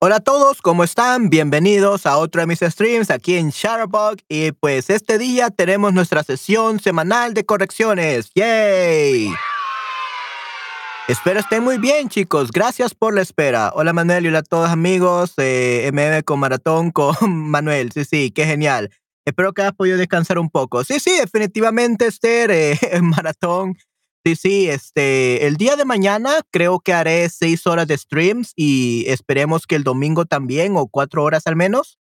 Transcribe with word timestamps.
Hola 0.00 0.16
a 0.16 0.20
todos, 0.20 0.62
¿cómo 0.62 0.84
están? 0.84 1.28
Bienvenidos 1.28 2.06
a 2.06 2.18
otro 2.18 2.40
de 2.40 2.46
mis 2.46 2.60
streams 2.60 3.10
aquí 3.10 3.34
en 3.34 3.50
Shutterbug 3.50 4.18
y 4.28 4.52
pues 4.52 4.90
este 4.90 5.18
día 5.18 5.50
tenemos 5.50 5.92
nuestra 5.92 6.22
sesión 6.22 6.78
semanal 6.78 7.34
de 7.34 7.44
correcciones. 7.44 8.30
¡Yay! 8.36 9.32
Espero 11.08 11.40
estén 11.40 11.64
muy 11.64 11.78
bien, 11.78 12.08
chicos. 12.08 12.52
Gracias 12.52 12.94
por 12.94 13.12
la 13.12 13.22
espera. 13.22 13.72
Hola, 13.74 13.92
Manuel, 13.92 14.26
y 14.26 14.28
hola 14.28 14.38
a 14.38 14.42
todos 14.44 14.70
amigos. 14.70 15.32
Eh, 15.36 15.90
MM 15.92 16.22
con 16.22 16.38
Maratón 16.38 16.90
con 16.92 17.16
Manuel. 17.50 17.90
Sí, 17.90 18.04
sí, 18.04 18.30
qué 18.30 18.46
genial. 18.46 18.90
Espero 19.24 19.52
que 19.52 19.62
hayas 19.62 19.74
podido 19.74 19.98
descansar 19.98 20.38
un 20.38 20.48
poco. 20.48 20.84
Sí, 20.84 21.00
sí, 21.00 21.10
definitivamente, 21.18 22.06
Esther, 22.06 22.52
eh, 22.52 22.78
Maratón 23.02 23.74
Sí, 24.28 24.36
sí, 24.36 24.68
este, 24.68 25.46
el 25.46 25.56
día 25.56 25.74
de 25.76 25.86
mañana 25.86 26.42
creo 26.50 26.80
que 26.80 26.92
haré 26.92 27.30
seis 27.30 27.66
horas 27.66 27.86
de 27.86 27.96
streams 27.96 28.52
y 28.56 29.06
esperemos 29.08 29.66
que 29.66 29.74
el 29.74 29.84
domingo 29.84 30.26
también 30.26 30.76
o 30.76 30.86
cuatro 30.86 31.24
horas 31.24 31.46
al 31.46 31.56
menos, 31.56 31.98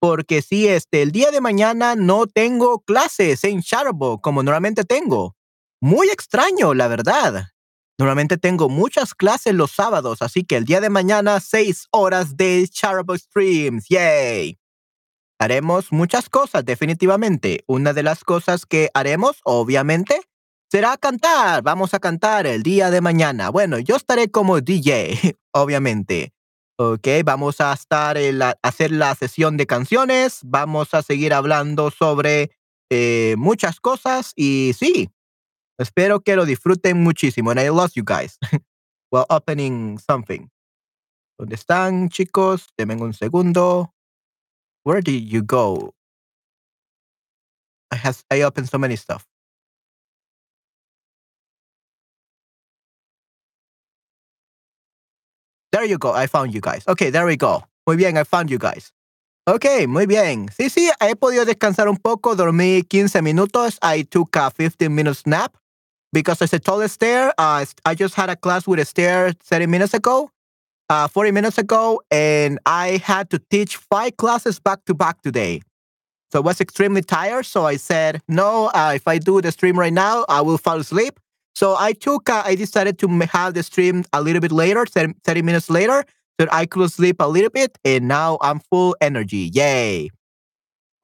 porque 0.00 0.42
sí, 0.42 0.66
este, 0.66 1.02
el 1.02 1.12
día 1.12 1.30
de 1.30 1.40
mañana 1.40 1.94
no 1.94 2.26
tengo 2.26 2.80
clases 2.80 3.44
en 3.44 3.60
Shadowbug 3.60 4.20
como 4.20 4.42
normalmente 4.42 4.82
tengo. 4.82 5.36
Muy 5.80 6.08
extraño, 6.08 6.74
la 6.74 6.88
verdad. 6.88 7.46
Normalmente 7.96 8.38
tengo 8.38 8.68
muchas 8.68 9.14
clases 9.14 9.54
los 9.54 9.70
sábados, 9.70 10.20
así 10.20 10.42
que 10.42 10.56
el 10.56 10.64
día 10.64 10.80
de 10.80 10.90
mañana 10.90 11.38
seis 11.38 11.86
horas 11.92 12.36
de 12.36 12.68
Shadowbug 12.72 13.18
streams, 13.18 13.86
yay. 13.88 14.58
Haremos 15.38 15.92
muchas 15.92 16.28
cosas, 16.28 16.64
definitivamente. 16.64 17.62
Una 17.68 17.92
de 17.92 18.02
las 18.02 18.24
cosas 18.24 18.66
que 18.66 18.90
haremos, 18.94 19.36
obviamente, 19.44 20.22
será 20.70 20.96
cantar. 20.96 21.62
Vamos 21.62 21.94
a 21.94 21.98
cantar 21.98 22.46
el 22.46 22.62
día 22.62 22.90
de 22.90 23.00
mañana. 23.00 23.50
Bueno, 23.50 23.78
yo 23.78 23.96
estaré 23.96 24.30
como 24.30 24.60
DJ, 24.60 25.36
obviamente. 25.52 26.32
Ok, 26.80 27.08
vamos 27.24 27.60
a 27.60 27.72
estar 27.72 28.16
en 28.16 28.38
la, 28.38 28.56
hacer 28.62 28.92
la 28.92 29.14
sesión 29.14 29.56
de 29.56 29.66
canciones. 29.66 30.40
Vamos 30.44 30.94
a 30.94 31.02
seguir 31.02 31.34
hablando 31.34 31.90
sobre 31.90 32.52
eh, 32.90 33.34
muchas 33.36 33.80
cosas 33.80 34.32
y 34.36 34.72
sí, 34.78 35.10
espero 35.78 36.20
que 36.20 36.36
lo 36.36 36.46
disfruten 36.46 37.02
muchísimo. 37.02 37.50
And 37.50 37.60
I 37.60 37.70
lost 37.70 37.96
you 37.96 38.04
guys 38.04 38.38
while 39.10 39.26
opening 39.28 39.98
something. 39.98 40.48
¿Dónde 41.36 41.56
están, 41.56 42.08
chicos? 42.10 42.68
Denme 42.76 42.94
un 42.94 43.12
segundo. 43.12 43.92
Where 44.84 45.02
did 45.02 45.28
you 45.28 45.42
go? 45.42 45.94
I 47.90 47.96
has 47.96 48.24
I 48.30 48.42
opened 48.42 48.68
so 48.68 48.78
many 48.78 48.96
stuff. 48.96 49.24
There 55.78 55.86
you 55.86 55.96
go. 55.96 56.12
I 56.12 56.26
found 56.26 56.52
you 56.52 56.60
guys. 56.60 56.82
Okay, 56.88 57.10
there 57.10 57.24
we 57.24 57.36
go. 57.36 57.62
Muy 57.86 57.94
bien, 57.94 58.16
I 58.16 58.24
found 58.24 58.50
you 58.50 58.58
guys. 58.58 58.90
Ok, 59.46 59.86
muy 59.86 60.06
bien. 60.06 60.48
Sí, 60.48 60.68
sí, 60.70 60.90
he 61.00 61.14
podido 61.14 61.44
descansar 61.44 61.88
un 61.88 61.98
poco. 61.98 62.34
Dormí 62.34 62.82
15 62.82 63.22
minutos. 63.22 63.78
I 63.80 64.02
took 64.02 64.34
a 64.34 64.50
15 64.50 64.88
minute 64.92 65.22
nap 65.24 65.54
because 66.12 66.42
as 66.42 66.52
I 66.52 66.58
told 66.58 66.82
Esther, 66.82 67.32
uh, 67.38 67.64
I 67.84 67.94
just 67.94 68.16
had 68.16 68.28
a 68.28 68.34
class 68.34 68.66
with 68.66 68.80
Esther 68.80 69.32
30 69.40 69.68
minutes 69.68 69.94
ago, 69.94 70.32
uh, 70.90 71.06
40 71.06 71.30
minutes 71.30 71.58
ago, 71.58 72.02
and 72.10 72.58
I 72.66 73.00
had 73.04 73.30
to 73.30 73.38
teach 73.38 73.76
five 73.76 74.16
classes 74.16 74.58
back 74.58 74.84
to 74.86 74.94
back 74.94 75.22
today. 75.22 75.62
So 76.32 76.40
I 76.40 76.42
was 76.42 76.60
extremely 76.60 77.02
tired. 77.02 77.46
So 77.46 77.66
I 77.66 77.76
said, 77.76 78.20
no, 78.26 78.66
uh, 78.74 78.94
if 78.96 79.06
I 79.06 79.18
do 79.18 79.40
the 79.40 79.52
stream 79.52 79.78
right 79.78 79.92
now, 79.92 80.24
I 80.28 80.40
will 80.40 80.58
fall 80.58 80.78
asleep. 80.80 81.20
So 81.54 81.76
I 81.76 81.92
took, 81.92 82.28
uh, 82.30 82.42
I 82.44 82.54
decided 82.54 82.98
to 83.00 83.08
have 83.32 83.54
the 83.54 83.62
stream 83.62 84.04
a 84.12 84.22
little 84.22 84.40
bit 84.40 84.52
later, 84.52 84.86
30 84.86 85.42
minutes 85.42 85.68
later, 85.68 86.04
so 86.40 86.46
I 86.52 86.66
could 86.66 86.90
sleep 86.92 87.16
a 87.20 87.26
little 87.26 87.50
bit, 87.50 87.76
and 87.84 88.06
now 88.06 88.38
I'm 88.40 88.60
full 88.60 88.94
energy. 89.00 89.50
Yay. 89.52 90.10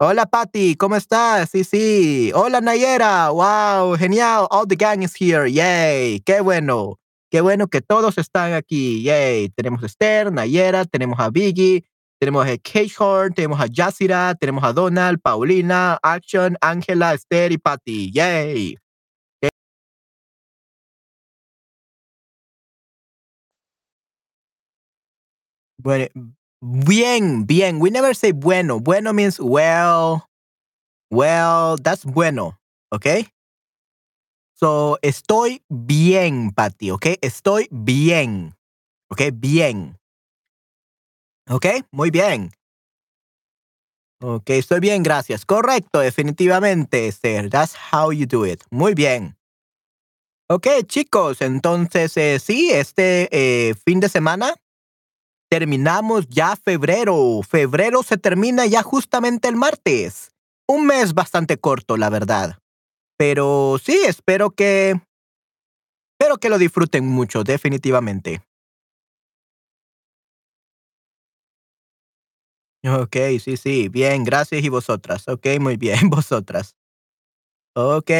Hola, 0.01 0.27
Patty, 0.27 0.75
¿cómo 0.75 0.97
estás? 0.97 1.51
Sí, 1.51 1.65
sí. 1.65 2.33
Hola, 2.35 2.61
Nayera. 2.61 3.31
Wow, 3.33 3.97
genial. 3.97 4.49
All 4.51 4.67
the 4.67 4.77
gang 4.77 5.03
is 5.03 5.15
here. 5.15 5.47
Yay. 5.47 6.21
Qué 6.27 6.41
bueno. 6.41 6.97
Qué 7.31 7.41
bueno 7.41 7.69
que 7.69 7.81
todos 7.81 8.19
están 8.19 8.53
aquí. 8.55 9.03
Yay. 9.03 9.51
Tenemos 9.51 9.83
a 9.83 9.87
Esther, 9.87 10.33
Nayera, 10.33 10.85
tenemos 10.85 11.19
a 11.21 11.31
Biggie, 11.31 11.85
tenemos 12.21 12.47
a 12.47 12.57
Keishorn, 12.59 13.35
tenemos 13.35 13.61
a 13.61 13.67
Yasira, 13.67 14.35
tenemos 14.35 14.63
a 14.65 14.73
Donald, 14.73 15.21
Paulina, 15.23 15.99
Action, 16.03 16.57
Ángela, 16.61 17.15
Esther 17.15 17.53
y 17.53 17.59
Patty. 17.59 18.11
Yay. 18.13 18.77
Bien, 25.85 27.45
bien. 27.47 27.79
We 27.81 27.91
never 27.91 28.15
say 28.15 28.33
bueno. 28.33 28.81
Bueno 28.81 29.13
means 29.13 29.39
well, 29.39 30.27
well, 31.11 31.77
that's 31.77 32.05
bueno, 32.05 32.59
okay? 32.93 33.29
So, 34.57 34.99
estoy 35.03 35.63
bien, 35.69 36.53
Patty, 36.53 36.91
okay? 36.93 37.17
Estoy 37.21 37.69
bien, 37.71 38.55
okay? 39.11 39.31
Bien. 39.31 39.97
Okay, 41.51 41.83
muy 41.93 42.11
bien. 42.11 42.51
Ok, 44.23 44.51
estoy 44.51 44.81
bien, 44.81 45.03
gracias. 45.03 45.45
Correcto, 45.45 46.01
definitivamente, 46.01 47.09
Esther. 47.09 47.51
That's 47.51 47.75
how 47.93 48.11
you 48.11 48.27
do 48.27 48.47
it. 48.47 48.63
Muy 48.71 48.95
bien. 48.95 49.37
Ok, 50.49 50.69
chicos, 50.87 51.41
entonces, 51.43 52.17
eh, 52.17 52.39
sí, 52.39 52.71
este 52.71 53.29
eh, 53.33 53.75
fin 53.87 54.01
de 54.01 54.09
semana 54.09 54.55
terminamos 55.51 56.29
ya 56.29 56.57
febrero. 56.57 57.43
Febrero 57.43 58.03
se 58.03 58.19
termina 58.19 58.67
ya 58.67 58.83
justamente 58.83 59.49
el 59.49 59.57
martes. 59.57 60.33
Un 60.67 60.87
mes 60.87 61.15
bastante 61.15 61.59
corto, 61.59 61.97
la 61.97 62.11
verdad. 62.11 62.59
Pero 63.17 63.79
sí, 63.83 64.01
espero 64.07 64.51
que... 64.51 65.01
Espero 66.19 66.39
que 66.39 66.49
lo 66.49 66.59
disfruten 66.59 67.07
mucho, 67.07 67.45
definitivamente. 67.45 68.43
Ok, 72.87 73.17
sí, 73.41 73.57
sí. 73.57 73.89
Bien, 73.89 74.25
gracias 74.25 74.63
y 74.63 74.69
vosotras. 74.69 75.27
Ok, 75.29 75.47
muy 75.61 75.77
bien, 75.77 75.99
vosotras. 76.11 76.77
Ok. 77.75 78.11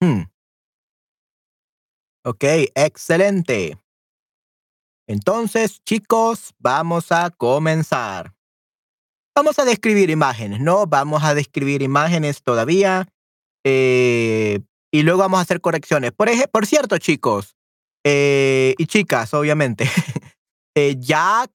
Hmm. 0.00 0.22
Ok, 2.24 2.44
excelente. 2.74 3.81
Entonces, 5.06 5.82
chicos, 5.84 6.54
vamos 6.58 7.12
a 7.12 7.30
comenzar. 7.30 8.34
Vamos 9.34 9.58
a 9.58 9.64
describir 9.64 10.10
imágenes, 10.10 10.60
¿no? 10.60 10.86
Vamos 10.86 11.24
a 11.24 11.34
describir 11.34 11.82
imágenes 11.82 12.42
todavía. 12.42 13.08
Eh, 13.64 14.60
y 14.92 15.02
luego 15.02 15.20
vamos 15.20 15.38
a 15.38 15.42
hacer 15.42 15.60
correcciones. 15.60 16.12
Por, 16.12 16.28
por 16.50 16.66
cierto, 16.66 16.98
chicos, 16.98 17.56
eh, 18.04 18.74
y 18.76 18.86
chicas, 18.86 19.32
obviamente, 19.32 19.88
eh, 20.76 20.96
ya, 20.98 21.46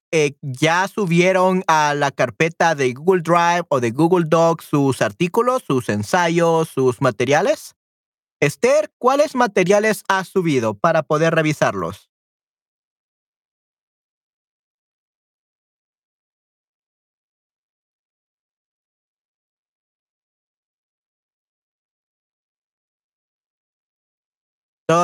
ya 0.42 0.88
subieron 0.88 1.62
a 1.68 1.94
la 1.94 2.10
carpeta 2.10 2.74
de 2.74 2.92
Google 2.94 3.22
Drive 3.22 3.66
o 3.68 3.80
de 3.80 3.92
Google 3.92 4.26
Docs 4.28 4.64
sus 4.64 5.00
artículos, 5.00 5.62
sus 5.64 5.88
ensayos, 5.88 6.68
sus 6.68 7.00
materiales. 7.00 7.76
Esther, 8.40 8.90
¿cuáles 8.98 9.34
materiales 9.34 10.02
has 10.08 10.28
subido 10.28 10.74
para 10.74 11.02
poder 11.02 11.34
revisarlos? 11.34 12.07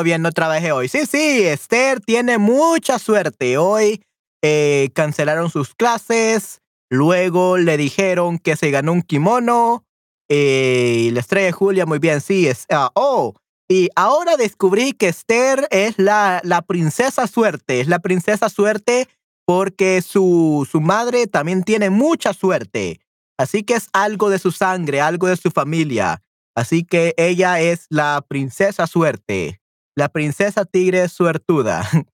Bien, 0.03 0.23
no 0.23 0.33
trabajé 0.33 0.73
hoy. 0.73 0.89
Sí, 0.89 1.05
sí, 1.05 1.43
Esther 1.43 2.01
tiene 2.01 2.39
mucha 2.39 2.99
suerte. 2.99 3.59
Hoy 3.59 4.03
eh, 4.43 4.89
cancelaron 4.95 5.51
sus 5.51 5.75
clases, 5.75 6.63
luego 6.91 7.59
le 7.59 7.77
dijeron 7.77 8.39
que 8.39 8.57
se 8.57 8.71
ganó 8.71 8.93
un 8.93 9.03
kimono. 9.03 9.85
Eh, 10.31 11.11
la 11.13 11.21
estrella 11.21 11.47
de 11.47 11.53
Julia, 11.53 11.85
muy 11.85 11.99
bien, 11.99 12.23
sí. 12.23 12.49
Es, 12.49 12.65
ah, 12.71 12.91
oh, 12.95 13.35
y 13.69 13.91
ahora 13.95 14.39
descubrí 14.39 14.95
que 14.95 15.09
Esther 15.09 15.69
es 15.71 15.99
la, 15.99 16.41
la 16.45 16.63
princesa 16.63 17.27
suerte. 17.27 17.81
Es 17.81 17.87
la 17.87 17.99
princesa 17.99 18.49
suerte 18.49 19.07
porque 19.47 20.01
su, 20.01 20.67
su 20.71 20.81
madre 20.81 21.27
también 21.27 21.63
tiene 21.63 21.91
mucha 21.91 22.33
suerte. 22.33 23.01
Así 23.39 23.65
que 23.65 23.75
es 23.75 23.89
algo 23.93 24.31
de 24.31 24.39
su 24.39 24.51
sangre, 24.51 25.03
algo 25.03 25.27
de 25.27 25.37
su 25.37 25.51
familia. 25.51 26.23
Así 26.57 26.85
que 26.85 27.13
ella 27.19 27.61
es 27.61 27.85
la 27.91 28.25
princesa 28.27 28.87
suerte. 28.87 29.61
La 29.97 30.09
princesa 30.09 30.65
tigre 30.65 31.09
suertuda. 31.09 31.83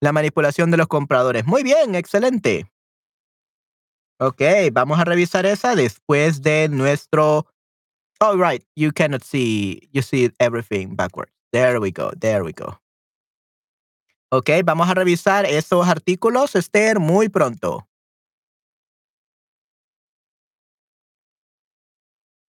La 0.00 0.12
manipulación 0.12 0.70
de 0.70 0.76
los 0.76 0.86
compradores. 0.86 1.44
Muy 1.46 1.62
bien, 1.64 1.94
excelente. 1.96 2.70
Ok, 4.20 4.42
vamos 4.72 4.98
a 4.98 5.04
revisar 5.04 5.46
esa 5.46 5.74
después 5.74 6.42
de 6.42 6.68
nuestro. 6.68 7.46
Oh, 8.20 8.36
right, 8.36 8.64
you 8.76 8.92
cannot 8.92 9.22
see. 9.22 9.88
You 9.92 10.02
see 10.02 10.30
everything 10.38 10.96
backwards. 10.96 11.32
There 11.52 11.78
we 11.80 11.90
go. 11.90 12.10
There 12.18 12.42
we 12.42 12.52
go. 12.52 12.80
Ok, 14.30 14.50
vamos 14.64 14.88
a 14.88 14.94
revisar 14.94 15.46
esos 15.46 15.88
artículos, 15.88 16.54
Esther, 16.54 17.00
muy 17.00 17.28
pronto. 17.28 17.88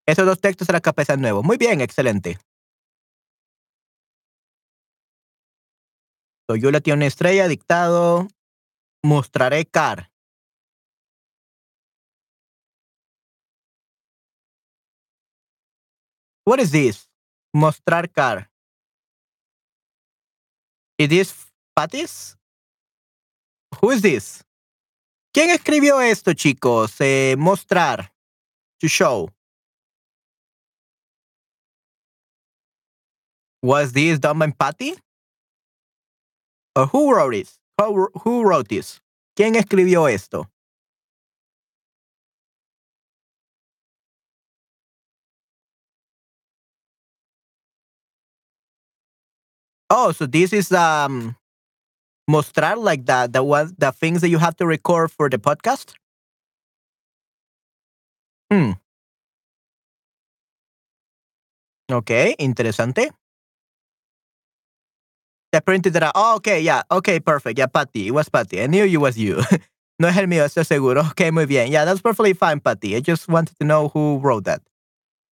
Esos 0.06 0.26
dos 0.26 0.42
textos 0.42 0.68
de 0.68 0.74
la 0.74 0.82
cabeza 0.82 1.16
nuevo. 1.16 1.44
Muy 1.44 1.58
bien, 1.58 1.82
excelente. 1.82 2.38
Toyula 6.50 6.82
tiene 6.82 6.98
una 6.98 7.06
estrella, 7.06 7.48
dictado. 7.48 8.28
Mostraré 9.04 9.66
car. 9.66 10.12
What 16.44 16.60
is 16.60 16.72
this? 16.72 17.08
Mostrar 17.54 18.10
car. 18.10 18.50
Is 20.98 21.10
this 21.10 21.36
Patis? 21.76 22.36
Who 23.80 23.92
is 23.92 24.02
this? 24.02 24.44
¿Quién 25.32 25.52
escribió 25.52 26.02
esto, 26.02 26.34
chicos? 26.34 27.00
Eh, 27.00 27.36
mostrar. 27.38 28.12
To 28.80 28.88
show. 28.88 29.30
Was 33.62 33.94
this 33.94 34.20
done 34.20 34.40
by 34.40 34.52
Patty? 34.52 34.96
Or 36.80 36.88
who 36.88 37.14
wrote 37.14 37.32
this? 37.32 37.60
Who, 37.78 38.08
who 38.24 38.44
wrote 38.44 38.70
this? 38.70 39.02
¿Quién 39.36 39.56
escribió 39.56 40.08
esto? 40.10 40.50
Oh, 49.90 50.12
so 50.12 50.26
this 50.26 50.54
is 50.54 50.72
um 50.72 51.36
mostrar 52.30 52.78
like 52.78 53.06
that 53.08 53.34
the 53.34 53.44
one 53.44 53.76
the 53.78 53.92
things 53.92 54.22
that 54.22 54.30
you 54.30 54.38
have 54.38 54.56
to 54.58 54.66
record 54.68 55.12
for 55.12 55.30
the 55.30 55.38
podcast? 55.40 55.96
Hmm. 58.52 58.72
Okay, 61.92 62.36
interesante. 62.38 63.10
I 65.54 65.60
printed 65.60 65.96
it 65.96 66.04
out. 66.04 66.12
Oh, 66.16 66.36
okay, 66.36 66.62
yeah. 66.62 66.84
Okay, 66.92 67.20
perfect. 67.20 67.58
Yeah, 67.58 67.66
Patty. 67.66 68.08
It 68.08 68.12
was 68.12 68.30
Patty. 68.30 68.62
I 68.62 68.68
knew 68.68 68.86
it 68.86 68.98
was 68.98 69.18
you. 69.18 69.42
no 70.00 70.08
es 70.08 70.18
el 70.18 70.28
mío, 70.28 70.46
estoy 70.46 70.66
seguro. 70.66 71.02
Okay, 71.12 71.32
muy 71.32 71.46
bien. 71.46 71.72
Yeah, 71.72 71.86
that's 71.86 72.02
perfectly 72.02 72.34
fine, 72.34 72.60
Patty. 72.60 72.96
I 72.96 73.00
just 73.00 73.28
wanted 73.28 73.58
to 73.60 73.66
know 73.66 73.90
who 73.90 74.20
wrote 74.20 74.46
that. 74.46 74.62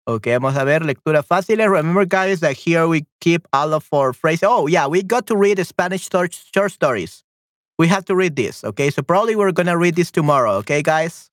Okay, 0.06 0.32
vamos 0.32 0.54
a 0.56 0.64
ver, 0.64 0.80
lectura 0.80 1.22
fácil. 1.22 1.60
Eh, 1.60 1.66
remember, 1.66 2.04
guys, 2.04 2.40
that 2.40 2.56
here 2.56 2.86
we 2.86 3.06
keep 3.20 3.48
all 3.52 3.72
of 3.72 3.88
our 3.92 4.12
phrases. 4.12 4.44
Oh, 4.44 4.66
yeah, 4.66 4.86
we 4.86 5.02
got 5.02 5.26
to 5.28 5.36
read 5.36 5.64
Spanish 5.66 6.08
short, 6.10 6.38
short 6.54 6.72
stories. 6.72 7.24
We 7.78 7.88
have 7.88 8.04
to 8.04 8.14
read 8.14 8.36
this, 8.36 8.62
okay? 8.64 8.90
So 8.90 9.02
probably 9.02 9.34
we're 9.34 9.50
going 9.50 9.66
to 9.66 9.78
read 9.78 9.96
this 9.96 10.10
tomorrow, 10.10 10.52
okay, 10.56 10.82
guys? 10.82 11.30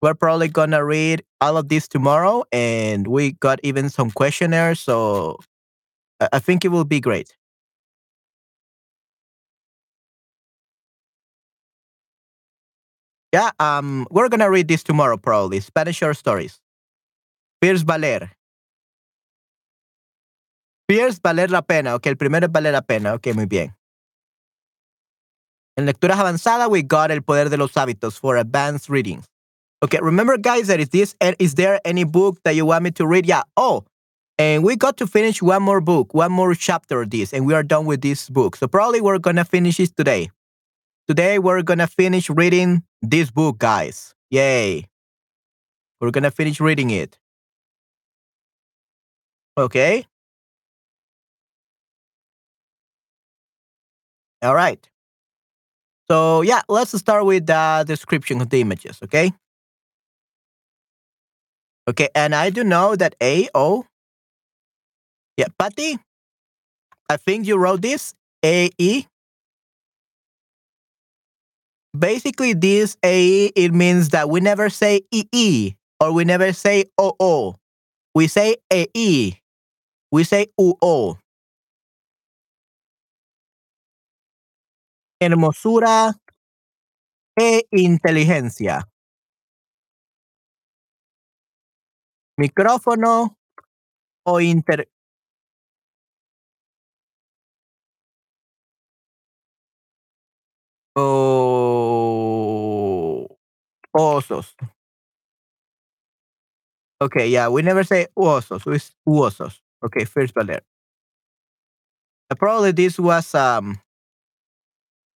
We're 0.00 0.14
probably 0.14 0.48
going 0.48 0.70
to 0.70 0.82
read 0.82 1.22
all 1.40 1.56
of 1.56 1.68
this 1.68 1.86
tomorrow, 1.86 2.44
and 2.52 3.06
we 3.06 3.32
got 3.32 3.60
even 3.62 3.90
some 3.90 4.10
questionnaires, 4.10 4.80
so 4.80 5.38
I 6.32 6.38
think 6.38 6.64
it 6.64 6.68
will 6.68 6.84
be 6.84 7.00
great. 7.00 7.36
Yeah, 13.32 13.50
um, 13.60 14.06
we're 14.10 14.28
gonna 14.28 14.50
read 14.50 14.68
this 14.68 14.82
tomorrow, 14.82 15.16
probably. 15.16 15.60
Spanish 15.60 15.96
short 15.96 16.16
stories. 16.16 16.60
Pierce 17.60 17.82
Valer. 17.82 18.30
Pierce 20.88 21.20
valer 21.20 21.50
la 21.50 21.60
pena. 21.60 21.94
Ok, 21.94 22.06
el 22.06 22.16
primero 22.16 22.46
es 22.46 22.52
valer 22.52 22.72
la 22.72 22.80
pena. 22.80 23.12
Ok, 23.12 23.34
muy 23.34 23.44
bien. 23.44 23.74
En 25.76 25.84
lecturas 25.84 26.18
avanzadas, 26.18 26.68
we 26.70 26.82
got 26.82 27.10
El 27.10 27.22
Poder 27.22 27.50
de 27.50 27.58
los 27.58 27.72
Hábitos 27.74 28.18
for 28.18 28.36
advanced 28.36 28.88
readings. 28.88 29.26
Okay, 29.82 29.98
remember, 30.00 30.38
guys, 30.38 30.66
that 30.68 30.80
is 30.80 30.88
this 30.88 31.14
is 31.38 31.54
there 31.54 31.78
any 31.84 32.04
book 32.04 32.38
that 32.42 32.56
you 32.56 32.64
want 32.64 32.82
me 32.82 32.90
to 32.92 33.06
read? 33.06 33.26
Yeah. 33.26 33.42
Oh, 33.56 33.84
and 34.38 34.64
we 34.64 34.76
got 34.76 34.96
to 34.96 35.06
finish 35.06 35.42
one 35.42 35.62
more 35.62 35.80
book, 35.80 36.14
one 36.14 36.32
more 36.32 36.54
chapter 36.54 37.02
of 37.02 37.10
this, 37.10 37.34
and 37.34 37.46
we 37.46 37.52
are 37.54 37.62
done 37.62 37.84
with 37.84 38.00
this 38.00 38.30
book. 38.30 38.56
So 38.56 38.66
probably 38.66 39.02
we're 39.02 39.18
gonna 39.18 39.44
finish 39.44 39.76
this 39.76 39.90
today. 39.90 40.30
Today 41.08 41.38
we're 41.38 41.62
gonna 41.62 41.86
finish 41.86 42.28
reading 42.28 42.82
this 43.00 43.30
book, 43.30 43.56
guys. 43.56 44.14
Yay. 44.30 44.86
We're 46.02 46.10
gonna 46.10 46.30
finish 46.30 46.60
reading 46.60 46.90
it. 46.90 47.18
Okay. 49.56 50.04
All 54.42 54.54
right. 54.54 54.86
So 56.10 56.42
yeah, 56.42 56.60
let's 56.68 56.96
start 56.98 57.24
with 57.24 57.46
the 57.46 57.84
description 57.86 58.42
of 58.42 58.50
the 58.50 58.60
images, 58.60 58.98
okay? 59.02 59.32
Okay, 61.88 62.10
and 62.14 62.34
I 62.34 62.50
do 62.50 62.64
know 62.64 62.96
that 62.96 63.14
A 63.22 63.48
O. 63.54 63.86
Yeah, 65.38 65.46
Patty. 65.58 65.98
I 67.08 67.16
think 67.16 67.46
you 67.46 67.56
wrote 67.56 67.80
this 67.80 68.12
A 68.44 68.70
E. 68.76 69.06
Basically, 71.98 72.52
this 72.52 72.96
A 73.04 73.46
it 73.56 73.72
means 73.72 74.10
that 74.10 74.30
we 74.30 74.40
never 74.40 74.70
say 74.70 75.00
E 75.10 75.24
E 75.32 75.74
or 76.00 76.12
we 76.12 76.24
never 76.24 76.52
say 76.52 76.84
O 76.98 77.14
O. 77.18 77.56
We 78.14 78.28
say 78.28 78.56
A 78.72 78.86
E. 78.94 79.34
We 80.12 80.24
say 80.24 80.46
U 80.58 80.76
O. 80.82 81.18
Hermosura 85.20 86.14
e 87.36 87.66
inteligencia. 87.72 88.86
Micrófono 92.38 93.36
o 94.24 94.40
inter. 94.40 94.88
O 100.96 101.67
osos. 103.98 104.54
Okay, 107.00 107.28
yeah, 107.28 107.48
we 107.48 107.62
never 107.62 107.84
say 107.84 108.06
osos. 108.18 108.64
We 108.66 108.78
osos. 109.08 109.60
Okay, 109.84 110.04
first 110.04 110.34
valer. 110.34 110.60
Uh, 112.30 112.34
Probably 112.34 112.72
this 112.72 112.98
was 112.98 113.34
um 113.34 113.80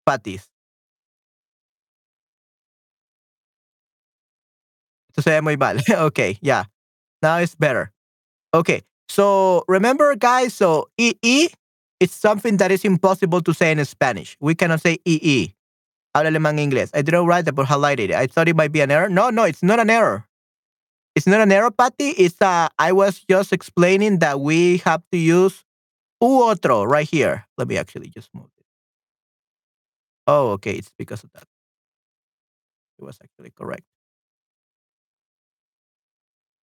Patty's. 0.06 0.48
Esto 5.10 5.22
se 5.22 5.30
ve 5.30 5.40
muy 5.42 5.56
mal. 5.56 5.78
okay, 6.06 6.38
yeah. 6.40 6.64
Now 7.22 7.38
it's 7.38 7.54
better. 7.54 7.92
Okay. 8.54 8.82
So 9.08 9.64
remember, 9.68 10.14
guys, 10.16 10.54
so 10.54 10.88
EE 10.98 11.50
is 12.00 12.12
something 12.12 12.56
that 12.58 12.70
is 12.72 12.84
impossible 12.84 13.42
to 13.42 13.54
say 13.54 13.72
in 13.72 13.84
Spanish. 13.84 14.36
We 14.40 14.54
cannot 14.54 14.80
say 14.80 14.98
EE. 15.06 15.54
Habla 16.14 16.28
alemán 16.30 16.58
inglés. 16.58 16.90
I 16.94 17.02
didn't 17.02 17.26
write 17.26 17.48
it, 17.48 17.54
but 17.54 17.66
highlighted 17.66 18.10
it. 18.10 18.12
I 18.12 18.26
thought 18.26 18.48
it 18.48 18.56
might 18.56 18.72
be 18.72 18.80
an 18.80 18.90
error. 18.90 19.08
No, 19.08 19.30
no, 19.30 19.44
it's 19.44 19.62
not 19.62 19.80
an 19.80 19.90
error. 19.90 20.26
It's 21.14 21.26
not 21.26 21.40
an 21.40 21.52
error, 21.52 21.70
Patty. 21.70 22.10
It's 22.10 22.40
uh 22.42 22.68
I 22.78 22.92
was 22.92 23.24
just 23.28 23.52
explaining 23.52 24.20
that 24.20 24.40
we 24.40 24.78
have 24.78 25.02
to 25.12 25.18
use 25.18 25.64
u 26.22 26.42
otro 26.44 26.84
right 26.84 27.08
here. 27.08 27.46
Let 27.58 27.68
me 27.68 27.78
actually 27.78 28.08
just 28.10 28.30
move 28.34 28.50
it. 28.58 28.64
Oh, 30.26 30.50
okay. 30.52 30.72
It's 30.72 30.92
because 30.98 31.24
of 31.24 31.32
that. 31.34 31.44
It 32.98 33.04
was 33.04 33.18
actually 33.22 33.50
correct. 33.50 33.84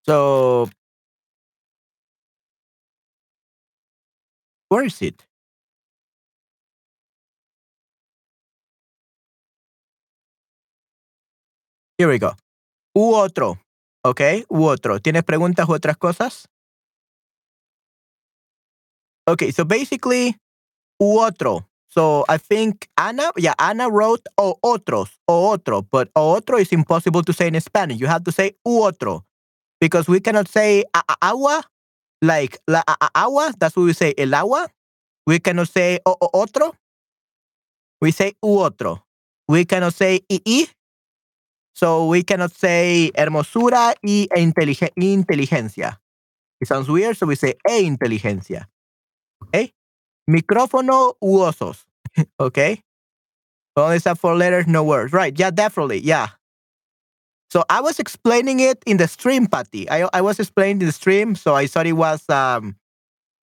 So 0.06 0.70
where 4.70 4.84
is 4.86 5.02
it? 5.02 5.26
Here 12.00 12.08
we 12.08 12.18
go. 12.18 12.32
U 12.96 13.14
otro. 13.16 13.60
Okay, 14.06 14.46
u 14.50 14.66
otro. 14.68 15.00
¿Tienes 15.00 15.24
preguntas 15.24 15.68
u 15.68 15.74
otras 15.74 15.98
cosas? 15.98 16.48
Okay, 19.28 19.52
so 19.52 19.66
basically, 19.66 20.38
u 21.00 21.20
otro. 21.20 21.68
So 21.90 22.26
I 22.30 22.38
think 22.38 22.88
Ana, 22.98 23.32
yeah, 23.38 23.54
Ana 23.60 23.90
wrote 23.90 24.24
o 24.38 24.58
otros, 24.64 25.10
o 25.28 25.52
otro, 25.52 25.82
but 25.82 26.10
o 26.16 26.36
otro 26.36 26.58
is 26.58 26.72
impossible 26.72 27.24
to 27.24 27.34
say 27.34 27.48
in 27.48 27.60
Spanish. 27.62 28.00
You 28.00 28.08
have 28.08 28.24
to 28.26 28.32
say 28.32 28.54
u 28.66 28.84
otro 28.84 29.26
because 29.82 30.08
we 30.08 30.20
cannot 30.22 30.48
say 30.48 30.84
a- 30.94 31.18
agua, 31.22 31.64
like 32.22 32.58
la 32.68 32.84
a- 32.88 33.10
agua. 33.16 33.54
That's 33.60 33.76
what 33.76 33.84
we 33.86 33.94
say, 33.94 34.14
el 34.18 34.34
agua. 34.36 34.68
We 35.28 35.40
cannot 35.40 35.70
say 35.70 36.00
o, 36.06 36.16
o- 36.22 36.32
otro. 36.34 36.74
We 38.02 38.12
say 38.12 38.34
u 38.44 38.60
otro. 38.60 39.04
We 39.48 39.66
cannot 39.66 39.94
say 39.96 40.22
i 40.32 40.42
i. 40.48 40.68
So 41.80 42.08
we 42.08 42.24
cannot 42.24 42.52
say 42.52 43.10
hermosura 43.16 43.94
y 44.04 44.28
inteligen- 44.36 44.92
inteligencia. 44.98 46.02
It 46.60 46.68
sounds 46.68 46.90
weird, 46.90 47.16
so 47.16 47.26
we 47.26 47.38
say 47.38 47.54
e 47.70 47.84
inteligencia. 47.84 48.68
Okay? 49.44 49.74
Micrófono 50.30 51.14
u 51.22 51.40
osos. 51.40 51.86
okay. 52.40 52.84
Only 53.78 54.00
have 54.04 54.20
four 54.20 54.36
letters, 54.36 54.68
no 54.68 54.84
words. 54.84 55.14
Right. 55.14 55.32
Yeah, 55.40 55.52
definitely. 55.52 56.02
Yeah. 56.02 56.28
So 57.50 57.64
I 57.70 57.80
was 57.80 57.98
explaining 57.98 58.60
it 58.60 58.84
in 58.86 58.98
the 58.98 59.08
stream, 59.08 59.48
Patty. 59.48 59.90
I, 59.90 60.10
I 60.12 60.20
was 60.20 60.38
explaining 60.38 60.80
the 60.80 60.92
stream, 60.92 61.34
so 61.34 61.56
I 61.56 61.66
thought 61.66 61.88
it 61.88 61.94
was 61.94 62.28
um 62.30 62.76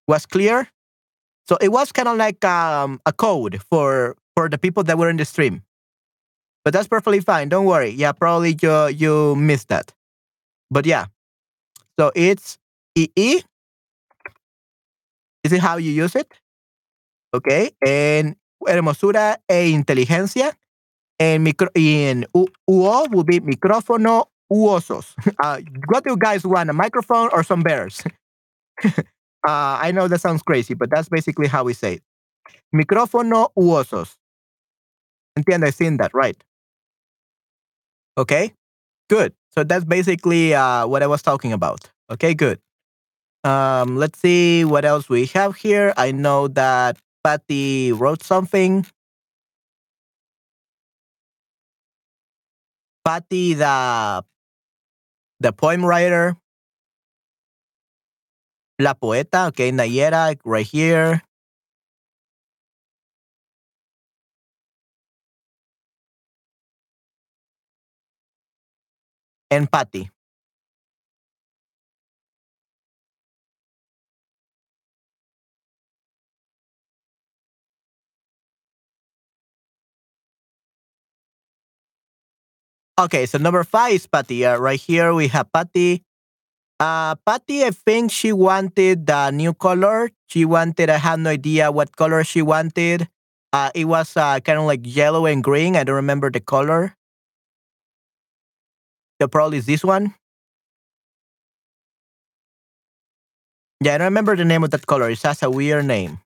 was 0.07 0.27
clear. 0.27 0.69
So 1.49 1.57
it 1.63 1.73
was 1.73 1.91
kind 1.91 2.07
of 2.07 2.19
like 2.19 2.45
um, 2.45 3.01
a 3.07 3.15
code 3.15 3.63
for 3.63 4.15
for 4.37 4.51
the 4.51 4.59
people 4.59 4.83
that 4.85 4.99
were 4.99 5.09
in 5.09 5.17
the 5.17 5.25
stream. 5.25 5.63
But 6.67 6.73
that's 6.73 6.89
perfectly 6.89 7.21
fine. 7.21 7.49
Don't 7.49 7.65
worry. 7.65 7.91
Yeah, 7.91 8.11
probably 8.11 8.59
you 8.61 8.89
you 8.89 9.37
missed 9.37 9.69
that. 9.69 9.95
But 10.69 10.85
yeah. 10.85 11.07
So 11.97 12.11
it's 12.17 12.59
EE. 12.99 13.45
This 15.45 15.53
is 15.53 15.61
how 15.61 15.77
you 15.77 15.93
use 15.93 16.17
it. 16.17 16.27
Okay. 17.33 17.71
And 17.87 18.35
hermosura 18.67 19.37
e 19.49 19.71
inteligencia. 19.71 20.55
En, 21.21 21.45
micro, 21.45 21.69
en 21.77 22.27
UO 22.35 23.11
will 23.13 23.23
be 23.23 23.39
micrófono 23.39 24.27
u 24.51 24.67
osos. 24.67 25.15
Uh, 25.39 25.61
what 25.87 26.03
do 26.03 26.11
you 26.11 26.17
guys 26.17 26.45
want? 26.45 26.69
A 26.69 26.73
microphone 26.73 27.29
or 27.33 27.45
some 27.45 27.63
bears? 27.63 28.03
uh, 28.85 28.99
I 29.47 29.93
know 29.93 30.09
that 30.09 30.21
sounds 30.21 30.43
crazy, 30.43 30.75
but 30.75 30.91
that's 30.91 31.09
basically 31.09 31.47
how 31.47 31.63
we 31.63 31.75
say 31.75 31.95
it. 31.95 32.03
Micrófono 32.75 33.51
u 33.57 33.71
osos. 33.71 34.17
Entiendo, 35.39 35.73
seen 35.73 35.99
that, 35.99 36.13
right? 36.13 36.43
Okay, 38.19 38.53
good. 39.11 39.35
So 39.55 39.65
that's 39.65 39.85
basically 39.85 40.55
uh, 40.55 40.87
what 40.87 41.03
I 41.03 41.07
was 41.07 41.23
talking 41.23 41.53
about. 41.53 41.91
Okay, 42.11 42.35
good. 42.35 42.61
Um, 43.45 43.97
let's 43.97 44.19
see 44.19 44.65
what 44.65 44.85
else 44.85 45.09
we 45.09 45.27
have 45.27 45.57
here. 45.57 45.95
I 45.97 46.13
know 46.13 46.49
that 46.49 46.99
Patty 47.25 47.93
wrote 47.93 48.23
something. 48.23 48.87
Patty, 53.05 53.55
the 53.55 54.25
the 55.41 55.53
poem 55.53 55.85
writer. 55.85 56.37
La 58.79 58.93
poeta, 58.95 59.47
okay, 59.47 59.73
Nayera, 59.73 60.37
right 60.45 60.67
here. 60.67 61.23
And 69.51 69.71
Patty. 69.71 70.11
Okay, 82.99 83.27
so 83.27 83.37
number 83.39 83.63
five 83.65 83.93
is 83.93 84.07
Patty. 84.07 84.47
Uh, 84.47 84.57
right 84.57 84.81
here 84.81 85.13
we 85.13 85.29
have 85.29 85.53
Patty. 85.53 86.03
Uh, 86.81 87.15
Patty, 87.27 87.65
I 87.65 87.71
think 87.71 88.13
she 88.13 88.33
wanted 88.33 89.07
the 89.07 89.31
new 89.31 89.55
color. 89.55 90.11
She 90.29 90.45
wanted, 90.45 90.91
I 90.91 90.99
have 90.99 91.21
no 91.21 91.31
idea 91.31 91.73
what 91.73 91.97
color 91.97 92.25
she 92.25 92.43
wanted. 92.43 93.09
Uh, 93.53 93.71
it 93.75 93.87
was 93.87 94.17
uh, 94.17 94.41
kind 94.41 94.59
of 94.59 94.67
like 94.67 94.81
yellow 94.85 95.27
and 95.27 95.45
green. 95.45 95.77
I 95.77 95.85
don't 95.85 95.97
remember 95.97 96.31
the 96.31 96.41
color. 96.41 96.96
So 99.21 99.29
probably 99.29 99.59
is 99.59 99.67
this 99.67 99.83
one. 99.85 100.15
Yeah, 103.83 103.95
I 103.95 103.99
don't 103.99 104.07
remember 104.07 104.37
the 104.37 104.45
name 104.45 104.65
of 104.65 104.71
that 104.71 104.87
color. 104.87 105.11
It 105.11 105.23
has 105.23 105.43
a 105.43 105.51
weird 105.51 105.85
name. 105.85 106.21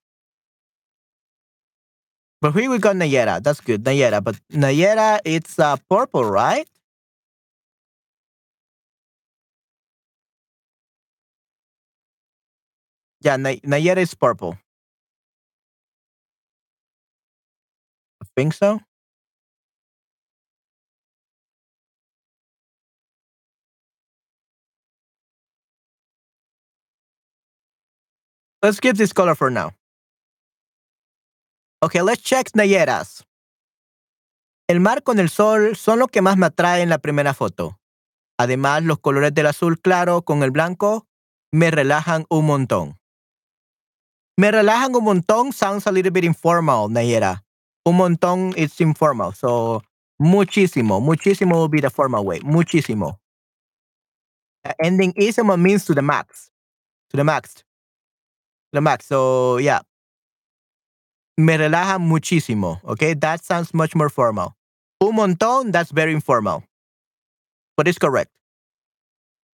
But 2.40 2.52
here 2.54 2.70
we 2.70 2.78
got 2.78 2.96
Nayera. 2.96 3.42
That's 3.42 3.60
good, 3.60 3.84
Nayera. 3.84 4.22
But 4.22 4.36
Nayera, 4.50 5.20
it's 5.24 5.58
uh, 5.58 5.76
purple, 5.88 6.24
right? 6.24 6.66
Yeah, 13.22 13.36
Nay- 13.36 13.60
Nayera 13.60 13.98
is 13.98 14.14
purple. 14.14 14.58
I 18.22 18.26
think 18.36 18.54
so. 18.54 18.80
Let's 28.62 28.76
skip 28.76 28.96
this 28.96 29.14
color 29.14 29.34
for 29.34 29.50
now. 29.50 29.72
Okay, 31.82 32.02
let's 32.02 32.22
check 32.22 32.50
Nayeras. 32.54 33.24
El 34.68 34.80
mar 34.80 35.02
con 35.02 35.18
el 35.18 35.30
sol 35.30 35.76
son 35.76 35.98
lo 35.98 36.08
que 36.08 36.20
más 36.20 36.36
me 36.36 36.46
atrae 36.46 36.82
en 36.82 36.90
la 36.90 36.98
primera 36.98 37.32
foto. 37.32 37.78
Además, 38.38 38.84
los 38.84 38.98
colores 38.98 39.32
del 39.32 39.46
azul 39.46 39.80
claro 39.80 40.22
con 40.22 40.42
el 40.42 40.50
blanco 40.50 41.06
me 41.50 41.70
relajan 41.70 42.26
un 42.28 42.46
montón. 42.46 42.98
Me 44.36 44.50
relajan 44.50 44.94
un 44.94 45.04
montón 45.04 45.52
sounds 45.52 45.86
a 45.86 45.92
little 45.92 46.10
bit 46.10 46.24
informal, 46.24 46.90
Nayera. 46.90 47.42
Un 47.84 47.96
montón 47.96 48.52
it's 48.56 48.80
informal. 48.80 49.32
So, 49.34 49.82
muchísimo. 50.18 51.00
Muchísimo 51.00 51.56
will 51.58 51.68
be 51.70 51.80
the 51.80 51.90
formal 51.90 52.24
way. 52.24 52.40
Muchísimo. 52.40 53.20
Ending 54.82 55.14
isimo 55.14 55.58
means 55.58 55.86
to 55.86 55.94
the 55.94 56.02
max. 56.02 56.50
To 57.08 57.16
the 57.16 57.24
max. 57.24 57.64
The 58.72 58.80
max. 58.80 59.06
So, 59.06 59.58
yeah. 59.58 59.80
Me 61.36 61.56
relaja 61.56 61.98
muchísimo. 61.98 62.80
Okay, 62.84 63.14
that 63.14 63.44
sounds 63.44 63.72
much 63.72 63.94
more 63.94 64.10
formal. 64.10 64.54
Un 65.00 65.16
montón, 65.16 65.72
that's 65.72 65.90
very 65.90 66.12
informal. 66.12 66.64
But 67.76 67.88
it's 67.88 67.98
correct. 67.98 68.30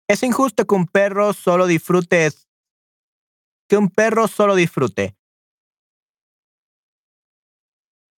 Es 0.09 0.23
injusto 0.23 0.67
que 0.67 0.77
un 0.77 0.87
perro 0.87 1.33
solo 1.33 1.67
disfrute 1.67 2.33
que 3.71 3.79
un 3.79 3.89
perro 3.89 4.27
solo 4.27 4.57
disfrute. 4.57 5.15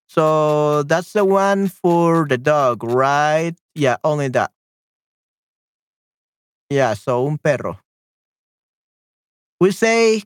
So 0.07 0.83
that's 0.83 1.13
the 1.13 1.23
one 1.23 1.69
for 1.69 2.27
the 2.27 2.37
dog, 2.37 2.83
right? 2.83 3.53
Yeah, 3.75 3.97
only 4.03 4.29
that. 4.29 4.51
Yeah, 6.69 6.95
so 6.95 7.27
un 7.27 7.37
perro. 7.37 7.79
We 9.61 9.71
say 9.71 10.23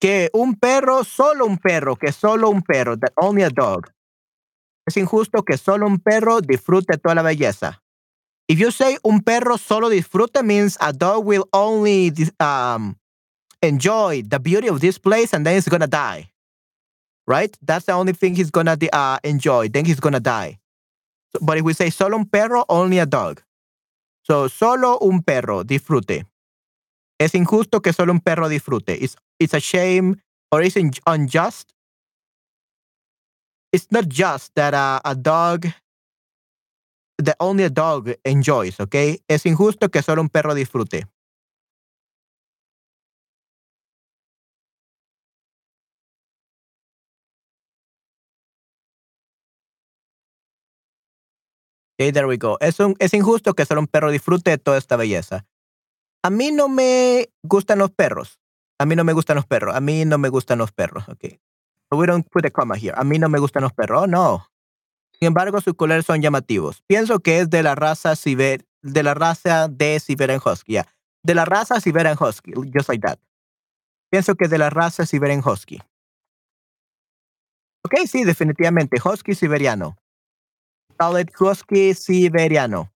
que 0.00 0.30
un 0.32 0.56
perro, 0.56 1.04
solo 1.04 1.46
un 1.46 1.58
perro, 1.58 1.96
que 1.96 2.12
solo 2.12 2.50
un 2.50 2.62
perro, 2.62 2.96
that 2.96 3.12
only 3.16 3.42
a 3.42 3.50
dog. 3.50 3.90
Es 4.86 4.96
injusto 4.96 5.42
que 5.42 5.56
solo 5.56 5.86
un 5.86 5.98
perro 5.98 6.40
disfrute 6.40 6.98
toda 6.98 7.14
la 7.14 7.22
belleza. 7.22 7.82
If 8.48 8.58
you 8.60 8.70
say 8.70 8.96
un 9.02 9.20
perro 9.22 9.56
solo 9.56 9.88
disfruta 9.88 10.44
means 10.44 10.76
a 10.80 10.92
dog 10.92 11.24
will 11.24 11.48
only 11.52 12.12
um, 12.38 12.96
enjoy 13.60 14.22
the 14.22 14.38
beauty 14.38 14.68
of 14.68 14.80
this 14.80 14.98
place 14.98 15.34
and 15.34 15.44
then 15.44 15.56
it's 15.56 15.68
gonna 15.68 15.88
die. 15.88 16.30
Right? 17.26 17.56
That's 17.60 17.86
the 17.86 17.92
only 17.92 18.12
thing 18.12 18.36
he's 18.36 18.52
gonna 18.52 18.78
uh, 18.92 19.18
enjoy. 19.24 19.68
Then 19.68 19.84
he's 19.84 19.98
gonna 19.98 20.20
die. 20.20 20.58
But 21.40 21.58
if 21.58 21.64
we 21.64 21.72
say 21.72 21.90
solo 21.90 22.18
un 22.18 22.26
perro, 22.26 22.64
only 22.68 23.00
a 23.00 23.06
dog. 23.06 23.42
So 24.22 24.46
solo 24.46 24.98
un 25.02 25.22
perro 25.22 25.64
disfrute. 25.64 26.24
Es 27.18 27.34
injusto 27.34 27.80
que 27.80 27.92
solo 27.92 28.12
un 28.12 28.20
perro 28.20 28.48
disfrute. 28.48 29.02
It's 29.38 29.54
a 29.54 29.60
shame 29.60 30.20
or 30.52 30.62
it's 30.62 30.76
unjust. 31.06 31.72
It's 33.72 33.88
not 33.90 34.08
just 34.08 34.54
that 34.54 34.74
uh, 34.74 35.00
a 35.04 35.14
dog, 35.14 35.66
that 37.18 37.36
only 37.40 37.64
a 37.64 37.70
dog 37.70 38.14
enjoys, 38.24 38.80
okay? 38.80 39.20
Es 39.28 39.44
injusto 39.44 39.90
que 39.90 40.02
solo 40.02 40.22
un 40.22 40.28
perro 40.28 40.54
disfrute. 40.54 41.06
Okay, 51.98 52.12
there 52.12 52.26
we 52.26 52.36
go. 52.36 52.58
Es, 52.60 52.78
un, 52.78 52.94
es 52.98 53.14
injusto 53.14 53.54
que 53.54 53.64
solo 53.64 53.80
un 53.80 53.86
perro 53.86 54.10
disfrute 54.10 54.50
de 54.50 54.58
toda 54.58 54.76
esta 54.76 54.96
belleza. 54.96 55.46
A 56.22 56.30
mí 56.30 56.50
no 56.52 56.68
me 56.68 57.30
gustan 57.42 57.78
los 57.78 57.90
perros. 57.90 58.38
A 58.78 58.86
mí 58.86 58.94
no 58.94 59.04
me 59.04 59.12
gustan 59.12 59.36
los 59.36 59.46
perros. 59.46 59.74
A 59.74 59.80
mí 59.80 60.04
no 60.04 60.18
me 60.18 60.28
gustan 60.28 60.58
los 60.58 60.72
perros. 60.72 61.08
Okay. 61.08 61.40
we 61.90 62.06
don't 62.06 62.28
put 62.30 62.44
a 62.44 62.50
comma 62.50 62.76
here. 62.76 62.94
A 62.96 63.04
mí 63.04 63.18
no 63.18 63.28
me 63.28 63.38
gustan 63.38 63.62
los 63.62 63.72
perros. 63.72 64.02
Oh, 64.02 64.06
no. 64.06 64.46
Sin 65.18 65.28
embargo, 65.28 65.60
sus 65.60 65.74
colores 65.74 66.04
son 66.04 66.20
llamativos. 66.20 66.82
Pienso 66.86 67.20
que 67.20 67.40
es 67.40 67.48
de 67.48 67.62
la 67.62 67.74
raza 67.74 68.16
Siber, 68.16 68.66
de 68.82 69.02
la 69.02 69.14
raza 69.14 69.68
de 69.68 69.98
Siberian 69.98 70.40
Husky. 70.44 70.78
De 71.22 71.34
la 71.34 71.44
raza 71.44 71.80
Siberian 71.80 72.16
Husky. 72.20 72.52
Just 72.74 72.88
like 72.88 73.06
that. 73.06 73.18
Pienso 74.10 74.34
que 74.34 74.44
es 74.44 74.50
de 74.50 74.58
la 74.58 74.68
raza 74.68 75.06
Siberian 75.06 75.42
Husky. 75.44 75.80
Ok, 77.82 77.94
sí, 78.06 78.24
definitivamente. 78.24 78.98
Husky 79.02 79.34
siberiano. 79.34 79.96
Solid 80.98 81.28
Husky 81.38 81.94
siberiano 81.94 82.90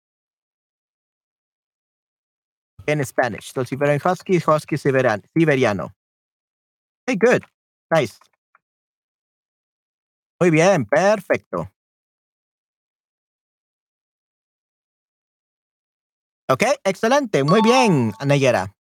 in 2.89 3.05
Spanish. 3.05 3.53
So 3.53 3.65
Siberian 3.65 4.01
Husky, 4.01 4.39
Husky 4.39 4.77
Siberian, 4.77 5.23
Siberiano. 5.37 5.93
Hey, 7.07 7.17
good. 7.17 7.45
Nice. 7.91 8.19
Muy 10.41 10.51
bien, 10.51 10.85
perfecto. 10.85 11.71
Ok, 16.51 16.63
excelente, 16.85 17.45
muy 17.45 17.61
bien, 17.61 18.13
Nayera. 18.25 18.75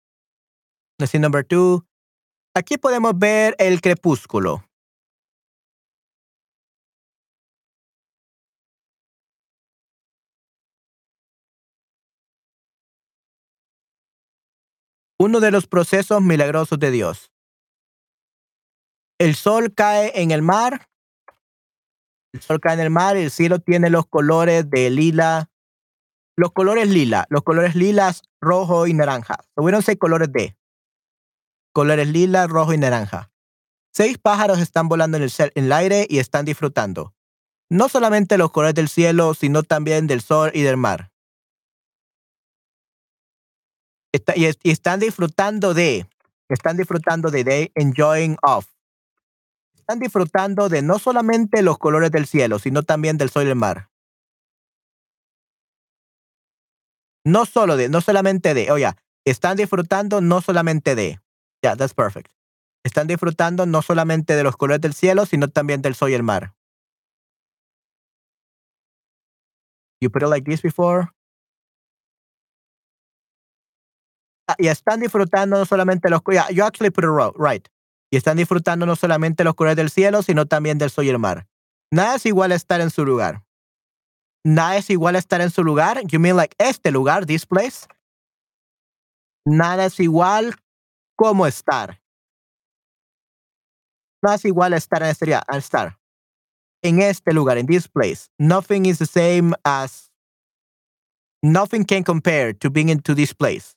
Lesson 1.00 1.22
number 1.22 1.44
two. 1.44 1.86
Aquí 2.56 2.78
podemos 2.78 3.18
ver 3.18 3.56
el 3.60 3.82
crepúsculo. 3.82 4.67
Uno 15.20 15.40
de 15.40 15.52
los 15.52 15.66
procesos 15.66 16.22
milagrosos 16.22 16.78
de 16.78 16.92
Dios. 16.92 17.32
El 19.20 19.36
sol 19.36 19.74
cae 19.74 20.12
en 20.22 20.30
el 20.30 20.44
mar. 20.44 20.90
El 22.34 22.42
sol 22.42 22.60
cae 22.60 22.76
en 22.76 22.82
el 22.82 22.90
mar 22.92 23.18
y 23.18 23.22
el 23.22 23.32
cielo 23.32 23.60
tiene 23.60 23.90
los 23.90 24.06
colores 24.06 24.70
de 24.70 24.92
lila. 24.92 25.50
Los 26.36 26.52
colores 26.52 26.88
lila, 26.88 27.26
los 27.30 27.42
colores 27.42 27.76
lilas, 27.76 28.22
rojo 28.40 28.86
y 28.86 28.94
naranja. 28.94 29.38
Tuvieron 29.56 29.82
seis 29.82 29.98
colores 29.98 30.32
de 30.32 30.56
colores 31.74 32.08
lila, 32.08 32.46
rojo 32.46 32.74
y 32.74 32.78
naranja. 32.78 33.32
Seis 33.92 34.20
pájaros 34.20 34.60
están 34.60 34.88
volando 34.88 35.18
en 35.18 35.24
el, 35.24 35.32
en 35.40 35.66
el 35.66 35.72
aire 35.72 36.06
y 36.08 36.20
están 36.20 36.46
disfrutando. 36.46 37.16
No 37.70 37.90
solamente 37.90 38.38
los 38.38 38.52
colores 38.52 38.76
del 38.76 38.88
cielo, 38.88 39.34
sino 39.34 39.64
también 39.64 40.06
del 40.06 40.22
sol 40.22 40.52
y 40.54 40.62
del 40.62 40.78
mar. 40.78 41.12
Está, 44.18 44.34
y, 44.36 44.48
y, 44.64 44.72
están 44.72 45.00
disfrutando 45.00 45.76
de, 45.76 46.08
están 46.50 46.76
disfrutando 46.76 47.30
de, 47.30 47.44
de 47.44 47.72
enjoying 47.76 48.36
of. 48.42 48.66
Están 49.76 50.00
disfrutando 50.00 50.70
de 50.70 50.82
no 50.82 50.98
solamente 50.98 51.62
los 51.62 51.78
colores 51.78 52.10
del 52.12 52.26
cielo, 52.26 52.58
sino 52.58 52.82
también 52.82 53.18
del 53.18 53.30
sol 53.30 53.44
y 53.44 53.46
del 53.46 53.56
mar. 53.56 53.90
No 57.24 57.46
solo 57.46 57.78
de, 57.78 57.90
no 57.90 58.02
solamente 58.02 58.56
de, 58.56 58.72
oye, 58.72 58.90
están 59.24 59.56
disfrutando 59.56 60.20
no 60.20 60.42
solamente 60.42 60.96
de. 60.96 61.20
Yeah, 61.62 61.76
that's 61.76 61.94
perfect. 61.94 62.32
Están 62.84 63.06
disfrutando 63.06 63.68
no 63.68 63.84
solamente 63.84 64.36
de 64.36 64.44
los 64.44 64.58
colores 64.58 64.82
del 64.82 64.96
cielo, 64.96 65.28
sino 65.28 65.48
también 65.48 65.84
del 65.84 65.94
sol 65.94 66.10
y 66.10 66.16
el 66.16 66.24
mar. 66.24 66.56
You 70.02 70.10
put 70.10 70.24
it 70.24 70.28
like 70.28 70.50
this 70.50 70.64
before? 70.64 71.12
Y 74.58 74.68
están 74.68 75.00
disfrutando 75.00 75.58
no 75.58 75.66
solamente 75.66 76.10
los 76.10 76.22
yeah, 76.32 76.50
you 76.50 76.64
actually 76.64 76.90
put 76.90 77.04
it 77.04 77.10
right. 77.38 77.68
Y 78.10 78.18
están 78.18 78.38
disfrutando 78.38 78.86
no 78.86 78.96
solamente 78.96 79.44
los 79.44 79.56
colores 79.56 79.76
del 79.76 79.90
cielo, 79.90 80.24
sino 80.24 80.46
también 80.46 80.78
del 80.78 80.90
sol 80.90 81.06
y 81.06 81.10
el 81.10 81.20
mar. 81.20 81.48
Nada 81.92 82.16
es 82.16 82.26
igual 82.26 82.52
a 82.52 82.56
estar 82.56 82.80
en 82.80 82.90
su 82.90 83.06
lugar. 83.06 83.44
Nada 84.46 84.78
es 84.78 84.90
igual 84.90 85.16
a 85.16 85.20
estar 85.20 85.42
en 85.42 85.50
su 85.50 85.64
lugar. 85.64 86.02
You 86.08 86.20
mean 86.20 86.38
like 86.38 86.56
este 86.58 86.92
lugar, 86.92 87.26
this 87.26 87.46
place? 87.46 87.86
Nada 89.46 89.86
es 89.86 90.00
igual 90.00 90.56
como 91.18 91.46
estar. 91.46 92.02
Nada 94.24 94.36
es 94.36 94.46
igual 94.46 94.74
a 94.74 94.78
estar 94.78 95.04
en 95.04 95.10
este 95.10 95.26
lugar, 95.26 95.44
a 95.48 95.58
estar. 95.58 95.98
En 96.84 97.02
este 97.02 97.34
lugar, 97.34 97.58
in 97.58 97.66
this 97.66 97.88
place. 97.88 98.30
Nothing 98.40 98.86
is 98.86 99.00
the 99.00 99.06
same 99.06 99.54
as 99.64 100.10
nothing 101.44 101.86
can 101.86 102.04
compare 102.04 102.54
to 102.54 102.70
being 102.70 102.90
into 102.90 103.14
this 103.14 103.34
place. 103.34 103.77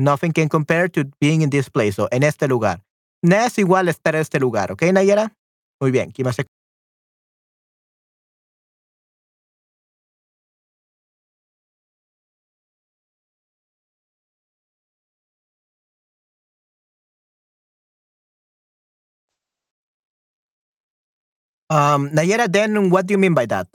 Nothing 0.00 0.32
can 0.32 0.48
compare 0.48 0.88
to 0.88 1.04
being 1.20 1.42
in 1.42 1.50
this 1.50 1.68
place 1.68 1.98
o 1.98 2.08
en 2.10 2.22
este 2.22 2.48
lugar. 2.48 2.82
Nada 3.22 3.46
es 3.48 3.58
igual 3.58 3.86
a 3.88 3.90
estar 3.90 4.14
en 4.14 4.22
este 4.22 4.40
lugar, 4.40 4.72
¿ok, 4.72 4.82
Nayera? 4.94 5.34
Muy 5.78 5.90
bien. 5.90 6.10
¿Quién 6.10 6.24
más 6.24 6.38
Um, 21.70 22.10
Nayera, 22.12 22.50
then 22.50 22.90
what 22.90 23.06
do 23.06 23.12
you 23.12 23.18
mean 23.18 23.34
by 23.34 23.46
that? 23.46 23.68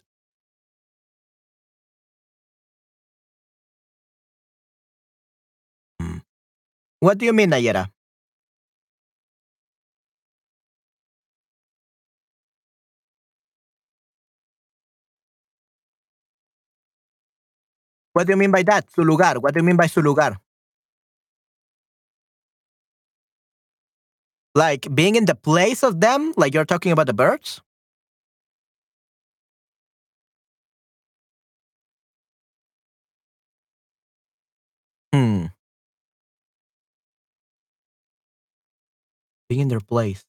What 7.05 7.19
do 7.19 7.25
you 7.27 7.33
mean, 7.33 7.51
Nayera? 7.51 7.85
What 18.13 18.25
do 18.25 18.33
you 18.33 18.37
mean 18.37 18.49
by 18.49 18.63
that? 18.63 18.89
Su 18.89 19.03
lugar. 19.03 19.39
What 19.39 19.53
do 19.53 19.59
you 19.59 19.63
mean 19.63 19.77
by 19.77 19.85
su 19.85 20.01
lugar? 20.01 20.37
Like 24.55 24.89
being 24.95 25.15
in 25.15 25.25
the 25.25 25.35
place 25.35 25.83
of 25.83 26.01
them? 26.01 26.33
Like 26.37 26.55
you're 26.55 26.65
talking 26.65 26.91
about 26.91 27.05
the 27.05 27.13
birds? 27.13 27.61
Being 39.55 39.61
in 39.61 39.67
their 39.69 39.79
place. 39.79 40.21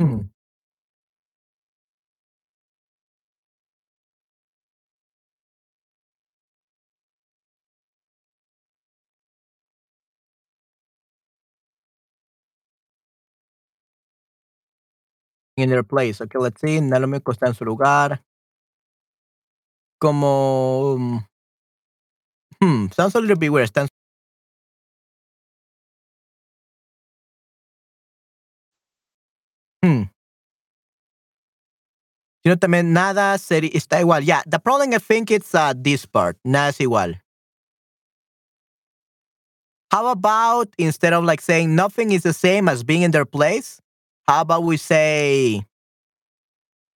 Hmm. 0.00 0.30
In 15.56 15.68
their 15.68 15.82
place. 15.82 16.22
Okay, 16.22 16.38
let's 16.38 16.60
see. 16.62 16.80
Mismo 16.80 17.32
está 17.32 17.48
en 17.48 17.54
su 17.54 17.64
lugar. 17.66 18.24
Como. 19.98 21.26
Hmm. 22.64 22.86
Sounds 22.92 23.14
a 23.14 23.20
little 23.20 23.36
bit 23.36 23.50
weird. 23.50 23.76
En 23.76 23.88
Hmm. 29.82 30.04
Sino 32.42 32.56
también 32.56 32.94
nada 32.94 33.36
sería, 33.36 33.70
está 33.74 34.00
igual. 34.00 34.24
Yeah, 34.24 34.42
the 34.46 34.58
problem 34.58 34.94
I 34.94 34.98
think 34.98 35.30
it's 35.30 35.54
uh, 35.54 35.74
this 35.76 36.06
part. 36.06 36.38
Nada 36.42 36.70
es 36.70 36.78
igual. 36.80 37.20
How 39.90 40.06
about 40.08 40.68
instead 40.78 41.12
of 41.12 41.22
like 41.24 41.42
saying 41.42 41.74
nothing 41.74 42.12
is 42.12 42.22
the 42.22 42.32
same 42.32 42.66
as 42.66 42.82
being 42.82 43.02
in 43.02 43.10
their 43.10 43.26
place, 43.26 43.78
how 44.26 44.40
about 44.40 44.64
we 44.64 44.78
say 44.78 45.66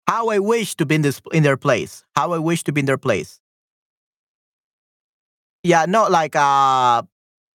how 0.07 0.31
I 0.31 0.39
wish 0.39 0.75
to 0.77 0.87
be 0.87 0.95
in 0.95 1.03
this 1.03 1.21
in 1.31 1.43
their 1.43 1.59
place? 1.59 2.05
How 2.17 2.33
I 2.33 2.39
wish 2.39 2.65
to 2.65 2.73
be 2.73 2.81
in 2.81 2.87
their 2.87 2.97
place. 2.97 3.39
Yeah, 5.63 5.87
no, 5.87 6.09
like 6.09 6.37
uh 6.37 7.03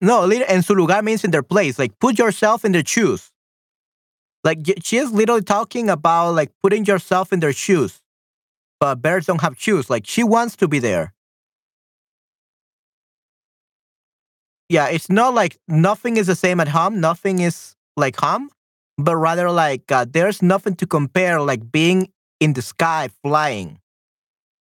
no, 0.01 0.29
en 0.29 0.63
su 0.63 0.75
lugar 0.75 1.01
means 1.01 1.23
in 1.23 1.31
their 1.31 1.43
place. 1.43 1.79
Like 1.79 1.97
put 1.99 2.17
yourself 2.19 2.65
in 2.65 2.73
their 2.73 2.85
shoes. 2.85 3.31
Like 4.43 4.59
she 4.83 4.97
is 4.97 5.11
literally 5.11 5.43
talking 5.43 5.89
about 5.89 6.31
like 6.35 6.51
putting 6.61 6.85
yourself 6.85 7.31
in 7.31 7.39
their 7.39 7.53
shoes. 7.53 8.01
But 8.79 8.95
bears 9.01 9.25
don't 9.25 9.41
have 9.41 9.59
shoes. 9.59 9.89
Like 9.89 10.05
she 10.05 10.23
wants 10.23 10.55
to 10.57 10.67
be 10.67 10.79
there. 10.79 11.13
Yeah, 14.69 14.87
it's 14.87 15.09
not 15.09 15.33
like 15.33 15.57
nothing 15.67 16.17
is 16.17 16.27
the 16.27 16.35
same 16.35 16.59
at 16.59 16.67
home. 16.67 16.99
Nothing 16.99 17.39
is 17.39 17.75
like 17.95 18.15
home, 18.19 18.49
but 18.97 19.15
rather 19.15 19.51
like 19.51 19.91
uh, 19.91 20.05
there's 20.09 20.41
nothing 20.41 20.75
to 20.77 20.87
compare. 20.87 21.41
Like 21.41 21.71
being 21.71 22.09
in 22.39 22.53
the 22.53 22.61
sky 22.61 23.09
flying. 23.23 23.79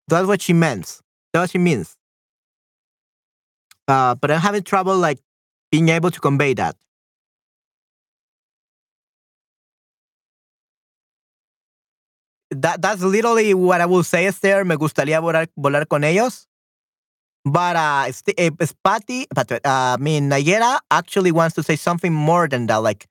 That's 0.09 0.27
what 0.27 0.43
she 0.43 0.53
means. 0.53 1.03
That's 1.33 1.45
what 1.45 1.51
she 1.51 1.59
means. 1.59 1.97
Uh, 3.89 4.15
but 4.15 4.31
I'm 4.31 4.41
having 4.41 4.63
trouble 4.63 4.97
like 4.97 5.19
being 5.71 5.89
able 5.89 6.11
to 6.11 6.21
convey 6.21 6.55
that. 6.55 6.77
That, 12.51 12.83
that's 12.83 13.03
literally 13.03 13.55
what 13.55 13.81
I 13.81 13.87
will 13.87 14.03
say, 14.05 14.27
Esther. 14.27 14.65
Me 14.65 14.77
gustaría 14.77 15.21
volar, 15.21 15.49
volar 15.57 15.89
con 15.89 16.05
ellos. 16.05 16.47
But 17.45 17.77
uh, 17.77 18.07
Spati, 18.13 19.27
but 19.35 19.51
uh, 19.53 19.59
I 19.65 19.97
mean, 19.99 20.31
Nayera 20.31 20.79
actually 20.91 21.33
wants 21.33 21.57
to 21.57 21.63
say 21.63 21.77
something 21.77 22.13
more 22.13 22.47
than 22.47 22.67
that. 22.67 22.77
Like, 22.77 23.09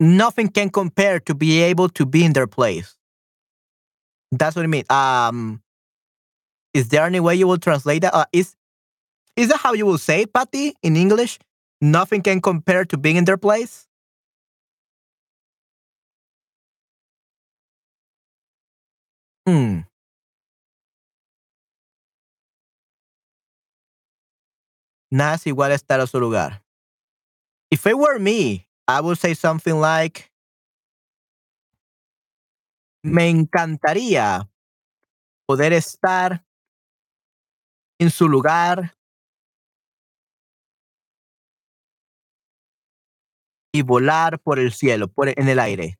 nothing 0.00 0.48
can 0.48 0.70
compare 0.70 1.20
to 1.20 1.34
be 1.34 1.62
able 1.62 1.88
to 1.90 2.06
be 2.06 2.24
in 2.24 2.32
their 2.32 2.46
place. 2.48 2.96
That's 4.32 4.56
what 4.56 4.64
I 4.64 4.68
mean. 4.68 4.84
Um, 4.90 5.62
is 6.74 6.88
there 6.88 7.04
any 7.04 7.20
way 7.20 7.34
you 7.34 7.46
will 7.46 7.58
translate 7.58 8.02
that? 8.02 8.14
Uh, 8.14 8.24
is 8.32 8.54
is 9.36 9.48
that 9.48 9.58
how 9.60 9.72
you 9.74 9.86
will 9.86 9.98
say, 9.98 10.26
Patty, 10.26 10.74
in 10.82 10.96
English? 10.96 11.38
Nothing 11.80 12.22
can 12.22 12.40
compare 12.40 12.84
to 12.86 12.96
being 12.96 13.16
in 13.16 13.24
their 13.24 13.36
place? 13.36 13.86
Hmm. 19.46 19.86
Nada 25.10 25.34
es 25.34 25.46
igual 25.46 25.72
estar 25.72 26.00
a 26.00 26.06
su 26.06 26.18
lugar. 26.18 26.62
If 27.70 27.86
it 27.86 27.98
were 27.98 28.18
me, 28.18 28.68
I 28.88 29.00
would 29.00 29.18
say 29.18 29.34
something 29.34 29.74
like 29.80 30.30
Me 33.06 33.28
encantaría 33.30 34.50
poder 35.46 35.72
estar 35.72 36.44
en 38.00 38.10
su 38.10 38.28
lugar 38.28 38.95
y 43.76 43.82
volar 43.82 44.38
por 44.38 44.58
el 44.58 44.72
cielo, 44.72 45.08
por 45.08 45.28
en 45.28 45.48
el 45.48 45.58
aire. 45.58 45.98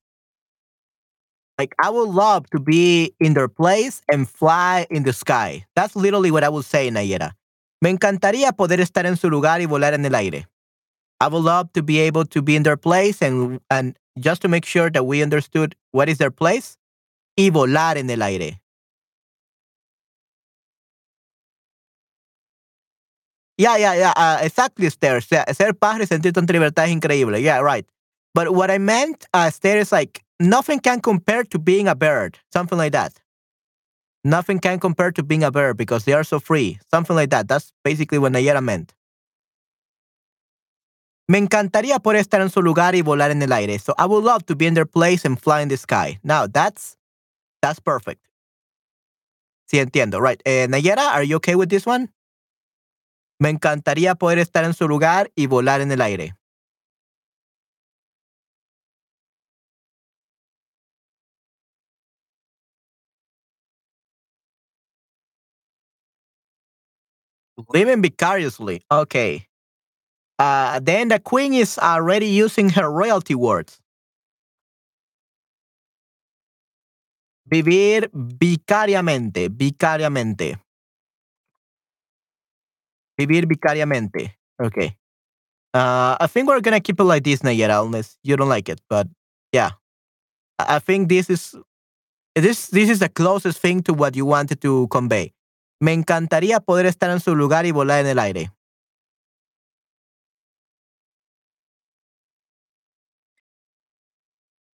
Like 1.58 1.74
I 1.78 1.90
would 1.90 2.10
love 2.10 2.48
to 2.50 2.60
be 2.60 3.14
in 3.18 3.34
their 3.34 3.48
place 3.48 4.02
and 4.12 4.28
fly 4.28 4.86
in 4.90 5.04
the 5.04 5.12
sky. 5.12 5.66
That's 5.74 5.96
literally 5.96 6.30
what 6.30 6.44
I 6.44 6.48
would 6.48 6.64
say, 6.64 6.90
Nayera. 6.90 7.32
Me 7.80 7.90
encantaría 7.90 8.52
poder 8.52 8.80
estar 8.80 9.06
en 9.06 9.16
su 9.16 9.30
lugar 9.30 9.60
y 9.60 9.66
volar 9.66 9.94
en 9.94 10.04
el 10.04 10.14
aire. 10.14 10.46
I 11.20 11.28
would 11.28 11.44
love 11.44 11.72
to 11.72 11.82
be 11.82 11.98
able 12.00 12.26
to 12.26 12.42
be 12.42 12.56
in 12.56 12.62
their 12.62 12.76
place 12.76 13.22
and 13.22 13.60
and 13.70 13.96
just 14.18 14.42
to 14.42 14.48
make 14.48 14.66
sure 14.66 14.90
that 14.90 15.04
we 15.04 15.22
understood 15.22 15.74
what 15.92 16.08
is 16.08 16.18
their 16.18 16.30
place 16.30 16.76
y 17.38 17.50
volar 17.50 17.96
en 17.96 18.10
el 18.10 18.22
aire. 18.22 18.60
Yeah, 23.58 23.76
yeah, 23.76 23.94
yeah. 23.94 24.12
Uh, 24.16 24.38
exactly, 24.42 24.86
Esther. 24.86 25.20
Ser, 25.22 25.44
ser 25.54 25.72
y 25.72 26.06
sentir 26.06 26.32
tanta 26.32 26.52
libertad 26.52 26.84
es 26.86 26.90
increíble. 26.90 27.40
Yeah, 27.40 27.60
right. 27.60 27.86
But 28.34 28.54
what 28.54 28.70
I 28.70 28.78
meant, 28.78 29.26
uh, 29.32 29.46
Esther, 29.48 29.78
is 29.78 29.92
like 29.92 30.22
nothing 30.38 30.78
can 30.78 31.00
compare 31.00 31.42
to 31.44 31.58
being 31.58 31.88
a 31.88 31.94
bird. 31.94 32.38
Something 32.52 32.76
like 32.76 32.92
that. 32.92 33.14
Nothing 34.24 34.58
can 34.58 34.78
compare 34.78 35.12
to 35.12 35.22
being 35.22 35.42
a 35.42 35.50
bird 35.50 35.76
because 35.76 36.04
they 36.04 36.12
are 36.12 36.24
so 36.24 36.38
free. 36.38 36.78
Something 36.90 37.16
like 37.16 37.30
that. 37.30 37.48
That's 37.48 37.72
basically 37.82 38.18
what 38.18 38.32
Nayera 38.32 38.62
meant. 38.62 38.92
Me 41.28 41.38
encantaría 41.38 41.98
poder 42.00 42.20
estar 42.20 42.40
en 42.40 42.50
su 42.50 42.60
lugar 42.60 42.94
y 42.94 43.02
volar 43.02 43.30
en 43.30 43.42
el 43.42 43.52
aire. 43.52 43.78
So 43.78 43.94
I 43.98 44.06
would 44.06 44.22
love 44.22 44.44
to 44.46 44.54
be 44.56 44.66
in 44.66 44.74
their 44.74 44.86
place 44.86 45.24
and 45.24 45.40
fly 45.40 45.60
in 45.62 45.68
the 45.68 45.76
sky. 45.76 46.18
Now 46.22 46.46
that's 46.46 46.96
that's 47.62 47.80
perfect. 47.80 48.20
Sí, 49.70 49.78
entiendo. 49.80 50.20
Right. 50.20 50.40
Eh, 50.44 50.66
Nayera, 50.68 51.14
are 51.14 51.24
you 51.24 51.36
okay 51.36 51.54
with 51.56 51.70
this 51.70 51.86
one? 51.86 52.08
Me 53.38 53.50
encantaría 53.50 54.14
poder 54.14 54.38
estar 54.38 54.64
en 54.64 54.74
su 54.74 54.88
lugar 54.88 55.30
y 55.34 55.46
volar 55.46 55.80
en 55.80 55.92
el 55.92 56.00
aire. 56.00 56.34
Living 67.72 68.02
vicariously. 68.02 68.82
Okay. 68.90 69.46
Uh, 70.38 70.80
then 70.80 71.08
the 71.08 71.18
queen 71.18 71.54
is 71.54 71.78
already 71.78 72.26
using 72.26 72.68
her 72.70 72.90
royalty 72.90 73.34
words. 73.34 73.80
Vivir 77.48 78.10
vicariamente, 78.12 79.48
vicariamente. 79.48 80.58
Vivir 83.18 83.46
vicariamente. 83.46 84.36
Okay. 84.62 84.96
Uh, 85.74 86.16
I 86.20 86.26
think 86.26 86.48
we're 86.48 86.60
gonna 86.60 86.80
keep 86.80 87.00
it 87.00 87.04
like 87.04 87.24
this, 87.24 87.40
Nayera, 87.40 87.84
unless 87.84 88.16
you 88.22 88.36
don't 88.36 88.48
like 88.48 88.68
it. 88.68 88.80
But 88.88 89.08
yeah, 89.52 89.72
I 90.58 90.78
think 90.78 91.08
this 91.08 91.28
is 91.28 91.54
this 92.34 92.68
this 92.68 92.88
is 92.88 92.98
the 93.00 93.08
closest 93.08 93.60
thing 93.60 93.82
to 93.82 93.94
what 93.94 94.16
you 94.16 94.24
wanted 94.26 94.60
to 94.62 94.88
convey. 94.88 95.34
Me 95.80 95.92
encantaría 95.92 96.60
poder 96.60 96.86
estar 96.86 97.10
en 97.10 97.20
su 97.20 97.34
lugar 97.34 97.66
y 97.66 97.72
volar 97.72 98.00
en 98.00 98.06
el 98.06 98.18
aire. 98.18 98.50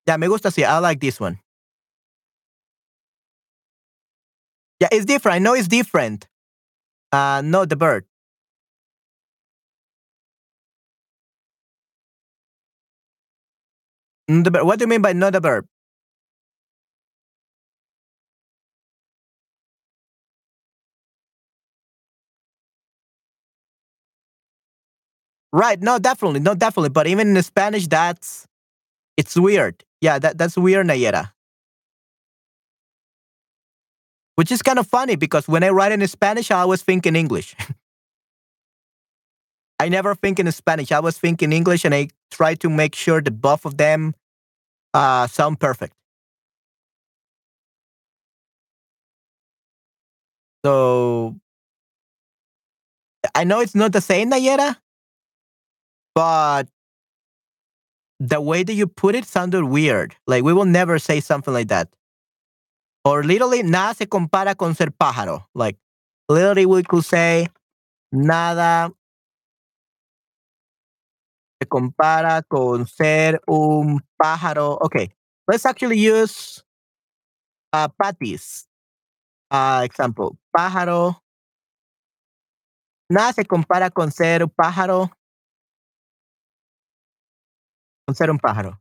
Yeah, 0.07 0.19
me 0.19 0.29
gusta 0.29 0.49
así. 0.49 0.65
I 0.65 0.79
like 0.79 1.01
this 1.01 1.21
one. 1.21 1.39
Yeah, 4.81 4.89
it's 4.91 5.05
different. 5.07 5.37
I 5.37 5.39
know 5.39 5.55
it's 5.55 5.69
different. 5.69 6.27
Uh, 7.13 7.43
not 7.45 7.69
the 7.69 7.77
bird. 7.77 8.05
Bird. 14.41 14.65
What 14.65 14.79
do 14.79 14.85
you 14.85 14.89
mean 14.89 15.03
by 15.03 15.13
not 15.13 15.35
a 15.35 15.41
verb? 15.41 15.67
Right. 25.53 25.81
No, 25.81 25.99
definitely. 25.99 26.41
No, 26.41 26.55
definitely. 26.55 26.91
But 26.91 27.07
even 27.07 27.37
in 27.37 27.43
Spanish, 27.43 27.87
that's 27.87 28.47
it's 29.17 29.37
weird. 29.37 29.85
Yeah, 30.01 30.19
that, 30.19 30.39
that's 30.39 30.57
weird, 30.57 30.87
Nayera. 30.87 31.31
Which 34.37 34.51
is 34.51 34.63
kind 34.63 34.79
of 34.79 34.87
funny 34.87 35.17
because 35.17 35.47
when 35.47 35.63
I 35.63 35.69
write 35.69 35.93
in 35.93 36.07
Spanish, 36.09 36.51
I 36.51 36.61
always 36.61 36.83
think 36.83 37.07
in 37.07 37.17
English. 37.17 37.55
I 39.79 39.89
never 39.89 40.15
think 40.15 40.39
in 40.39 40.51
Spanish. 40.53 40.93
I 40.93 40.97
always 40.97 41.19
think 41.19 41.43
in 41.43 41.53
English 41.53 41.85
and 41.85 41.95
I 41.95 42.09
try 42.31 42.55
to 42.57 42.71
make 42.71 42.95
sure 42.95 43.21
that 43.21 43.41
both 43.41 43.65
of 43.65 43.77
them 43.77 44.15
uh, 44.95 45.27
sound 45.27 45.61
perfect. 45.61 45.95
So 50.65 51.37
I 53.35 53.45
know 53.45 53.61
it's 53.61 53.75
not 53.75 53.93
the 53.93 54.01
same, 54.01 54.31
Nayera, 54.31 54.77
but 56.15 56.69
the 58.21 58.41
way 58.41 58.63
that 58.63 58.75
you 58.75 58.87
put 58.87 59.15
it 59.15 59.25
sounded 59.25 59.65
weird. 59.65 60.17
Like 60.27 60.45
we 60.45 60.53
will 60.53 60.65
never 60.65 60.99
say 60.99 61.21
something 61.21 61.53
like 61.53 61.69
that. 61.69 61.89
Or 63.05 63.25
literally, 63.25 63.63
nada 63.63 63.95
se 63.95 64.07
compara 64.07 64.57
con 64.57 64.75
ser 64.75 64.91
pájaro. 64.91 65.47
Like 65.55 65.77
literally, 66.29 66.67
we 66.67 66.83
could 66.85 67.05
say 67.05 67.49
nada 68.13 68.93
se 71.63 71.69
compara 71.69 72.43
con 72.43 72.87
ser 72.87 73.41
un 73.47 74.01
pájaro. 74.17 74.79
Okay, 74.81 75.15
let's 75.47 75.65
actually 75.65 75.97
use 75.97 76.65
uh, 77.73 77.89
Patty's 77.97 78.69
uh, 79.53 79.83
example. 79.85 80.37
Pájaro. 80.53 81.23
Nada 83.09 83.33
se 83.33 83.45
compara 83.45 83.91
con 83.91 84.11
ser 84.11 84.43
un 84.43 84.51
pájaro. 84.51 85.11
Con 88.07 88.17
ser 88.17 88.31
un 88.31 88.39
pájaro. 88.39 88.81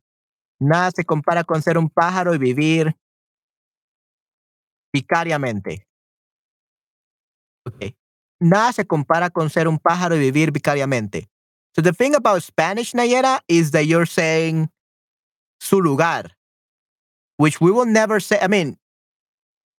Nada 0.59 0.91
se 0.91 1.03
compara 1.05 1.43
con 1.43 1.61
ser 1.61 1.77
un 1.77 1.89
pájaro 1.89 2.33
y 2.33 2.39
vivir 2.39 2.95
vicariamente. 4.91 5.87
Okay. 7.67 7.95
Nada 8.39 8.73
se 8.73 8.87
compara 8.87 9.29
con 9.29 9.51
ser 9.51 9.67
un 9.67 9.77
pájaro 9.77 10.15
y 10.15 10.19
vivir 10.19 10.51
vicariamente. 10.51 11.30
So 11.75 11.81
the 11.81 11.93
thing 11.93 12.15
about 12.15 12.43
Spanish, 12.43 12.93
Nayera, 12.93 13.39
is 13.47 13.71
that 13.71 13.85
you're 13.85 14.05
saying 14.05 14.69
su 15.59 15.79
lugar, 15.79 16.23
which 17.37 17.61
we 17.61 17.71
will 17.71 17.85
never 17.85 18.19
say. 18.19 18.39
I 18.41 18.47
mean, 18.47 18.77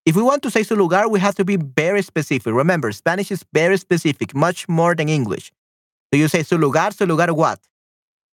if 0.07 0.17
we 0.17 0.23
want 0.23 0.43
to 0.43 0.51
say 0.51 0.63
su 0.63 0.75
lugar, 0.75 1.09
we 1.09 1.21
have 1.21 1.35
to 1.37 1.45
be 1.45 1.57
very 1.57 2.03
specific. 2.03 2.53
Remember, 2.53 2.91
Spanish 2.93 3.31
is 3.31 3.45
very 3.53 3.77
specific, 3.77 4.35
much 4.35 4.69
more 4.69 4.95
than 4.95 5.09
English. 5.09 5.53
So 6.13 6.19
you 6.19 6.29
say 6.29 6.43
su 6.43 6.57
lugar, 6.57 6.91
su 6.93 7.05
lugar 7.05 7.33
what? 7.35 7.61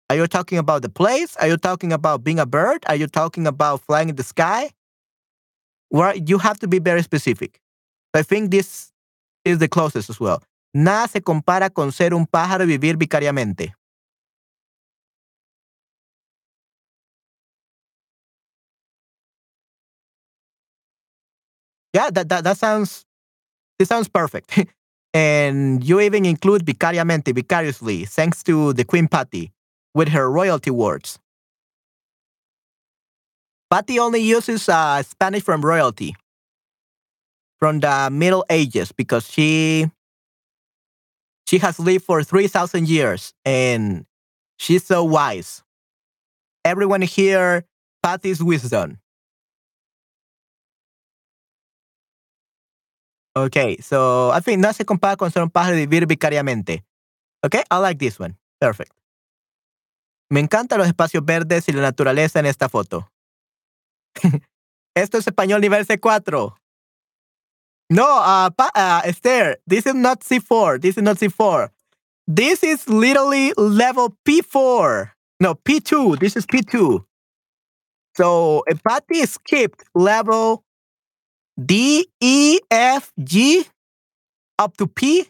Are 0.09 0.15
you 0.15 0.27
talking 0.27 0.57
about 0.57 0.81
the 0.81 0.89
place? 0.89 1.35
Are 1.37 1.47
you 1.47 1.57
talking 1.57 1.91
about 1.91 2.23
being 2.23 2.39
a 2.39 2.45
bird? 2.45 2.83
Are 2.87 2.95
you 2.95 3.07
talking 3.07 3.47
about 3.47 3.81
flying 3.81 4.09
in 4.09 4.15
the 4.15 4.23
sky? 4.23 4.71
Where 5.89 6.15
you 6.15 6.37
have 6.37 6.59
to 6.59 6.67
be 6.67 6.79
very 6.79 7.01
specific. 7.01 7.59
I 8.13 8.21
think 8.21 8.51
this 8.51 8.91
is 9.43 9.59
the 9.59 9.67
closest 9.67 10.09
as 10.09 10.19
well. 10.19 10.43
Nada 10.75 11.07
se 11.07 11.21
compara 11.21 11.69
con 11.69 11.93
ser 11.93 12.13
un 12.13 12.27
pájaro 12.27 12.65
y 12.65 12.67
vivir 12.67 12.97
vicariamente. 12.97 13.75
Yeah, 21.93 22.09
that, 22.11 22.27
that, 22.27 22.43
that 22.43 22.57
sounds 22.57 23.05
this 23.79 23.87
sounds 23.87 24.09
perfect. 24.09 24.67
and 25.13 25.81
you 25.81 26.01
even 26.01 26.25
include 26.25 26.65
vicariamente, 26.65 27.33
vicariously, 27.33 28.03
thanks 28.03 28.43
to 28.43 28.73
the 28.73 28.83
Queen 28.83 29.07
Patty 29.07 29.53
with 29.93 30.09
her 30.09 30.29
royalty 30.29 30.71
words. 30.71 31.17
Patty 33.71 33.97
only 33.97 34.19
uses 34.19 34.67
uh, 34.67 35.01
Spanish 35.03 35.41
from 35.43 35.61
royalty, 35.61 36.17
from 37.59 37.79
the 37.79 38.09
Middle 38.11 38.43
Ages, 38.49 38.91
because 38.91 39.25
she 39.31 39.89
She 41.45 41.59
has 41.59 41.79
lived 41.79 42.05
for 42.05 42.23
3,000 42.23 42.87
years 42.87 43.33
and 43.45 44.05
she's 44.57 44.83
so 44.83 45.03
wise. 45.03 45.63
Everyone 46.63 47.01
here, 47.01 47.65
Patty's 48.01 48.41
wisdom. 48.41 48.99
Okay, 53.37 53.77
so 53.81 54.31
I 54.31 54.39
think 54.39 54.61
no 54.61 54.71
se 54.71 54.85
compara 54.85 55.17
con 55.17 55.29
ser 55.29 55.43
un 55.43 55.49
pájaro 55.49 55.75
vivir 55.75 56.07
vicariamente. 56.07 56.83
Okay, 57.43 57.63
I 57.69 57.77
like 57.79 57.99
this 57.99 58.17
one. 58.19 58.37
Perfect. 58.59 58.91
Me 60.29 60.39
encantan 60.39 60.79
los 60.79 60.87
espacios 60.87 61.23
verdes 61.23 61.67
y 61.67 61.73
la 61.73 61.81
naturaleza 61.81 62.39
en 62.39 62.45
esta 62.45 62.69
foto. 62.69 63.11
Esto 64.95 65.17
es 65.17 65.27
español 65.27 65.61
nivel 65.61 65.85
C4. 65.85 66.55
No, 67.89 68.05
uh, 68.05 68.49
uh, 68.57 69.01
Esther, 69.05 69.57
this 69.67 69.85
is 69.85 69.93
not 69.93 70.21
C4. 70.21 70.81
This 70.81 70.97
is 70.97 71.03
not 71.03 71.17
C4. 71.17 71.69
This 72.27 72.63
is 72.63 72.89
literally 72.89 73.53
level 73.57 74.15
P4. 74.27 75.11
No, 75.39 75.55
P2. 75.55 76.19
This 76.19 76.35
is 76.35 76.45
P2. 76.45 77.03
So 78.17 78.63
Patty 78.87 79.25
skipped 79.25 79.83
level 79.93 80.63
D, 81.63 82.07
E, 82.21 82.59
F, 82.71 83.11
G 83.21 83.65
up 84.57 84.77
to 84.77 84.87
P. 84.87 85.27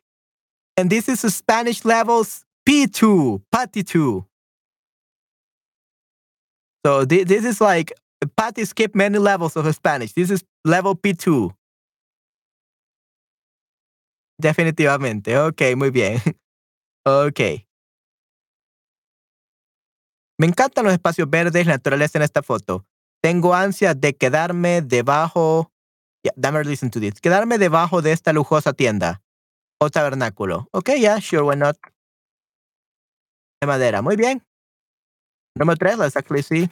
And 0.77 0.89
this 0.89 1.09
is 1.09 1.21
Spanish 1.33 1.83
levels 1.83 2.45
P2, 2.67 3.41
Patty 3.51 3.83
2. 3.83 4.25
So 6.85 7.05
th 7.05 7.27
this 7.27 7.45
is 7.45 7.59
like 7.59 7.93
Patty 8.37 8.65
skipped 8.65 8.95
many 8.95 9.17
levels 9.17 9.55
of 9.55 9.73
Spanish. 9.73 10.13
This 10.13 10.29
is 10.29 10.43
level 10.63 10.95
P2. 10.95 11.51
Definitivamente. 14.37 15.37
Ok, 15.39 15.61
muy 15.75 15.91
bien. 15.91 16.19
Ok. 17.07 17.39
Me 20.39 20.47
encantan 20.47 20.85
los 20.85 20.93
espacios 20.93 21.29
verdes, 21.29 21.67
la 21.67 21.73
naturaleza 21.73 22.17
en 22.17 22.23
esta 22.23 22.41
foto. 22.41 22.83
Tengo 23.21 23.53
ansia 23.53 23.93
de 23.93 24.15
quedarme 24.15 24.81
debajo. 24.81 25.71
Yeah, 26.23 26.33
dame 26.35 26.63
listen 26.63 26.89
to 26.89 26.99
this. 26.99 27.21
Quedarme 27.21 27.59
debajo 27.59 28.01
de 28.01 28.11
esta 28.11 28.33
lujosa 28.33 28.73
tienda 28.73 29.21
o 29.79 29.89
tabernáculo. 29.91 30.67
Ok, 30.71 30.95
yeah, 30.97 31.19
sure, 31.19 31.43
why 31.43 31.55
not? 31.55 31.77
De 33.61 33.67
madera. 33.67 34.01
Muy 34.01 34.15
bien. 34.15 34.43
Número 35.57 35.77
tres, 35.77 35.97
let's 35.97 36.17
actually 36.17 36.43
see. 36.43 36.63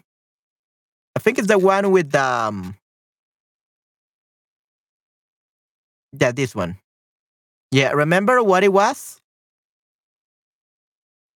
I 1.15 1.19
think 1.19 1.38
it's 1.38 1.47
the 1.47 1.58
one 1.58 1.91
with 1.91 2.10
the. 2.12 2.19
Um, 2.19 2.76
yeah, 6.19 6.32
this 6.32 6.56
one. 6.56 6.83
Yeah, 7.73 7.89
remember 7.93 8.43
what 8.43 8.63
it 8.63 8.71
was? 8.71 9.19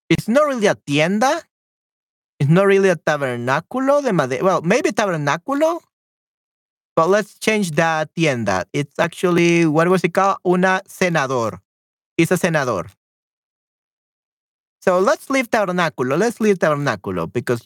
It's 0.07 0.27
not 0.27 0.45
really 0.45 0.67
a 0.67 0.75
tienda. 0.75 1.41
It's 2.39 2.47
not 2.47 2.67
really 2.67 2.89
a 2.89 2.95
tabernáculo 2.95 4.03
de 4.03 4.13
madera. 4.13 4.43
Well, 4.43 4.61
maybe 4.61 4.91
tabernáculo, 4.91 5.81
but 6.95 7.09
let's 7.09 7.39
change 7.39 7.71
that 7.71 8.13
tienda. 8.13 8.65
It's 8.71 8.99
actually, 8.99 9.65
what 9.65 9.87
was 9.89 10.03
it 10.03 10.13
called? 10.13 10.37
Una 10.45 10.83
cenador. 10.87 11.57
It's 12.19 12.29
a 12.29 12.37
cenador. 12.37 12.85
So 14.79 14.99
let's 14.99 15.31
leave 15.31 15.49
tabernáculo. 15.49 16.19
Let's 16.19 16.39
leave 16.39 16.59
tabernáculo 16.59 17.33
because, 17.33 17.65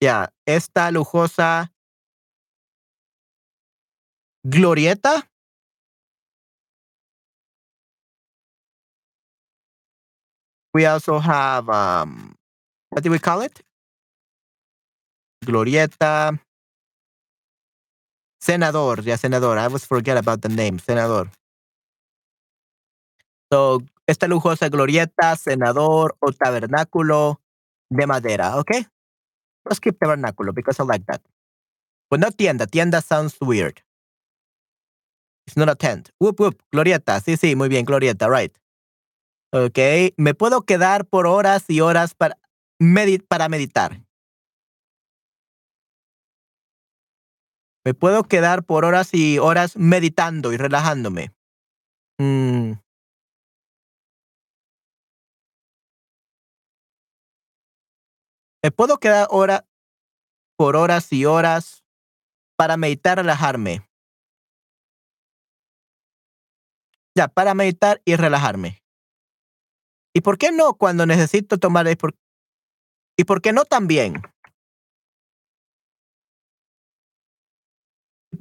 yeah, 0.00 0.28
esta 0.46 0.90
lujosa 0.90 1.68
glorieta. 4.46 5.28
We 10.74 10.86
also 10.86 11.18
have, 11.18 11.68
um, 11.68 12.34
what 12.90 13.02
do 13.02 13.10
we 13.10 13.18
call 13.18 13.40
it? 13.42 13.60
Glorieta. 15.44 16.38
Senador, 18.40 19.00
yeah, 19.02 19.16
senador. 19.16 19.58
I 19.58 19.64
always 19.64 19.84
forget 19.84 20.16
about 20.16 20.42
the 20.42 20.48
name, 20.48 20.78
senador. 20.78 21.30
So, 23.52 23.80
esta 24.06 24.28
lujosa 24.28 24.68
glorieta, 24.68 25.36
senador 25.36 26.16
o 26.20 26.32
tabernáculo 26.32 27.40
de 27.90 28.06
madera, 28.06 28.58
okay? 28.58 28.86
Let's 29.64 29.80
keep 29.80 29.98
tabernáculo 29.98 30.54
because 30.54 30.80
I 30.80 30.84
like 30.84 31.04
that. 31.06 31.22
But 32.10 32.20
not 32.20 32.38
tienda. 32.38 32.66
Tienda 32.66 33.00
sounds 33.02 33.36
weird. 33.40 33.82
It's 35.46 35.56
not 35.56 35.68
a 35.68 35.74
tent. 35.74 36.10
Whoop, 36.20 36.40
whoop. 36.40 36.62
Glorieta. 36.72 37.20
Sí, 37.20 37.36
sí, 37.36 37.56
muy 37.56 37.68
bien. 37.68 37.84
Glorieta, 37.84 38.28
right. 38.28 38.54
Okay. 39.52 40.12
Me 40.16 40.34
puedo 40.34 40.62
quedar 40.62 41.06
por 41.06 41.26
horas 41.26 41.64
y 41.68 41.80
horas 41.80 42.14
para, 42.14 42.38
para 43.28 43.48
meditar. 43.48 44.02
Me 47.84 47.94
puedo 47.94 48.24
quedar 48.24 48.64
por 48.64 48.84
horas 48.84 49.14
y 49.14 49.38
horas 49.38 49.76
meditando 49.76 50.52
y 50.52 50.58
relajándome. 50.58 51.32
Mm. 52.18 52.72
Me 58.62 58.70
puedo 58.72 58.98
quedar 58.98 59.28
hora, 59.30 59.64
por 60.58 60.76
horas 60.76 61.10
y 61.12 61.24
horas 61.24 61.84
para 62.56 62.76
meditar, 62.76 63.16
relajarme. 63.16 63.88
Ya, 67.16 67.28
para 67.28 67.54
meditar 67.54 68.02
y 68.04 68.16
relajarme. 68.16 68.82
¿Y 70.14 70.20
por 70.20 70.38
qué 70.38 70.52
no 70.52 70.74
cuando 70.74 71.06
necesito 71.06 71.58
tomar? 71.58 71.86
¿Y 73.16 73.24
por 73.24 73.42
qué 73.42 73.52
no 73.52 73.64
también? 73.64 74.22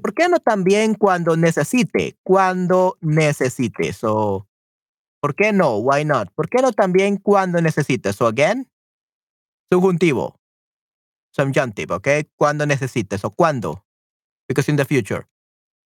¿Por 0.01 0.13
qué 0.13 0.29
no 0.29 0.39
también 0.39 0.95
cuando 0.95 1.35
necesite? 1.35 2.17
Cuando 2.23 2.97
necesite. 3.01 3.93
So, 3.93 4.47
¿por 5.19 5.35
qué 5.35 5.51
no? 5.51 5.77
Why 5.77 6.05
not? 6.05 6.31
¿Por 6.33 6.49
qué 6.49 6.61
no 6.61 6.71
también 6.71 7.17
cuando 7.17 7.61
necesite? 7.61 8.13
So, 8.13 8.27
again, 8.27 8.69
subjuntivo. 9.71 10.39
Subjunctive, 11.35 11.93
¿ok? 11.93 12.07
Cuando 12.35 12.65
necesites 12.65 13.23
o 13.25 13.31
cuando. 13.31 13.85
Because 14.47 14.71
in 14.71 14.77
the 14.77 14.85
future. 14.85 15.27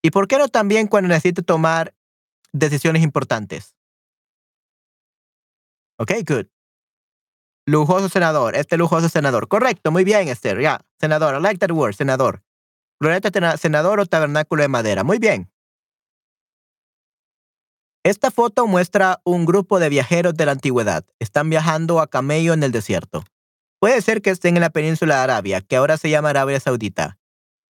¿Y 0.03 0.11
por 0.11 0.27
qué 0.27 0.37
no 0.37 0.47
también 0.47 0.87
cuando 0.87 1.07
necesite 1.07 1.41
tomar 1.41 1.93
decisiones 2.53 3.03
importantes? 3.03 3.75
Ok, 6.01 6.13
good. 6.27 6.47
Lujoso 7.67 8.09
senador. 8.09 8.55
Este 8.55 8.75
lujoso 8.75 9.07
senador. 9.07 9.47
Correcto, 9.47 9.91
muy 9.91 10.03
bien, 10.03 10.29
Esther. 10.29 10.59
Ya, 10.59 10.81
senador. 10.99 11.35
I 11.35 11.39
like 11.39 11.59
that 11.59 11.69
word, 11.69 11.93
senador. 11.93 12.41
Glorieta 12.99 13.29
senador 13.55 13.99
o 13.99 14.07
tabernáculo 14.07 14.63
de 14.63 14.67
madera. 14.67 15.03
Muy 15.03 15.19
bien. 15.19 15.51
Esta 18.03 18.31
foto 18.31 18.65
muestra 18.65 19.21
un 19.25 19.45
grupo 19.45 19.79
de 19.79 19.89
viajeros 19.89 20.33
de 20.33 20.47
la 20.47 20.53
antigüedad. 20.53 21.05
Están 21.19 21.51
viajando 21.51 21.99
a 21.99 22.07
camello 22.07 22.53
en 22.53 22.63
el 22.63 22.71
desierto. 22.71 23.23
Puede 23.79 24.01
ser 24.01 24.23
que 24.23 24.31
estén 24.31 24.57
en 24.57 24.61
la 24.61 24.71
península 24.71 25.17
de 25.17 25.21
Arabia, 25.21 25.61
que 25.61 25.75
ahora 25.75 25.97
se 25.97 26.09
llama 26.09 26.31
Arabia 26.31 26.59
Saudita. 26.59 27.19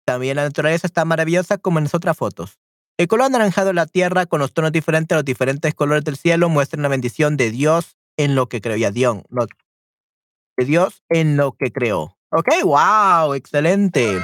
También 0.05 0.37
la 0.37 0.43
naturaleza 0.43 0.87
está 0.87 1.03
maravillosa 1.03 1.57
como 1.57 1.79
en 1.79 1.85
las 1.85 1.95
otras 1.95 2.15
fotos. 2.15 2.61
El 2.97 3.09
color 3.09 3.25
anaranjado 3.25 3.67
de 3.67 3.73
la 3.73 3.87
tierra 3.87 4.25
con 4.25 4.39
los 4.39 4.53
tonos 4.53 4.71
diferentes 4.71 5.13
a 5.13 5.19
los 5.19 5.25
diferentes 5.25 5.73
colores 5.73 6.05
del 6.05 6.15
cielo 6.15 6.47
muestra 6.47 6.81
la 6.81 6.87
bendición 6.87 7.35
de 7.35 7.51
Dios 7.51 7.97
en 8.17 8.35
lo 8.35 8.47
que 8.47 8.61
creó. 8.61 8.77
Ya, 8.77 8.91
Dios, 8.91 9.23
de 10.57 10.65
Dios 10.65 11.03
en 11.09 11.37
lo 11.37 11.53
que 11.53 11.71
creó. 11.71 12.17
Ok, 12.31 12.47
wow, 12.63 13.33
excelente. 13.33 14.21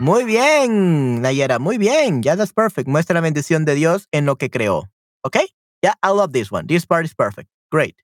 Muy 0.00 0.24
bien, 0.24 1.22
Nayera, 1.22 1.58
muy 1.58 1.78
bien. 1.78 2.22
Ya, 2.22 2.32
yeah, 2.32 2.36
that's 2.36 2.52
perfect. 2.52 2.88
Muestra 2.88 3.14
la 3.14 3.20
bendición 3.20 3.64
de 3.64 3.74
Dios 3.74 4.06
en 4.12 4.26
lo 4.26 4.36
que 4.36 4.50
creó. 4.50 4.88
Okay? 5.24 5.46
Yeah, 5.82 5.94
I 6.02 6.08
love 6.08 6.32
this 6.32 6.52
one. 6.52 6.66
This 6.66 6.86
part 6.86 7.04
is 7.04 7.14
perfect. 7.14 7.48
Great. 7.70 7.96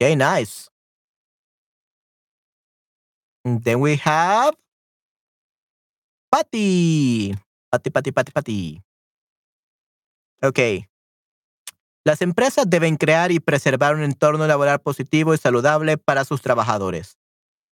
Okay, 0.00 0.14
nice. 0.14 0.68
And 3.44 3.62
then 3.64 3.80
we 3.80 3.96
have 3.96 4.54
Patty. 6.30 7.34
Patty, 7.72 7.90
Patty, 7.90 8.12
Patty, 8.12 8.32
Patty. 8.32 8.82
Okay. 10.42 10.86
Las 12.04 12.22
empresas 12.22 12.68
deben 12.68 12.96
crear 12.96 13.32
y 13.32 13.40
preservar 13.40 13.94
un 13.94 14.02
entorno 14.02 14.46
laboral 14.46 14.80
positivo 14.80 15.34
y 15.34 15.38
saludable 15.38 15.98
para 15.98 16.24
sus 16.24 16.40
trabajadores. 16.40 17.18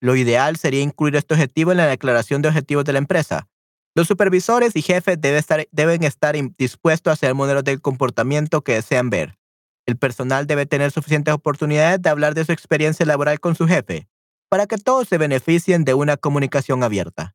Lo 0.00 0.14
ideal 0.14 0.56
sería 0.56 0.82
incluir 0.82 1.16
este 1.16 1.34
objetivo 1.34 1.72
en 1.72 1.78
la 1.78 1.86
declaración 1.86 2.42
de 2.42 2.48
objetivos 2.48 2.84
de 2.84 2.92
la 2.92 2.98
empresa. 2.98 3.48
Los 3.94 4.08
supervisores 4.08 4.76
y 4.76 4.82
jefes 4.82 5.18
deben 5.18 6.04
estar 6.04 6.36
dispuestos 6.58 7.10
a 7.10 7.14
hacer 7.14 7.34
modelos 7.34 7.64
de 7.64 7.78
comportamiento 7.78 8.62
que 8.62 8.74
desean 8.74 9.08
ver. 9.08 9.38
El 9.86 9.96
personal 9.96 10.46
debe 10.46 10.66
tener 10.66 10.90
suficientes 10.90 11.32
oportunidades 11.32 12.02
de 12.02 12.10
hablar 12.10 12.34
de 12.34 12.44
su 12.44 12.52
experiencia 12.52 13.06
laboral 13.06 13.40
con 13.40 13.54
su 13.54 13.66
jefe, 13.66 14.06
para 14.50 14.66
que 14.66 14.76
todos 14.76 15.08
se 15.08 15.16
beneficien 15.16 15.84
de 15.84 15.94
una 15.94 16.16
comunicación 16.16 16.82
abierta. 16.82 17.34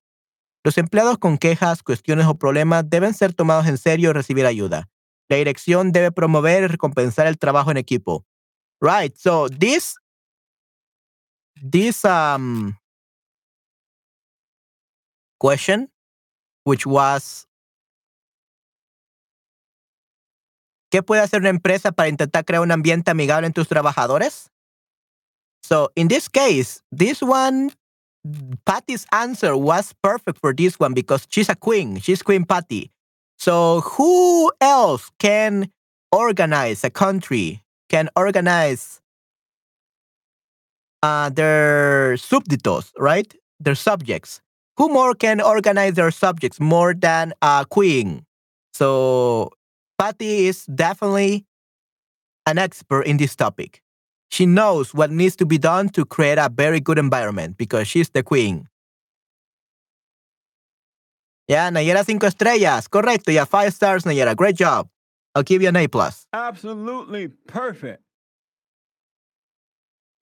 Los 0.63 0.77
empleados 0.77 1.17
con 1.17 1.39
quejas, 1.39 1.81
cuestiones 1.81 2.27
o 2.27 2.35
problemas 2.35 2.87
deben 2.87 3.15
ser 3.15 3.33
tomados 3.33 3.65
en 3.65 3.79
serio 3.79 4.11
y 4.11 4.13
recibir 4.13 4.45
ayuda. 4.45 4.89
La 5.31 5.37
dirección 5.37 5.93
debe 5.93 6.11
promover 6.11 6.63
y 6.63 6.67
recompensar 6.67 7.25
el 7.25 7.37
trabajo 7.37 7.71
en 7.71 7.77
equipo. 7.77 8.25
Right. 8.81 9.15
So 9.15 9.47
this 9.47 9.95
this 11.55 12.03
um 12.03 12.77
question, 15.39 15.89
which 16.65 16.85
was 16.85 17.47
¿Qué 20.91 21.01
puede 21.01 21.21
hacer 21.21 21.39
una 21.39 21.49
empresa 21.49 21.93
para 21.93 22.09
intentar 22.09 22.43
crear 22.43 22.61
un 22.61 22.71
ambiente 22.73 23.09
amigable 23.11 23.47
en 23.47 23.53
tus 23.53 23.69
trabajadores? 23.69 24.51
So 25.63 25.93
in 25.95 26.09
this 26.09 26.27
case, 26.27 26.83
this 26.91 27.21
one, 27.21 27.71
Patty's 28.65 29.05
answer 29.13 29.55
was 29.55 29.93
perfect 30.03 30.39
for 30.41 30.53
this 30.53 30.77
one 30.77 30.93
because 30.93 31.25
she's 31.29 31.47
a 31.47 31.55
queen. 31.55 32.01
She's 32.01 32.21
Queen 32.21 32.43
Patty. 32.43 32.91
So 33.41 33.81
who 33.81 34.51
else 34.61 35.09
can 35.17 35.71
organize 36.11 36.83
a 36.83 36.91
country, 36.91 37.63
can 37.89 38.07
organize 38.15 39.01
uh, 41.01 41.31
their 41.31 42.17
súbditos, 42.17 42.91
right? 42.99 43.33
Their 43.59 43.73
subjects. 43.73 44.41
Who 44.77 44.89
more 44.89 45.15
can 45.15 45.41
organize 45.41 45.95
their 45.95 46.11
subjects 46.11 46.59
more 46.59 46.93
than 46.93 47.33
a 47.41 47.65
queen? 47.67 48.27
So 48.73 49.49
Patty 49.97 50.45
is 50.45 50.65
definitely 50.65 51.47
an 52.45 52.59
expert 52.59 53.07
in 53.07 53.17
this 53.17 53.35
topic. 53.35 53.81
She 54.29 54.45
knows 54.45 54.93
what 54.93 55.09
needs 55.09 55.35
to 55.37 55.47
be 55.47 55.57
done 55.57 55.89
to 55.97 56.05
create 56.05 56.37
a 56.37 56.47
very 56.47 56.79
good 56.79 56.99
environment 56.99 57.57
because 57.57 57.87
she's 57.87 58.11
the 58.11 58.21
queen. 58.21 58.67
Yeah, 61.51 61.69
Nayera 61.69 62.05
cinco 62.05 62.27
estrellas. 62.27 62.87
Correcto. 62.87 63.29
Yeah, 63.29 63.43
five 63.43 63.73
stars, 63.73 64.05
Nayera. 64.05 64.37
Great 64.37 64.55
job. 64.55 64.87
I'll 65.35 65.43
give 65.43 65.61
you 65.61 65.67
an 65.67 65.75
A 65.75 65.87
plus. 65.87 66.25
Absolutely 66.31 67.27
perfect. 67.27 68.01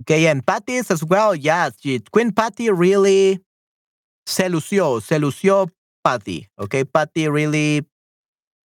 Okay, 0.01 0.25
and 0.25 0.43
Patty's 0.43 0.89
as 0.89 1.03
well. 1.03 1.35
Yeah, 1.35 1.69
she, 1.79 1.99
Queen 2.11 2.31
Patty 2.31 2.71
really 2.71 3.39
se 4.25 4.49
lució, 4.49 4.99
se 5.03 5.19
lució 5.19 5.69
Patty. 6.03 6.47
Okay, 6.57 6.83
Patty 6.83 7.27
really 7.29 7.85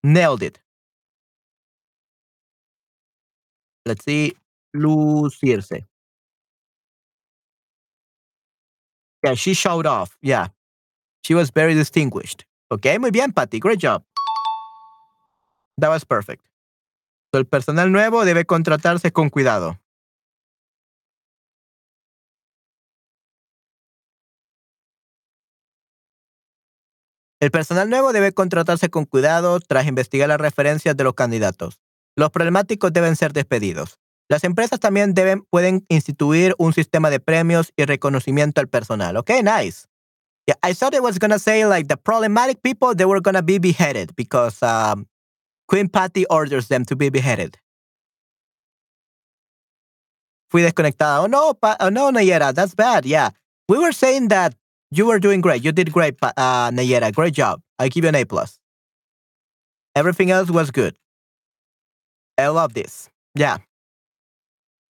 nailed 0.02 0.42
it. 0.42 0.58
Let's 3.84 4.06
see. 4.06 4.32
Lucirse. 4.74 5.84
Yeah, 9.22 9.34
she 9.34 9.52
showed 9.52 9.84
off. 9.84 10.16
Yeah. 10.22 10.48
She 11.24 11.34
was 11.34 11.50
very 11.50 11.74
distinguished. 11.74 12.46
Okay, 12.70 12.98
muy 12.98 13.10
bien, 13.10 13.32
Patty. 13.32 13.58
Great 13.60 13.80
job. 13.80 14.04
That 15.78 15.90
was 15.90 16.04
perfect. 16.04 16.44
So, 17.32 17.38
el 17.38 17.46
personal 17.46 17.90
nuevo 17.90 18.24
debe 18.24 18.44
contratarse 18.44 19.12
con 19.12 19.28
cuidado. 19.28 19.80
El 27.40 27.50
personal 27.50 27.90
nuevo 27.90 28.12
debe 28.12 28.32
contratarse 28.32 28.88
con 28.88 29.04
cuidado 29.04 29.60
tras 29.60 29.86
investigar 29.86 30.28
las 30.28 30.40
referencias 30.40 30.96
de 30.96 31.04
los 31.04 31.14
candidatos. 31.14 31.78
Los 32.16 32.30
problemáticos 32.30 32.92
deben 32.92 33.16
ser 33.16 33.32
despedidos. 33.32 33.98
Las 34.30 34.44
empresas 34.44 34.80
también 34.80 35.12
deben, 35.12 35.42
pueden 35.50 35.84
instituir 35.88 36.54
un 36.56 36.72
sistema 36.72 37.10
de 37.10 37.20
premios 37.20 37.72
y 37.76 37.84
reconocimiento 37.84 38.62
al 38.62 38.68
personal. 38.68 39.18
Okay, 39.18 39.42
nice. 39.42 39.86
Yeah, 40.46 40.54
I 40.62 40.72
thought 40.74 40.94
it 40.94 41.02
was 41.02 41.18
gonna 41.18 41.38
say 41.38 41.66
like 41.66 41.88
the 41.88 41.96
problematic 41.96 42.62
people 42.62 42.94
they 42.94 43.06
were 43.06 43.20
gonna 43.20 43.42
be 43.42 43.58
beheaded 43.58 44.14
because 44.16 44.62
um, 44.62 45.06
Queen 45.68 45.88
Patty 45.88 46.26
orders 46.26 46.68
them 46.68 46.84
to 46.86 46.96
be 46.96 47.08
beheaded. 47.08 47.56
Fui 50.50 50.62
desconectada. 50.62 51.22
Oh 51.22 51.26
no, 51.26 51.54
pa 51.54 51.76
oh 51.80 51.88
no, 51.88 52.10
Nayera, 52.10 52.54
that's 52.54 52.74
bad. 52.74 53.06
Yeah, 53.06 53.30
we 53.68 53.78
were 53.78 53.92
saying 53.92 54.28
that 54.28 54.54
you 54.90 55.06
were 55.06 55.18
doing 55.18 55.40
great. 55.40 55.64
You 55.64 55.72
did 55.72 55.92
great, 55.92 56.16
uh, 56.22 56.70
Nayera. 56.70 57.12
Great 57.12 57.34
job. 57.34 57.60
I 57.78 57.88
give 57.88 58.04
you 58.04 58.08
an 58.08 58.14
A 58.14 58.24
plus. 58.24 58.58
Everything 59.96 60.30
else 60.30 60.50
was 60.50 60.70
good. 60.70 60.96
I 62.38 62.48
love 62.48 62.74
this. 62.74 63.08
Yeah. 63.34 63.58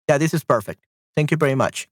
Yeah, 0.08 0.18
this 0.18 0.34
is 0.34 0.44
perfect. 0.44 0.84
Thank 1.16 1.32
you 1.32 1.38
very 1.38 1.56
much. 1.56 1.88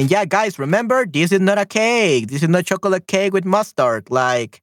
And 0.00 0.10
yeah, 0.10 0.24
guys, 0.24 0.58
remember, 0.58 1.04
this 1.04 1.30
is 1.30 1.40
not 1.40 1.58
a 1.58 1.66
cake. 1.66 2.28
This 2.28 2.42
is 2.42 2.48
not 2.48 2.64
chocolate 2.64 3.06
cake 3.06 3.34
with 3.34 3.44
mustard. 3.44 4.10
Like 4.10 4.62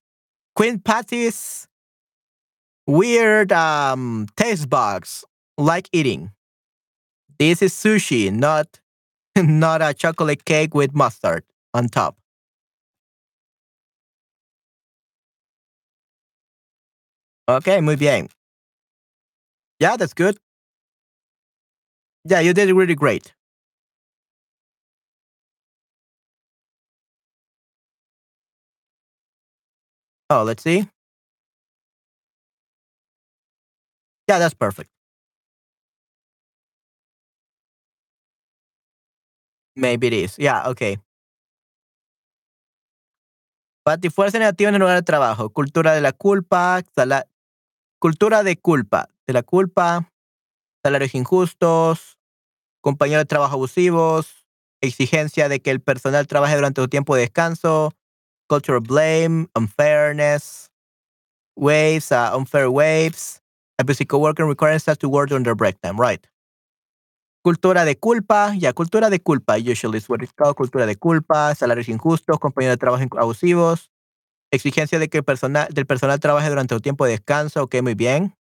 Queen 0.55 0.79
Patty's 0.79 1.67
weird 2.87 3.51
um, 3.51 4.25
taste 4.35 4.67
bugs 4.67 5.23
like 5.55 5.89
eating. 5.93 6.31
This 7.37 7.61
is 7.61 7.71
sushi, 7.71 8.33
not 8.33 8.79
not 9.37 9.83
a 9.83 9.93
chocolate 9.93 10.43
cake 10.43 10.73
with 10.73 10.95
mustard 10.95 11.43
on 11.71 11.87
top. 11.87 12.17
Okay, 17.47 17.79
muy 17.79 17.95
bien. 17.95 18.27
Yeah, 19.79 19.97
that's 19.97 20.15
good. 20.15 20.39
Yeah, 22.25 22.39
you 22.39 22.55
did 22.55 22.75
really 22.75 22.95
great. 22.95 23.36
Oh, 30.29 30.43
let's 30.43 30.63
see. 30.63 30.87
Yeah, 34.27 34.39
that's 34.39 34.53
perfect. 34.53 34.89
Maybe 39.75 40.07
it 40.07 40.13
is. 40.13 40.35
Yeah, 40.39 40.67
okay. 40.69 40.97
fuerza 44.09 44.37
negativa 44.37 44.69
en 44.69 44.75
el 44.75 44.81
lugar 44.81 44.95
de 44.97 45.01
trabajo. 45.03 45.49
Cultura 45.49 45.93
de 45.93 46.01
la 46.01 46.11
culpa. 46.11 46.81
cultura 47.99 48.43
de 48.43 48.57
culpa. 48.57 49.09
De 49.25 49.33
la 49.33 49.43
culpa. 49.43 50.11
Salarios 50.83 51.15
injustos. 51.15 52.17
Compañeros 52.81 53.23
de 53.23 53.27
trabajo 53.27 53.55
abusivos. 53.55 54.47
Exigencia 54.81 55.49
de 55.49 55.61
que 55.61 55.71
el 55.71 55.81
personal 55.81 56.27
trabaje 56.27 56.55
durante 56.55 56.81
su 56.81 56.89
tiempo 56.89 57.15
de 57.15 57.21
descanso. 57.21 57.93
Cultural 58.49 58.81
blame. 58.81 59.47
Unfairness. 59.55 60.69
Waves. 61.57 62.11
Uh, 62.11 62.31
unfair 62.33 62.71
waves. 62.71 63.41
Abusive 63.79 64.07
coworker 64.07 64.45
requiring 64.45 64.79
staff 64.79 64.99
to 64.99 65.09
work 65.09 65.31
under 65.31 65.55
break 65.55 65.81
time. 65.81 65.99
Right. 65.99 66.25
Cultura 67.43 67.85
de 67.85 67.95
culpa, 67.95 68.53
ya, 68.57 68.73
cultura 68.73 69.09
de 69.09 69.19
culpa, 69.19 69.57
usually 69.57 69.99
is 69.99 70.09
what 70.09 70.21
it's 70.21 70.33
called, 70.33 70.55
cultura 70.57 70.85
de 70.85 70.97
culpa, 70.97 71.55
salarios 71.55 71.87
injustos, 71.87 72.39
compañeros 72.39 72.73
de 72.73 72.77
trabajo 72.77 73.05
abusivos, 73.17 73.89
exigencia 74.51 74.99
de 74.99 75.09
que 75.09 75.19
el 75.19 75.25
personal, 75.25 75.67
del 75.73 75.85
personal 75.85 76.19
trabaje 76.19 76.49
durante 76.49 76.75
un 76.75 76.81
tiempo 76.81 77.05
de 77.05 77.11
descanso, 77.13 77.63
ok, 77.63 77.83
muy 77.83 77.95
bien. 77.95 78.35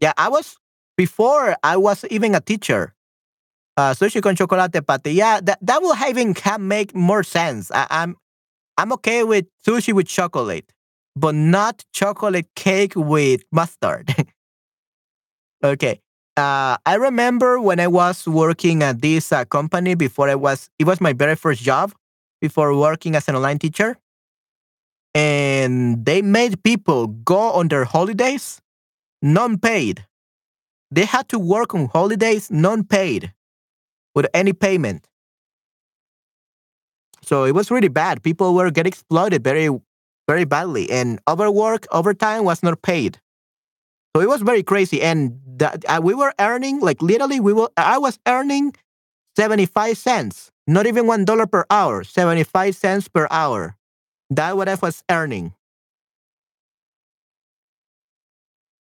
Yeah, 0.00 0.12
I 0.18 0.28
was, 0.28 0.56
before 0.96 1.56
I 1.62 1.76
was 1.76 2.04
even 2.10 2.34
a 2.34 2.40
teacher, 2.40 2.95
uh, 3.76 3.92
sushi 3.94 4.22
con 4.22 4.36
chocolate 4.36 4.86
pate, 4.86 5.12
yeah, 5.12 5.40
that, 5.40 5.58
that 5.62 5.82
will 5.82 5.96
even 6.08 6.34
can 6.34 6.66
make 6.66 6.94
more 6.94 7.22
sense. 7.22 7.70
I, 7.70 7.86
I'm, 7.90 8.16
I'm 8.78 8.92
okay 8.94 9.24
with 9.24 9.46
sushi 9.66 9.92
with 9.92 10.06
chocolate, 10.06 10.72
but 11.14 11.34
not 11.34 11.84
chocolate 11.92 12.48
cake 12.54 12.94
with 12.96 13.42
mustard. 13.52 14.14
Okay. 15.64 16.00
Uh, 16.36 16.76
I 16.84 16.94
remember 16.96 17.60
when 17.60 17.80
I 17.80 17.88
was 17.88 18.26
working 18.28 18.82
at 18.82 19.00
this 19.00 19.32
uh, 19.32 19.44
company 19.46 19.94
before 19.94 20.28
I 20.28 20.34
was, 20.34 20.68
it 20.78 20.86
was 20.86 21.00
my 21.00 21.12
very 21.12 21.34
first 21.34 21.62
job 21.62 21.92
before 22.40 22.76
working 22.76 23.14
as 23.14 23.26
an 23.28 23.36
online 23.36 23.58
teacher. 23.58 23.96
And 25.14 26.04
they 26.04 26.20
made 26.20 26.62
people 26.62 27.06
go 27.06 27.52
on 27.52 27.68
their 27.68 27.84
holidays 27.84 28.60
non 29.22 29.58
paid. 29.58 30.04
They 30.90 31.06
had 31.06 31.28
to 31.30 31.38
work 31.38 31.74
on 31.74 31.86
holidays 31.86 32.50
non 32.50 32.84
paid 32.84 33.32
with 34.16 34.26
any 34.34 34.52
payment. 34.52 35.06
So 37.22 37.44
it 37.44 37.54
was 37.54 37.70
really 37.70 37.88
bad. 37.88 38.22
People 38.22 38.54
were 38.54 38.70
getting 38.70 38.90
exploited 38.90 39.44
very, 39.44 39.68
very 40.26 40.44
badly. 40.44 40.90
And 40.90 41.20
overwork, 41.28 41.86
overtime 41.92 42.44
was 42.44 42.62
not 42.62 42.82
paid. 42.82 43.20
So 44.16 44.22
it 44.22 44.28
was 44.28 44.40
very 44.42 44.62
crazy. 44.62 45.02
And 45.02 45.38
that 45.58 45.84
uh, 45.88 46.00
we 46.02 46.14
were 46.14 46.32
earning 46.40 46.80
like 46.80 47.02
literally 47.02 47.38
we 47.40 47.52
were 47.52 47.68
I 47.76 47.98
was 47.98 48.18
earning 48.26 48.74
75 49.36 49.98
cents, 49.98 50.50
not 50.66 50.86
even 50.86 51.06
one 51.06 51.24
dollar 51.24 51.46
per 51.46 51.66
hour, 51.70 52.02
75 52.02 52.74
cents 52.74 53.08
per 53.08 53.28
hour. 53.30 53.76
That 54.30 54.56
what 54.56 54.68
I 54.68 54.74
was 54.76 55.04
earning. 55.10 55.52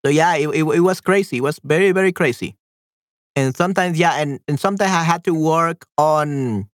So 0.06 0.12
yeah, 0.12 0.36
it, 0.36 0.50
it, 0.50 0.64
it 0.64 0.82
was 0.82 1.02
crazy. 1.02 1.38
It 1.38 1.44
was 1.44 1.60
very, 1.64 1.92
very 1.92 2.12
crazy. 2.12 2.56
And 3.36 3.56
sometimes, 3.56 3.98
yeah, 3.98 4.14
and, 4.16 4.40
and 4.48 4.60
sometimes 4.60 4.92
I 4.92 5.04
had 5.04 5.24
to 5.26 5.34
work 5.34 5.86
on 5.98 6.70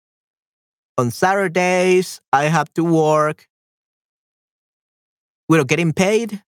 on 0.98 1.12
Saturdays. 1.12 2.22
I 2.32 2.46
have 2.46 2.74
to 2.76 2.84
work 2.84 3.48
without 5.50 5.68
getting 5.68 5.94
paid. 5.94 6.42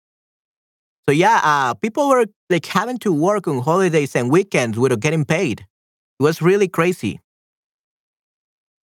So 1.08 1.14
yeah, 1.14 1.39
uh, 1.43 1.74
people 1.74 2.10
were 2.10 2.26
like 2.49 2.66
having 2.66 2.97
to 2.99 3.14
work 3.14 3.47
on 3.47 3.60
holidays 3.60 4.16
and 4.16 4.30
weekends 4.30 4.78
without 4.78 4.99
getting 4.99 5.26
paid. 5.26 5.62
It 6.20 6.24
was 6.24 6.41
really 6.41 6.68
crazy. 6.68 7.20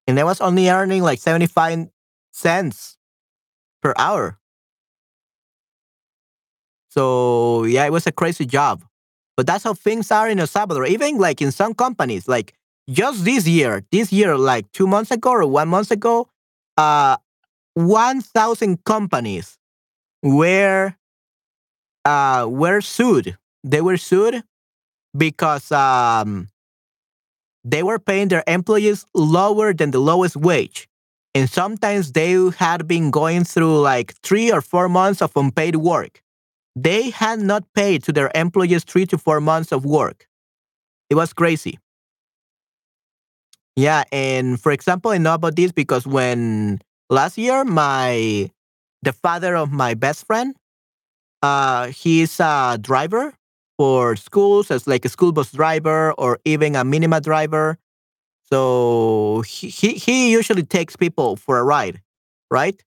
And 0.06 0.18
I 0.18 0.24
was 0.24 0.40
only 0.40 0.68
earning 0.68 1.02
like 1.02 1.18
75 1.18 1.88
cents 2.32 2.96
per 3.82 3.94
hour. 3.98 4.38
So 6.90 7.64
yeah, 7.64 7.84
it 7.86 7.92
was 7.92 8.06
a 8.06 8.12
crazy 8.12 8.46
job. 8.46 8.84
But 9.36 9.46
that's 9.46 9.64
how 9.64 9.74
things 9.74 10.10
are 10.10 10.28
in 10.28 10.38
El 10.38 10.46
Salvador. 10.46 10.86
Even 10.86 11.18
like 11.18 11.42
in 11.42 11.50
some 11.50 11.74
companies, 11.74 12.28
like 12.28 12.54
just 12.88 13.24
this 13.24 13.46
year, 13.46 13.84
this 13.90 14.12
year, 14.12 14.36
like 14.36 14.70
two 14.72 14.86
months 14.86 15.10
ago 15.10 15.30
or 15.32 15.46
one 15.46 15.68
month 15.68 15.90
ago, 15.90 16.28
uh, 16.76 17.16
1,000 17.74 18.84
companies 18.84 19.58
were 20.22 20.94
uh, 22.04 22.46
were 22.48 22.80
sued. 22.80 23.36
They 23.64 23.80
were 23.80 23.96
sued 23.96 24.42
because 25.16 25.72
um, 25.72 26.48
they 27.64 27.82
were 27.82 27.98
paying 27.98 28.28
their 28.28 28.44
employees 28.46 29.06
lower 29.14 29.72
than 29.72 29.90
the 29.90 30.00
lowest 30.00 30.36
wage. 30.36 30.88
And 31.34 31.50
sometimes 31.50 32.12
they 32.12 32.32
had 32.58 32.86
been 32.86 33.10
going 33.10 33.44
through 33.44 33.80
like 33.80 34.14
three 34.22 34.52
or 34.52 34.60
four 34.60 34.88
months 34.88 35.20
of 35.20 35.32
unpaid 35.34 35.76
work. 35.76 36.22
They 36.76 37.10
had 37.10 37.40
not 37.40 37.64
paid 37.74 38.02
to 38.04 38.12
their 38.12 38.30
employees 38.34 38.84
three 38.84 39.06
to 39.06 39.18
four 39.18 39.40
months 39.40 39.72
of 39.72 39.84
work. 39.84 40.26
It 41.10 41.16
was 41.16 41.32
crazy. 41.32 41.78
Yeah, 43.76 44.04
and 44.12 44.60
for 44.60 44.72
example, 44.72 45.10
I 45.10 45.18
know 45.18 45.34
about 45.34 45.56
this 45.56 45.72
because 45.72 46.06
when 46.06 46.80
last 47.10 47.36
year 47.38 47.64
my 47.64 48.50
the 49.02 49.12
father 49.12 49.56
of 49.56 49.72
my 49.72 49.94
best 49.94 50.26
friend, 50.26 50.54
uh, 51.42 51.88
he's 51.88 52.40
a 52.40 52.78
driver 52.80 53.34
for 53.78 54.16
schools 54.16 54.70
as 54.70 54.86
like 54.86 55.04
a 55.04 55.08
school 55.10 55.32
bus 55.32 55.52
driver 55.52 56.12
or 56.14 56.40
even 56.44 56.76
a 56.76 56.84
minima 56.84 57.20
driver. 57.20 57.78
So 58.50 59.42
he, 59.46 59.68
he, 59.68 59.94
he 59.94 60.32
usually 60.32 60.64
takes 60.64 60.96
people 60.96 61.36
for 61.36 61.58
a 61.58 61.64
ride, 61.64 62.02
right? 62.50 62.82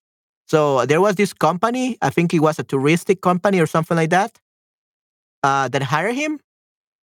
So 0.47 0.85
there 0.85 1.01
was 1.01 1.15
this 1.15 1.33
company, 1.33 1.97
I 2.01 2.09
think 2.09 2.33
it 2.33 2.39
was 2.39 2.57
a 2.57 2.63
touristic 2.63 3.21
company 3.21 3.59
or 3.59 3.67
something 3.67 3.97
like 3.97 4.09
that, 4.11 4.39
uh, 5.43 5.67
that 5.69 5.83
hired 5.83 6.15
him. 6.15 6.39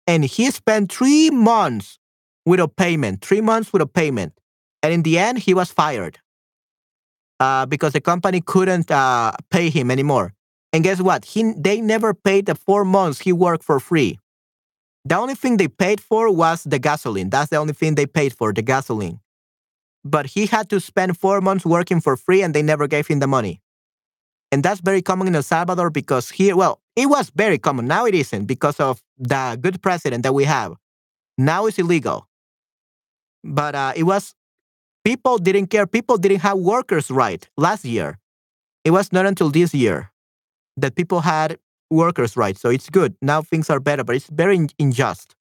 And 0.06 0.24
he 0.24 0.50
spent 0.50 0.92
three 0.92 1.30
months 1.30 1.98
without 2.44 2.76
payment, 2.76 3.24
three 3.24 3.40
months 3.40 3.72
without 3.72 3.92
payment. 3.94 4.34
And 4.82 4.92
in 4.92 5.02
the 5.02 5.18
end, 5.18 5.38
he 5.38 5.54
was 5.54 5.70
fired 5.70 6.18
uh, 7.38 7.66
because 7.66 7.92
the 7.92 8.00
company 8.00 8.40
couldn't 8.40 8.90
uh, 8.90 9.32
pay 9.50 9.70
him 9.70 9.90
anymore. 9.90 10.34
And 10.72 10.84
guess 10.84 11.00
what? 11.00 11.24
He, 11.24 11.52
they 11.56 11.80
never 11.80 12.14
paid 12.14 12.46
the 12.46 12.54
four 12.54 12.84
months 12.84 13.20
he 13.20 13.32
worked 13.32 13.64
for 13.64 13.80
free. 13.80 14.18
The 15.04 15.16
only 15.16 15.34
thing 15.34 15.56
they 15.56 15.68
paid 15.68 16.00
for 16.00 16.30
was 16.30 16.62
the 16.64 16.78
gasoline. 16.78 17.30
That's 17.30 17.50
the 17.50 17.56
only 17.56 17.72
thing 17.72 17.94
they 17.94 18.06
paid 18.06 18.34
for, 18.34 18.52
the 18.52 18.62
gasoline. 18.62 19.20
But 20.04 20.26
he 20.26 20.46
had 20.46 20.70
to 20.70 20.80
spend 20.80 21.18
four 21.18 21.40
months 21.40 21.64
working 21.64 22.00
for 22.00 22.16
free 22.16 22.42
and 22.42 22.54
they 22.54 22.62
never 22.62 22.86
gave 22.86 23.06
him 23.06 23.18
the 23.18 23.26
money. 23.26 23.60
And 24.52 24.62
that's 24.62 24.80
very 24.80 25.02
common 25.02 25.28
in 25.28 25.36
El 25.36 25.42
Salvador 25.42 25.90
because 25.90 26.30
here, 26.30 26.56
well, 26.56 26.80
it 26.96 27.06
was 27.06 27.30
very 27.30 27.58
common. 27.58 27.86
Now 27.86 28.06
it 28.06 28.14
isn't 28.14 28.46
because 28.46 28.80
of 28.80 29.02
the 29.18 29.58
good 29.60 29.80
president 29.82 30.22
that 30.24 30.32
we 30.32 30.44
have. 30.44 30.74
Now 31.38 31.66
it's 31.66 31.78
illegal. 31.78 32.28
But 33.44 33.74
uh, 33.74 33.92
it 33.94 34.02
was, 34.04 34.34
people 35.04 35.38
didn't 35.38 35.68
care. 35.68 35.86
People 35.86 36.18
didn't 36.18 36.40
have 36.40 36.58
workers' 36.58 37.10
right 37.10 37.48
last 37.56 37.84
year. 37.84 38.18
It 38.84 38.90
was 38.90 39.12
not 39.12 39.26
until 39.26 39.50
this 39.50 39.72
year 39.72 40.10
that 40.76 40.96
people 40.96 41.20
had 41.20 41.58
workers' 41.90 42.36
rights. 42.36 42.60
So 42.60 42.70
it's 42.70 42.90
good. 42.90 43.14
Now 43.22 43.42
things 43.42 43.70
are 43.70 43.80
better, 43.80 44.04
but 44.04 44.16
it's 44.16 44.28
very 44.28 44.66
unjust. 44.78 45.36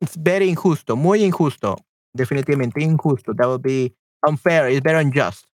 It's 0.00 0.16
very 0.16 0.52
injusto, 0.52 0.96
muy 0.96 1.20
injusto. 1.20 1.78
Definitivamente 2.14 2.80
injusto. 2.82 3.32
That 3.34 3.46
would 3.48 3.62
be 3.62 3.94
unfair. 4.26 4.68
It's 4.68 4.80
very 4.82 5.00
unjust. 5.00 5.46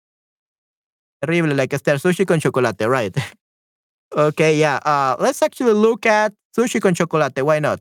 Terrible, 1.22 1.54
like 1.54 1.72
Esther, 1.74 1.98
sushi 1.98 2.24
con 2.26 2.38
chocolate, 2.40 2.86
right? 2.88 3.14
okay, 4.16 4.56
yeah. 4.58 4.76
Uh, 4.84 5.16
let's 5.20 5.42
actually 5.42 5.74
look 5.74 6.06
at 6.06 6.32
sushi 6.56 6.80
con 6.80 6.94
chocolate. 6.94 7.42
Why 7.44 7.60
not? 7.60 7.80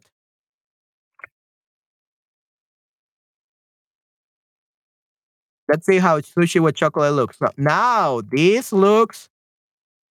Let's 5.69 5.86
see 5.86 5.97
how 5.97 6.19
sushi 6.21 6.61
with 6.61 6.75
chocolate 6.75 7.13
looks. 7.13 7.39
Now, 7.57 8.21
this 8.21 8.71
looks 8.71 9.30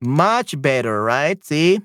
much 0.02 0.60
better, 0.60 1.02
right? 1.02 1.44
See? 1.44 1.80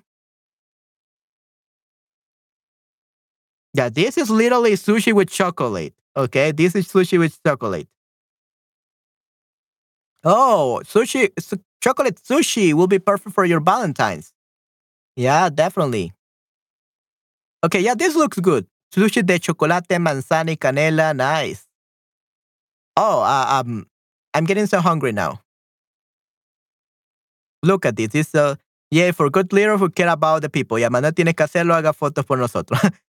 Yeah, 3.73 3.89
this 3.89 4.17
is 4.17 4.29
literally 4.29 4.73
sushi 4.73 5.13
with 5.13 5.29
chocolate. 5.29 5.93
Okay, 6.15 6.51
this 6.51 6.75
is 6.75 6.87
sushi 6.87 7.17
with 7.17 7.39
chocolate. 7.45 7.87
Oh, 10.23 10.81
sushi, 10.83 11.29
su- 11.39 11.63
chocolate 11.81 12.21
sushi 12.21 12.73
will 12.73 12.87
be 12.87 12.99
perfect 12.99 13.33
for 13.33 13.45
your 13.45 13.59
Valentine's. 13.61 14.33
Yeah, 15.15 15.49
definitely. 15.49 16.13
Okay, 17.63 17.79
yeah, 17.79 17.95
this 17.95 18.15
looks 18.15 18.39
good. 18.39 18.67
Sushi 18.93 19.25
de 19.25 19.39
chocolate, 19.39 19.87
manzana 19.99 20.57
canela, 20.57 21.15
nice. 21.15 21.67
Oh, 22.97 23.21
uh, 23.21 23.61
um, 23.63 23.85
I'm 24.33 24.43
getting 24.45 24.65
so 24.65 24.81
hungry 24.81 25.11
now. 25.13 25.41
Look 27.63 27.85
at 27.85 27.95
this. 27.95 28.09
This 28.09 28.35
uh, 28.35 28.55
yeah, 28.89 29.11
for 29.11 29.29
good 29.29 29.53
leader 29.53 29.77
who 29.77 29.89
care 29.89 30.09
about 30.09 30.41
the 30.41 30.49
people. 30.49 30.77
Ya, 30.77 30.89
Manuel 30.89 31.13
tiene 31.13 31.33
que 31.33 31.45
hacerlo, 31.45 31.73
haga 31.73 31.93
fotos 31.93 32.25
por 32.25 32.37
nosotros. 32.37 32.79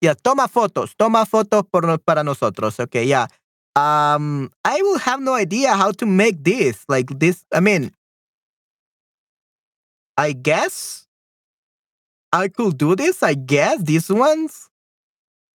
yeah, 0.00 0.14
toma 0.14 0.48
fotos, 0.48 0.94
toma 0.96 1.26
fotos 1.26 1.64
por, 1.70 1.98
para 1.98 2.22
nosotros. 2.22 2.78
Okay, 2.80 3.04
yeah. 3.04 3.26
Um, 3.74 4.50
I 4.64 4.80
will 4.82 4.98
have 4.98 5.20
no 5.20 5.34
idea 5.34 5.74
how 5.74 5.92
to 5.92 6.06
make 6.06 6.42
this. 6.42 6.84
Like 6.88 7.18
this, 7.18 7.44
I 7.52 7.60
mean, 7.60 7.92
I 10.16 10.32
guess 10.32 11.06
I 12.32 12.48
could 12.48 12.78
do 12.78 12.96
this. 12.96 13.22
I 13.22 13.34
guess 13.34 13.82
these 13.82 14.08
ones, 14.08 14.68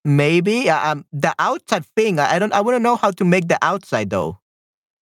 maybe. 0.04 0.70
Um, 0.70 1.04
the 1.12 1.34
outside 1.38 1.86
thing, 1.96 2.18
I 2.18 2.38
don't. 2.38 2.52
I 2.52 2.60
wouldn't 2.60 2.82
know 2.82 2.96
how 2.96 3.10
to 3.12 3.24
make 3.24 3.48
the 3.48 3.58
outside 3.62 4.10
though, 4.10 4.38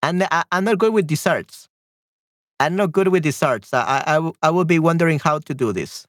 and 0.02 0.24
I, 0.30 0.44
I'm 0.52 0.64
not 0.64 0.78
good 0.78 0.92
with 0.92 1.06
desserts. 1.06 1.68
I'm 2.58 2.76
not 2.76 2.92
good 2.92 3.08
with 3.08 3.22
desserts. 3.22 3.72
I, 3.72 4.04
I, 4.06 4.30
I 4.42 4.50
will 4.50 4.66
be 4.66 4.78
wondering 4.78 5.18
how 5.18 5.38
to 5.38 5.54
do 5.54 5.72
this. 5.72 6.06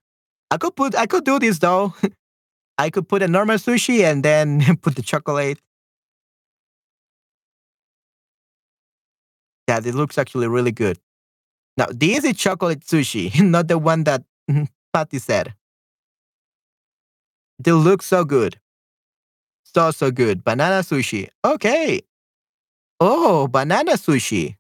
I 0.51 0.57
could 0.57 0.75
put, 0.75 0.95
I 0.95 1.05
could 1.05 1.23
do 1.23 1.39
this 1.39 1.59
though. 1.59 1.93
I 2.82 2.89
could 2.89 3.07
put 3.07 3.21
a 3.21 3.27
normal 3.27 3.57
sushi 3.57 4.03
and 4.03 4.23
then 4.23 4.77
put 4.82 4.95
the 4.95 5.03
chocolate. 5.03 5.59
Yeah, 9.67 9.77
it 9.86 9.93
looks 9.93 10.17
actually 10.17 10.47
really 10.47 10.71
good. 10.71 10.97
Now, 11.77 11.86
this 11.91 12.23
is 12.23 12.36
chocolate 12.38 12.79
sushi, 12.79 13.39
not 13.55 13.67
the 13.67 13.77
one 13.77 14.03
that 14.05 14.23
Patty 14.93 15.19
said. 15.19 15.53
They 17.59 17.71
look 17.71 18.01
so 18.01 18.25
good. 18.25 18.59
So, 19.63 19.91
so 19.91 20.09
good. 20.09 20.43
Banana 20.43 20.82
sushi. 20.82 21.29
Okay. 21.45 22.01
Oh, 22.99 23.47
banana 23.47 23.91
sushi. 23.91 24.55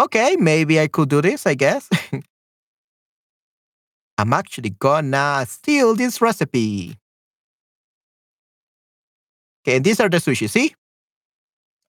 Okay, 0.00 0.36
maybe 0.36 0.80
I 0.80 0.88
could 0.88 1.10
do 1.10 1.20
this, 1.20 1.46
I 1.46 1.54
guess. 1.54 1.90
I'm 4.16 4.32
actually 4.32 4.70
gonna 4.70 5.44
steal 5.46 5.94
this 5.94 6.22
recipe. 6.22 6.98
Okay, 9.68 9.76
and 9.76 9.84
these 9.84 10.00
are 10.00 10.08
the 10.08 10.16
sushi, 10.16 10.48
see? 10.48 10.74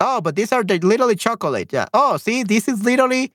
Oh, 0.01 0.19
but 0.19 0.36
these 0.36 0.51
are 0.51 0.65
the 0.65 0.80
literally 0.80 1.15
chocolate. 1.15 1.71
Yeah. 1.71 1.86
Oh, 1.93 2.17
see, 2.17 2.43
this 2.43 2.67
is 2.67 2.84
literally 2.84 3.32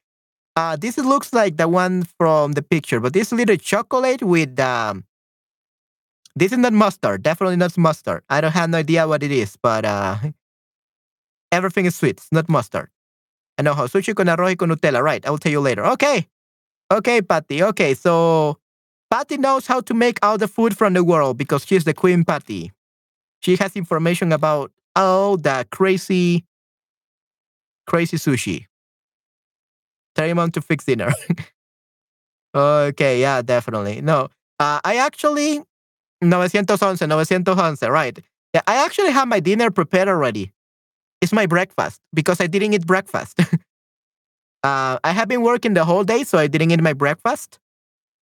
uh 0.55 0.77
this 0.77 0.99
looks 0.99 1.33
like 1.33 1.57
the 1.57 1.67
one 1.67 2.05
from 2.19 2.53
the 2.53 2.61
picture, 2.61 3.01
but 3.01 3.15
this 3.15 3.33
little 3.33 3.57
chocolate 3.57 4.23
with 4.23 4.61
um 4.61 5.05
this 6.37 6.53
is 6.53 6.59
not 6.59 6.75
mustard, 6.75 7.23
definitely 7.23 7.57
not 7.57 7.79
mustard. 7.79 8.23
I 8.29 8.43
don't 8.43 8.53
have 8.53 8.69
no 8.69 8.79
idea 8.79 9.09
what 9.09 9.23
it 9.23 9.33
is, 9.33 9.57
but 9.57 9.87
uh 9.87 10.19
everything 11.51 11.87
is 11.87 11.97
sweet, 11.97 12.19
it's 12.19 12.31
not 12.31 12.47
mustard. 12.47 12.91
I 13.57 13.63
know 13.63 13.73
how 13.73 13.87
sushi 13.87 14.15
con 14.15 14.27
arroz 14.27 14.49
y 14.49 14.57
con 14.57 14.69
Nutella, 14.69 15.03
right? 15.03 15.25
I 15.25 15.31
will 15.31 15.39
tell 15.39 15.53
you 15.53 15.61
later. 15.61 15.87
Okay. 15.97 16.29
Okay, 16.93 17.23
Patty. 17.23 17.63
Okay, 17.63 17.95
so 17.95 18.59
Patty 19.11 19.39
knows 19.39 19.67
how 19.67 19.81
to 19.81 19.95
make 19.95 20.19
all 20.23 20.37
the 20.37 20.49
food 20.49 20.77
from 20.77 20.93
the 20.93 21.03
world 21.03 21.39
because 21.39 21.65
she's 21.65 21.85
the 21.85 21.95
queen 21.95 22.27
Patty. 22.27 22.74
She 23.45 23.57
has 23.57 23.77
information 23.77 24.33
about 24.33 24.73
all 24.97 25.37
the 25.37 25.67
crazy, 25.71 26.47
crazy 27.87 28.17
sushi. 28.17 28.67
Tell 30.15 30.27
your 30.27 30.37
mom 30.37 30.51
to 30.53 30.63
fix 30.63 30.85
dinner. 30.87 31.13
okay, 32.55 33.21
yeah, 33.21 33.43
definitely. 33.43 34.01
No, 34.01 34.29
uh, 34.59 34.81
I 34.85 34.97
actually 34.97 35.63
911, 36.23 37.09
911, 37.09 37.91
right? 37.91 38.19
Yeah, 38.55 38.63
I 38.67 38.85
actually 38.85 39.11
have 39.11 39.29
my 39.29 39.41
dinner 39.41 39.71
prepared 39.71 40.09
already. 40.09 40.53
It's 41.21 41.33
my 41.33 41.47
breakfast 41.47 42.01
because 42.15 42.41
I 42.41 42.47
didn't 42.47 42.75
eat 42.75 42.87
breakfast. 42.87 43.41
Uh, 44.65 44.99
I 45.05 45.13
have 45.13 45.29
been 45.29 45.43
working 45.43 45.75
the 45.75 45.85
whole 45.85 46.05
day, 46.05 46.25
so 46.25 46.39
I 46.39 46.47
didn't 46.47 46.71
eat 46.71 46.81
my 46.81 46.95
breakfast. 46.95 47.59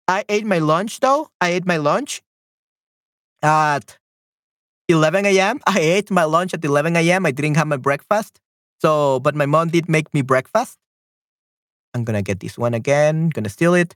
I 0.08 0.24
ate 0.30 0.46
my 0.46 0.60
lunch 0.60 1.02
though. 1.02 1.30
I 1.42 1.50
ate 1.50 1.68
my 1.68 1.78
lunch 1.78 2.24
at 3.44 3.99
11 4.90 5.26
a.m. 5.26 5.60
I 5.68 5.80
ate 5.80 6.12
my 6.12 6.24
lunch 6.26 6.54
at 6.54 6.66
11 6.66 6.96
a.m. 6.98 7.26
I 7.26 7.32
didn't 7.32 7.56
have 7.56 7.68
my 7.68 7.78
breakfast. 7.78 8.42
So, 8.82 9.20
but 9.20 9.36
my 9.36 9.46
mom 9.46 9.70
did 9.70 9.88
make 9.88 10.12
me 10.14 10.22
breakfast. 10.22 10.78
I'm 11.94 12.04
gonna 12.04 12.22
get 12.22 12.40
this 12.40 12.58
one 12.58 12.74
again. 12.74 13.30
Gonna 13.30 13.50
steal 13.50 13.76
it. 13.76 13.96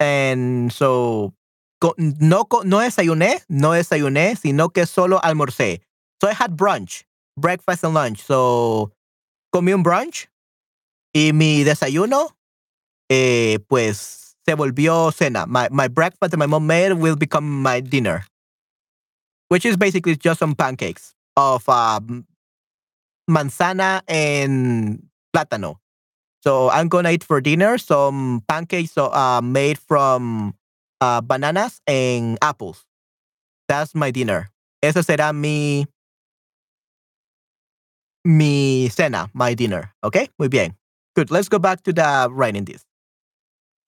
And 0.00 0.72
so, 0.72 1.34
no, 1.82 2.46
no 2.64 2.78
desayuné, 2.80 3.42
no 3.48 3.70
desayuné, 3.70 4.36
sino 4.36 4.68
que 4.68 4.86
solo 4.86 5.18
almorcé. 5.18 5.80
So 6.20 6.28
I 6.28 6.32
had 6.32 6.56
brunch, 6.56 7.04
breakfast 7.36 7.84
and 7.84 7.94
lunch. 7.94 8.22
So, 8.22 8.92
comí 9.54 9.74
un 9.74 9.82
brunch 9.82 10.28
y 11.14 11.32
mi 11.32 11.64
desayuno, 11.64 12.36
eh, 13.10 13.58
pues 13.68 14.36
se 14.46 14.54
volvió 14.54 15.12
cena. 15.12 15.46
My, 15.46 15.68
my 15.70 15.88
breakfast 15.88 16.30
that 16.30 16.38
my 16.38 16.46
mom 16.46 16.66
made 16.66 16.94
will 16.94 17.16
become 17.16 17.62
my 17.62 17.80
dinner, 17.80 18.24
which 19.48 19.66
is 19.66 19.76
basically 19.76 20.16
just 20.16 20.38
some 20.38 20.54
pancakes 20.54 21.14
of 21.36 21.68
um, 21.68 22.26
manzana 23.28 24.02
and 24.08 25.06
plátano. 25.34 25.76
So 26.42 26.70
I'm 26.70 26.88
gonna 26.88 27.10
eat 27.10 27.24
for 27.24 27.40
dinner 27.40 27.78
some 27.78 28.42
pancakes 28.48 28.96
uh, 28.96 29.40
made 29.42 29.78
from 29.78 30.54
uh, 31.00 31.20
bananas 31.20 31.80
and 31.86 32.38
apples. 32.42 32.84
That's 33.68 33.94
my 33.94 34.10
dinner. 34.10 34.50
Esa 34.82 35.00
será 35.00 35.34
mi 35.34 35.86
mi 38.24 38.88
cena, 38.88 39.30
my 39.34 39.54
dinner. 39.54 39.92
Okay, 40.04 40.28
muy 40.38 40.48
bien. 40.48 40.76
Good. 41.16 41.30
Let's 41.30 41.48
go 41.48 41.58
back 41.58 41.82
to 41.82 41.92
the 41.92 42.28
writing 42.30 42.64
this. 42.64 42.84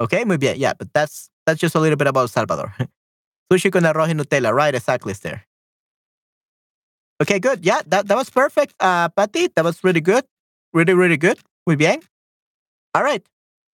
Okay, 0.01 0.25
muy 0.25 0.37
bien. 0.37 0.57
Yeah, 0.59 0.73
but 0.75 0.93
that's 0.93 1.31
that's 1.47 1.61
just 1.61 1.75
a 1.75 1.81
little 1.81 1.97
bit 1.97 2.09
about 2.09 2.31
Salvador. 2.31 2.75
Sushi 3.53 3.71
con 3.71 3.85
arroz 3.85 4.09
y 4.09 4.15
Nutella. 4.15 4.53
Right, 4.53 4.75
exactly, 4.75 5.13
there. 5.15 5.47
Okay, 7.21 7.39
good. 7.39 7.65
Yeah, 7.65 7.83
that, 7.87 8.09
that 8.09 8.17
was 8.17 8.31
perfect, 8.31 8.75
uh, 8.81 9.09
Patty. 9.11 9.49
That 9.55 9.65
was 9.65 9.85
really 9.85 10.01
good. 10.01 10.25
Really, 10.73 10.95
really 10.95 11.17
good. 11.17 11.39
Muy 11.67 11.77
bien. 11.77 12.01
All 12.95 13.03
right. 13.03 13.23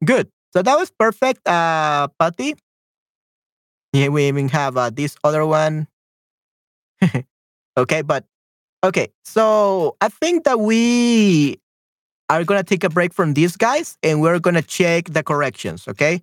Good. 0.04 0.28
So 0.52 0.62
that 0.62 0.76
was 0.76 0.90
perfect, 0.90 1.46
uh, 1.46 2.08
Patty. 2.18 2.54
Yeah, 3.92 4.08
we 4.08 4.28
even 4.28 4.48
have 4.48 4.76
uh, 4.76 4.90
this 4.90 5.16
other 5.24 5.46
one. 5.46 5.86
okay, 7.76 8.02
but 8.02 8.24
okay. 8.84 9.08
So 9.24 9.96
I 10.00 10.08
think 10.08 10.44
that 10.44 10.60
we 10.60 11.58
are 12.28 12.44
gonna 12.44 12.64
take 12.64 12.84
a 12.84 12.90
break 12.90 13.14
from 13.14 13.34
these 13.34 13.56
guys 13.56 13.96
and 14.02 14.20
we're 14.20 14.38
gonna 14.38 14.62
check 14.62 15.06
the 15.06 15.22
corrections. 15.22 15.86
Okay. 15.88 16.22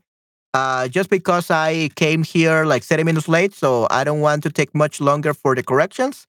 Uh, 0.54 0.88
just 0.88 1.10
because 1.10 1.50
I 1.50 1.90
came 1.96 2.24
here 2.24 2.66
like 2.66 2.84
30 2.84 3.04
minutes 3.04 3.28
late, 3.28 3.56
so 3.56 3.88
I 3.90 4.04
don't 4.04 4.22
want 4.22 4.44
to 4.44 4.52
take 4.52 4.76
much 4.76 5.02
longer 5.02 5.34
for 5.34 5.56
the 5.56 5.64
corrections. 5.64 6.28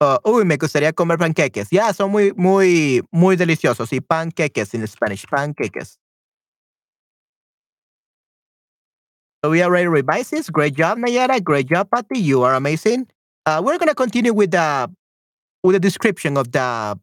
Uh, 0.00 0.18
uy, 0.24 0.44
me 0.44 0.56
gustaría 0.56 0.92
comer 0.92 1.18
panqueques. 1.18 1.70
Ya, 1.70 1.86
yeah, 1.86 1.92
son 1.92 2.12
muy, 2.12 2.32
muy, 2.36 3.02
muy 3.10 3.36
deliciosos. 3.36 3.92
Y 3.92 4.00
panqueques 4.00 4.74
in 4.74 4.86
Spanish, 4.86 5.26
panqueques. 5.26 5.98
So 9.44 9.50
we 9.50 9.62
already 9.62 9.86
revised 9.86 10.30
this. 10.32 10.50
Great 10.50 10.74
job, 10.74 10.98
Nayara. 10.98 11.42
Great 11.42 11.66
job, 11.68 11.88
Patty. 11.90 12.18
You 12.18 12.42
are 12.42 12.54
amazing. 12.54 13.06
Uh, 13.46 13.62
we're 13.64 13.78
gonna 13.78 13.94
continue 13.94 14.32
with 14.32 14.50
the 14.50 14.90
with 15.62 15.74
the 15.74 15.80
description 15.80 16.36
of 16.36 16.52
the 16.52 16.98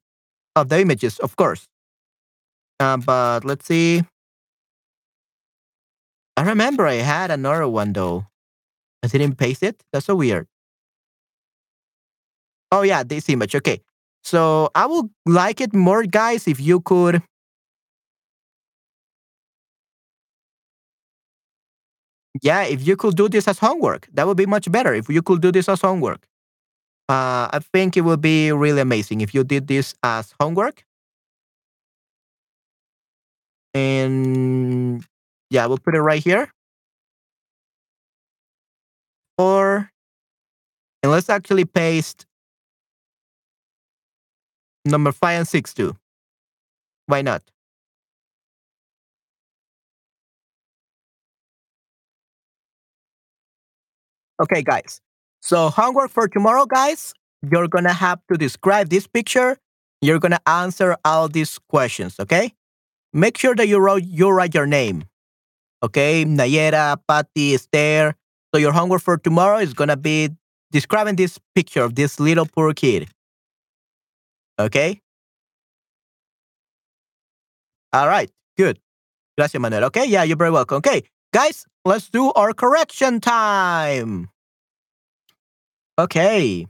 of 0.56 0.70
the 0.70 0.80
images, 0.80 1.20
of 1.20 1.36
course. 1.36 1.68
Uh, 2.80 2.98
but 2.98 3.46
let's 3.46 3.66
see. 3.66 4.04
I 6.38 6.44
remember 6.44 6.86
I 6.88 6.96
had 6.96 7.32
another 7.32 7.68
one 7.68 7.94
though. 7.94 8.28
I 9.04 9.08
didn't 9.08 9.38
paste 9.38 9.64
it. 9.64 9.82
That's 9.94 10.08
so 10.08 10.16
weird. 10.16 10.48
Oh 12.72 12.82
yeah, 12.82 13.04
this 13.04 13.30
image. 13.30 13.56
Okay. 13.56 13.82
So 14.24 14.70
I 14.76 14.86
would 14.88 15.10
like 15.26 15.62
it 15.62 15.74
more, 15.74 16.04
guys, 16.06 16.48
if 16.48 16.60
you 16.60 16.82
could 16.82 17.22
Yeah, 22.42 22.64
if 22.64 22.86
you 22.86 22.96
could 22.98 23.16
do 23.16 23.30
this 23.30 23.48
as 23.48 23.60
homework, 23.60 24.08
that 24.14 24.28
would 24.28 24.38
be 24.38 24.46
much 24.46 24.70
better. 24.72 24.94
If 24.94 25.10
you 25.10 25.22
could 25.22 25.42
do 25.42 25.52
this 25.52 25.70
as 25.70 25.82
homework. 25.82 26.28
Uh, 27.10 27.50
I 27.54 27.60
think 27.74 27.98
it 27.98 28.02
would 28.02 28.22
be 28.22 28.52
really 28.52 28.82
amazing 28.82 29.22
if 29.22 29.34
you 29.36 29.44
did 29.44 29.68
this 29.68 29.96
as 30.04 30.34
homework. 30.40 30.86
And 33.74 35.06
yeah, 35.50 35.66
we'll 35.66 35.78
put 35.78 35.96
it 35.96 36.02
right 36.02 36.24
here. 36.24 36.50
Or, 39.38 39.92
and 41.04 41.12
let's 41.12 41.30
actually 41.30 41.66
paste 41.66 42.26
number 44.86 45.12
five 45.12 45.40
and 45.40 45.48
six 45.48 45.74
too. 45.74 45.96
Why 47.08 47.22
not? 47.22 47.44
Okay, 54.42 54.62
guys. 54.64 55.00
So 55.42 55.70
homework 55.70 56.12
for 56.12 56.28
tomorrow, 56.28 56.66
guys. 56.66 57.14
You're 57.50 57.68
gonna 57.68 57.94
have 57.94 58.20
to 58.32 58.38
describe 58.38 58.90
this 58.90 59.08
picture. 59.08 59.58
You're 60.02 60.20
gonna 60.20 60.42
answer 60.46 60.98
all 61.06 61.30
these 61.30 61.60
questions. 61.70 62.20
Okay. 62.20 62.54
Make 63.14 63.38
sure 63.38 63.56
that 63.56 63.68
you 63.68 63.80
wrote 63.80 64.04
you 64.04 64.30
write 64.30 64.54
your 64.54 64.68
name. 64.68 65.04
Okay, 65.84 66.26
Nayera, 66.26 66.98
Patty, 67.08 67.56
Esther. 67.56 68.16
So 68.54 68.60
your 68.60 68.74
homework 68.74 69.02
for 69.02 69.18
tomorrow 69.18 69.58
is 69.60 69.74
gonna 69.74 69.98
be 69.98 70.30
describing 70.72 71.16
this 71.16 71.40
picture 71.56 71.84
of 71.84 71.96
this 71.96 72.20
little 72.20 72.46
poor 72.46 72.74
kid. 72.74 73.10
Okay. 74.60 75.02
All 77.94 78.08
right. 78.08 78.30
Good. 78.58 78.80
Gracias, 79.38 79.60
Manuel. 79.60 79.86
Okay. 79.86 80.06
Yeah, 80.06 80.24
you're 80.24 80.38
very 80.38 80.52
welcome. 80.52 80.78
Okay. 80.78 81.04
Guys, 81.34 81.66
let's 81.84 82.10
do 82.10 82.32
our 82.34 82.54
correction 82.54 83.20
time. 83.20 84.30
Okay. 86.00 86.68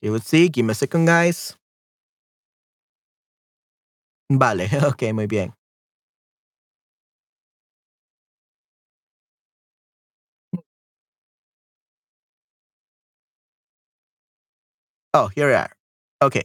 You 0.00 0.12
will 0.12 0.20
see. 0.20 0.48
Give 0.48 0.66
me 0.66 0.72
a 0.72 0.74
second, 0.74 1.06
guys. 1.06 1.56
Vale. 4.30 4.68
Ok, 4.88 5.12
muy 5.12 5.26
bien. 5.26 5.52
Oh, 15.14 15.28
here 15.28 15.48
we 15.48 15.54
are. 15.54 15.70
Okay. 16.22 16.42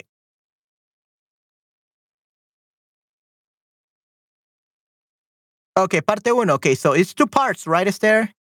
Okay, 5.78 6.02
parte 6.02 6.32
uno. 6.32 6.56
Okay, 6.56 6.76
so 6.76 6.94
it's 6.94 7.14
two 7.14 7.28
parts, 7.28 7.68
right, 7.68 7.88
Esther? 7.88 8.34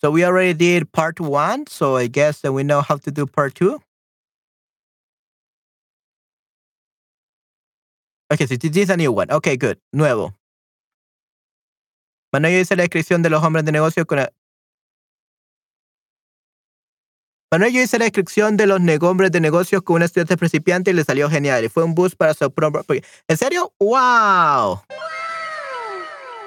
So 0.00 0.10
we 0.10 0.24
already 0.24 0.54
did 0.54 0.90
part 0.92 1.20
one, 1.20 1.66
so 1.66 1.96
I 1.96 2.06
guess 2.06 2.40
that 2.40 2.52
we 2.52 2.62
know 2.62 2.80
how 2.80 2.96
to 2.96 3.10
do 3.10 3.26
part 3.26 3.54
two. 3.54 3.80
Okay, 8.32 8.46
so 8.46 8.56
this 8.56 8.76
is 8.76 8.90
a 8.90 8.96
new 8.96 9.12
one. 9.12 9.30
Okay, 9.30 9.56
good. 9.56 9.78
Nuevo. 9.92 10.34
Manuel 12.32 12.58
dice 12.58 12.76
la 12.76 12.84
descripción 12.84 13.22
de 13.22 13.30
los 13.30 13.42
hombres 13.42 13.64
de 13.64 13.72
negocio 13.72 14.06
con... 14.06 14.26
Manuel 17.50 17.72
yo 17.72 17.80
hice 17.80 17.98
la 17.98 18.04
descripción 18.04 18.58
de 18.58 18.66
los 18.66 18.78
hombres 19.00 19.30
de 19.32 19.40
negocios 19.40 19.80
con 19.82 19.96
una 19.96 20.04
estudiante 20.04 20.36
principiante 20.36 20.90
y 20.90 20.94
le 20.94 21.02
salió 21.02 21.30
genial. 21.30 21.70
Fue 21.70 21.82
un 21.82 21.94
boost 21.94 22.14
para 22.14 22.34
su 22.34 22.50
propio... 22.50 22.82
¿En 23.26 23.36
serio? 23.38 23.72
¡Wow! 23.80 24.82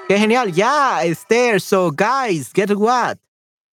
Qué 0.06 0.16
genial. 0.16 0.52
Yeah, 0.52 1.02
Esther. 1.02 1.60
So, 1.60 1.90
guys, 1.90 2.52
guess 2.52 2.70
what? 2.70 3.18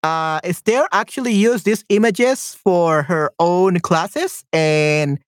Uh, 0.02 0.40
Esther 0.44 0.88
actually 0.92 1.34
used 1.34 1.66
these 1.66 1.86
images 1.90 2.56
for 2.56 3.04
her 3.04 3.30
own 3.38 3.80
classes 3.80 4.44
and 4.52 5.20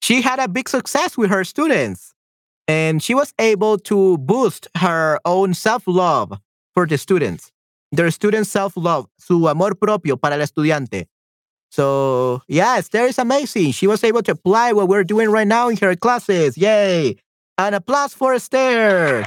she 0.00 0.22
had 0.22 0.40
a 0.40 0.48
big 0.48 0.68
success 0.68 1.16
with 1.16 1.30
her 1.30 1.44
students. 1.44 2.14
And 2.66 3.00
she 3.00 3.14
was 3.14 3.32
able 3.38 3.78
to 3.84 4.18
boost 4.18 4.66
her 4.76 5.20
own 5.24 5.54
self 5.54 5.84
love 5.86 6.40
for 6.74 6.84
the 6.84 6.98
students. 6.98 7.52
Their 7.92 8.10
student 8.10 8.48
self 8.48 8.76
love, 8.76 9.06
su 9.18 9.46
amor 9.46 9.76
propio 9.76 10.16
para 10.16 10.34
el 10.34 10.42
estudiante. 10.42 11.06
So, 11.70 12.42
yeah, 12.48 12.76
Esther 12.78 13.04
is 13.04 13.18
amazing. 13.18 13.72
She 13.72 13.86
was 13.86 14.02
able 14.02 14.22
to 14.22 14.32
apply 14.32 14.72
what 14.72 14.88
we're 14.88 15.04
doing 15.04 15.30
right 15.30 15.46
now 15.46 15.68
in 15.68 15.76
her 15.78 15.94
classes. 15.96 16.56
Yay! 16.56 17.16
An 17.58 17.74
applause 17.74 18.14
for 18.14 18.34
Esther. 18.34 19.26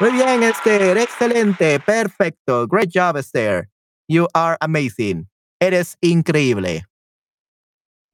Muy 0.00 0.10
bien, 0.10 0.42
Esther. 0.42 0.98
Excelente. 0.98 1.80
Perfecto. 1.80 2.66
Great 2.66 2.90
job, 2.90 3.16
Esther. 3.16 3.68
You 4.08 4.28
are 4.34 4.56
amazing. 4.60 5.26
Eres 5.60 5.96
increíble. 6.02 6.82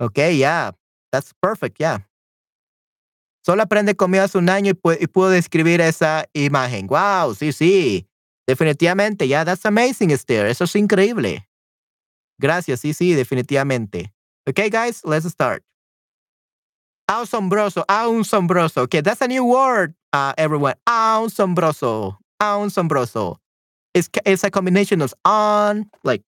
Okay, 0.01 0.35
yeah. 0.37 0.71
That's 1.11 1.33
perfect. 1.43 1.79
Yeah. 1.79 1.99
Solo 3.45 3.63
aprende 3.63 3.97
conmigo 3.97 4.23
hace 4.23 4.39
un 4.39 4.49
año 4.49 4.71
y, 4.71 5.07
pudo 5.09 5.31
describir 5.31 5.81
esa 5.81 6.27
imagen. 6.33 6.87
Wow, 6.87 7.35
sí, 7.35 7.53
sí. 7.53 8.07
Definitivamente, 8.47 9.27
yeah, 9.27 9.45
that's 9.45 9.65
amazing, 9.67 10.11
Esther. 10.11 10.47
Eso 10.47 10.65
es 10.65 10.75
increíble. 10.77 11.47
Gracias, 12.43 12.80
sí, 12.80 12.93
sí, 12.93 13.14
definitivamente. 13.14 14.12
Okay, 14.49 14.68
guys, 14.68 15.05
let's 15.05 15.26
start. 15.30 15.62
Asombroso, 17.09 17.84
asombroso. 17.86 18.82
Okay, 18.82 19.01
that's 19.01 19.20
a 19.22 19.28
new 19.28 19.45
word, 19.45 19.95
uh, 20.12 20.32
everyone. 20.36 20.74
Asombroso, 20.84 22.16
asombroso. 22.40 23.36
It's, 23.95 24.09
it's 24.26 24.43
a 24.43 24.51
combination 24.51 25.03
of 25.03 25.14
on, 25.24 25.88
like 26.03 26.22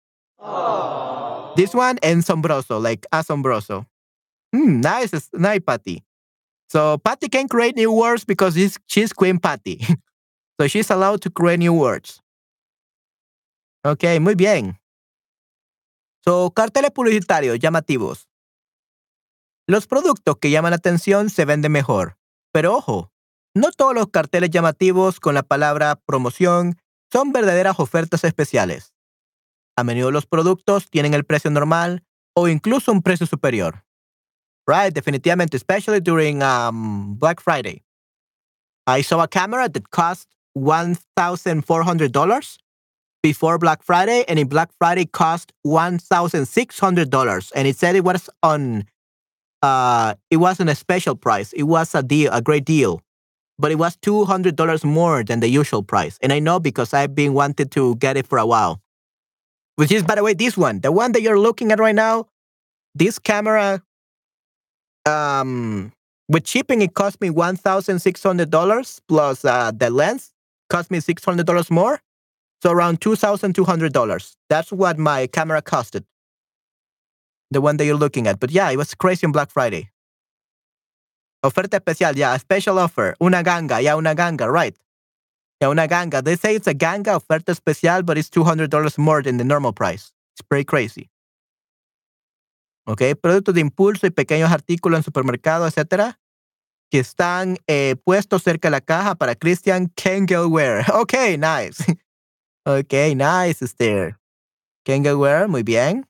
this 1.57 1.75
one, 1.75 1.99
and 2.03 2.23
sombroso, 2.23 2.79
like 2.83 3.07
asombroso. 3.11 3.87
Hmm, 4.53 4.81
nice, 4.83 5.31
nice, 5.33 5.61
Patty. 5.67 6.03
So 6.69 6.99
Patty 6.99 7.31
can 7.31 7.49
create 7.49 7.75
new 7.75 7.91
words 7.91 8.27
because 8.27 8.55
she's, 8.55 8.79
she's 8.87 9.15
Queen 9.15 9.39
Patty. 9.39 9.81
so 10.61 10.69
she's 10.69 10.91
allowed 10.91 11.23
to 11.23 11.31
create 11.31 11.61
new 11.61 11.73
words. 11.73 12.21
Okay, 13.83 14.19
muy 14.19 14.35
bien. 14.35 14.77
So, 16.25 16.53
carteles 16.53 16.93
publicitarios 16.93 17.59
llamativos. 17.59 18.29
Los 19.67 19.87
productos 19.87 20.39
que 20.39 20.51
llaman 20.51 20.71
la 20.71 20.77
atención 20.77 21.29
se 21.31 21.45
venden 21.45 21.73
mejor. 21.73 22.17
Pero 22.53 22.77
ojo, 22.77 23.13
no 23.55 23.73
todos 23.73 23.95
los 23.95 24.09
carteles 24.09 24.51
llamativos 24.51 25.21
con 25.21 25.35
la 25.35 25.43
palabra 25.43 25.97
promoción 25.97 26.79
son 27.11 27.33
verdaderas 27.33 27.81
ofertas 27.81 28.25
especiales. 28.25 28.95
A 29.77 29.85
menudo 29.85 30.11
los 30.11 30.27
productos 30.27 30.91
tienen 30.91 31.15
el 31.15 31.25
precio 31.25 31.51
normal 31.51 32.05
o 32.35 32.49
incluso 32.49 32.93
un 32.93 33.03
precio 33.03 33.27
superior. 33.27 33.85
Right, 34.67 34.93
definitivamente, 34.95 35.57
especially 35.57 36.01
during 36.01 36.43
um, 36.43 37.19
Black 37.19 37.41
Friday. 37.41 37.83
I 38.87 39.03
saw 39.03 39.23
a 39.23 39.29
camera 39.29 39.69
that 39.69 39.91
cost 39.91 40.29
$1,400 40.57 42.59
before 43.23 43.59
Black 43.59 43.83
Friday, 43.83 44.25
and 44.29 44.39
in 44.39 44.49
Black 44.49 44.71
Friday 44.79 45.05
cost 45.07 45.53
$1,600. 45.67 47.53
And 47.55 47.69
it 47.69 47.77
said 47.77 47.97
it 47.97 48.05
was 48.05 48.29
on, 48.43 48.85
uh, 49.63 50.15
it 50.31 50.39
wasn't 50.39 50.71
a 50.71 50.75
special 50.75 51.15
price. 51.15 51.53
It 51.53 51.65
was 51.65 51.95
a 51.95 52.03
deal, 52.03 52.33
a 52.33 52.43
great 52.43 52.65
deal. 52.65 53.01
But 53.59 53.71
it 53.71 53.77
was 53.77 53.97
$200 53.99 54.85
more 54.85 55.23
than 55.23 55.41
the 55.41 55.49
usual 55.49 55.83
price. 55.83 56.19
And 56.21 56.33
I 56.33 56.41
know 56.41 56.59
because 56.59 56.93
I've 56.93 57.15
been 57.15 57.33
wanted 57.33 57.71
to 57.73 57.97
get 57.97 58.17
it 58.17 58.27
for 58.27 58.39
a 58.39 58.47
while. 58.47 58.81
Which 59.77 59.93
is, 59.93 60.03
by 60.03 60.17
the 60.17 60.23
way, 60.23 60.35
this 60.35 60.57
one, 60.57 60.81
the 60.81 60.93
one 60.93 61.13
that 61.13 61.23
you're 61.23 61.39
looking 61.39 61.73
at 61.73 61.79
right 61.79 61.95
now, 61.95 62.27
this 62.95 63.19
camera 63.19 63.83
um, 65.07 65.93
with 66.29 66.47
shipping, 66.47 66.83
it 66.83 66.95
cost 66.95 67.21
me 67.21 67.31
one 67.31 67.57
thousand 67.57 68.01
six 68.01 68.23
hundred 68.23 68.51
dollars 68.51 69.01
plus 69.09 69.45
uh, 69.45 69.73
the 69.75 69.91
lens 69.91 70.33
cost 70.69 70.91
me 70.91 71.01
six 71.01 71.25
hundred 71.25 71.47
dollars 71.47 71.71
more, 71.71 72.01
so 72.63 72.71
around 72.71 73.01
two 73.01 73.17
thousand 73.17 73.55
two 73.55 73.65
hundred 73.65 73.93
dollars. 73.93 74.37
That's 74.49 74.71
what 74.71 74.99
my 74.99 75.27
camera 75.27 75.63
costed. 75.63 76.05
The 77.51 77.61
one 77.61 77.77
that 77.77 77.85
you're 77.85 77.97
looking 77.97 78.27
at, 78.27 78.41
but 78.41 78.51
yeah, 78.51 78.71
it 78.71 78.77
was 78.77 78.95
crazy 78.95 79.27
on 79.27 79.33
Black 79.33 79.51
Friday. 79.51 79.91
Oferta 81.45 81.75
especial, 81.79 82.17
yeah, 82.17 82.35
a 82.35 82.39
special 82.39 82.79
offer, 82.79 83.15
una 83.21 83.43
ganga, 83.43 83.81
yeah, 83.81 83.97
una 83.97 84.15
ganga, 84.15 84.49
right? 84.49 84.77
Yeah, 85.61 85.69
una 85.71 85.89
ganga. 85.89 86.23
They 86.23 86.37
say 86.37 86.55
it's 86.55 86.69
a 86.69 86.75
ganga 86.75 87.19
oferta 87.19 87.49
especial, 87.49 88.03
but 88.05 88.17
it's 88.17 88.31
two 88.31 88.45
hundred 88.45 88.71
dollars 88.71 88.97
more 88.97 89.23
than 89.23 89.39
the 89.39 89.45
normal 89.45 89.73
price. 89.73 90.13
It's 90.35 90.43
pretty 90.43 90.65
crazy. 90.65 91.11
¿ok? 92.87 93.03
Productos 93.21 93.55
de 93.55 93.61
impulso 93.61 94.07
y 94.07 94.11
pequeños 94.11 94.51
artículos 94.51 94.99
en 94.99 95.05
supermercado, 95.05 95.67
etcétera, 95.67 96.21
que 96.91 96.99
están 96.99 97.59
eh, 97.67 97.97
puestos 98.05 98.43
cerca 98.43 98.69
de 98.69 98.73
la 98.73 98.81
caja 98.81 99.15
para 99.15 99.35
Christian 99.35 99.89
Kengelware. 99.95 100.85
Ok, 100.95 101.15
nice. 101.39 101.85
Ok, 102.65 102.93
nice, 103.17 103.65
Esther. 103.65 104.19
Kengelware, 104.85 105.49
muy 105.49 105.65
bien. 105.65 106.07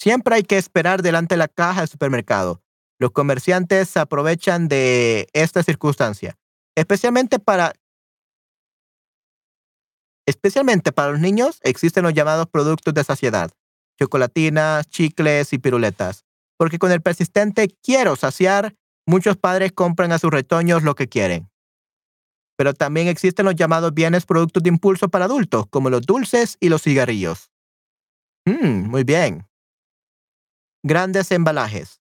Siempre 0.00 0.34
hay 0.34 0.42
que 0.42 0.58
esperar 0.58 1.00
delante 1.00 1.34
de 1.34 1.38
la 1.38 1.48
caja 1.48 1.80
del 1.80 1.88
supermercado. 1.88 2.60
Los 2.98 3.12
comerciantes 3.12 3.88
se 3.88 4.00
aprovechan 4.00 4.68
de 4.68 5.28
esta 5.32 5.62
circunstancia, 5.62 6.36
especialmente 6.76 7.38
para 7.38 7.72
Especialmente 10.26 10.90
para 10.90 11.12
los 11.12 11.20
niños 11.20 11.60
existen 11.62 12.02
los 12.02 12.14
llamados 12.14 12.46
productos 12.48 12.94
de 12.94 13.04
saciedad, 13.04 13.50
chocolatinas, 14.00 14.88
chicles 14.88 15.52
y 15.52 15.58
piruletas, 15.58 16.24
porque 16.56 16.78
con 16.78 16.90
el 16.90 17.02
persistente 17.02 17.68
quiero 17.82 18.16
saciar, 18.16 18.74
muchos 19.06 19.36
padres 19.36 19.72
compran 19.72 20.12
a 20.12 20.18
sus 20.18 20.30
retoños 20.30 20.82
lo 20.82 20.94
que 20.94 21.08
quieren. 21.08 21.50
Pero 22.56 22.74
también 22.74 23.08
existen 23.08 23.46
los 23.46 23.56
llamados 23.56 23.92
bienes 23.94 24.26
productos 24.26 24.62
de 24.62 24.68
impulso 24.68 25.08
para 25.08 25.24
adultos, 25.24 25.66
como 25.70 25.90
los 25.90 26.02
dulces 26.02 26.56
y 26.60 26.68
los 26.68 26.82
cigarrillos. 26.82 27.50
Mm, 28.46 28.88
muy 28.90 29.04
bien. 29.04 29.46
Grandes 30.82 31.30
embalajes. 31.32 32.00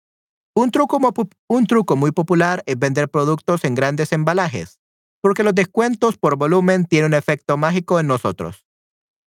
Un 0.56 0.70
truco, 0.70 1.00
un 1.48 1.66
truco 1.66 1.96
muy 1.96 2.12
popular 2.12 2.62
es 2.66 2.78
vender 2.78 3.10
productos 3.10 3.64
en 3.64 3.74
grandes 3.74 4.12
embalajes 4.12 4.80
porque 5.24 5.44
los 5.44 5.56
descuentos 5.56 6.18
por 6.18 6.36
volumen 6.36 6.86
tienen 6.86 7.12
un 7.12 7.18
efecto 7.18 7.56
mágico 7.56 7.98
en 7.98 8.08
nosotros, 8.08 8.66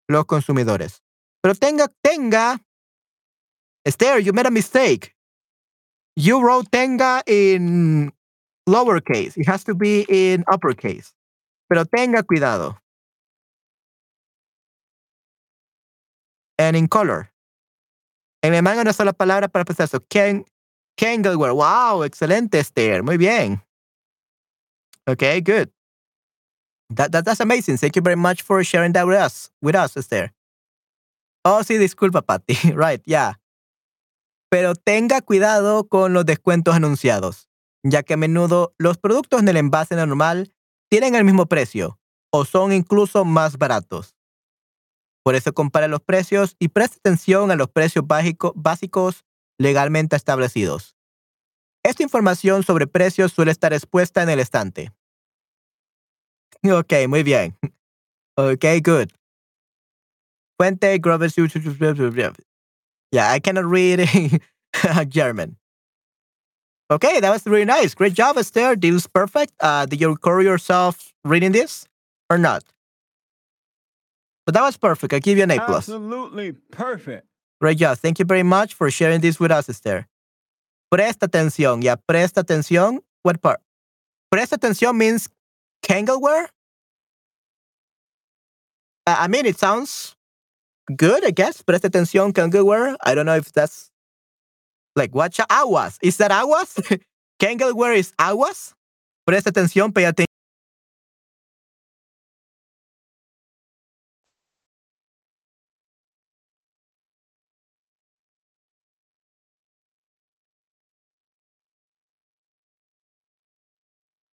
los 0.09 0.25
consumidores. 0.25 1.01
Pero 1.41 1.55
tenga, 1.55 1.87
tenga. 2.01 2.61
Esther, 3.85 4.19
you 4.19 4.33
made 4.33 4.45
a 4.45 4.51
mistake. 4.51 5.15
You 6.17 6.41
wrote 6.41 6.69
tenga 6.69 7.23
in 7.25 8.11
lowercase. 8.67 9.37
It 9.37 9.47
has 9.47 9.63
to 9.65 9.75
be 9.75 10.05
in 10.09 10.43
uppercase. 10.51 11.13
Pero 11.69 11.85
tenga 11.85 12.23
cuidado. 12.23 12.77
And 16.57 16.75
in 16.75 16.87
color. 16.87 17.31
En 18.43 18.53
el 18.53 18.61
manga 18.61 18.81
una 18.81 18.93
sola 18.93 19.13
palabra 19.13 19.47
para 19.47 19.63
empezar 19.63 19.85
eso. 19.85 19.99
Ken, 20.09 20.45
Kengelware. 20.97 21.53
Wow, 21.53 22.03
excelente, 22.03 22.59
Esther. 22.59 23.03
Muy 23.03 23.17
bien. 23.17 23.61
Okay, 25.07 25.41
good. 25.41 25.69
That, 26.89 27.11
that, 27.11 27.25
that's 27.25 27.39
amazing. 27.39 27.77
Thank 27.77 27.95
you 27.95 28.01
very 28.01 28.15
much 28.15 28.41
for 28.41 28.63
sharing 28.63 28.93
that 28.93 29.07
with 29.07 29.17
us, 29.17 29.49
with 29.61 29.75
us, 29.75 29.97
Esther. 29.97 30.31
Oh, 31.43 31.61
sí, 31.63 31.77
disculpa, 31.77 32.25
Patty. 32.25 32.71
right, 32.73 33.01
yeah. 33.05 33.33
Pero 34.49 34.73
tenga 34.73 35.21
cuidado 35.21 35.89
con 35.89 36.13
los 36.13 36.25
descuentos 36.25 36.75
anunciados, 36.75 37.47
ya 37.85 38.01
que 38.03 38.15
a 38.15 38.17
menudo 38.17 38.73
los 38.79 38.97
productos 38.97 39.41
en 39.41 39.47
el 39.47 39.57
envase 39.57 39.95
normal 39.95 40.51
tienen 40.89 41.13
el 41.15 41.23
mismo 41.23 41.45
precio 41.45 41.99
o 42.31 42.43
son 42.43 42.73
incluso 42.73 43.25
más 43.25 43.57
baratos. 43.57 44.15
Por 45.23 45.35
eso 45.35 45.53
compare 45.53 45.87
los 45.87 46.01
precios 46.01 46.55
y 46.59 46.69
preste 46.69 46.97
atención 46.97 47.51
a 47.51 47.55
los 47.55 47.69
precios 47.69 48.03
básicos 48.55 49.23
legalmente 49.59 50.15
establecidos. 50.15 50.95
Esta 51.83 52.03
información 52.03 52.63
sobre 52.63 52.87
precios 52.87 53.31
suele 53.31 53.51
estar 53.51 53.71
expuesta 53.71 54.23
en 54.23 54.29
el 54.29 54.39
estante. 54.39 54.91
Ok, 56.63 56.93
muy 57.07 57.21
bien. 57.21 57.55
Okay, 58.35 58.81
good. 58.81 59.09
Fuente 60.57 60.97
Grover. 60.97 61.29
Yeah, 63.11 63.35
I 63.35 63.39
cannot 63.39 63.65
read 63.65 63.99
German. 65.09 65.57
Okay, 66.91 67.19
that 67.19 67.31
was 67.31 67.45
really 67.45 67.65
nice. 67.65 67.95
Great 67.95 68.13
job, 68.13 68.37
Esther. 68.37 68.75
This 68.75 68.93
was 68.93 69.07
perfect. 69.07 69.53
Uh, 69.59 69.85
did 69.85 69.99
you 69.99 70.09
record 70.09 70.43
yourself 70.43 71.13
reading 71.23 71.51
this 71.51 71.87
or 72.29 72.37
not? 72.37 72.63
But 74.45 74.53
that 74.53 74.61
was 74.61 74.77
perfect. 74.77 75.13
I 75.13 75.19
give 75.19 75.37
you 75.37 75.43
an 75.43 75.51
A 75.51 75.59
plus. 75.59 75.89
Absolutely 75.89 76.51
perfect. 76.71 77.25
Great 77.59 77.77
job. 77.79 77.97
Thank 77.97 78.19
you 78.19 78.25
very 78.25 78.43
much 78.43 78.75
for 78.75 78.91
sharing 78.91 79.21
this 79.21 79.39
with 79.39 79.49
us, 79.49 79.67
Esther. 79.67 80.05
Presta 80.93 81.27
atención. 81.27 81.83
Yeah, 81.83 81.95
presta 82.07 82.43
atención. 82.43 82.99
What 83.23 83.41
part? 83.41 83.59
Presta 84.31 84.57
atención 84.57 84.95
means 84.97 85.27
Kangalware? 85.83 86.47
I 89.07 89.27
mean, 89.27 89.45
it 89.45 89.57
sounds 89.57 90.15
good, 90.95 91.25
I 91.25 91.31
guess. 91.31 91.63
Presta 91.63 91.89
atención, 91.89 92.31
Kangalware. 92.33 92.95
I 93.03 93.15
don't 93.15 93.25
know 93.25 93.35
if 93.35 93.51
that's 93.51 93.89
like 94.95 95.13
watch 95.13 95.39
aguas. 95.49 95.97
Is 96.01 96.17
that 96.17 96.31
aguas? 96.31 96.73
Kangalware 97.39 97.97
is 97.97 98.13
aguas? 98.17 98.73
Presta 99.27 99.49
atención, 99.49 99.93
pay 99.93 100.05
attention. 100.05 100.25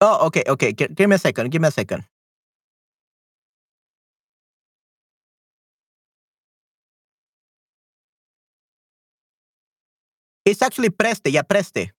Oh, 0.02 0.28
okay, 0.28 0.44
okay. 0.48 0.74
Give 0.74 1.10
me 1.10 1.16
a 1.16 1.20
second. 1.20 1.50
Give 1.52 1.62
me 1.62 1.68
a 1.68 1.72
second. 1.72 2.04
It's 10.46 10.62
actually 10.62 10.92
preste, 10.92 11.32
ya 11.32 11.44
preste. 11.44 11.94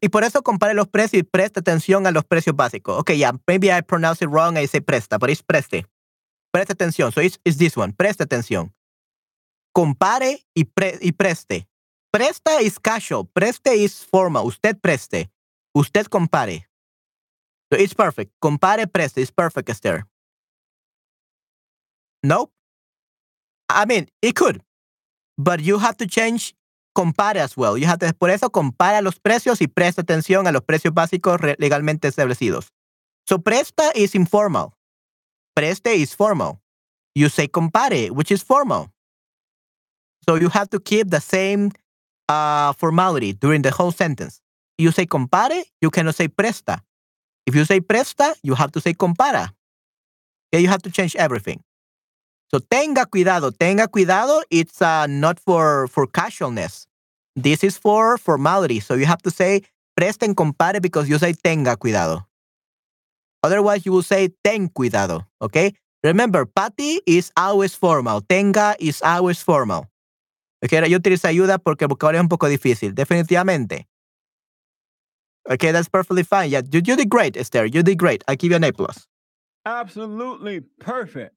Y 0.00 0.08
por 0.08 0.24
eso 0.24 0.42
compare 0.42 0.72
los 0.74 0.88
precios 0.88 1.20
y 1.20 1.22
preste 1.24 1.60
atención 1.60 2.06
a 2.06 2.10
los 2.10 2.24
precios 2.24 2.56
básicos. 2.56 2.98
Okay, 3.00 3.18
yeah, 3.18 3.32
maybe 3.46 3.70
I 3.70 3.82
pronounce 3.82 4.24
it 4.24 4.30
wrong. 4.30 4.56
I 4.56 4.66
say 4.66 4.80
presta, 4.80 5.18
but 5.18 5.28
it's 5.30 5.42
preste. 5.42 5.86
Preste 6.52 6.72
atención. 6.72 7.12
So 7.12 7.20
it's, 7.20 7.38
this 7.44 7.76
one. 7.76 7.92
Preste 7.92 8.22
atención. 8.24 8.72
Compare 9.74 10.46
y 10.54 10.64
preste. 11.12 11.68
Presta 12.10 12.62
is 12.62 12.78
casual. 12.78 13.26
Preste 13.26 13.74
is 13.74 14.04
formal. 14.04 14.46
Usted 14.46 14.80
preste. 14.80 15.30
Usted 15.74 16.06
compare. 16.06 16.66
So 17.70 17.78
it's 17.78 17.94
perfect. 17.94 18.32
Compare, 18.40 18.86
preste. 18.86 19.20
It's 19.20 19.32
perfect, 19.32 19.68
Esther. 19.68 20.06
Nope. 22.22 22.52
I 23.68 23.84
mean, 23.84 24.08
it 24.22 24.34
could. 24.34 24.62
But 25.36 25.60
you 25.60 25.78
have 25.78 25.96
to 25.98 26.06
change 26.06 26.54
compare 26.94 27.38
as 27.38 27.56
well. 27.56 27.76
You 27.76 27.86
have 27.86 27.98
to, 27.98 28.12
por 28.14 28.30
eso 28.30 28.50
compara 28.50 29.02
los 29.02 29.18
precios 29.18 29.60
y 29.60 29.66
presta 29.66 30.02
atención 30.02 30.46
a 30.46 30.52
los 30.52 30.62
precios 30.62 30.94
básicos 30.94 31.40
legalmente 31.58 32.08
establecidos. 32.08 32.72
So 33.28 33.38
presta 33.38 33.90
is 33.94 34.14
informal. 34.14 34.74
Preste 35.54 35.94
is 35.96 36.14
formal. 36.14 36.60
You 37.14 37.28
say 37.28 37.48
compare, 37.48 38.10
which 38.12 38.30
is 38.30 38.42
formal. 38.42 38.90
So 40.26 40.36
you 40.36 40.48
have 40.50 40.68
to 40.70 40.80
keep 40.80 41.10
the 41.10 41.20
same 41.20 41.70
uh, 42.28 42.72
formality 42.74 43.32
during 43.32 43.62
the 43.62 43.70
whole 43.70 43.92
sentence. 43.92 44.40
You 44.78 44.90
say 44.90 45.06
compare, 45.06 45.64
you 45.80 45.90
cannot 45.90 46.14
say 46.14 46.28
presta. 46.28 46.80
If 47.46 47.54
you 47.54 47.64
say 47.64 47.80
presta, 47.80 48.34
you 48.42 48.54
have 48.54 48.72
to 48.72 48.80
say 48.80 48.94
compara. 48.94 49.50
Okay, 50.52 50.62
you 50.62 50.68
have 50.68 50.82
to 50.82 50.90
change 50.90 51.14
everything. 51.16 51.62
So 52.54 52.60
tenga 52.60 53.06
cuidado, 53.06 53.50
tenga 53.50 53.88
cuidado. 53.88 54.40
It's 54.48 54.80
uh, 54.80 55.08
not 55.08 55.40
for 55.40 55.88
for 55.88 56.06
casualness. 56.06 56.86
This 57.34 57.64
is 57.64 57.76
for 57.76 58.16
formality. 58.16 58.78
So 58.78 58.94
you 58.94 59.06
have 59.06 59.20
to 59.22 59.32
say 59.32 59.62
presten 59.98 60.36
compare 60.36 60.80
because 60.80 61.08
you 61.08 61.18
say 61.18 61.32
tenga 61.32 61.76
cuidado. 61.76 62.28
Otherwise, 63.42 63.84
you 63.84 63.90
will 63.90 64.04
say 64.04 64.28
ten 64.44 64.68
cuidado. 64.68 65.26
Okay. 65.42 65.74
Remember, 66.04 66.46
pati 66.46 67.00
is 67.08 67.32
always 67.36 67.74
formal. 67.74 68.20
Tenga 68.20 68.76
is 68.78 69.02
always 69.02 69.42
formal. 69.42 69.88
Okay, 70.64 70.88
yo 70.88 70.98
utilizo 71.00 71.26
ayuda 71.26 71.58
porque 71.58 71.82
el 71.82 71.88
vocabulario 71.88 72.20
es 72.20 72.22
un 72.22 72.28
poco 72.28 72.46
difícil. 72.46 72.94
Definitivamente. 72.94 73.88
Okay, 75.50 75.72
that's 75.72 75.88
perfectly 75.88 76.22
fine. 76.22 76.50
Yeah, 76.50 76.62
you, 76.70 76.80
you 76.86 76.94
did 76.94 77.08
great, 77.08 77.36
Esther. 77.36 77.66
You 77.66 77.82
did 77.82 77.98
great. 77.98 78.22
I 78.28 78.36
give 78.36 78.52
you 78.52 78.56
an 78.56 78.62
A 78.62 78.72
plus. 78.72 79.08
Absolutely 79.66 80.60
perfect. 80.78 81.34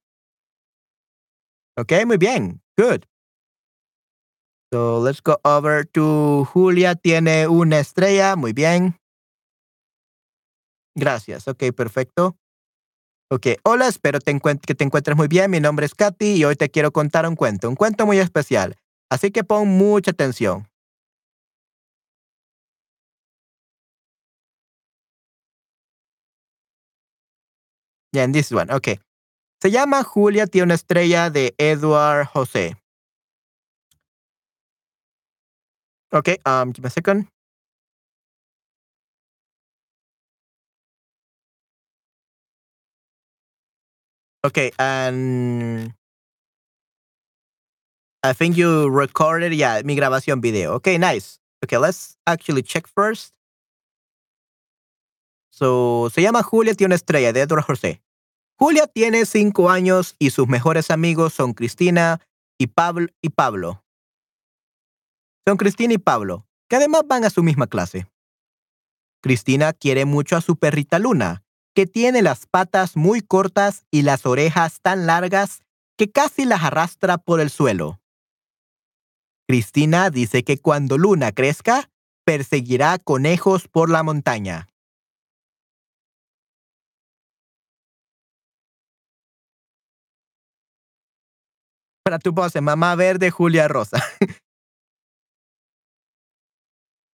Okay, 1.77 2.05
muy 2.05 2.17
bien. 2.17 2.61
Good. 2.77 3.05
So 4.73 4.99
let's 4.99 5.21
go 5.21 5.37
over 5.45 5.85
to 5.93 6.45
Julia. 6.45 6.95
Tiene 6.95 7.47
una 7.47 7.79
estrella. 7.79 8.35
Muy 8.35 8.53
bien. 8.53 8.97
Gracias. 10.95 11.47
Ok, 11.47 11.71
perfecto. 11.75 12.35
Ok, 13.29 13.47
hola, 13.63 13.87
espero 13.87 14.19
te 14.19 14.39
que 14.39 14.73
te 14.75 14.83
encuentres 14.85 15.17
muy 15.17 15.27
bien. 15.27 15.51
Mi 15.51 15.59
nombre 15.59 15.85
es 15.85 15.93
Katy 15.93 16.35
y 16.35 16.45
hoy 16.45 16.55
te 16.55 16.69
quiero 16.69 16.91
contar 16.91 17.27
un 17.27 17.35
cuento, 17.35 17.67
un 17.69 17.75
cuento 17.75 18.05
muy 18.05 18.19
especial. 18.19 18.77
Así 19.09 19.31
que 19.31 19.43
pon 19.43 19.67
mucha 19.67 20.11
atención. 20.11 20.67
Yeah, 28.13 28.27
this 28.27 28.51
one. 28.51 28.71
Okay. 28.71 28.99
Se 29.61 29.71
llama 29.71 30.03
Julia, 30.03 30.45
tiene 30.47 30.65
una 30.65 30.75
estrella 30.75 31.29
de 31.31 31.55
Edward 31.57 32.27
José. 32.27 32.75
Okay, 36.13 36.37
um, 36.45 36.71
give 36.71 36.83
me 36.83 36.87
a 36.87 36.89
second. 36.89 37.27
Okay, 44.43 44.71
and 44.79 45.93
I 48.23 48.33
think 48.33 48.55
you 48.55 48.89
recorded, 48.89 49.53
yeah, 49.53 49.81
mi 49.83 49.95
grabación 49.95 50.41
video. 50.41 50.73
Okay, 50.75 50.97
nice. 50.97 51.39
Okay, 51.63 51.77
let's 51.77 52.15
actually 52.25 52.61
check 52.61 52.87
first. 52.87 53.33
So, 55.51 56.09
se 56.13 56.21
llama 56.21 56.43
Julia, 56.43 56.75
tiene 56.75 56.89
una 56.89 56.95
estrella 56.95 57.33
de 57.33 57.41
Edward 57.41 57.63
José. 57.65 57.99
Julia 58.59 58.87
tiene 58.87 59.25
cinco 59.25 59.69
años 59.69 60.15
y 60.17 60.31
sus 60.31 60.47
mejores 60.47 60.89
amigos 60.89 61.33
son 61.33 61.53
Cristina 61.53 62.21
y 62.57 62.67
Pablo. 62.67 63.07
Y 63.21 63.29
Pablo. 63.29 63.83
Son 65.45 65.57
Cristina 65.57 65.93
y 65.93 65.99
Pablo, 65.99 66.47
que 66.67 66.75
además 66.75 67.03
van 67.05 67.23
a 67.23 67.29
su 67.29 67.43
misma 67.43 67.67
clase. 67.67 68.07
Cristina 69.21 69.73
quiere 69.73 70.05
mucho 70.05 70.35
a 70.35 70.41
su 70.41 70.57
perrita 70.57 70.97
Luna, 70.97 71.43
que 71.75 71.85
tiene 71.85 72.23
las 72.23 72.47
patas 72.47 72.97
muy 72.97 73.21
cortas 73.21 73.85
y 73.91 74.01
las 74.01 74.25
orejas 74.25 74.81
tan 74.81 75.05
largas 75.05 75.61
que 75.95 76.11
casi 76.11 76.45
las 76.45 76.63
arrastra 76.63 77.19
por 77.19 77.39
el 77.39 77.51
suelo. 77.51 78.01
Cristina 79.47 80.09
dice 80.09 80.43
que 80.43 80.57
cuando 80.57 80.97
Luna 80.97 81.31
crezca, 81.31 81.91
perseguirá 82.25 82.97
conejos 82.97 83.67
por 83.67 83.89
la 83.89 84.03
montaña. 84.03 84.67
Para 92.07 92.19
tu 92.19 92.33
pose, 92.33 92.61
mamá 92.61 92.95
verde, 92.95 93.29
Julia 93.29 93.67
Rosa. 93.67 94.01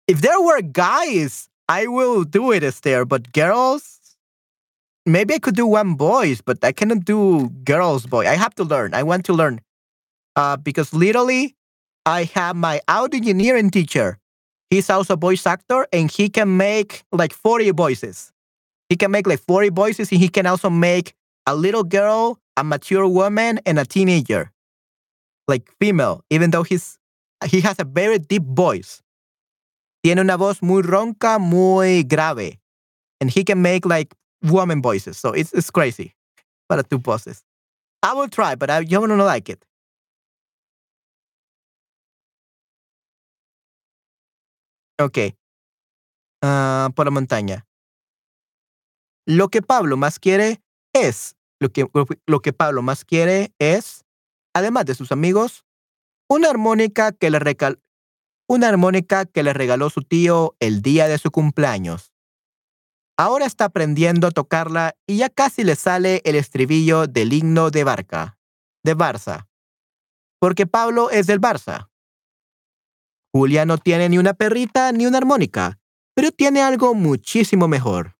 if 0.09 0.20
there 0.20 0.41
were 0.41 0.61
guys, 0.62 1.49
I 1.68 1.86
will 1.86 2.24
do 2.24 2.51
it, 2.51 2.64
Esther, 2.64 3.05
but 3.05 3.32
girls, 3.32 4.01
maybe 5.07 5.34
I 5.34 5.38
could 5.38 5.55
do 5.55 5.68
one 5.68 5.95
boys, 5.95 6.41
but 6.41 6.64
I 6.64 6.72
cannot 6.72 7.05
do 7.05 7.51
girls 7.62 8.05
boy. 8.05 8.26
I 8.26 8.34
have 8.34 8.53
to 8.57 8.64
learn. 8.64 8.93
I 8.93 9.05
want 9.05 9.24
to 9.26 9.32
learn. 9.32 9.61
Uh, 10.34 10.57
because 10.57 10.93
literally, 10.93 11.55
I 12.05 12.24
have 12.34 12.57
my 12.57 12.80
audio 12.88 13.18
engineering 13.18 13.70
teacher. 13.70 14.18
He's 14.70 14.91
also 14.91 15.14
a 15.14 15.16
voice 15.16 15.47
actor 15.47 15.86
and 15.93 16.11
he 16.11 16.28
can 16.28 16.57
make 16.57 17.05
like 17.12 17.32
40 17.32 17.70
voices. 17.70 18.32
He 18.88 18.97
can 18.97 19.12
make 19.12 19.28
like 19.28 19.38
40 19.38 19.68
voices 19.68 20.11
and 20.11 20.20
he 20.20 20.28
can 20.28 20.47
also 20.47 20.68
make 20.68 21.14
a 21.47 21.55
little 21.55 21.84
girl, 21.84 22.41
a 22.57 22.64
mature 22.64 23.07
woman, 23.07 23.61
and 23.64 23.78
a 23.78 23.84
teenager. 23.84 24.51
Like 25.51 25.71
female, 25.81 26.23
even 26.31 26.51
though 26.53 26.63
he's 26.63 26.99
he 27.45 27.61
has 27.63 27.77
a 27.81 27.85
very 27.85 28.19
deep 28.19 28.45
voice. 28.47 29.03
Tiene 30.05 30.21
una 30.21 30.37
voz 30.37 30.63
muy 30.63 30.83
ronca, 30.83 31.39
muy 31.41 32.05
grave. 32.05 32.59
And 33.21 33.31
he 33.31 33.43
can 33.45 33.61
make 33.61 33.85
like 33.85 34.15
woman 34.43 34.81
voices. 34.81 35.19
So 35.19 35.33
it's 35.33 35.53
it's 35.53 35.71
crazy. 35.71 36.15
Para 36.69 36.85
two 36.85 36.99
voices. 36.99 37.43
I 38.03 38.15
will 38.15 38.29
try, 38.29 38.55
but 38.55 38.71
I 38.71 38.79
you 38.81 39.07
don't 39.07 39.19
like 39.19 39.49
it. 39.51 39.65
Ok. 45.01 45.35
Ah, 46.43 46.91
por 46.95 47.07
la 47.07 47.11
montaña. 47.11 47.67
Lo 49.27 49.49
que 49.49 49.63
Pablo 49.63 49.97
más 49.97 50.19
quiere 50.19 50.61
es, 50.93 51.37
lo 51.59 51.71
que, 51.71 51.87
lo 52.27 52.41
que 52.41 52.53
Pablo 52.53 52.83
más 52.83 53.05
quiere 53.05 53.53
es, 53.59 54.05
además 54.55 54.87
de 54.87 54.95
sus 54.95 55.13
amigos, 55.13 55.65
una 56.29 56.49
armónica 56.49 57.13
que 57.13 57.31
le 57.31 57.39
regaló 59.53 59.91
su 59.91 60.03
tío 60.03 60.57
el 60.61 60.83
día 60.83 61.09
de 61.09 61.19
su 61.19 61.31
cumpleaños. 61.31 62.13
Ahora 63.17 63.45
está 63.45 63.67
aprendiendo 63.67 64.27
a 64.27 64.31
tocarla 64.31 64.97
y 65.07 65.19
ya 65.19 65.29
casi 65.29 65.63
le 65.63 65.77
sale 65.77 66.23
el 66.25 66.37
estribillo 66.37 67.07
del 67.07 67.33
himno 67.33 67.71
de 67.71 67.85
Barca, 67.85 68.39
de 68.83 68.97
Barça. 68.97 69.47
Porque 70.39 70.67
Pablo 70.67 71.11
es 71.11 71.27
del 71.27 71.41
Barça. 71.41 71.91
Julia 73.33 73.67
no 73.67 73.77
tiene 73.79 74.09
ni 74.09 74.17
una 74.17 74.33
perrita 74.33 74.91
ni 74.93 75.07
una 75.07 75.19
armónica, 75.19 75.79
pero 76.15 76.33
tiene 76.33 76.63
algo 76.63 76.95
muchísimo 76.95 77.69
mejor. 77.69 78.17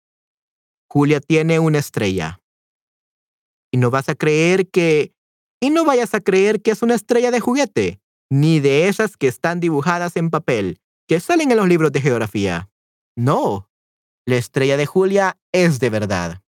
Julia 0.89 1.21
tiene 1.21 1.59
una 1.59 1.79
estrella. 1.79 2.43
Y 3.73 3.79
no 3.79 3.91
vas 3.91 4.09
a 4.09 4.15
creer 4.15 4.69
que... 4.69 5.15
Y 5.61 5.71
no 5.71 5.85
vayas 5.85 6.15
a 6.15 6.21
creer 6.21 6.63
que 6.63 6.71
es 6.71 6.83
una 6.83 6.95
estrella 6.95 7.31
de 7.31 7.41
juguete, 7.41 8.01
ni 8.31 8.61
de 8.61 8.89
esas 8.89 9.17
que 9.17 9.29
están 9.29 9.61
dibujadas 9.61 10.17
en 10.17 10.31
papel, 10.31 10.81
que 11.07 11.21
salen 11.21 11.51
en 11.51 11.59
los 11.59 11.69
libros 11.69 11.93
de 11.93 12.01
geografía. 12.01 12.71
No, 13.17 13.71
la 14.27 14.37
estrella 14.37 14.77
de 14.77 14.87
Julia 14.87 15.39
es 15.53 15.81
de 15.81 15.91
verdad. 15.91 16.43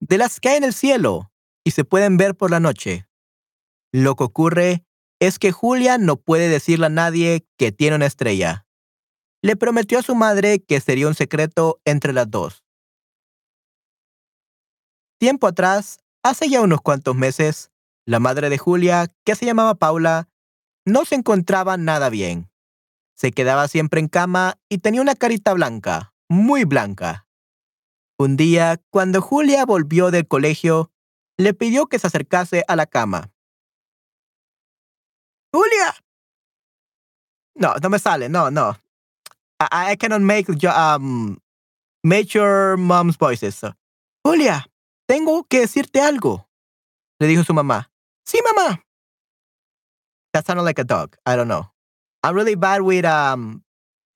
De 0.00 0.18
las 0.18 0.40
que 0.40 0.50
hay 0.50 0.56
en 0.56 0.64
el 0.64 0.74
cielo 0.74 1.30
y 1.64 1.72
se 1.72 1.84
pueden 1.84 2.16
ver 2.16 2.34
por 2.34 2.50
la 2.50 2.60
noche. 2.60 3.06
Lo 3.92 4.16
que 4.16 4.24
ocurre 4.24 4.84
es 5.20 5.38
que 5.38 5.52
Julia 5.52 5.98
no 5.98 6.16
puede 6.16 6.48
decirle 6.48 6.86
a 6.86 6.90
nadie 6.90 7.46
que 7.58 7.72
tiene 7.72 7.96
una 7.96 8.06
estrella. 8.06 8.66
Le 9.42 9.56
prometió 9.56 9.98
a 9.98 10.02
su 10.02 10.14
madre 10.14 10.60
que 10.60 10.80
sería 10.80 11.08
un 11.08 11.14
secreto 11.14 11.80
entre 11.84 12.12
las 12.12 12.30
dos. 12.30 12.63
Tiempo 15.18 15.46
atrás, 15.46 15.98
hace 16.22 16.48
ya 16.48 16.60
unos 16.60 16.80
cuantos 16.80 17.14
meses, 17.14 17.70
La 18.06 18.20
madre 18.20 18.50
de 18.50 18.58
Julia, 18.58 19.06
que 19.24 19.34
se 19.34 19.46
llamaba 19.46 19.74
Paula, 19.74 20.28
no 20.84 21.04
se 21.04 21.14
encontraba 21.14 21.76
nada 21.76 22.10
bien. 22.10 22.50
Se 23.16 23.32
quedaba 23.32 23.68
siempre 23.68 24.00
en 24.00 24.08
cama 24.08 24.58
y 24.68 24.78
tenía 24.78 25.00
una 25.00 25.14
carita 25.14 25.54
blanca, 25.54 26.12
muy 26.28 26.64
blanca. 26.64 27.26
Un 28.18 28.36
día, 28.36 28.80
cuando 28.90 29.22
Julia 29.22 29.64
volvió 29.64 30.10
del 30.10 30.28
colegio, 30.28 30.90
le 31.36 31.54
pidió 31.54 31.86
que 31.86 31.98
se 31.98 32.06
acercase 32.06 32.64
a 32.68 32.76
la 32.76 32.86
cama. 32.86 33.30
Julia. 35.52 35.94
No, 37.54 37.74
no 37.80 37.88
me 37.88 37.98
sale, 37.98 38.28
no, 38.28 38.50
no. 38.50 38.76
I, 39.60 39.96
cannot 39.96 40.20
make 40.20 40.48
um, 40.48 41.38
major 42.02 42.76
mom's 42.76 43.16
voices. 43.16 43.62
Julia, 44.24 44.66
tengo 45.06 45.44
que 45.44 45.60
decirte 45.60 46.00
algo. 46.00 46.48
Le 47.20 47.26
dijo 47.26 47.44
su 47.44 47.54
mamá. 47.54 47.90
Sí, 48.24 48.38
mamá. 48.42 48.82
That 50.32 50.46
sounded 50.46 50.64
like 50.64 50.80
a 50.80 50.84
dog. 50.84 51.16
I 51.26 51.36
don't 51.36 51.48
know. 51.48 51.70
I'm 52.22 52.34
really 52.34 52.56
bad 52.56 52.82
with 52.82 53.04
um, 53.04 53.62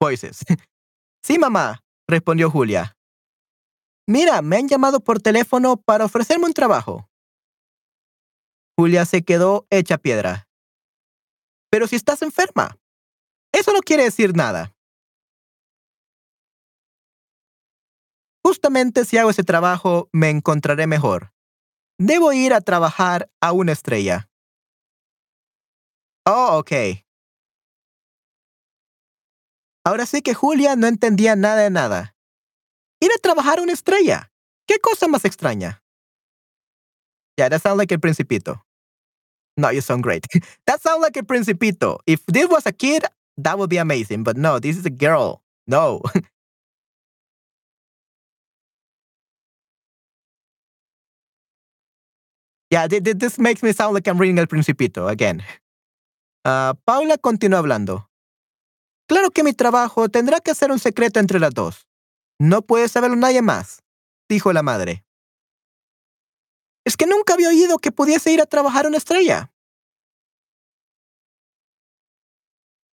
voices. 0.01 0.43
sí, 1.23 1.37
mamá, 1.37 1.83
respondió 2.07 2.49
Julia. 2.49 2.95
Mira, 4.07 4.41
me 4.41 4.57
han 4.57 4.67
llamado 4.67 4.99
por 4.99 5.21
teléfono 5.21 5.77
para 5.77 6.05
ofrecerme 6.05 6.45
un 6.45 6.53
trabajo. 6.53 7.07
Julia 8.77 9.05
se 9.05 9.23
quedó 9.23 9.67
hecha 9.69 9.97
piedra. 9.97 10.47
Pero 11.69 11.85
si 11.87 11.95
estás 11.95 12.21
enferma, 12.23 12.77
eso 13.51 13.71
no 13.71 13.81
quiere 13.81 14.03
decir 14.03 14.35
nada. 14.35 14.73
Justamente 18.43 19.05
si 19.05 19.17
hago 19.17 19.29
ese 19.29 19.43
trabajo, 19.43 20.09
me 20.11 20.29
encontraré 20.29 20.87
mejor. 20.87 21.31
Debo 21.99 22.31
ir 22.33 22.53
a 22.53 22.61
trabajar 22.61 23.29
a 23.41 23.51
una 23.51 23.73
estrella. 23.73 24.29
Oh, 26.25 26.59
ok. 26.59 26.71
Ahora 29.85 30.05
sí 30.05 30.21
que 30.21 30.33
Julia 30.33 30.75
no 30.75 30.87
entendía 30.87 31.35
nada 31.35 31.63
de 31.63 31.69
nada. 31.69 32.15
Ir 33.01 33.11
a 33.11 33.19
trabajar 33.21 33.59
a 33.59 33.63
una 33.63 33.73
estrella. 33.73 34.31
¿Qué 34.67 34.79
cosa 34.79 35.07
más 35.07 35.25
extraña? 35.25 35.81
Yeah, 37.37 37.49
that 37.49 37.61
sounds 37.61 37.77
like 37.77 37.93
el 37.93 37.99
principito. 37.99 38.63
No, 39.57 39.71
you 39.71 39.81
sound 39.81 40.03
great. 40.03 40.25
that 40.65 40.81
sounds 40.81 41.01
like 41.01 41.17
a 41.17 41.23
principito. 41.23 41.99
If 42.05 42.25
this 42.27 42.47
was 42.49 42.65
a 42.65 42.71
kid, 42.71 43.03
that 43.37 43.57
would 43.57 43.69
be 43.69 43.77
amazing. 43.77 44.23
But 44.23 44.37
no, 44.37 44.59
this 44.59 44.77
is 44.77 44.85
a 44.85 44.89
girl. 44.89 45.41
No. 45.65 46.01
yeah, 52.69 52.87
this 52.87 53.39
makes 53.39 53.63
me 53.63 53.73
sound 53.73 53.93
like 53.93 54.07
I'm 54.07 54.19
reading 54.19 54.37
El 54.37 54.47
Principito 54.47 55.07
again. 55.07 55.41
Uh, 56.45 56.73
Paula 56.85 57.17
continuó 57.17 57.59
hablando. 57.59 58.09
Claro 59.07 59.31
que 59.31 59.43
mi 59.43 59.53
trabajo 59.53 60.07
tendrá 60.07 60.39
que 60.39 60.53
ser 60.53 60.71
un 60.71 60.79
secreto 60.79 61.19
entre 61.19 61.39
las 61.39 61.53
dos. 61.53 61.87
No 62.39 62.61
puede 62.61 62.87
saberlo 62.87 63.15
nadie 63.15 63.41
más, 63.41 63.83
dijo 64.29 64.53
la 64.53 64.61
madre. 64.61 65.03
Es 66.85 66.95
que 66.95 67.05
nunca 67.05 67.33
había 67.33 67.49
oído 67.49 67.79
que 67.79 67.91
pudiese 67.91 68.31
ir 68.31 68.41
a 68.41 68.45
trabajar 68.45 68.87
una 68.87 68.97
estrella. 68.97 69.51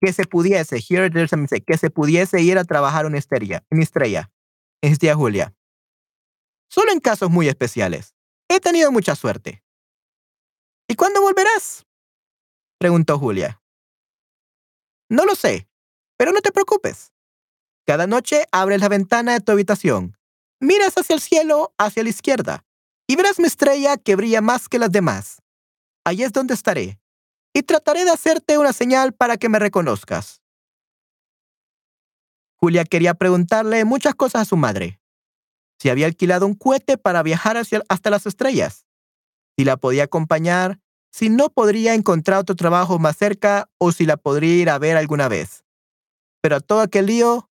Que 0.01 0.11
se 0.11 0.25
pudiese, 0.25 0.77
here 0.77 1.09
there's 1.09 1.33
a 1.33 1.37
que 1.59 1.77
se 1.77 1.89
pudiese 1.89 2.41
ir 2.41 2.57
a 2.57 2.63
trabajar 2.63 3.05
una 3.05 3.17
estrella, 3.17 3.63
una 3.71 3.83
estrella. 3.83 4.31
tía 4.99 5.15
Julia. 5.15 5.55
Solo 6.69 6.91
en 6.91 6.99
casos 6.99 7.29
muy 7.29 7.47
especiales. 7.47 8.15
He 8.49 8.59
tenido 8.59 8.91
mucha 8.91 9.15
suerte. 9.15 9.63
¿Y 10.87 10.95
cuándo 10.95 11.21
volverás? 11.21 11.85
Preguntó 12.79 13.19
Julia. 13.19 13.61
No 15.09 15.25
lo 15.25 15.35
sé, 15.35 15.67
pero 16.17 16.31
no 16.31 16.41
te 16.41 16.51
preocupes. 16.51 17.11
Cada 17.85 18.07
noche 18.07 18.45
abres 18.51 18.79
la 18.79 18.89
ventana 18.89 19.33
de 19.33 19.41
tu 19.41 19.51
habitación, 19.51 20.17
miras 20.59 20.97
hacia 20.97 21.15
el 21.15 21.21
cielo, 21.21 21.73
hacia 21.77 22.03
la 22.03 22.09
izquierda, 22.09 22.65
y 23.07 23.15
verás 23.15 23.39
mi 23.39 23.47
estrella 23.47 23.97
que 23.97 24.15
brilla 24.15 24.41
más 24.41 24.69
que 24.69 24.79
las 24.79 24.91
demás. 24.91 25.41
Allí 26.05 26.23
es 26.23 26.33
donde 26.33 26.53
estaré, 26.53 26.99
y 27.53 27.63
trataré 27.63 28.05
de 28.05 28.11
hacerte 28.11 28.57
una 28.57 28.73
señal 28.73 29.13
para 29.13 29.37
que 29.37 29.49
me 29.49 29.59
reconozcas. 29.59 30.41
Julia 32.57 32.85
quería 32.85 33.13
preguntarle 33.13 33.85
muchas 33.85 34.15
cosas 34.15 34.43
a 34.43 34.45
su 34.45 34.57
madre. 34.57 34.99
Si 35.79 35.89
había 35.89 36.07
alquilado 36.07 36.45
un 36.47 36.55
cohete 36.55 36.97
para 36.97 37.23
viajar 37.23 37.57
hasta 37.57 38.09
las 38.09 38.25
estrellas, 38.25 38.86
si 39.57 39.65
la 39.65 39.77
podía 39.77 40.03
acompañar, 40.03 40.79
si 41.11 41.29
no 41.29 41.49
podría 41.49 41.93
encontrar 41.95 42.39
otro 42.39 42.55
trabajo 42.55 42.99
más 42.99 43.17
cerca 43.17 43.69
o 43.79 43.91
si 43.91 44.05
la 44.05 44.17
podría 44.17 44.55
ir 44.55 44.69
a 44.69 44.77
ver 44.77 44.97
alguna 44.97 45.27
vez. 45.27 45.63
Pero 46.41 46.61
todo 46.61 46.81
aquel 46.81 47.07
lío... 47.07 47.49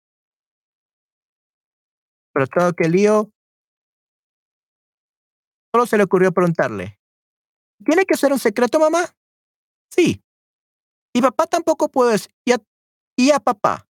Pero 2.33 2.47
todo 2.47 2.67
aquel 2.67 2.93
lío 2.93 3.29
Solo 5.73 5.85
se 5.85 5.97
le 5.97 6.03
ocurrió 6.03 6.33
preguntarle, 6.33 6.99
¿tiene 7.85 8.05
que 8.05 8.17
ser 8.17 8.33
un 8.33 8.39
secreto, 8.39 8.77
mamá? 8.77 9.05
Sí. 9.89 10.21
Y 11.13 11.21
papá 11.21 11.47
tampoco 11.47 11.89
puede 11.89 12.17
y 12.45 12.51
a, 12.51 12.57
y 13.17 13.31
a 13.31 13.39
papá. 13.39 13.87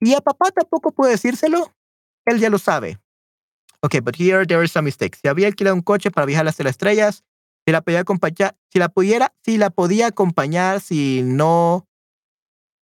¿Y 0.00 0.14
a 0.14 0.20
papá 0.20 0.50
tampoco 0.50 0.92
puede 0.92 1.12
decírselo? 1.12 1.74
Él 2.24 2.40
ya 2.40 2.48
lo 2.48 2.58
sabe. 2.58 2.98
Ok, 3.86 4.00
but 4.02 4.16
here 4.16 4.44
there 4.44 4.64
is 4.64 4.72
some 4.72 4.84
mistake. 4.84 5.14
Si 5.14 5.28
había 5.28 5.46
alquilado 5.46 5.76
un 5.76 5.80
coche 5.80 6.10
para 6.10 6.26
viajar 6.26 6.48
hacia 6.48 6.64
las 6.64 6.72
estrellas, 6.72 7.22
si 7.64 7.70
la 7.70 7.82
podía 7.82 8.00
acompañar, 8.00 8.56
si 8.68 8.80
la 8.80 8.88
pudiera, 8.88 9.32
si 9.44 9.58
la 9.58 9.70
podía 9.70 10.08
acompañar, 10.08 10.80
si 10.80 11.22
no, 11.22 11.86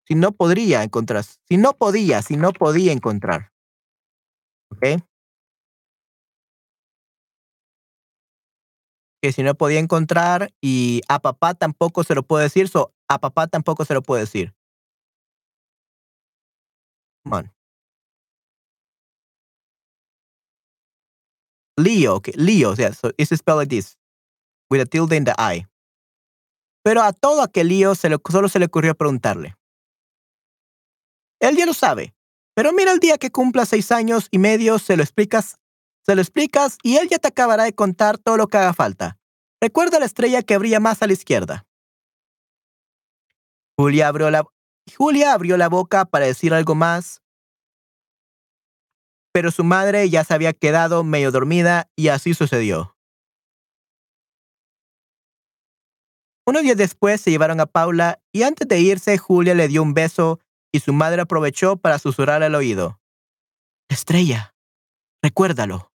si 0.08 0.14
no 0.14 0.32
podría 0.32 0.82
encontrar, 0.82 1.22
si 1.22 1.58
no 1.58 1.74
podía, 1.74 2.22
si 2.22 2.38
no 2.38 2.52
podía 2.54 2.92
encontrar. 2.92 3.52
Ok. 4.70 5.04
que 9.20 9.32
si 9.32 9.42
no 9.42 9.54
podía 9.54 9.78
encontrar 9.78 10.52
y 10.62 11.02
a 11.08 11.18
papá 11.18 11.54
tampoco 11.54 12.02
se 12.04 12.14
lo 12.14 12.22
puede 12.22 12.44
decir, 12.44 12.68
so 12.68 12.94
a 13.08 13.18
papá 13.18 13.46
tampoco 13.46 13.84
se 13.84 13.94
lo 13.94 14.02
puede 14.02 14.22
decir. 14.22 14.54
Come 17.24 17.36
on. 17.36 17.53
Leo, 21.76 22.16
okay, 22.16 22.34
Leo, 22.36 22.74
yeah, 22.74 22.92
so 22.92 23.10
it's 23.18 23.30
spelled 23.36 23.58
like 23.58 23.68
this, 23.68 23.96
with 24.70 24.80
a 24.80 24.86
tilde 24.86 25.12
in 25.12 25.24
the 25.24 25.34
I. 25.38 25.66
Pero 26.84 27.02
a 27.02 27.12
todo 27.12 27.42
aquel 27.42 27.68
lío 27.68 27.94
solo 27.94 28.48
se 28.48 28.58
le 28.58 28.66
ocurrió 28.66 28.94
preguntarle. 28.94 29.56
Él 31.40 31.56
ya 31.56 31.66
lo 31.66 31.74
sabe, 31.74 32.14
pero 32.54 32.72
mira 32.72 32.92
el 32.92 33.00
día 33.00 33.18
que 33.18 33.30
cumpla 33.30 33.66
seis 33.66 33.90
años 33.90 34.28
y 34.30 34.38
medio, 34.38 34.78
se 34.78 34.96
lo 34.96 35.02
explicas 35.02 35.56
se 36.04 36.14
lo 36.14 36.20
explicas 36.20 36.78
y 36.82 36.96
él 36.96 37.08
ya 37.08 37.18
te 37.18 37.28
acabará 37.28 37.64
de 37.64 37.74
contar 37.74 38.18
todo 38.18 38.36
lo 38.36 38.48
que 38.48 38.58
haga 38.58 38.74
falta. 38.74 39.16
Recuerda 39.60 39.98
la 39.98 40.04
estrella 40.04 40.42
que 40.42 40.58
brilla 40.58 40.80
más 40.80 41.02
a 41.02 41.06
la 41.06 41.14
izquierda. 41.14 41.64
Julia 43.76 44.08
abrió 44.08 44.30
la, 44.30 44.44
Julia 44.96 45.32
abrió 45.32 45.56
la 45.56 45.68
boca 45.68 46.04
para 46.04 46.26
decir 46.26 46.52
algo 46.52 46.74
más, 46.74 47.22
pero 49.34 49.50
su 49.50 49.64
madre 49.64 50.08
ya 50.08 50.22
se 50.22 50.32
había 50.32 50.52
quedado 50.52 51.02
medio 51.02 51.32
dormida 51.32 51.90
y 51.96 52.06
así 52.06 52.34
sucedió. 52.34 52.96
Unos 56.46 56.62
días 56.62 56.76
después 56.76 57.20
se 57.20 57.32
llevaron 57.32 57.58
a 57.58 57.66
Paula 57.66 58.22
y 58.32 58.44
antes 58.44 58.68
de 58.68 58.78
irse 58.78 59.18
Julia 59.18 59.54
le 59.54 59.66
dio 59.66 59.82
un 59.82 59.92
beso 59.92 60.38
y 60.72 60.80
su 60.80 60.92
madre 60.92 61.22
aprovechó 61.22 61.76
para 61.76 61.98
susurrar 61.98 62.44
al 62.44 62.54
oído. 62.54 63.00
Estrella, 63.88 64.54
recuérdalo. 65.20 65.90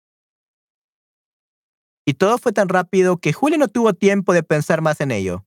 Y 2.05 2.15
todo 2.15 2.39
fue 2.39 2.53
tan 2.53 2.69
rápido 2.69 3.19
que 3.19 3.33
Julia 3.33 3.59
no 3.59 3.69
tuvo 3.69 3.95
tiempo 3.95 4.33
de 4.33 4.43
pensar 4.43 4.83
más 4.83 5.01
en 5.01 5.13
ello. 5.13 5.47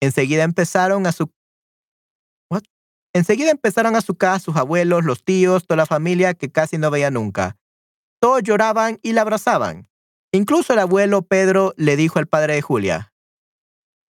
Enseguida 0.00 0.42
empezaron 0.42 1.06
a 1.06 1.12
su 1.12 1.30
Enseguida 3.14 3.52
empezaron 3.52 3.94
a 3.94 4.00
su 4.00 4.16
casa 4.16 4.40
sus 4.40 4.56
abuelos, 4.56 5.04
los 5.04 5.22
tíos, 5.22 5.66
toda 5.66 5.76
la 5.76 5.86
familia 5.86 6.34
que 6.34 6.50
casi 6.50 6.78
no 6.78 6.90
veía 6.90 7.10
nunca. 7.10 7.56
Todos 8.20 8.42
lloraban 8.42 8.98
y 9.02 9.12
la 9.12 9.20
abrazaban. 9.20 9.88
Incluso 10.32 10.72
el 10.72 10.80
abuelo 10.80 11.22
Pedro 11.22 11.74
le 11.76 11.96
dijo 11.96 12.18
al 12.18 12.26
padre 12.26 12.54
de 12.54 12.62
Julia, 12.62 13.12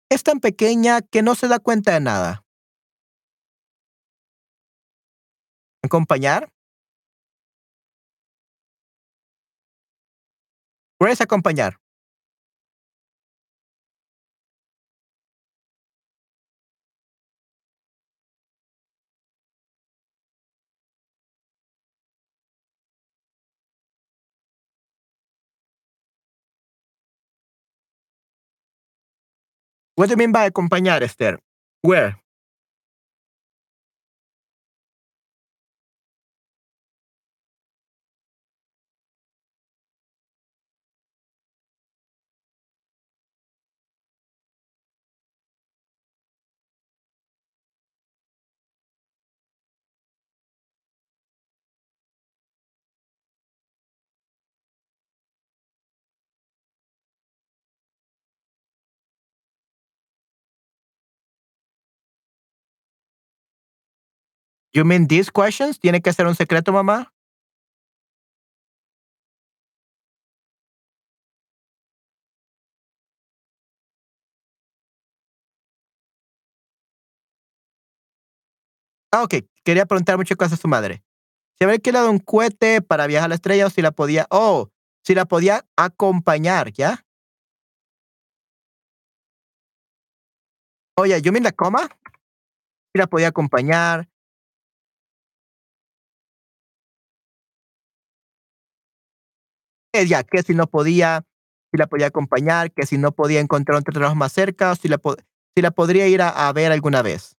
es 0.08 0.22
tan 0.22 0.38
pequeña 0.38 1.00
que 1.02 1.22
no 1.22 1.34
se 1.34 1.48
da 1.48 1.58
cuenta 1.58 1.94
de 1.94 2.00
nada. 2.00 2.44
¿Acompañar? 5.82 6.52
Puedes 10.96 11.20
acompañar. 11.20 11.81
What 29.94 30.06
do 30.08 30.12
you 30.12 30.16
mean 30.16 30.32
by 30.32 30.48
acompañar, 30.48 31.02
Esther? 31.02 31.38
Where? 31.82 32.21
You 64.74 64.84
mean 64.86 65.06
these 65.06 65.30
questions? 65.30 65.78
¿Tiene 65.78 66.00
que 66.00 66.12
ser 66.12 66.26
un 66.26 66.34
secreto, 66.34 66.72
mamá? 66.72 67.12
Ah, 79.12 79.22
ok. 79.24 79.34
Quería 79.64 79.84
preguntar 79.86 80.16
muchas 80.16 80.36
cosas 80.36 80.54
a 80.54 80.62
su 80.62 80.68
madre. 80.68 81.02
Si 81.58 81.64
había 81.64 81.74
alquilado 81.76 82.10
un 82.10 82.18
cohete 82.18 82.82
para 82.82 83.06
viajar 83.06 83.26
a 83.26 83.28
la 83.30 83.34
estrella 83.36 83.66
o 83.66 83.70
si 83.70 83.82
la 83.82 83.92
podía, 83.92 84.26
oh, 84.30 84.70
si 85.04 85.14
la 85.14 85.26
podía 85.26 85.66
acompañar, 85.76 86.72
¿ya? 86.72 87.04
Oye, 90.96 91.20
¿you 91.22 91.32
mean 91.32 91.44
la 91.44 91.52
coma? 91.52 91.88
Si 92.92 92.98
la 92.98 93.06
podía 93.06 93.28
acompañar. 93.28 94.08
Eh, 99.94 100.06
ya, 100.06 100.22
que 100.24 100.42
si 100.42 100.54
no 100.54 100.66
podía, 100.66 101.22
si 101.70 101.76
la 101.78 101.86
podía 101.86 102.06
acompañar, 102.06 102.72
que 102.72 102.86
si 102.86 102.96
no 102.96 103.12
podía 103.12 103.40
encontrar 103.40 103.78
otro 103.78 103.92
trabajo 103.92 104.14
más 104.14 104.32
cerca, 104.32 104.74
si 104.74 104.88
la, 104.88 104.98
si 105.54 105.62
la 105.62 105.70
podría 105.70 106.06
ir 106.08 106.22
a, 106.22 106.48
a 106.48 106.52
ver 106.52 106.72
alguna 106.72 107.02
vez. 107.02 107.36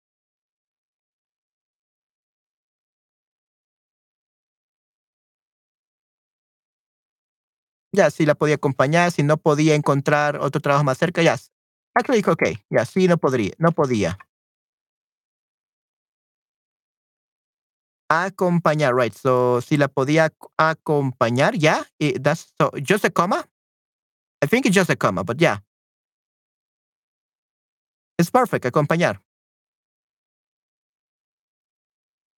Ya, 7.94 8.10
si 8.10 8.24
la 8.24 8.34
podía 8.34 8.54
acompañar, 8.54 9.10
si 9.12 9.22
no 9.22 9.36
podía 9.36 9.74
encontrar 9.74 10.36
otro 10.40 10.60
trabajo 10.62 10.84
más 10.84 10.96
cerca, 10.98 11.22
ya. 11.22 11.36
Actually, 11.94 12.18
dijo, 12.20 12.32
ok, 12.32 12.42
ya, 12.70 12.84
sí, 12.86 13.06
no 13.06 13.18
podría, 13.18 13.52
no 13.58 13.72
podía. 13.72 14.18
Acompañar, 18.12 18.94
right. 18.94 19.14
So, 19.14 19.62
si 19.62 19.78
la 19.78 19.88
podía 19.88 20.26
ac- 20.26 20.50
acompañar, 20.58 21.54
yeah, 21.54 21.84
that's 22.20 22.52
so, 22.58 22.70
just 22.76 23.06
a 23.06 23.10
comma. 23.10 23.48
I 24.42 24.46
think 24.46 24.66
it's 24.66 24.74
just 24.74 24.90
a 24.90 24.96
comma, 24.96 25.24
but 25.24 25.40
yeah. 25.40 25.60
It's 28.18 28.30
perfect, 28.30 28.66
acompañar. 28.66 29.22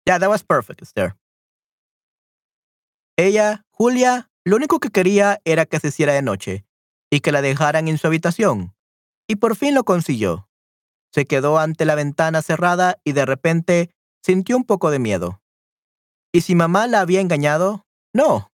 Yeah, 0.07 0.18
that 0.18 0.31
was 0.31 0.45
perfect, 0.45 0.83
Esther. 0.83 1.16
Ella, 3.16 3.64
Julia, 3.72 4.31
lo 4.45 4.55
único 4.55 4.79
que 4.79 4.91
quería 4.91 5.41
era 5.45 5.66
que 5.66 5.81
se 5.81 5.89
hiciera 5.89 6.12
de 6.12 6.22
noche 6.22 6.64
y 7.11 7.18
que 7.18 7.33
la 7.33 7.43
dejaran 7.43 7.89
en 7.89 7.99
su 7.99 8.07
habitación. 8.07 8.77
Y 9.29 9.37
por 9.37 9.57
fin 9.57 9.75
lo 9.75 9.83
consiguió. 9.83 10.49
Se 11.12 11.27
quedó 11.27 11.59
ante 11.59 11.85
la 11.85 11.97
ventana 11.97 12.43
cerrada 12.43 12.99
y 13.03 13.11
de 13.11 13.27
repente 13.27 13.91
sintió 14.22 14.57
un 14.57 14.64
poco 14.64 14.93
de 14.93 15.01
miedo. 15.01 15.41
¿Y 16.35 16.41
si 16.41 16.57
mamá 16.57 16.89
la 16.89 17.01
había 17.01 17.20
engañado? 17.20 17.87
No. 18.12 18.51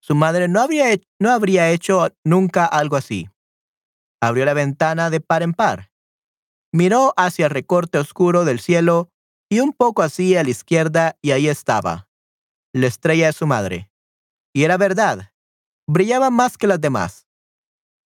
Su 0.00 0.14
madre 0.14 0.46
no, 0.46 0.60
habría 0.60 0.96
no 1.20 1.32
habría 1.32 1.70
hecho 1.70 2.08
nunca 2.24 2.64
algo 2.64 2.94
así. 2.94 3.28
Abrió 4.22 4.44
la 4.44 4.54
ventana 4.54 5.10
de 5.10 5.20
par 5.20 5.42
en 5.42 5.52
par. 5.52 5.90
Miró 6.72 7.12
hacia 7.16 7.46
el 7.46 7.50
recorte 7.50 7.98
oscuro 7.98 8.44
del 8.44 8.60
cielo 8.60 9.08
y 9.50 9.58
un 9.58 9.72
poco 9.72 10.02
así 10.02 10.36
a 10.36 10.44
la 10.44 10.50
izquierda 10.50 11.16
y 11.20 11.32
ahí 11.32 11.48
estaba, 11.48 12.08
la 12.72 12.86
estrella 12.86 13.26
de 13.26 13.32
su 13.32 13.46
madre. 13.48 13.90
Y 14.54 14.62
era 14.62 14.76
verdad, 14.76 15.32
brillaba 15.88 16.30
más 16.30 16.56
que 16.56 16.68
las 16.68 16.80
demás. 16.80 17.26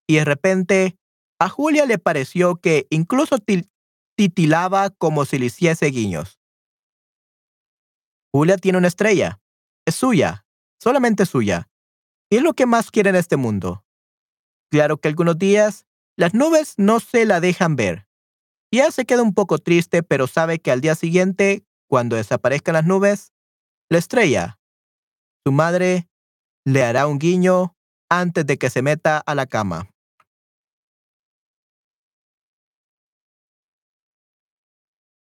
Y 0.07 0.15
de 0.15 0.25
repente, 0.25 0.95
a 1.41 1.49
Julia 1.49 1.85
le 1.85 1.97
pareció 1.97 2.55
que 2.55 2.87
incluso 2.89 3.37
til- 3.37 3.69
titilaba 4.17 4.89
como 4.91 5.25
si 5.25 5.39
le 5.39 5.47
hiciese 5.47 5.87
guiños. 5.87 6.38
Julia 8.31 8.57
tiene 8.57 8.77
una 8.77 8.87
estrella. 8.87 9.41
Es 9.85 9.95
suya, 9.95 10.45
solamente 10.79 11.25
suya. 11.25 11.69
Y 12.29 12.37
es 12.37 12.43
lo 12.43 12.53
que 12.53 12.65
más 12.65 12.91
quiere 12.91 13.09
en 13.09 13.15
este 13.15 13.37
mundo. 13.37 13.83
Claro 14.71 14.97
que 14.97 15.07
algunos 15.07 15.37
días 15.37 15.85
las 16.15 16.33
nubes 16.33 16.75
no 16.77 16.99
se 16.99 17.25
la 17.25 17.39
dejan 17.39 17.75
ver. 17.75 18.07
Y 18.71 18.79
ella 18.79 18.91
se 18.91 19.05
queda 19.05 19.23
un 19.23 19.33
poco 19.33 19.57
triste, 19.57 20.03
pero 20.03 20.27
sabe 20.27 20.59
que 20.59 20.71
al 20.71 20.81
día 20.81 20.93
siguiente, 20.93 21.65
cuando 21.87 22.17
desaparezcan 22.17 22.73
las 22.73 22.85
nubes, 22.85 23.33
la 23.89 23.97
estrella, 23.97 24.59
su 25.43 25.51
madre, 25.51 26.07
le 26.65 26.83
hará 26.83 27.07
un 27.07 27.17
guiño 27.17 27.75
antes 28.09 28.45
de 28.45 28.57
que 28.57 28.69
se 28.69 28.83
meta 28.83 29.17
a 29.17 29.33
la 29.33 29.47
cama. 29.47 29.89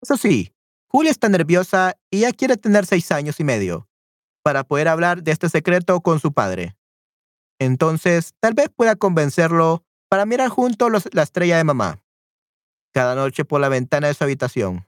Eso 0.01 0.17
sí, 0.17 0.53
Julia 0.91 1.09
está 1.09 1.29
nerviosa 1.29 1.97
y 2.09 2.19
ya 2.19 2.33
quiere 2.33 2.57
tener 2.57 2.85
seis 2.85 3.13
años 3.13 3.39
y 3.39 3.45
medio 3.45 3.87
para 4.43 4.65
poder 4.65 4.89
hablar 4.89 5.23
de 5.23 5.31
este 5.31 5.47
secreto 5.47 6.01
con 6.01 6.19
su 6.19 6.33
padre. 6.33 6.75
Entonces, 7.59 8.33
tal 8.41 8.55
vez 8.55 8.67
pueda 8.75 8.97
convencerlo 8.97 9.85
para 10.09 10.25
mirar 10.25 10.49
juntos 10.49 11.07
la 11.13 11.23
estrella 11.23 11.55
de 11.55 11.63
mamá, 11.63 12.03
cada 12.93 13.15
noche 13.15 13.45
por 13.45 13.61
la 13.61 13.69
ventana 13.69 14.07
de 14.07 14.15
su 14.15 14.25
habitación. 14.25 14.85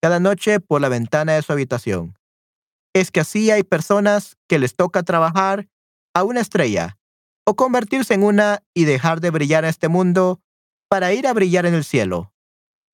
Cada 0.00 0.20
noche 0.20 0.60
por 0.60 0.80
la 0.80 0.88
ventana 0.88 1.32
de 1.32 1.42
su 1.42 1.52
habitación. 1.52 2.16
Es 2.94 3.10
que 3.10 3.18
así 3.18 3.50
hay 3.50 3.64
personas 3.64 4.36
que 4.48 4.60
les 4.60 4.76
toca 4.76 5.02
trabajar 5.02 5.68
a 6.14 6.22
una 6.22 6.40
estrella 6.40 6.96
o 7.44 7.56
convertirse 7.56 8.14
en 8.14 8.22
una 8.22 8.62
y 8.72 8.84
dejar 8.84 9.20
de 9.20 9.30
brillar 9.30 9.64
en 9.64 9.70
este 9.70 9.88
mundo 9.88 10.40
para 10.88 11.12
ir 11.12 11.26
a 11.26 11.32
brillar 11.32 11.66
en 11.66 11.74
el 11.74 11.82
cielo. 11.82 12.32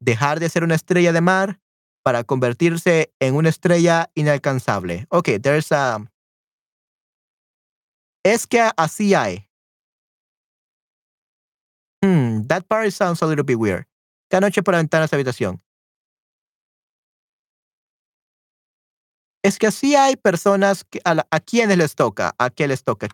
Dejar 0.00 0.40
de 0.40 0.48
ser 0.48 0.64
una 0.64 0.74
estrella 0.74 1.12
de 1.12 1.20
mar 1.20 1.60
para 2.02 2.24
convertirse 2.24 3.12
en 3.20 3.34
una 3.34 3.48
estrella 3.48 4.10
inalcanzable. 4.14 5.06
Okay, 5.10 5.38
there's 5.38 5.72
a... 5.72 6.04
Es 8.24 8.46
que 8.46 8.60
así 8.76 9.14
hay. 9.14 9.48
Hmm, 12.02 12.46
that 12.48 12.68
part 12.68 12.90
sounds 12.92 13.22
a 13.22 13.26
little 13.26 13.44
bit 13.44 13.56
weird. 13.58 13.86
Cada 14.30 14.40
noche 14.46 14.62
por 14.62 14.72
la 14.74 14.78
ventana 14.78 15.04
de 15.04 15.08
su 15.08 15.14
habitación. 15.16 15.60
Es 19.42 19.58
que 19.58 19.66
así 19.66 19.94
hay 19.94 20.16
personas 20.16 20.84
que 20.84 21.00
a, 21.04 21.14
la- 21.14 21.26
a 21.30 21.40
quienes 21.40 21.76
les 21.76 21.94
toca, 21.94 22.34
a 22.38 22.50
quienes 22.50 22.70
les 22.78 22.84
toca, 22.84 23.08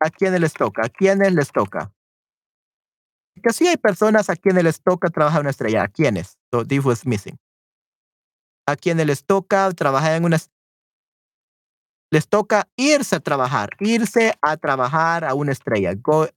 a 0.00 0.10
quienes 0.10 0.40
les 0.40 0.52
toca, 0.52 0.82
a 0.86 0.88
quienes 0.88 1.32
les 1.34 1.50
toca. 1.52 1.92
Que 3.42 3.50
así 3.50 3.66
hay 3.66 3.76
personas 3.76 4.30
a 4.30 4.36
quienes 4.36 4.64
les 4.64 4.80
toca 4.82 5.08
trabajar 5.10 5.40
en 5.40 5.44
una 5.44 5.50
estrella. 5.50 5.82
¿A 5.84 5.88
quienes? 5.88 6.36
So 6.52 6.64
this 6.64 6.84
was 6.84 7.04
missing. 7.06 7.36
A 8.66 8.76
quienes 8.76 9.06
les 9.06 9.24
toca 9.24 9.70
trabajar 9.72 10.14
en 10.16 10.24
una... 10.24 10.36
es- 10.36 10.50
Les 12.12 12.28
toca 12.28 12.68
irse 12.76 13.16
a 13.16 13.20
trabajar, 13.20 13.70
irse 13.80 14.34
a 14.40 14.56
trabajar 14.56 15.24
a 15.24 15.34
una 15.34 15.52
estrella. 15.52 15.94
Go, 15.96 16.28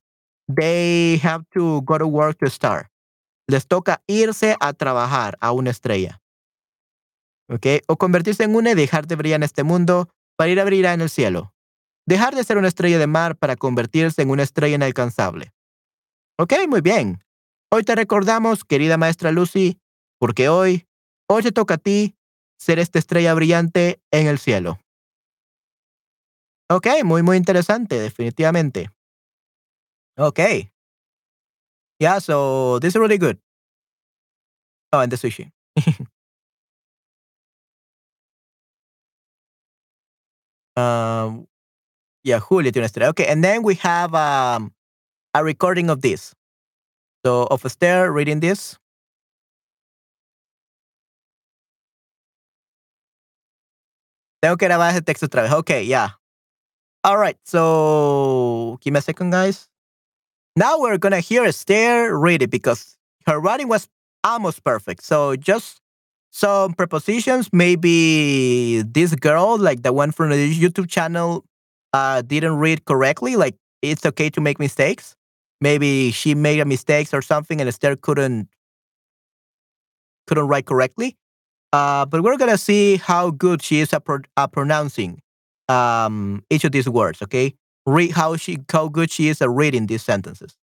they 0.53 1.19
have 1.23 1.45
to 1.53 1.81
go 1.83 1.97
to 1.99 2.07
work 2.07 2.37
to 2.39 2.47
start. 2.49 2.87
Les 3.47 3.67
toca 3.67 4.01
irse 4.07 4.55
a 4.59 4.73
trabajar 4.73 5.37
a 5.39 5.51
una 5.51 5.69
estrella. 5.69 6.19
¿Ok? 7.49 7.65
O 7.87 7.95
convertirse 7.97 8.43
en 8.43 8.55
una 8.55 8.71
y 8.71 8.75
dejar 8.75 9.07
de 9.07 9.15
brillar 9.15 9.37
en 9.37 9.43
este 9.43 9.63
mundo 9.63 10.09
para 10.35 10.49
ir 10.49 10.59
a 10.59 10.65
brillar 10.65 10.95
en 10.95 11.01
el 11.01 11.09
cielo. 11.09 11.53
Dejar 12.05 12.35
de 12.35 12.43
ser 12.43 12.57
una 12.57 12.67
estrella 12.67 12.97
de 12.97 13.07
mar 13.07 13.37
para 13.37 13.55
convertirse 13.55 14.21
en 14.21 14.31
una 14.31 14.43
estrella 14.43 14.75
inalcanzable. 14.75 15.53
Ok, 16.39 16.53
muy 16.67 16.81
bien. 16.81 17.23
Hoy 17.71 17.83
te 17.83 17.95
recordamos, 17.95 18.63
querida 18.63 18.97
maestra 18.97 19.31
Lucy, 19.31 19.79
porque 20.19 20.49
hoy, 20.49 20.88
hoy 21.27 21.41
te 21.41 21.51
toca 21.51 21.73
a 21.75 21.77
ti 21.79 22.15
ser 22.59 22.77
esta 22.77 22.99
estrella 22.99 23.33
brillante 23.33 24.03
en 24.11 24.27
el 24.27 24.38
cielo. 24.38 24.79
Ok, 26.69 26.88
muy, 27.03 27.23
muy 27.23 27.38
interesante, 27.38 27.99
definitivamente. 27.99 28.91
Ok. 30.17 30.39
Yeah, 31.99 32.19
so 32.19 32.79
this 32.81 32.89
is 32.93 32.99
really 32.99 33.17
good. 33.17 33.39
Oh, 34.93 34.99
and 34.99 35.11
the 35.11 35.17
sushi. 35.17 35.51
um, 40.75 41.47
yeah, 42.23 42.39
Julia 42.39 42.71
tiene 42.71 42.85
estrella. 42.85 43.09
Okay, 43.09 43.25
and 43.25 43.43
then 43.43 43.63
we 43.63 43.73
have 43.75 44.13
um, 44.13 44.71
a 45.38 45.43
recording 45.43 45.89
of 45.89 46.01
this. 46.01 46.33
So, 47.25 47.47
of 47.51 47.65
Esther 47.65 48.11
reading 48.11 48.39
this. 48.39 48.77
Tengo 54.41 54.57
que 54.57 54.67
grabar 54.67 54.93
ese 54.93 55.01
texto 55.01 55.25
otra 55.25 55.43
vez. 55.43 55.53
Okay, 55.53 55.83
yeah. 55.83 56.09
All 57.03 57.17
right. 57.17 57.38
So, 57.43 58.77
give 58.81 58.93
me 58.93 58.99
a 58.99 59.01
second, 59.01 59.31
guys. 59.31 59.67
Now 60.55 60.79
we're 60.79 60.97
gonna 60.97 61.19
hear 61.19 61.45
Esther 61.45 62.17
read 62.17 62.41
it 62.41 62.49
because 62.49 62.97
her 63.27 63.39
writing 63.39 63.67
was 63.67 63.88
almost 64.23 64.63
perfect. 64.63 65.03
So 65.03 65.35
just 65.35 65.81
some 66.31 66.73
prepositions. 66.73 67.49
Maybe 67.53 68.81
this 68.83 69.15
girl, 69.15 69.57
like 69.59 69.83
the 69.83 69.93
one 69.93 70.11
from 70.11 70.31
the 70.31 70.53
YouTube 70.53 70.89
channel, 70.89 71.45
uh, 71.93 72.21
didn't 72.23 72.57
read 72.57 72.85
correctly. 72.85 73.35
Like 73.35 73.55
it's 73.81 74.05
okay 74.05 74.29
to 74.31 74.41
make 74.41 74.59
mistakes. 74.59 75.16
Maybe 75.60 76.12
she 76.12 76.36
made 76.36 76.60
a 76.60 76.66
mistake 76.66 77.14
or 77.14 77.22
something, 77.22 77.60
and 77.60 77.68
Esther 77.68 77.95
couldn't 77.95 78.49
couldn't 80.28 80.47
write 80.47 80.66
correctly. 80.66 81.18
Uh, 81.74 82.05
but 82.05 82.24
we're 82.24 82.38
gonna 82.38 82.58
see 82.58 82.97
how 82.97 83.32
good 83.32 83.62
she 83.62 83.80
is 83.80 83.93
at, 83.93 84.05
pro- 84.05 84.20
at 84.38 84.51
pronouncing 84.51 85.22
um, 85.70 86.43
each 86.49 86.64
of 86.64 86.72
these 86.72 86.89
words. 86.89 87.22
Okay, 87.22 87.55
read 87.86 88.12
how 88.12 88.36
she 88.38 88.60
how 88.72 88.88
good 88.89 89.12
she 89.12 89.30
is 89.30 89.41
at 89.41 89.49
reading 89.49 89.88
these 89.88 90.03
sentences. 90.03 90.55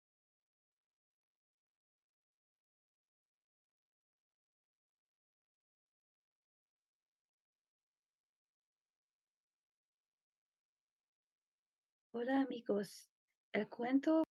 Hola 12.13 12.41
amigos, 12.41 13.09
el 13.53 13.67
cuento 13.67 14.23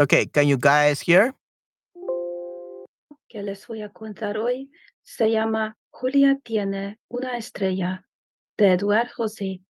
Okay, 0.00 0.24
can 0.24 0.48
you 0.48 0.56
guys 0.56 1.02
hear? 1.02 1.34
que 3.28 3.42
les 3.42 3.66
voy 3.68 3.82
a 3.82 3.90
contar 3.90 4.38
hoy 4.38 4.70
se 5.02 5.30
llama 5.30 5.76
Julia 5.90 6.38
tiene 6.42 6.98
una 7.08 7.36
estrella 7.36 8.04
de 8.56 8.72
Eduard 8.72 9.08
José. 9.12 9.60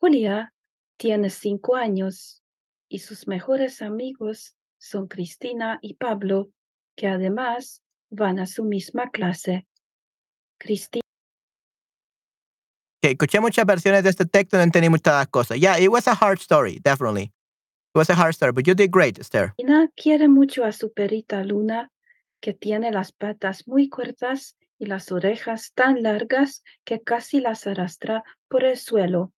Julia 0.00 0.52
tiene 0.96 1.30
cinco 1.30 1.76
años 1.76 2.42
y 2.88 2.98
sus 2.98 3.28
mejores 3.28 3.82
amigos 3.82 4.56
son 4.78 5.06
Cristina 5.06 5.78
y 5.80 5.94
Pablo, 5.94 6.48
que 6.96 7.06
además 7.06 7.82
van 8.10 8.40
a 8.40 8.46
su 8.46 8.64
misma 8.64 9.10
clase. 9.10 9.66
Cristina 10.58 11.02
Okay, 12.98 13.12
escuché 13.12 13.38
muchas 13.38 13.66
versiones 13.66 14.02
de 14.02 14.10
este 14.10 14.24
texto, 14.24 14.56
no 14.56 14.62
entendí 14.62 14.88
muchas 14.88 15.28
cosas. 15.28 15.58
Yeah, 15.58 15.78
it 15.78 15.90
was 15.90 16.08
a 16.08 16.14
hard 16.14 16.40
story, 16.40 16.80
definitely. 16.82 17.34
It 17.94 17.98
was 17.98 18.10
a 18.10 18.16
hard 18.16 18.34
story, 18.34 18.50
but 18.50 18.66
you 18.66 18.74
did 18.74 18.90
Esther. 19.20 19.54
quiere 19.94 20.26
mucho 20.26 20.64
a 20.64 20.72
su 20.72 20.92
perita 20.92 21.44
Luna, 21.44 21.92
que 22.40 22.52
tiene 22.52 22.90
las 22.90 23.12
patas 23.12 23.68
muy 23.68 23.88
cortas 23.88 24.56
y 24.80 24.86
las 24.86 25.12
orejas 25.12 25.72
tan 25.74 26.02
largas 26.02 26.64
que 26.82 27.02
casi 27.02 27.40
las 27.40 27.68
arrastra 27.68 28.24
por 28.48 28.64
el 28.64 28.78
suelo. 28.78 29.32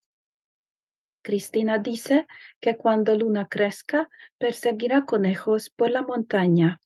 Cristina 1.22 1.76
dice 1.80 2.26
que 2.58 2.78
cuando 2.78 3.14
Luna 3.14 3.46
crezca, 3.46 4.08
perseguirá 4.38 5.04
conejos 5.04 5.68
por 5.68 5.90
la 5.90 6.00
montaña. 6.00 6.80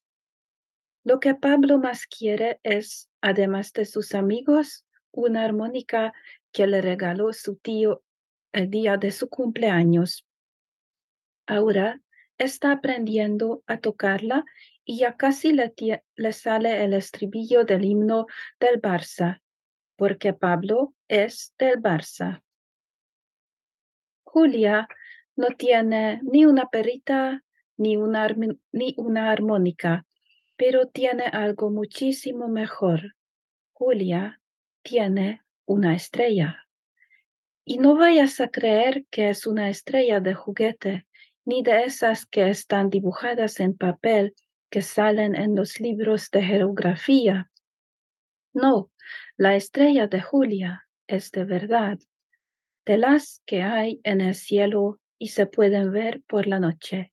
Lo 1.04 1.20
que 1.20 1.36
Pablo 1.36 1.78
más 1.78 2.06
quiere 2.06 2.58
es, 2.64 3.08
además 3.20 3.72
de 3.74 3.84
sus 3.84 4.16
amigos, 4.16 4.84
una 5.12 5.44
armónica 5.44 6.14
que 6.50 6.66
le 6.66 6.82
regaló 6.82 7.32
su 7.32 7.54
tío 7.54 8.02
el 8.50 8.70
día 8.70 8.96
de 8.96 9.12
su 9.12 9.28
cumpleaños. 9.28 10.26
Ahora 11.50 12.00
está 12.38 12.70
aprendiendo 12.70 13.64
a 13.66 13.78
tocarla 13.78 14.44
y 14.84 14.98
ya 14.98 15.16
casi 15.16 15.52
le, 15.52 15.74
le, 16.14 16.32
sale 16.32 16.84
el 16.84 16.94
estribillo 16.94 17.64
del 17.64 17.84
himno 17.84 18.26
del 18.60 18.80
Barça, 18.80 19.42
porque 19.96 20.32
Pablo 20.32 20.94
es 21.08 21.52
del 21.58 21.82
Barça. 21.82 22.40
Julia 24.22 24.86
no 25.34 25.48
tiene 25.48 26.20
ni 26.22 26.46
una 26.46 26.68
perita 26.68 27.42
ni 27.76 27.96
una, 27.96 28.28
ni 28.70 28.94
una 28.96 29.32
armónica, 29.32 30.06
pero 30.54 30.86
tiene 30.86 31.24
algo 31.24 31.68
muchísimo 31.70 32.46
mejor. 32.46 33.16
Julia 33.72 34.40
tiene 34.82 35.42
una 35.66 35.96
estrella. 35.96 36.64
Y 37.64 37.78
no 37.78 37.96
vayas 37.96 38.40
a 38.40 38.50
creer 38.50 39.04
que 39.10 39.30
es 39.30 39.48
una 39.48 39.68
estrella 39.68 40.20
de 40.20 40.34
juguete, 40.34 41.06
ni 41.50 41.64
de 41.64 41.82
esas 41.82 42.26
que 42.26 42.48
están 42.48 42.90
dibujadas 42.90 43.58
en 43.58 43.76
papel 43.76 44.36
que 44.70 44.82
salen 44.82 45.34
en 45.34 45.56
los 45.56 45.80
libros 45.80 46.30
de 46.30 46.44
geografía. 46.44 47.50
No, 48.54 48.92
la 49.36 49.56
estrella 49.56 50.06
de 50.06 50.20
Julia 50.20 50.86
es 51.08 51.32
de 51.32 51.44
verdad, 51.44 51.98
de 52.86 52.98
las 52.98 53.42
que 53.46 53.62
hay 53.62 54.00
en 54.04 54.20
el 54.20 54.36
cielo 54.36 55.00
y 55.18 55.30
se 55.30 55.46
pueden 55.46 55.90
ver 55.90 56.22
por 56.28 56.46
la 56.46 56.60
noche. 56.60 57.12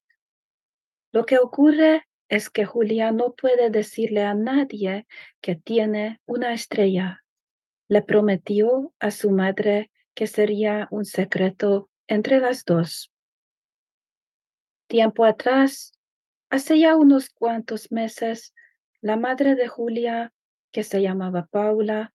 Lo 1.12 1.26
que 1.26 1.40
ocurre 1.40 2.04
es 2.30 2.52
que 2.52 2.66
Julia 2.66 3.12
no 3.12 3.34
puede 3.34 3.72
decirle 3.72 4.24
a 4.24 4.36
nadie 4.36 5.08
que 5.42 5.56
tiene 5.56 6.22
una 6.28 6.54
estrella 6.54 7.24
le 7.88 8.02
prometió 8.02 8.94
a 9.00 9.12
su 9.12 9.32
madre 9.32 9.92
que 10.14 10.28
sería 10.28 10.88
un 10.92 11.06
secreto 11.06 11.90
entre 12.08 12.40
las 12.40 12.66
dos. 12.66 13.12
Tiempo 14.88 15.26
atrás, 15.26 15.92
hace 16.50 16.80
ya 16.80 16.96
unos 16.96 17.30
cuantos 17.30 17.92
meses, 17.92 18.54
la 19.02 19.18
madre 19.18 19.56
de 19.56 19.68
Julia, 19.68 20.34
que 20.72 20.84
se 20.84 21.02
llamaba 21.02 21.48
Paula, 21.52 22.14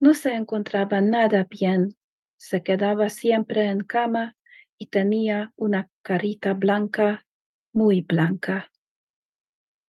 no 0.00 0.12
se 0.12 0.34
encontraba 0.34 1.00
nada 1.00 1.46
bien, 1.48 1.96
se 2.36 2.62
quedaba 2.62 3.08
siempre 3.08 3.66
en 3.66 3.80
cama 3.80 4.36
y 4.76 4.86
tenía 4.86 5.52
una 5.56 5.88
carita 6.02 6.52
blanca, 6.52 7.26
muy 7.72 8.02
blanca. 8.02 8.70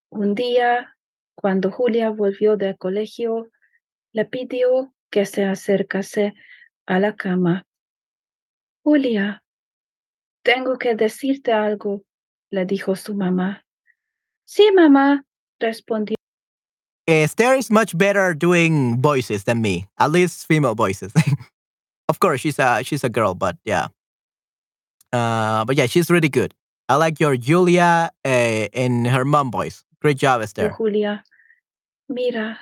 Un 0.09 0.33
día, 0.33 0.97
cuando 1.35 1.69
Julia 1.71 2.09
volvió 2.09 2.55
del 2.55 2.77
colegio, 2.77 3.49
le 4.13 4.25
pidió 4.25 4.93
que 5.09 5.25
se 5.25 5.43
acercase 5.43 6.33
a 6.85 6.99
la 6.99 7.15
cama. 7.15 7.65
Julia, 8.83 9.43
tengo 10.43 10.77
que 10.77 10.95
decirte 10.95 11.53
algo, 11.53 12.03
le 12.51 12.65
dijo 12.65 12.95
su 12.95 13.13
mamá. 13.13 13.63
Sí, 14.45 14.69
mamá, 14.75 15.23
respondió. 15.59 16.15
Esther 17.07 17.55
is 17.55 17.71
much 17.71 17.97
better 17.97 18.33
doing 18.33 19.01
voices 19.01 19.43
than 19.45 19.61
me, 19.61 19.87
at 19.97 20.11
least 20.11 20.45
female 20.47 20.75
voices. 20.75 21.11
of 22.09 22.19
course, 22.19 22.41
she's 22.41 22.59
a 22.59 22.83
she's 22.83 23.03
a 23.03 23.09
girl, 23.09 23.33
but 23.33 23.57
yeah. 23.65 23.87
Uh, 25.11 25.65
but 25.65 25.75
yeah, 25.75 25.87
she's 25.87 26.09
really 26.09 26.29
good. 26.29 26.53
I 26.87 26.95
like 26.95 27.19
your 27.19 27.37
Julia 27.37 28.11
uh, 28.23 28.67
and 28.73 29.07
her 29.07 29.25
mom 29.25 29.51
voice. 29.51 29.83
Great 30.01 30.17
job, 30.17 30.41
Esther. 30.41 30.69
Julia, 30.69 31.23
mira, 32.09 32.59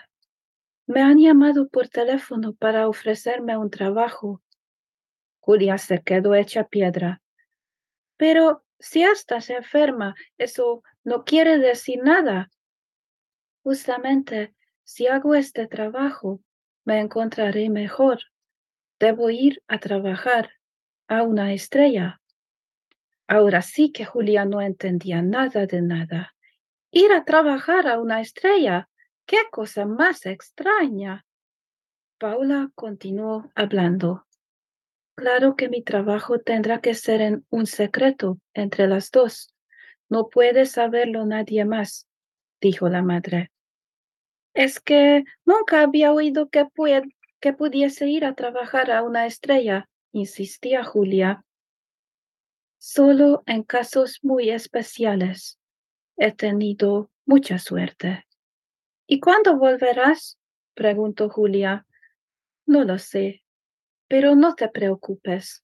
me 0.88 1.02
han 1.02 1.18
llamado 1.18 1.70
por 1.70 1.88
teléfono 1.88 2.54
para 2.54 2.88
ofrecerme 2.88 3.58
un 3.58 3.70
trabajo. 3.70 4.42
Julia 5.40 5.78
se 5.78 6.02
quedó 6.02 6.36
hecha 6.36 6.68
piedra. 6.68 7.22
Pero 8.18 8.64
si 8.80 9.04
estás 9.04 9.50
enferma, 9.50 10.16
eso 10.38 10.84
no 11.04 11.24
quiere 11.26 11.58
decir 11.58 12.02
nada. 12.04 12.50
Justamente, 13.64 14.54
si 14.84 15.08
hago 15.08 15.36
este 15.36 15.68
trabajo, 15.68 16.42
me 16.86 17.00
encontraré 17.00 17.70
mejor. 17.70 18.20
Debo 19.00 19.30
ir 19.30 19.62
a 19.68 19.80
trabajar 19.80 20.50
a 21.08 21.24
una 21.24 21.54
estrella. 21.54 22.22
Ahora 23.28 23.62
sí 23.62 23.92
que 23.92 24.06
Julia 24.06 24.46
no 24.46 24.62
entendía 24.62 25.22
nada 25.22 25.66
de 25.66 25.82
nada. 25.82 26.34
Ir 26.92 27.12
a 27.12 27.26
trabajar 27.26 27.88
a 27.88 28.00
una 28.00 28.22
estrella. 28.22 28.90
¡Qué 29.26 29.38
cosa 29.52 29.86
más 29.86 30.26
extraña! 30.26 31.26
Paula 32.18 32.72
continuó 32.74 33.52
hablando. 33.54 34.26
Claro 35.20 35.58
que 35.58 35.68
mi 35.68 35.82
trabajo 35.82 36.40
tendrá 36.40 36.80
que 36.80 36.94
ser 36.94 37.20
en 37.20 37.46
un 37.50 37.66
secreto 37.66 38.40
entre 38.54 38.88
las 38.88 39.12
dos. 39.12 39.54
No 40.08 40.30
puede 40.30 40.66
saberlo 40.66 41.26
nadie 41.26 41.66
más, 41.66 42.08
dijo 42.62 42.88
la 42.88 43.02
madre. 43.02 43.52
Es 44.54 44.80
que 44.80 45.26
nunca 45.44 45.82
había 45.82 46.14
oído 46.14 46.48
que, 46.48 46.66
que 47.42 47.52
pudiese 47.52 48.08
ir 48.08 48.24
a 48.24 48.34
trabajar 48.34 48.92
a 48.92 49.04
una 49.04 49.26
estrella, 49.26 49.90
insistía 50.14 50.86
Julia. 50.86 51.44
Solo 52.78 53.44
en 53.46 53.64
casos 53.64 54.20
muy 54.22 54.50
especiales. 54.50 55.60
He 56.16 56.32
tenido 56.32 57.12
mucha 57.26 57.60
suerte. 57.60 58.26
¿Y 59.06 59.20
cuándo 59.20 59.58
volverás? 59.58 60.40
preguntó 60.76 61.30
Julia. 61.30 61.86
No 62.66 62.86
lo 62.86 62.98
sé, 62.98 63.44
pero 64.10 64.36
no 64.36 64.56
te 64.56 64.68
preocupes. 64.68 65.64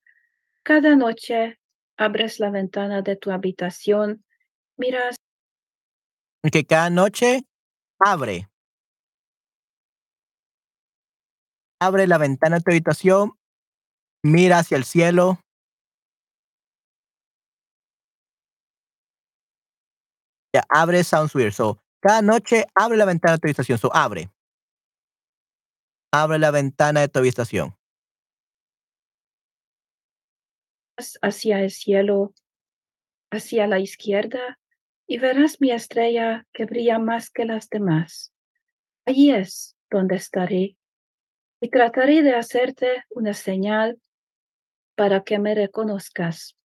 Cada 0.63 0.95
noche 0.95 1.59
abres 1.97 2.39
la 2.39 2.51
ventana 2.51 3.01
de 3.01 3.17
tu 3.17 3.31
habitación, 3.31 4.23
miras 4.77 5.17
Que 6.51 6.63
cada 6.63 6.89
noche 6.91 7.41
abre. 7.99 8.47
Abre 11.81 12.07
la 12.07 12.17
ventana 12.19 12.57
de 12.57 12.63
tu 12.63 12.71
habitación, 12.71 13.31
mira 14.23 14.59
hacia 14.59 14.77
el 14.77 14.85
cielo. 14.85 15.39
Ya, 20.53 20.63
abre 20.69 21.03
sounds 21.03 21.33
weird. 21.35 21.51
So, 21.51 21.81
cada 21.99 22.21
noche 22.21 22.65
abre 22.75 22.95
la 22.95 23.05
ventana 23.05 23.33
de 23.33 23.39
tu 23.39 23.47
habitación. 23.47 23.77
So, 23.77 23.93
abre. 23.93 24.29
Abre 26.13 26.39
la 26.39 26.51
ventana 26.51 27.01
de 27.01 27.09
tu 27.09 27.19
habitación. 27.19 27.75
Hacia 31.21 31.61
el 31.61 31.71
cielo, 31.71 32.33
hacia 33.31 33.67
la 33.67 33.79
izquierda, 33.79 34.59
y 35.07 35.19
verás 35.19 35.61
mi 35.61 35.71
estrella 35.71 36.45
que 36.53 36.65
brilla 36.65 36.99
más 36.99 37.29
que 37.29 37.45
las 37.45 37.69
demás. 37.69 38.33
Allí 39.05 39.31
es 39.31 39.75
donde 39.89 40.15
estaré, 40.15 40.77
y 41.61 41.69
trataré 41.69 42.23
de 42.23 42.33
hacerte 42.33 43.03
una 43.09 43.33
señal 43.33 43.99
para 44.95 45.23
que 45.23 45.39
me 45.39 45.53
reconozcas. 45.53 46.55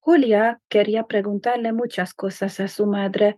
Julia 0.00 0.60
quería 0.68 1.04
preguntarle 1.04 1.72
muchas 1.72 2.14
cosas 2.14 2.60
a 2.60 2.68
su 2.68 2.86
madre, 2.86 3.36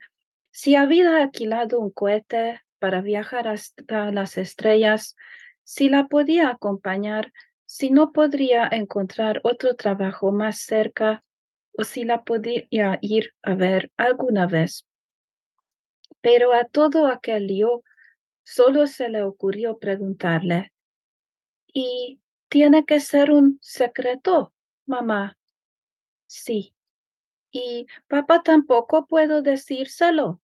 si 0.53 0.75
había 0.75 1.17
alquilado 1.17 1.81
un 1.81 1.91
cohete 1.91 2.61
para 2.79 3.01
viajar 3.01 3.49
hasta 3.49 4.11
las 4.11 4.39
estrellas, 4.39 5.17
si 5.65 5.89
la 5.89 6.07
podía 6.07 6.49
acompañar 6.49 7.33
si 7.73 7.91
no 7.91 8.11
podría 8.11 8.67
encontrar 8.67 9.41
otro 9.45 9.77
trabajo 9.77 10.33
más 10.33 10.59
cerca 10.59 11.23
o 11.73 11.85
si 11.85 12.03
la 12.03 12.25
podía 12.25 12.99
ir 13.01 13.33
a 13.43 13.55
ver 13.55 13.93
alguna 13.97 14.49
vez. 14.49 14.89
Pero 16.21 16.53
a 16.53 16.65
todo 16.65 17.07
aquel 17.07 17.47
lío 17.47 17.85
solo 18.43 18.89
se 18.89 19.09
le 19.09 19.23
ocurrió 19.23 19.79
preguntarle, 19.79 20.73
¿y 21.73 22.21
tiene 22.49 22.85
que 22.85 22.99
ser 22.99 23.31
un 23.31 23.61
secreto, 23.63 24.53
mamá? 24.85 25.39
Sí. 26.27 26.75
¿Y 27.53 27.87
papá 28.09 28.43
tampoco 28.43 29.07
puedo 29.07 29.43
decírselo? 29.43 30.43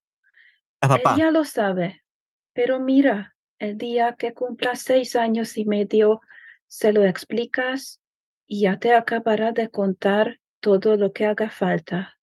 papá. 0.79 1.17
Ella 1.17 1.33
lo 1.33 1.45
sabe. 1.45 2.05
Pero 2.53 2.79
mira, 2.79 3.35
el 3.59 3.79
día 3.79 4.15
que 4.17 4.33
cumpla 4.33 4.77
seis 4.77 5.17
años 5.17 5.59
y 5.59 5.65
medio, 5.65 6.21
se 6.69 6.93
lo 6.93 7.05
explicas 7.05 8.01
y 8.47 8.63
ya 8.63 8.79
te 8.79 8.95
acabará 8.95 9.53
de 9.53 9.71
contar 9.71 10.41
todo 10.61 10.97
lo 10.97 11.13
que 11.13 11.27
haga 11.27 11.51
falta. 11.51 12.19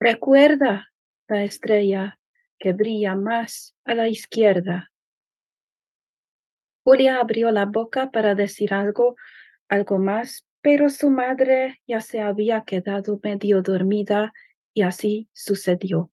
Recuerda 0.00 0.92
la 1.28 1.44
estrella 1.44 2.18
que 2.58 2.72
brilla 2.72 3.14
más 3.14 3.74
a 3.84 3.94
la 3.94 4.08
izquierda. 4.08 4.90
Julia 6.84 7.20
abrió 7.20 7.50
la 7.50 7.64
boca 7.64 8.10
para 8.10 8.34
decir 8.34 8.74
algo, 8.74 9.16
algo 9.68 9.98
más, 9.98 10.44
pero 10.60 10.90
su 10.90 11.10
madre 11.10 11.80
ya 11.86 12.00
se 12.00 12.20
había 12.20 12.62
quedado 12.62 13.20
medio 13.22 13.62
dormida 13.62 14.32
y 14.74 14.82
así 14.82 15.28
sucedió. 15.32 16.10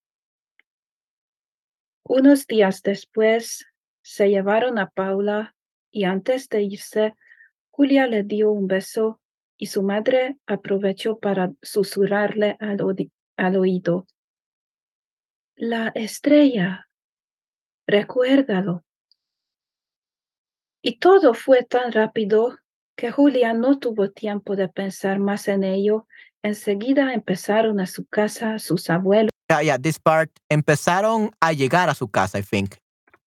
Unos 2.03 2.47
días 2.47 2.81
después 2.81 3.65
se 4.01 4.29
llevaron 4.29 4.79
a 4.79 4.89
Paula 4.89 5.55
y 5.91 6.03
antes 6.03 6.49
de 6.49 6.63
irse, 6.63 7.15
Julia 7.69 8.07
le 8.07 8.23
dio 8.23 8.51
un 8.51 8.67
beso 8.67 9.19
y 9.57 9.67
su 9.67 9.83
madre 9.83 10.37
aprovechó 10.45 11.19
para 11.19 11.51
susurrarle 11.61 12.57
al, 12.59 13.55
oído. 13.57 14.07
La 15.55 15.89
estrella, 15.95 16.87
recuérdalo. 17.87 18.83
Y 20.81 20.99
todo 20.99 21.33
fue 21.33 21.63
tan 21.63 21.91
rápido 21.91 22.57
que 22.95 23.11
Julia 23.11 23.53
no 23.53 23.79
tuvo 23.79 24.11
tiempo 24.11 24.55
de 24.55 24.69
pensar 24.69 25.19
más 25.19 25.47
en 25.49 25.63
ello. 25.63 26.07
Enseguida 26.41 27.13
empezaron 27.13 27.81
a 27.81 27.85
su 27.85 28.05
casa 28.05 28.59
sus 28.59 28.89
abuelos. 28.89 29.31
Yeah, 29.49 29.61
yeah, 29.61 29.77
this 29.77 29.99
part. 29.99 30.29
Empezaron 30.49 31.31
a 31.41 31.51
llegar 31.51 31.89
a 31.89 31.95
su 31.95 32.07
casa, 32.07 32.39
I 32.39 32.43
think. 32.43 32.75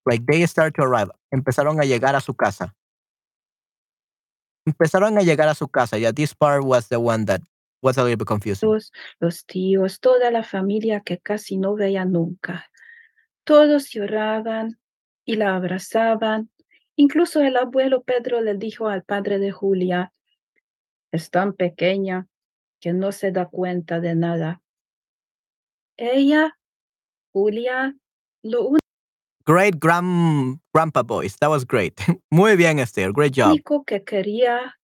Like 0.04 0.24
they 0.26 0.46
start 0.46 0.74
to 0.76 0.82
arrive. 0.82 1.10
Empezaron 1.30 1.80
a 1.80 1.84
llegar 1.84 2.14
a 2.14 2.20
su 2.20 2.34
casa. 2.34 2.74
Empezaron 4.66 5.18
a 5.18 5.22
llegar 5.22 5.48
a 5.48 5.54
su 5.54 5.68
casa. 5.68 5.98
Yeah, 5.98 6.12
this 6.12 6.34
part 6.34 6.64
was 6.64 6.88
the 6.88 6.98
one 6.98 7.24
that 7.26 7.40
was 7.82 7.98
a 7.98 8.02
little 8.02 8.16
bit 8.16 8.26
confusing. 8.26 8.68
Los, 8.68 8.92
los 9.20 9.44
tíos, 9.44 10.00
toda 10.00 10.30
la 10.30 10.42
familia 10.42 11.00
que 11.00 11.18
casi 11.18 11.56
no 11.56 11.74
veía 11.74 12.04
nunca. 12.04 12.66
Todos 13.44 13.90
lloraban 13.90 14.78
y 15.24 15.36
la 15.36 15.56
abrazaban. 15.56 16.50
Incluso 16.96 17.40
el 17.40 17.56
abuelo 17.56 18.02
Pedro 18.02 18.40
le 18.40 18.54
dijo 18.54 18.88
al 18.88 19.02
padre 19.02 19.38
de 19.38 19.50
Julia, 19.50 20.12
es 21.10 21.30
tan 21.30 21.54
pequeña 21.54 22.28
que 22.80 22.92
no 22.92 23.12
se 23.12 23.32
da 23.32 23.46
cuenta 23.46 24.00
de 24.00 24.14
nada. 24.14 24.62
Ella, 25.96 26.58
Julia, 27.32 27.94
lo 28.42 28.76
Great 29.44 29.78
grand, 29.78 30.60
grandpa 30.72 31.02
boys. 31.02 31.36
That 31.40 31.50
was 31.50 31.64
great. 31.64 32.00
Muy 32.30 32.56
bien, 32.56 32.78
Esther. 32.78 33.12
Great 33.12 33.34
job. 33.34 33.52
único 33.52 33.84
que 33.84 34.04
quería 34.04 34.78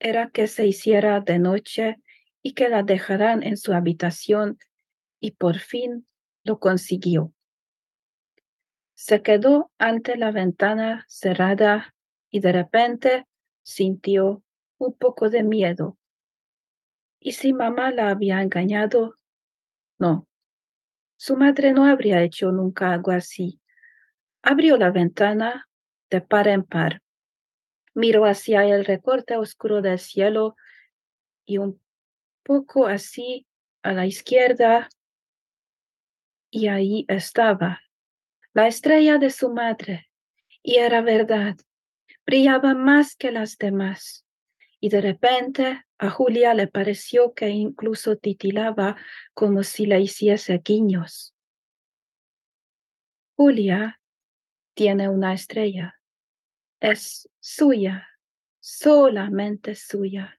era 0.00 0.30
que 0.30 0.48
se 0.48 0.66
hiciera 0.66 1.20
de 1.20 1.38
noche 1.38 1.96
y 2.42 2.54
que 2.54 2.68
la 2.68 2.82
dejaran 2.82 3.42
en 3.42 3.56
su 3.56 3.72
habitación 3.72 4.58
y 5.20 5.32
por 5.32 5.58
fin 5.58 6.06
lo 6.44 6.58
consiguió. 6.58 7.32
Se 8.94 9.22
quedó 9.22 9.70
ante 9.78 10.16
la 10.16 10.32
ventana 10.32 11.04
cerrada 11.08 11.94
y 12.30 12.40
de 12.40 12.52
repente 12.52 13.26
sintió 13.62 14.42
un 14.78 14.94
poco 14.94 15.30
de 15.30 15.44
miedo. 15.44 15.96
¿Y 17.20 17.32
si 17.32 17.52
mamá 17.52 17.92
la 17.92 18.10
había 18.10 18.42
engañado? 18.42 19.14
No. 19.98 20.26
Su 21.16 21.36
madre 21.36 21.72
no 21.72 21.84
habría 21.84 22.20
hecho 22.22 22.50
nunca 22.50 22.92
algo 22.92 23.12
así. 23.12 23.61
Abrió 24.42 24.76
la 24.76 24.90
ventana 24.90 25.68
de 26.10 26.20
par 26.20 26.48
en 26.48 26.64
par. 26.64 27.00
Miró 27.94 28.24
hacia 28.24 28.64
el 28.64 28.84
recorte 28.84 29.36
oscuro 29.36 29.82
del 29.82 29.98
cielo 29.98 30.56
y 31.46 31.58
un 31.58 31.80
poco 32.42 32.86
así 32.86 33.46
a 33.82 33.92
la 33.92 34.06
izquierda. 34.06 34.88
Y 36.50 36.66
ahí 36.66 37.04
estaba, 37.08 37.80
la 38.52 38.66
estrella 38.66 39.18
de 39.18 39.30
su 39.30 39.52
madre. 39.52 40.10
Y 40.62 40.76
era 40.76 41.02
verdad, 41.02 41.56
brillaba 42.26 42.74
más 42.74 43.16
que 43.16 43.30
las 43.30 43.58
demás. 43.58 44.26
Y 44.80 44.88
de 44.88 45.00
repente 45.00 45.84
a 45.98 46.10
Julia 46.10 46.52
le 46.54 46.66
pareció 46.66 47.32
que 47.32 47.50
incluso 47.50 48.16
titilaba 48.16 48.96
como 49.34 49.62
si 49.62 49.86
le 49.86 50.00
hiciese 50.00 50.60
guiños. 50.64 51.32
Julia 53.36 54.00
tiene 54.74 55.08
una 55.08 55.34
estrella. 55.34 55.94
Es 56.80 57.28
suya, 57.40 58.08
solamente 58.60 59.74
suya. 59.74 60.38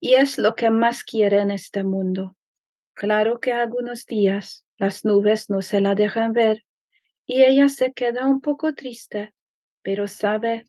Y 0.00 0.14
es 0.14 0.38
lo 0.38 0.54
que 0.54 0.70
más 0.70 1.04
quiere 1.04 1.40
en 1.40 1.50
este 1.50 1.82
mundo. 1.84 2.36
Claro 2.94 3.40
que 3.40 3.52
algunos 3.52 4.06
días 4.06 4.64
las 4.76 5.04
nubes 5.04 5.50
no 5.50 5.62
se 5.62 5.80
la 5.80 5.94
dejan 5.94 6.32
ver 6.32 6.64
y 7.26 7.42
ella 7.42 7.68
se 7.68 7.92
queda 7.92 8.26
un 8.26 8.40
poco 8.40 8.74
triste, 8.74 9.34
pero 9.82 10.08
sabe 10.08 10.66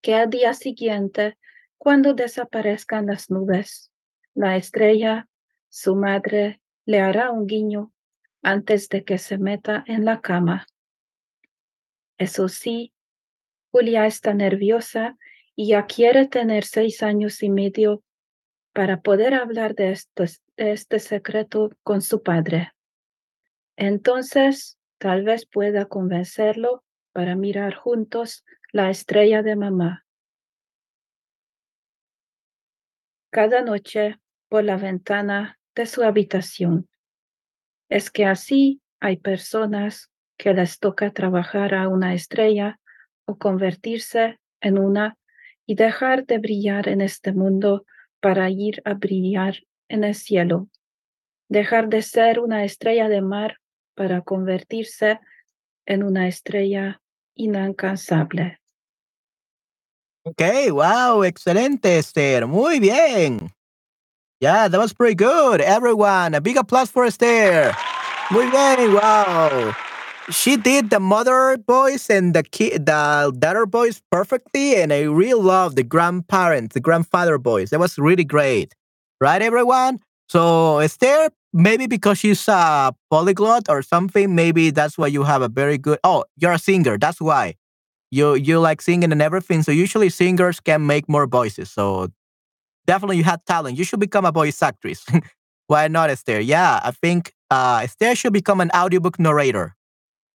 que 0.00 0.14
al 0.14 0.30
día 0.30 0.54
siguiente, 0.54 1.38
cuando 1.76 2.14
desaparezcan 2.14 3.06
las 3.06 3.30
nubes, 3.30 3.90
la 4.34 4.56
estrella, 4.56 5.28
su 5.68 5.96
madre, 5.96 6.60
le 6.84 7.00
hará 7.00 7.30
un 7.30 7.46
guiño 7.46 7.92
antes 8.42 8.88
de 8.88 9.04
que 9.04 9.18
se 9.18 9.38
meta 9.38 9.84
en 9.86 10.04
la 10.04 10.20
cama. 10.20 10.66
Eso 12.22 12.48
sí, 12.48 12.94
Julia 13.72 14.06
está 14.06 14.32
nerviosa 14.32 15.18
y 15.56 15.70
ya 15.70 15.86
quiere 15.86 16.28
tener 16.28 16.62
seis 16.62 17.02
años 17.02 17.42
y 17.42 17.50
medio 17.50 18.04
para 18.72 19.00
poder 19.00 19.34
hablar 19.34 19.74
de, 19.74 19.98
este 20.56 21.00
secreto 21.00 21.70
con 21.82 22.00
su 22.00 22.22
padre. 22.22 22.70
Entonces, 23.74 24.78
tal 24.98 25.24
vez 25.24 25.46
pueda 25.46 25.86
convencerlo 25.86 26.84
para 27.10 27.34
mirar 27.34 27.74
juntos 27.74 28.44
la 28.70 28.88
estrella 28.88 29.42
de 29.42 29.56
mamá. 29.56 30.06
Cada 33.30 33.62
noche 33.62 34.20
por 34.48 34.62
la 34.62 34.76
ventana 34.76 35.58
de 35.74 35.86
su 35.86 36.04
habitación. 36.04 36.88
Es 37.88 38.12
que 38.12 38.26
así 38.26 38.80
hay 39.00 39.16
personas 39.16 40.11
que 40.42 40.52
les 40.52 40.80
toca 40.80 41.12
trabajar 41.12 41.72
a 41.72 41.86
una 41.86 42.14
estrella 42.14 42.80
o 43.26 43.38
convertirse 43.38 44.40
en 44.60 44.76
una 44.76 45.16
y 45.66 45.76
dejar 45.76 46.26
de 46.26 46.38
brillar 46.38 46.88
en 46.88 47.00
este 47.00 47.32
mundo 47.32 47.84
para 48.20 48.50
ir 48.50 48.82
a 48.84 48.94
brillar 48.94 49.62
en 49.88 50.02
el 50.02 50.16
cielo. 50.16 50.66
Dejar 51.48 51.88
de 51.88 52.02
ser 52.02 52.40
una 52.40 52.64
estrella 52.64 53.08
de 53.08 53.22
mar 53.22 53.58
para 53.94 54.22
convertirse 54.22 55.20
en 55.86 56.02
una 56.02 56.26
estrella 56.26 57.00
inalcanzable. 57.36 58.58
Okay, 60.24 60.70
wow, 60.70 61.22
excelente, 61.22 61.98
Esther. 61.98 62.48
Muy 62.48 62.80
bien. 62.80 63.52
Yeah, 64.40 64.66
that 64.66 64.80
was 64.80 64.92
pretty 64.92 65.14
good. 65.14 65.60
Everyone, 65.60 66.34
a 66.34 66.40
big 66.40 66.56
applause 66.56 66.90
for 66.90 67.04
Esther. 67.06 67.72
Muy 68.32 68.50
bien, 68.50 68.92
wow. 68.92 69.72
She 70.30 70.56
did 70.56 70.90
the 70.90 71.00
mother 71.00 71.56
voice 71.66 72.08
and 72.08 72.32
the 72.34 72.42
kid, 72.44 72.86
the 72.86 73.34
daughter 73.38 73.66
voice 73.66 74.00
perfectly, 74.10 74.76
and 74.76 74.92
I 74.92 75.02
really 75.02 75.40
love 75.40 75.74
the 75.74 75.82
grandparents, 75.82 76.74
the 76.74 76.80
grandfather 76.80 77.38
voice. 77.38 77.70
That 77.70 77.80
was 77.80 77.98
really 77.98 78.24
great, 78.24 78.72
right, 79.20 79.42
everyone? 79.42 79.98
So 80.28 80.78
Esther, 80.78 81.30
maybe 81.52 81.86
because 81.86 82.18
she's 82.18 82.46
a 82.48 82.94
polyglot 83.10 83.68
or 83.68 83.82
something, 83.82 84.34
maybe 84.34 84.70
that's 84.70 84.96
why 84.96 85.08
you 85.08 85.24
have 85.24 85.42
a 85.42 85.48
very 85.48 85.76
good. 85.76 85.98
Oh, 86.04 86.24
you're 86.36 86.52
a 86.52 86.58
singer. 86.58 86.96
That's 86.98 87.20
why 87.20 87.56
you 88.10 88.34
you 88.34 88.60
like 88.60 88.82
singing 88.82 89.12
and 89.12 89.22
everything. 89.22 89.62
So 89.62 89.72
usually 89.72 90.10
singers 90.10 90.60
can 90.60 90.86
make 90.86 91.08
more 91.08 91.26
voices. 91.26 91.70
So 91.70 92.08
definitely 92.86 93.18
you 93.18 93.24
have 93.24 93.44
talent. 93.44 93.78
You 93.78 93.84
should 93.84 94.00
become 94.00 94.24
a 94.24 94.32
voice 94.32 94.62
actress. 94.62 95.04
why 95.68 95.88
not, 95.88 96.10
Esther? 96.10 96.40
Yeah, 96.40 96.80
I 96.84 96.92
think 96.92 97.34
uh, 97.50 97.80
Esther 97.84 98.14
should 98.14 98.32
become 98.32 98.60
an 98.60 98.70
audiobook 98.74 99.18
narrator. 99.18 99.76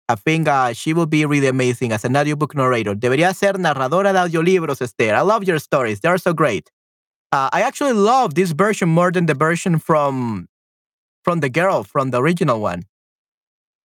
I 0.10 0.16
think 0.16 0.48
uh, 0.48 0.74
she 0.74 0.94
will 0.94 1.06
be 1.06 1.26
really 1.26 1.48
amazing 1.48 1.92
as 1.92 2.06
an 2.06 2.16
audiobook 2.16 2.56
narrator. 2.56 2.96
Debería 2.96 3.36
ser 3.36 3.54
narradora 3.54 4.14
de 4.14 4.20
audiolibros, 4.20 4.82
Esther. 4.82 5.14
I 5.14 5.22
love 5.22 5.44
your 5.44 5.60
stories. 5.60 6.00
They 6.00 6.08
are 6.10 6.18
so 6.18 6.34
great. 6.34 6.72
Uh, 7.32 7.50
I 7.52 7.62
actually 7.62 7.94
love 7.94 8.36
this 8.36 8.52
version 8.52 8.88
more 8.88 9.12
than 9.12 9.26
the 9.26 9.34
version 9.34 9.80
from 9.80 10.48
from 11.24 11.42
the 11.42 11.50
girl 11.50 11.84
from 11.84 12.12
the 12.12 12.22
original 12.22 12.62
one. 12.62 12.84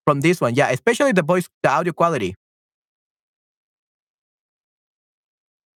From 0.06 0.20
this 0.20 0.40
one, 0.40 0.54
yeah, 0.54 0.70
especially 0.70 1.12
the 1.12 1.22
voice, 1.22 1.48
the 1.62 1.70
audio 1.70 1.92
quality. 1.92 2.36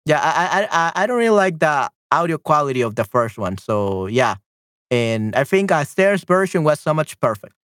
Yeah, 0.04 0.20
I 0.22 0.68
I 0.70 0.92
I, 0.94 1.06
don't 1.06 1.18
really 1.18 1.30
like 1.30 1.58
the 1.58 1.90
audio 2.12 2.38
quality 2.38 2.80
of 2.82 2.94
the 2.94 3.04
first 3.04 3.38
one. 3.38 3.58
So 3.58 4.06
yeah, 4.06 4.36
and 4.90 5.34
I 5.34 5.42
think 5.42 5.72
uh, 5.72 5.78
Esther's 5.78 6.22
version 6.24 6.62
was 6.62 6.78
so 6.80 6.94
much 6.94 7.18
perfect. 7.20 7.54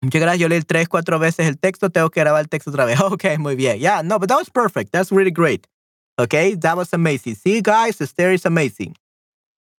Muchas 0.00 0.20
gracias. 0.20 0.40
Yo 0.40 0.48
leí 0.48 0.62
tres, 0.62 0.88
cuatro 0.88 1.18
veces 1.18 1.46
el 1.46 1.58
texto. 1.58 1.90
Tengo 1.90 2.10
que 2.10 2.20
grabar 2.20 2.40
el 2.40 2.48
texto 2.48 2.70
otra 2.70 2.84
vez. 2.84 2.98
Okay, 3.12 3.38
muy 3.38 3.56
bien. 3.56 3.78
Yeah, 3.78 4.02
no, 4.02 4.18
but 4.18 4.28
that 4.28 4.38
was 4.38 4.50
perfect. 4.50 4.92
That's 4.92 5.10
really 5.10 5.32
great. 5.32 5.66
Okay, 6.18 6.54
that 6.56 6.76
was 6.76 6.92
amazing. 6.92 7.36
See, 7.36 7.60
guys, 7.60 8.00
Esther 8.00 8.32
is 8.32 8.44
amazing. 8.44 8.96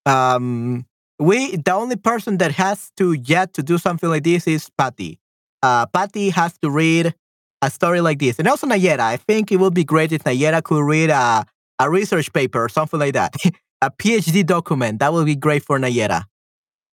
Um, 0.05 0.85
we 1.19 1.57
the 1.57 1.73
only 1.73 1.97
person 1.97 2.37
that 2.37 2.53
has 2.53 2.91
to 2.97 3.13
yet 3.13 3.53
to 3.53 3.63
do 3.63 3.77
something 3.77 4.09
like 4.09 4.23
this 4.23 4.47
is 4.47 4.69
Patty. 4.77 5.19
Uh, 5.61 5.85
Patty 5.87 6.29
has 6.29 6.57
to 6.61 6.69
read 6.69 7.13
a 7.61 7.69
story 7.69 7.99
like 7.99 8.19
this, 8.19 8.39
and 8.39 8.47
also 8.47 8.67
Nayera. 8.67 9.01
I 9.01 9.17
think 9.17 9.51
it 9.51 9.57
would 9.57 9.73
be 9.73 9.83
great 9.83 10.13
if 10.13 10.23
Nayera 10.23 10.63
could 10.63 10.83
read 10.83 11.09
a 11.09 11.45
a 11.77 11.89
research 11.89 12.31
paper 12.31 12.63
or 12.63 12.69
something 12.69 12.99
like 12.99 13.13
that, 13.13 13.35
a 13.81 13.91
PhD 13.91 14.45
document. 14.45 14.99
That 14.99 15.11
would 15.11 15.25
be 15.25 15.35
great 15.35 15.63
for 15.63 15.77
Nayera. 15.77 16.23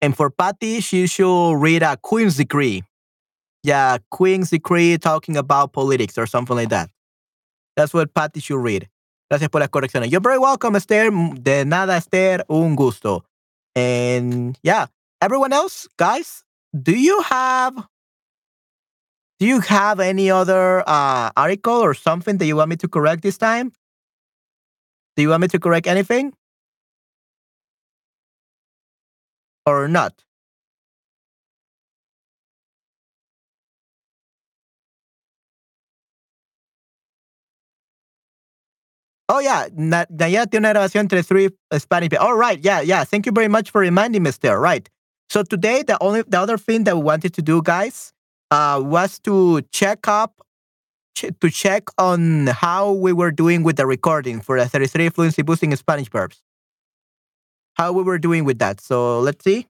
And 0.02 0.16
for 0.16 0.30
Patty, 0.30 0.80
she 0.80 1.06
should 1.06 1.54
read 1.54 1.82
a 1.82 1.96
Queen's 1.96 2.36
Decree 2.36 2.82
yeah, 3.66 3.98
Queen's 4.10 4.50
Decree 4.50 4.96
talking 4.96 5.36
about 5.36 5.72
politics 5.72 6.16
or 6.16 6.26
something 6.26 6.56
like 6.56 6.68
that. 6.68 6.88
That's 7.74 7.92
what 7.92 8.14
Patty 8.14 8.40
should 8.40 8.62
read. 8.62 8.88
Gracias 9.28 9.48
por 9.48 9.60
las 9.60 9.68
correcciones. 9.70 10.10
You're 10.10 10.20
very 10.20 10.38
welcome, 10.38 10.76
Esther. 10.76 11.10
De 11.10 11.64
nada, 11.64 11.96
Esther. 11.96 12.44
Un 12.48 12.76
gusto. 12.76 13.24
And 13.74 14.56
yeah, 14.62 14.86
everyone 15.20 15.52
else, 15.52 15.88
guys, 15.98 16.44
do 16.80 16.92
you 16.92 17.20
have 17.22 17.74
do 19.40 19.46
you 19.46 19.60
have 19.60 19.98
any 19.98 20.30
other 20.30 20.84
uh, 20.86 21.30
article 21.36 21.74
or 21.74 21.92
something 21.92 22.38
that 22.38 22.46
you 22.46 22.56
want 22.56 22.70
me 22.70 22.76
to 22.76 22.88
correct 22.88 23.22
this 23.22 23.36
time? 23.36 23.72
Do 25.16 25.22
you 25.22 25.30
want 25.30 25.42
me 25.42 25.48
to 25.48 25.58
correct 25.58 25.88
anything? 25.88 26.32
Or 29.66 29.88
not? 29.88 30.25
Oh 39.28 39.40
yeah, 39.40 39.68
Na- 39.74 40.04
Nayara 40.06 40.46
tiene 40.46 40.60
una 40.68 40.72
grabación 40.72 41.00
entre 41.02 41.22
three 41.22 41.48
Spanish 41.78 42.10
people. 42.10 42.24
All 42.24 42.36
right, 42.36 42.60
yeah, 42.62 42.80
yeah. 42.80 43.04
Thank 43.04 43.26
you 43.26 43.32
very 43.32 43.48
much 43.48 43.70
for 43.70 43.80
reminding 43.80 44.22
me, 44.22 44.28
Esther. 44.28 44.58
Right. 44.58 44.88
So 45.30 45.42
today, 45.42 45.82
the 45.82 45.98
only 46.00 46.22
the 46.22 46.38
other 46.38 46.56
thing 46.56 46.84
that 46.84 46.96
we 46.96 47.02
wanted 47.02 47.34
to 47.34 47.42
do, 47.42 47.60
guys, 47.62 48.12
uh, 48.52 48.80
was 48.84 49.18
to 49.20 49.62
check 49.72 50.06
up, 50.06 50.40
ch- 51.16 51.32
to 51.40 51.50
check 51.50 51.84
on 51.98 52.48
how 52.48 52.92
we 52.92 53.12
were 53.12 53.32
doing 53.32 53.64
with 53.64 53.76
the 53.76 53.86
recording 53.86 54.40
for 54.40 54.58
the 54.60 54.68
33 54.68 55.08
fluency 55.10 55.42
boosting 55.42 55.74
Spanish 55.76 56.08
verbs. 56.10 56.42
How 57.74 57.92
we 57.92 58.02
were 58.04 58.18
doing 58.18 58.44
with 58.44 58.58
that. 58.60 58.80
So 58.80 59.20
let's 59.20 59.44
see. 59.44 59.66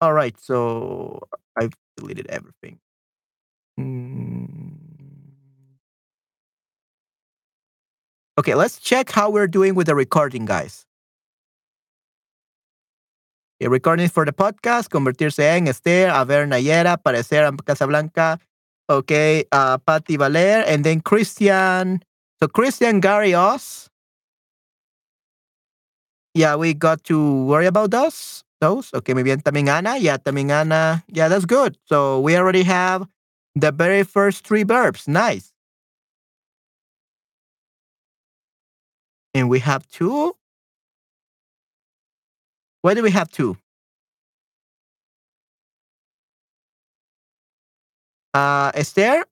All 0.00 0.12
right. 0.12 0.38
So 0.40 1.20
I've 1.56 1.72
deleted 1.96 2.26
everything. 2.28 2.78
Mm. 3.78 4.65
Okay, 8.38 8.54
let's 8.54 8.78
check 8.78 9.10
how 9.10 9.30
we're 9.30 9.48
doing 9.48 9.74
with 9.74 9.86
the 9.86 9.94
recording, 9.94 10.44
guys. 10.44 10.84
Okay, 13.58 13.68
recording 13.68 14.08
for 14.08 14.26
the 14.26 14.32
podcast, 14.32 14.90
convertirse 14.90 15.38
en 15.40 15.68
Esther, 15.68 16.10
a 16.12 16.24
ver 16.26 16.46
Nayera, 16.46 16.98
parecer 17.02 17.48
a 17.48 17.56
Casablanca. 17.64 18.38
Okay, 18.90 19.44
uh, 19.52 19.78
Patty 19.78 20.18
Valer, 20.18 20.62
and 20.66 20.84
then 20.84 21.00
Christian. 21.00 22.00
So 22.38 22.46
Christian 22.48 23.00
Gary. 23.00 23.30
Yeah, 26.34 26.56
we 26.56 26.74
got 26.74 27.02
to 27.04 27.44
worry 27.46 27.66
about 27.66 27.90
those. 27.90 28.44
Those. 28.60 28.90
Okay, 28.92 29.14
muy 29.14 29.22
bien. 29.22 29.40
También 29.40 29.68
Ana. 29.68 29.96
Yeah, 29.96 30.18
también 30.18 30.50
Ana. 30.50 31.02
Yeah, 31.08 31.28
that's 31.28 31.46
good. 31.46 31.78
So 31.88 32.20
we 32.20 32.36
already 32.36 32.62
have 32.64 33.08
the 33.54 33.72
very 33.72 34.02
first 34.02 34.46
three 34.46 34.62
verbs. 34.62 35.08
Nice. 35.08 35.55
And 39.36 39.50
we 39.50 39.58
have 39.58 39.86
two. 39.88 40.34
Why 42.80 42.94
do 42.94 43.02
we 43.02 43.10
have 43.10 43.30
two? 43.30 43.58
Uh, 48.32 48.72
Esther, 48.74 49.26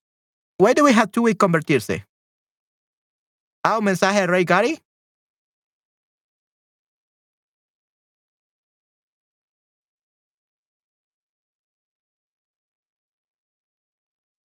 why 0.58 0.74
do 0.74 0.84
we 0.84 0.92
have 0.92 1.10
two 1.10 1.22
with 1.22 1.38
convertirse? 1.38 2.04
Ah, 3.64 3.78
un 3.78 3.84
mensaje 3.84 4.26
de 4.26 4.30
Ray 4.30 4.44
Gary. 4.44 4.78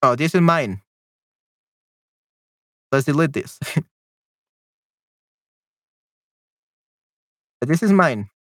Oh, 0.05 0.15
this 0.15 0.37
is 0.37 0.41
mine. 0.41 0.83
Let's 2.93 3.07
delete 3.07 3.33
this. 3.33 3.59
This 7.61 7.83
is 7.83 7.93
mine. 7.93 8.31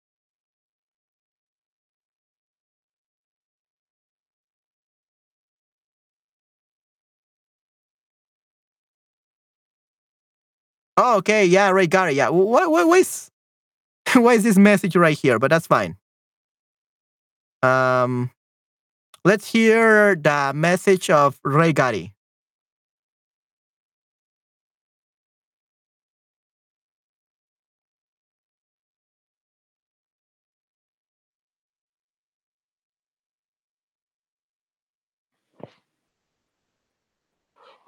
Oh, 10.97 11.17
okay. 11.19 11.45
Yeah, 11.45 11.71
right. 11.71 11.89
Got 11.89 12.11
it. 12.11 12.15
Yeah. 12.17 12.29
What, 12.31 12.71
what, 12.71 12.87
what 12.89 12.99
is, 12.99 13.31
why 14.15 14.35
is 14.35 14.43
this 14.45 14.59
message 14.59 14.97
right 14.97 15.17
here? 15.17 15.39
But 15.39 15.51
that's 15.51 15.67
fine. 15.67 15.97
Um, 17.63 18.31
let's 19.25 19.51
hear 19.51 20.17
the 20.17 20.53
message 20.55 21.11
of 21.11 21.39
Ray 21.45 21.73
Gotti. 21.73 22.13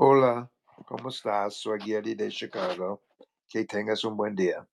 Hola, 0.02 0.50
¿cómo 0.86 1.10
estás? 1.10 1.56
Soy 1.60 1.78
Gary 1.78 2.14
de 2.14 2.30
Chicago. 2.30 3.02
Que 3.46 3.66
tengas 3.66 4.02
un 4.02 4.16
buen 4.16 4.34
día. 4.34 4.66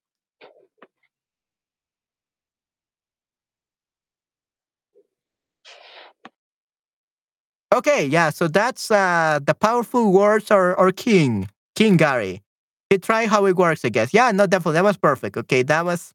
Okay, 7.76 8.06
yeah, 8.06 8.30
so 8.30 8.48
that's 8.48 8.90
uh, 8.90 9.40
the 9.45 9.54
powerful 9.54 10.14
words 10.14 10.49
or, 10.49 10.74
or 10.80 10.94
king, 10.94 11.49
King 11.76 11.98
Gary. 11.98 12.41
He 12.90 12.98
tried 12.98 13.28
how 13.28 13.45
it 13.48 13.58
works, 13.58 13.84
I 13.84 13.90
guess. 13.90 14.14
Yeah, 14.14 14.32
no, 14.32 14.48
definitely. 14.48 14.76
That 14.76 14.86
was 14.86 14.95
perfect. 14.95 15.36
Okay, 15.36 15.62
that 15.64 15.84
was 15.84 16.14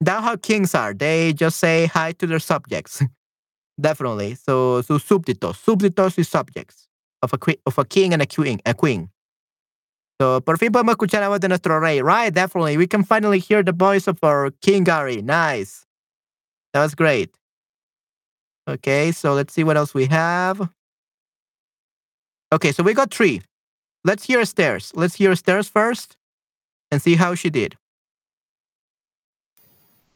that 0.00 0.24
how 0.24 0.34
kings 0.34 0.74
are. 0.74 0.94
They 0.94 1.32
just 1.32 1.58
say 1.58 1.86
hi 1.86 2.10
to 2.14 2.26
their 2.26 2.40
subjects. 2.40 3.04
Definitely. 3.80 4.34
So, 4.34 4.82
sus 4.82 5.04
súbditos. 5.04 5.56
Súbditos 5.64 6.18
y 6.18 6.24
subjects 6.24 6.88
of 7.22 7.32
a, 7.32 7.38
que- 7.38 7.60
of 7.66 7.78
a 7.78 7.84
king 7.84 8.12
and 8.12 8.22
a 8.22 8.26
queen. 8.26 8.60
A 8.66 8.74
queen. 8.74 9.10
So, 10.20 10.40
por 10.40 10.58
fin 10.58 10.70
podemos 10.70 10.94
escuchar 10.94 11.20
la 11.20 11.28
voz 11.28 11.40
de 11.40 11.48
nuestro 11.48 11.80
rey. 11.80 12.00
Right, 12.00 12.32
definitely. 12.32 12.76
We 12.76 12.86
can 12.86 13.02
finally 13.02 13.38
hear 13.38 13.62
the 13.62 13.72
voice 13.72 14.06
of 14.06 14.18
our 14.22 14.50
King 14.60 14.84
Gary. 14.84 15.22
Nice. 15.22 15.84
That 16.72 16.82
was 16.82 16.94
great. 16.94 17.30
Okay, 18.68 19.10
so 19.10 19.34
let's 19.34 19.52
see 19.52 19.64
what 19.64 19.76
else 19.76 19.94
we 19.94 20.06
have. 20.06 20.70
Okay, 22.52 22.70
so 22.70 22.82
we 22.82 22.94
got 22.94 23.12
three. 23.12 23.42
Let's 24.04 24.24
hear 24.24 24.40
Esther's. 24.40 24.92
Let's 24.94 25.14
hear 25.16 25.32
Esther's 25.32 25.68
first 25.68 26.16
and 26.90 27.02
see 27.02 27.16
how 27.16 27.34
she 27.34 27.50
did. 27.50 27.76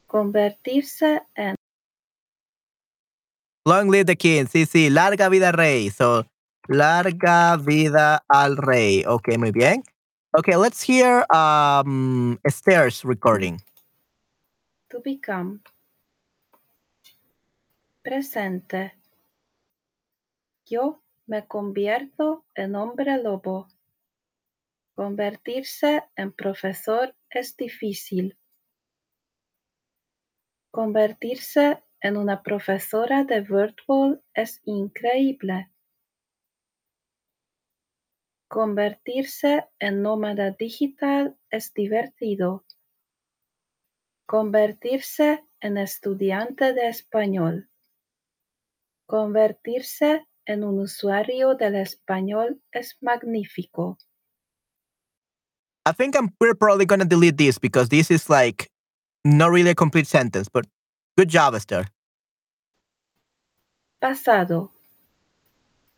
Convertirse 0.09 1.21
en 1.37 1.57
Long 3.65 3.89
live 3.89 4.07
the 4.07 4.15
king. 4.15 4.47
Sí, 4.47 4.65
sí. 4.67 4.89
Larga 4.89 5.29
vida 5.29 5.51
rey. 5.51 5.89
So, 5.89 6.25
larga 6.69 7.57
vida 7.57 8.25
al 8.29 8.57
rey. 8.57 9.05
Okay, 9.07 9.39
muy 9.39 9.53
bien. 9.53 9.83
Okay, 10.33 10.57
let's 10.57 10.83
hear 10.83 11.25
um 11.33 12.39
Esther's 12.45 13.05
recording. 13.05 13.59
to 14.89 15.01
become. 15.01 15.61
Presente. 18.03 18.95
Yo 20.65 21.03
me 21.27 21.47
convierto 21.47 22.45
en 22.55 22.77
hombre 22.77 23.19
lobo. 23.23 23.69
Convertirse 24.95 26.05
en 26.17 26.33
profesor 26.33 27.15
es 27.29 27.57
difícil. 27.57 28.37
Convertirse 30.71 31.83
en 32.01 32.17
una 32.17 32.43
profesora 32.43 33.25
de 33.25 33.41
Wordball 33.43 34.23
es 34.35 34.61
increíble. 34.65 35.71
Convertirse 38.57 39.69
en 39.79 40.01
nómada 40.01 40.51
digital 40.51 41.37
es 41.51 41.75
divertido. 41.75 42.65
Convertirse 44.25 45.45
en 45.61 45.77
estudiante 45.77 46.73
de 46.73 46.89
español. 46.89 47.69
Convertirse 49.05 50.27
en 50.47 50.65
un 50.65 50.81
usuario 50.81 51.55
del 51.57 51.75
español 51.75 52.63
es 52.73 52.97
magnífico. 53.03 53.99
I 55.85 55.93
think 55.93 56.17
I'm 56.17 56.35
we're 56.41 56.55
probably 56.55 56.87
gonna 56.87 57.05
delete 57.05 57.37
this 57.37 57.59
because 57.59 57.91
this 57.91 58.11
is 58.11 58.31
like 58.31 58.71
not 59.23 59.51
really 59.51 59.73
a 59.73 59.75
complete 59.75 60.07
sentence, 60.07 60.49
but 60.51 60.65
good 61.19 61.29
job, 61.29 61.55
Esther. 61.55 61.89
Pasado. 64.01 64.73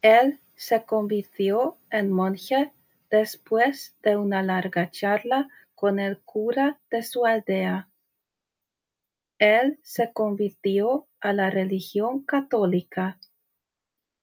Él 0.02 0.40
se 0.58 0.84
convirtió 0.84 1.78
en 1.88 2.10
monje 2.10 2.72
después 3.10 3.96
de 4.02 4.16
una 4.16 4.42
larga 4.42 4.90
charla 4.90 5.48
con 5.76 6.00
el 6.00 6.20
cura 6.22 6.80
de 6.90 7.04
su 7.04 7.24
aldea. 7.24 7.88
Él 9.38 9.78
se 9.84 10.12
convirtió 10.12 11.06
a 11.20 11.32
la 11.32 11.48
religión 11.48 12.24
católica. 12.24 13.20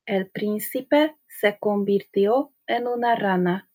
El 0.06 0.30
príncipe 0.30 1.16
se 1.26 1.57
convirtió 1.57 2.52
en 2.68 2.88
una 2.88 3.16
rana. 3.16 3.70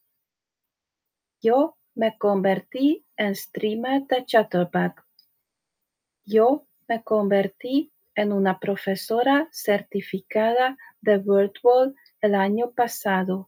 Yo 1.41 1.79
me 1.95 2.19
convertí 2.19 3.07
en 3.17 3.35
streamer 3.35 4.07
de 4.07 4.27
Chatterback. 4.27 5.03
Yo 6.27 6.67
me 6.87 7.03
convertí 7.03 7.91
en 8.15 8.33
una 8.33 8.61
profesora 8.61 9.49
certificada 9.51 10.77
de 11.01 11.17
Wordball 11.17 11.97
el 12.21 12.35
año 12.35 12.73
pasado. 12.73 13.47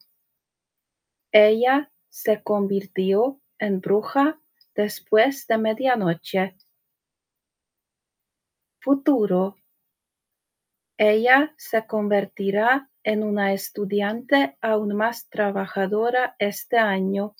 Ella 1.32 1.90
se 2.09 2.43
convirtió 2.43 3.40
en 3.59 3.81
bruja 3.81 4.40
después 4.74 5.47
de 5.47 5.59
medianoche. 5.59 6.57
Futuro. 8.81 9.57
Ella 10.99 11.55
se 11.57 11.86
convertirá 11.86 12.90
en 13.03 13.24
una 13.24 13.53
estudiante 13.53 14.57
aún 14.61 14.94
más 14.94 15.28
trabajadora 15.28 16.36
este 16.39 16.78
año. 16.78 17.35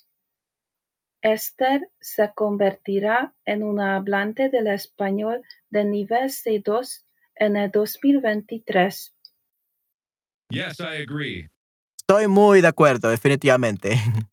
Esther 1.21 1.89
se 2.01 2.33
convertirá 2.33 3.33
en 3.45 3.63
una 3.63 3.95
hablante 3.95 4.49
del 4.49 4.67
español 4.67 5.41
de 5.69 5.85
nivel 5.85 6.29
C2 6.29 7.05
en 7.35 7.55
el 7.55 7.71
2023. 7.71 9.15
Yes, 10.53 10.79
I 10.79 11.01
agree. 11.01 11.49
Estoy 11.97 12.27
muy 12.27 12.61
de 12.61 12.67
acuerdo, 12.67 13.09
definitivamente. 13.09 13.97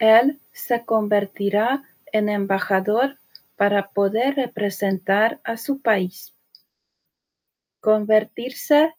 Él 0.00 0.40
se 0.50 0.84
convertirá 0.84 1.84
en 2.12 2.28
embajador 2.28 3.18
para 3.56 3.90
poder 3.90 4.34
representar 4.34 5.40
a 5.44 5.56
su 5.56 5.80
país. 5.80 6.34
Convertirse 7.80 8.96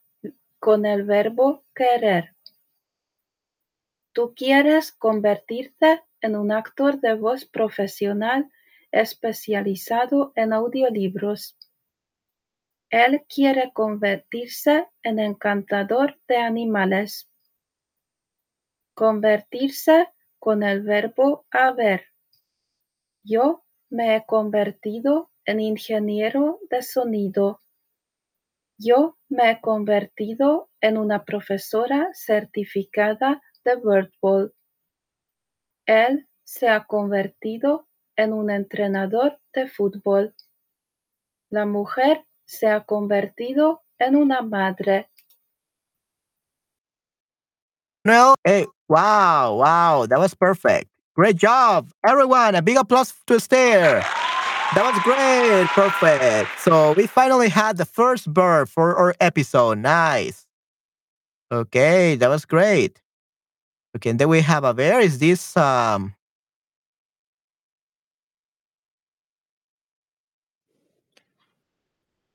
con 0.60 0.86
el 0.86 1.04
verbo 1.04 1.66
querer. 1.76 2.34
Tú 4.14 4.34
quieres 4.34 4.94
convertirte 4.94 6.04
en 6.22 6.38
un 6.38 6.54
actor 6.54 7.02
de 7.02 7.16
voz 7.16 7.44
profesional 7.44 8.50
especializado 8.94 10.32
en 10.38 10.54
audiolibros. 10.54 11.58
Él 12.94 13.26
quiere 13.28 13.72
convertirse 13.74 14.88
en 15.02 15.18
encantador 15.18 16.22
de 16.28 16.38
animales. 16.38 17.28
Convertirse 18.94 20.10
con 20.38 20.62
el 20.62 20.84
verbo 20.84 21.48
haber. 21.50 22.06
Yo 23.24 23.66
me 23.90 24.16
he 24.16 24.24
convertido 24.28 25.32
en 25.44 25.60
ingeniero 25.60 26.60
de 26.70 26.84
sonido. 26.84 27.62
Yo 28.78 29.18
me 29.28 29.50
he 29.50 29.60
convertido 29.60 30.70
en 30.80 31.00
una 31.00 31.26
profesora 31.26 32.12
certificada 32.14 33.42
de 33.66 33.76
Wordball. 33.78 34.54
Él 35.88 36.30
se 36.44 36.70
ha 36.70 36.86
convertido 36.86 37.88
en 38.16 38.34
un 38.34 38.52
entrenador 38.52 39.40
de 39.52 39.68
fútbol. 39.68 40.36
La 41.50 41.66
mujer 41.66 42.28
se 42.54 42.68
ha 42.68 42.84
convertido 42.86 43.84
en 44.00 44.16
una 44.16 44.42
madre. 44.42 45.10
No, 48.06 48.36
hey, 48.44 48.68
wow, 48.90 49.56
wow, 49.56 50.06
that 50.06 50.20
was 50.20 50.34
perfect. 50.34 50.90
Great 51.16 51.38
job, 51.38 51.90
everyone. 52.06 52.56
A 52.56 52.62
big 52.62 52.78
applause 52.78 53.14
to 53.28 53.36
Esther. 53.36 54.02
That 54.76 54.84
was 54.84 54.98
great, 55.04 55.68
perfect. 55.68 56.60
So 56.60 56.94
we 56.94 57.06
finally 57.08 57.48
had 57.48 57.78
the 57.78 57.86
first 57.86 58.26
verb 58.26 58.68
for 58.68 58.96
our 58.96 59.14
episode. 59.22 59.78
Nice. 59.78 60.48
Okay, 61.52 62.16
that 62.16 62.30
was 62.30 62.46
great. 62.46 63.00
Okay, 63.96 64.10
and 64.10 64.20
then 64.20 64.30
we 64.30 64.42
have 64.42 64.64
a 64.64 64.74
where 64.74 65.00
is 65.00 65.20
this 65.20 65.56
um 65.56 66.16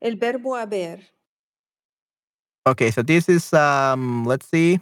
El 0.00 0.16
verbo 0.16 0.56
haber. 0.56 1.00
okay, 2.66 2.90
so 2.90 3.02
this 3.02 3.28
is 3.28 3.52
um 3.52 4.24
let's 4.26 4.46
see. 4.48 4.78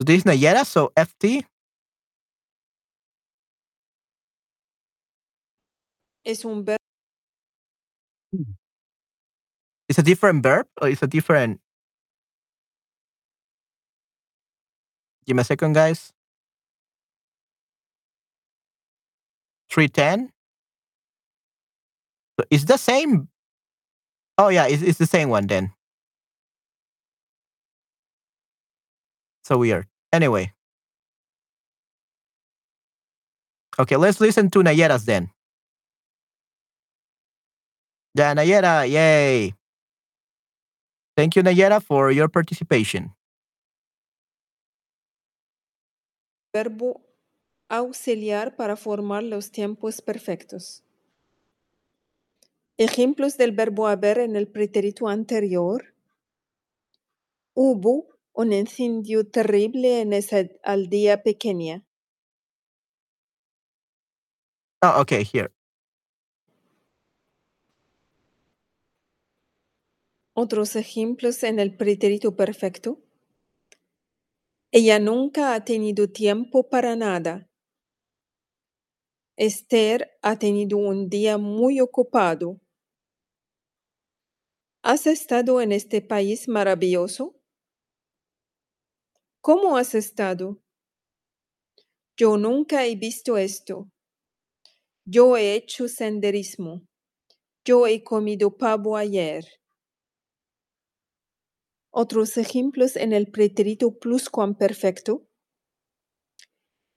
So 0.00 0.04
this 0.04 0.18
is 0.18 0.24
Nayera, 0.24 0.64
so 0.66 0.92
FT. 0.96 1.44
Es 6.24 6.44
un 6.44 6.64
verbo 6.64 6.78
It's 9.88 9.98
a 9.98 10.02
different 10.02 10.42
verb 10.42 10.66
or 10.80 10.88
it's 10.88 11.02
a 11.02 11.06
different 11.06 11.60
Give 15.26 15.36
me 15.36 15.40
a 15.40 15.44
second, 15.44 15.72
guys. 15.74 16.12
310. 19.70 20.33
So 22.38 22.46
it's 22.50 22.64
the 22.64 22.76
same. 22.76 23.28
Oh, 24.38 24.48
yeah, 24.48 24.66
it's, 24.66 24.82
it's 24.82 24.98
the 24.98 25.06
same 25.06 25.28
one 25.28 25.46
then. 25.46 25.72
So 29.44 29.58
weird. 29.58 29.86
Anyway. 30.12 30.52
Okay, 33.78 33.96
let's 33.96 34.20
listen 34.20 34.50
to 34.50 34.60
Nayera's 34.60 35.04
then. 35.04 35.30
Yeah, 38.14 38.34
Nayera, 38.34 38.88
yay. 38.88 39.54
Thank 41.16 41.36
you, 41.36 41.42
Nayera, 41.42 41.82
for 41.82 42.10
your 42.10 42.28
participation. 42.28 43.14
verbo 46.54 47.04
auxiliar 47.68 48.54
para 48.54 48.76
formar 48.76 49.24
los 49.24 49.50
tiempos 49.50 50.00
perfectos. 50.00 50.83
Ejemplos 52.76 53.36
del 53.36 53.52
verbo 53.52 53.86
haber 53.86 54.18
en 54.18 54.34
el 54.34 54.48
pretérito 54.48 55.06
anterior. 55.06 55.94
Hubo 57.54 58.08
un 58.32 58.52
incendio 58.52 59.30
terrible 59.30 60.00
en 60.00 60.12
esa 60.12 60.38
aldea 60.64 61.22
pequeña. 61.22 61.84
Oh, 64.82 65.00
okay, 65.02 65.24
here. 65.24 65.52
Otros 70.34 70.74
ejemplos 70.74 71.44
en 71.44 71.60
el 71.60 71.76
pretérito 71.76 72.34
perfecto. 72.34 72.98
Ella 74.72 74.98
nunca 74.98 75.54
ha 75.54 75.64
tenido 75.64 76.10
tiempo 76.10 76.68
para 76.68 76.96
nada. 76.96 77.48
Esther 79.36 80.10
ha 80.22 80.40
tenido 80.40 80.76
un 80.78 81.08
día 81.08 81.38
muy 81.38 81.80
ocupado. 81.80 82.60
¿Has 84.86 85.06
estado 85.06 85.62
en 85.62 85.72
este 85.72 86.02
país 86.02 86.46
maravilloso? 86.46 87.34
¿Cómo 89.40 89.78
has 89.78 89.94
estado? 89.94 90.60
Yo 92.18 92.36
nunca 92.36 92.84
he 92.84 92.94
visto 92.94 93.38
esto. 93.38 93.90
Yo 95.06 95.38
he 95.38 95.54
hecho 95.54 95.88
senderismo. 95.88 96.82
Yo 97.64 97.86
he 97.86 98.04
comido 98.04 98.58
pavo 98.58 98.98
ayer. 98.98 99.46
Otros 101.90 102.36
ejemplos 102.36 102.96
en 102.96 103.14
el 103.14 103.30
pretérito 103.30 103.98
pluscuamperfecto. 103.98 105.26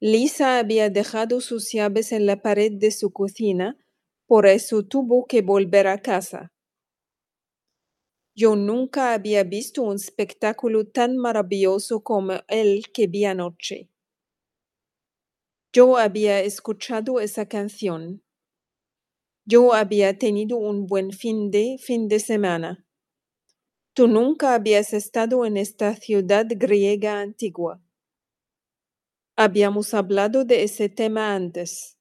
Lisa 0.01 0.59
había 0.59 0.89
dejado 0.89 1.39
sus 1.39 1.71
llaves 1.71 2.11
en 2.11 2.25
la 2.25 2.41
pared 2.41 2.73
de 2.73 2.91
su 2.91 3.13
cocina, 3.13 3.77
por 4.25 4.45
eso 4.45 4.83
tuvo 4.83 5.25
que 5.25 5.41
volver 5.41 5.87
a 5.87 6.01
casa. 6.01 6.51
Yo 8.39 8.55
nunca 8.55 9.15
había 9.15 9.43
visto 9.43 9.81
un 9.81 9.95
espectáculo 9.95 10.85
tan 10.85 11.17
maravilloso 11.17 12.03
como 12.03 12.33
el 12.47 12.91
que 12.93 13.07
vi 13.07 13.25
anoche. 13.25 13.89
Yo 15.73 15.97
había 15.97 16.41
escuchado 16.41 17.19
esa 17.19 17.47
canción. 17.47 18.21
Yo 19.43 19.73
había 19.73 20.19
tenido 20.19 20.57
un 20.57 20.85
buen 20.85 21.13
fin 21.13 21.49
de 21.49 21.79
fin 21.79 22.07
de 22.07 22.19
semana. 22.19 22.85
Tú 23.95 24.07
nunca 24.07 24.53
habías 24.53 24.93
estado 24.93 25.43
en 25.43 25.57
esta 25.57 25.95
ciudad 25.95 26.45
griega 26.47 27.19
antigua. 27.19 27.81
Habíamos 29.35 29.95
hablado 29.95 30.45
de 30.45 30.61
ese 30.63 30.89
tema 30.89 31.33
antes. 31.33 31.97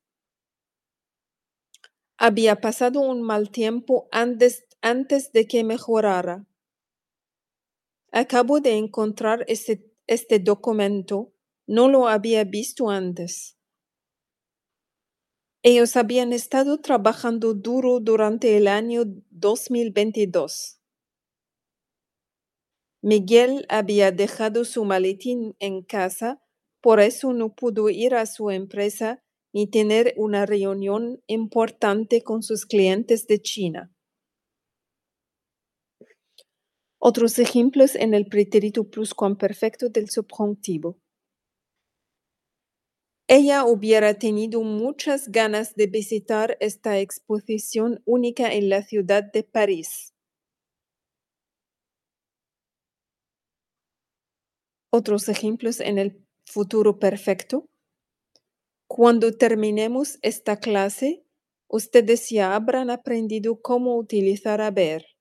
Había 2.19 2.61
pasado 2.61 3.01
un 3.01 3.23
mal 3.23 3.51
tiempo 3.51 4.09
antes, 4.13 4.67
antes 4.87 5.33
de 5.33 5.49
que 5.49 5.65
mejorara. 5.65 6.47
Acabo 8.13 8.61
de 8.61 8.77
encontrar 8.77 9.45
este, 9.49 10.39
documento. 10.39 11.33
No 11.67 11.89
lo 11.89 12.07
había 12.07 12.45
visto 12.45 12.89
antes. 12.89 13.59
Ellos 15.65 15.97
habían 15.97 16.33
estado 16.33 16.79
trabajando 16.81 17.53
duro 17.53 17.99
durante 17.99 18.57
el 18.57 18.69
año 18.69 19.03
2022. 19.31 20.81
Miguel 23.03 23.67
había 23.69 24.13
dejado 24.13 24.65
su 24.65 24.85
maletín 24.85 25.57
en 25.59 25.83
casa, 25.83 26.41
por 26.81 27.01
eso 27.01 27.33
no 27.33 27.57
pudo 27.57 27.91
ir 27.91 28.15
a 28.15 28.27
su 28.27 28.53
empresa 28.53 29.21
ni 29.53 29.67
tener 29.67 30.15
una 30.17 30.47
reunión 30.47 31.21
importante 31.27 32.23
con 32.23 32.45
sus 32.45 32.67
clientes 32.67 33.27
de 33.27 33.43
China. 33.43 33.96
Otros 36.99 37.39
ejemplos 37.39 37.95
en 37.95 38.15
el 38.15 38.27
pretérito 38.27 38.85
pluscuamperfecto 38.91 39.89
del 39.91 40.09
subjuntivo. 40.09 40.99
Ella 43.29 43.65
hubiera 43.65 44.15
tenido 44.15 44.63
muchas 44.63 45.31
ganas 45.33 45.75
de 45.75 45.89
visitar 45.89 46.57
esta 46.61 47.01
exposición 47.01 48.01
única 48.05 48.53
en 48.53 48.69
la 48.69 48.83
ciudad 48.83 49.25
de 49.25 49.43
París. 49.43 50.15
Otros 54.91 55.29
ejemplos 55.29 55.81
en 55.81 55.99
el 55.99 56.25
futuro 56.45 56.99
perfecto. 56.99 57.69
Cuando 58.89 59.37
terminemos 59.37 60.19
esta 60.23 60.59
clase, 60.61 61.25
ustedes 61.69 62.31
ya 62.31 62.55
habrán 62.55 62.91
aprendido 62.91 63.61
cómo 63.61 63.97
utilizar 63.97 64.61
haber. 64.61 65.16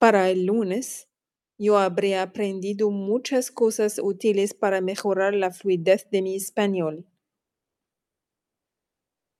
Para 0.00 0.30
el 0.30 0.46
lunes, 0.46 1.08
yo 1.56 1.78
habré 1.78 2.16
aprendido 2.18 2.90
muchas 2.90 3.52
cosas 3.52 4.00
útiles 4.02 4.52
para 4.52 4.80
mejorar 4.80 5.32
la 5.32 5.52
fluidez 5.52 6.08
de 6.10 6.22
mi 6.22 6.34
español. 6.34 7.06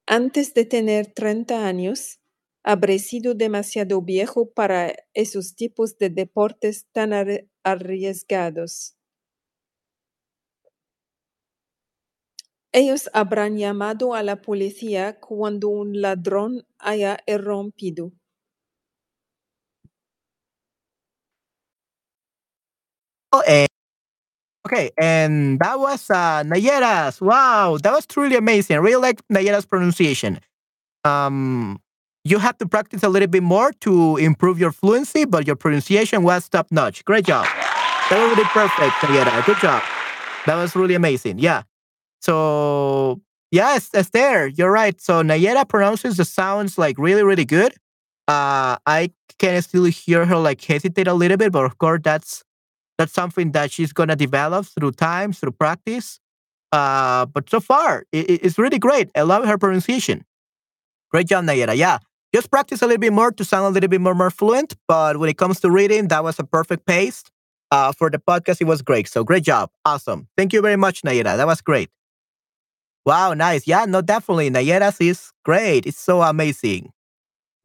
Antes 0.09 0.53
de 0.53 0.67
tener 0.67 1.07
30 1.15 1.67
años, 1.67 2.19
habré 2.63 2.99
sido 2.99 3.33
demasiado 3.35 4.03
viejo 4.03 4.51
para 4.51 4.93
esos 5.15 5.55
tipos 5.57 5.97
de 5.97 6.11
deportes 6.11 6.87
tan 6.93 7.13
arri- 7.13 7.49
arriesgados. 7.63 8.95
Ellos 12.73 13.09
habrán 13.13 13.57
llamado 13.59 14.13
a 14.13 14.25
la 14.25 14.43
policía 14.43 15.21
cuando 15.21 15.69
un 15.69 16.01
ladrón 16.01 16.67
haya 16.81 17.21
irrumpido. 17.29 18.11
And 23.47 23.69
okay, 24.67 24.91
and 24.99 25.59
that 25.61 25.79
was 25.79 26.11
uh, 26.11 26.43
Nayera's. 26.45 27.21
Wow, 27.21 27.79
that 27.83 27.93
was 27.93 28.07
truly 28.07 28.37
amazing. 28.37 28.77
I 28.77 28.79
really 28.81 29.01
like 29.01 29.21
Nayera's 29.29 29.67
pronunciation. 29.67 30.41
Um, 31.05 31.79
you 32.25 32.39
have 32.39 32.59
to 32.59 32.67
practice 32.67 33.03
a 33.03 33.09
little 33.09 33.29
bit 33.29 33.43
more 33.43 33.73
to 33.81 34.17
improve 34.17 34.59
your 34.59 34.73
fluency, 34.73 35.25
but 35.25 35.47
your 35.47 35.57
pronunciation 35.57 36.23
was 36.23 36.49
top 36.49 36.67
notch. 36.71 37.05
Great 37.05 37.25
job. 37.25 37.47
That 38.11 38.19
was 38.21 38.37
really 38.37 38.49
perfect, 38.51 38.93
Nayera. 38.97 39.45
Good 39.47 39.59
job. 39.59 39.83
That 40.47 40.57
was 40.57 40.75
really 40.77 40.95
amazing. 40.95 41.39
Yeah. 41.39 41.63
So 42.21 43.21
yes, 43.51 43.89
that's 43.89 44.11
there. 44.11 44.47
you're 44.49 44.71
right. 44.71 45.01
So 45.01 45.23
Nayera 45.23 45.67
pronounces 45.69 46.17
the 46.17 46.25
sounds 46.25 46.77
like 46.77 46.99
really, 46.99 47.23
really 47.23 47.45
good. 47.45 47.73
Uh, 48.29 48.77
I 48.87 49.11
can 49.39 49.63
still 49.63 49.85
hear 49.85 50.27
her 50.27 50.37
like 50.37 50.63
hesitate 50.63 51.09
a 51.09 51.15
little 51.15 51.37
bit, 51.37 51.53
but 51.53 51.65
of 51.65 51.79
course 51.79 52.01
that's 52.05 52.45
that's 53.01 53.15
something 53.15 53.53
that 53.53 53.73
she's 53.73 53.93
gonna 53.95 54.17
develop 54.17 54.67
through 54.69 54.93
time, 54.93 55.33
through 55.33 55.53
practice. 55.57 56.21
Uh, 56.73 57.27
but 57.27 57.51
so 57.51 57.61
far, 57.61 58.05
it- 58.13 58.43
it's 58.45 58.59
really 58.59 58.79
great. 58.79 59.11
I 59.17 59.23
love 59.23 59.47
her 59.47 59.59
pronunciation. 59.59 60.25
Great 61.11 61.27
job, 61.29 61.45
Nayera. 61.45 61.77
Yeah, 61.77 61.99
just 62.35 62.51
practice 62.51 62.83
a 62.83 62.87
little 62.87 63.01
bit 63.01 63.13
more 63.13 63.33
to 63.33 63.45
sound 63.45 63.67
a 63.67 63.71
little 63.71 63.89
bit 63.89 64.01
more, 64.01 64.15
more 64.15 64.31
fluent. 64.31 64.75
But 64.89 65.19
when 65.19 65.29
it 65.31 65.39
comes 65.39 65.61
to 65.61 65.71
reading, 65.71 66.09
that 66.09 66.23
was 66.25 66.39
a 66.39 66.45
perfect 66.45 66.87
pace. 66.87 67.25
Uh, 67.73 67.93
for 67.93 68.11
the 68.11 68.19
podcast, 68.19 68.61
it 68.61 68.67
was 68.67 68.83
great. 68.83 69.09
So 69.09 69.25
great 69.25 69.45
job. 69.45 69.71
Awesome. 69.85 70.29
Thank 70.37 70.53
you 70.53 70.63
very 70.63 70.77
much, 70.77 71.03
Nayera. 71.03 71.37
That 71.37 71.47
was 71.47 71.61
great. 71.61 71.91
Wow, 73.07 73.35
nice. 73.35 73.67
Yeah, 73.67 73.85
no, 73.87 74.03
definitely. 74.03 74.51
Nayera's 74.51 75.01
is 75.01 75.33
great. 75.45 75.87
It's 75.87 75.99
so 75.99 76.23
amazing. 76.23 76.93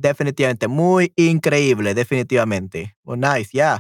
Definitivamente. 0.01 0.67
Muy 0.69 1.11
increíble. 1.17 1.93
Definitivamente. 1.93 2.91
Well, 3.05 3.17
nice. 3.17 3.53
Yeah. 3.53 3.79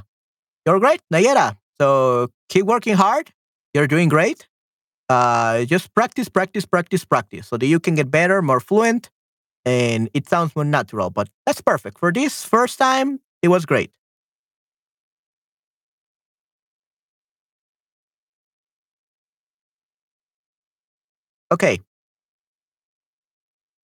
You're 0.65 0.79
great, 0.79 1.01
Nayera. 1.13 1.57
So 1.79 2.29
keep 2.49 2.65
working 2.65 2.95
hard. 2.95 3.31
You're 3.73 3.87
doing 3.87 4.09
great. 4.09 4.47
Uh, 5.09 5.65
just 5.65 5.93
practice, 5.95 6.29
practice, 6.29 6.65
practice, 6.65 7.05
practice 7.05 7.47
so 7.47 7.57
that 7.57 7.67
you 7.67 7.79
can 7.79 7.95
get 7.95 8.11
better, 8.11 8.41
more 8.41 8.61
fluent, 8.61 9.09
and 9.65 10.09
it 10.13 10.29
sounds 10.29 10.55
more 10.55 10.65
natural. 10.65 11.09
But 11.11 11.29
that's 11.45 11.61
perfect. 11.61 11.99
For 11.99 12.11
this 12.13 12.45
first 12.45 12.79
time, 12.79 13.21
it 13.43 13.49
was 13.49 13.65
great. 13.65 13.91
Okay. 21.51 21.81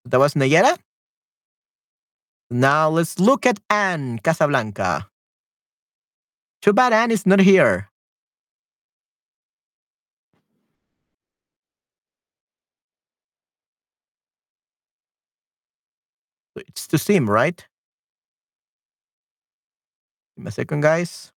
That 0.06 0.20
was 0.20 0.34
Nayera. 0.36 0.78
Now 2.52 2.90
let's 2.90 3.20
look 3.20 3.46
at 3.48 3.60
Anne 3.70 4.20
Casablanca. 4.20 5.11
Too 6.62 6.74
bad 6.74 6.94
Anne 6.94 7.12
is 7.12 7.26
not 7.26 7.40
here. 7.40 7.90
It's 16.56 16.86
to 16.88 16.98
sim, 16.98 17.30
right? 17.30 17.66
Give 20.36 20.46
me 20.46 20.50
a 20.50 20.52
second, 20.52 20.82
guys. 20.82 21.32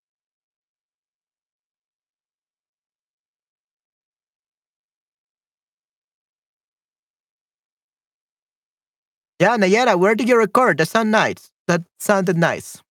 Yeah, 9.40 9.56
Nayera, 9.56 9.98
where 9.98 10.14
did 10.14 10.28
you 10.28 10.36
record? 10.38 10.78
That 10.78 10.88
sounded 10.88 11.10
nice. 11.12 11.51
That 11.66 11.82
sounded 11.98 12.36
nice. 12.36 12.82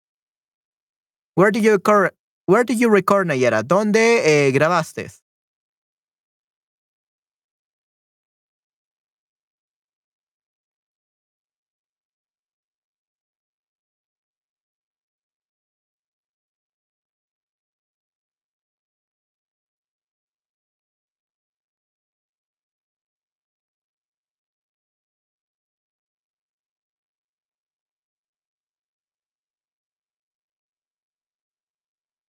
Where 1.35 1.51
did 1.51 1.63
you 1.63 1.71
record? 1.71 2.11
Where 2.45 2.65
did 2.65 2.77
you 2.77 2.89
record, 2.89 3.27
Nayera? 3.27 3.63
¿Dónde 3.63 4.47
eh, 4.47 4.51
grabaste? 4.51 5.22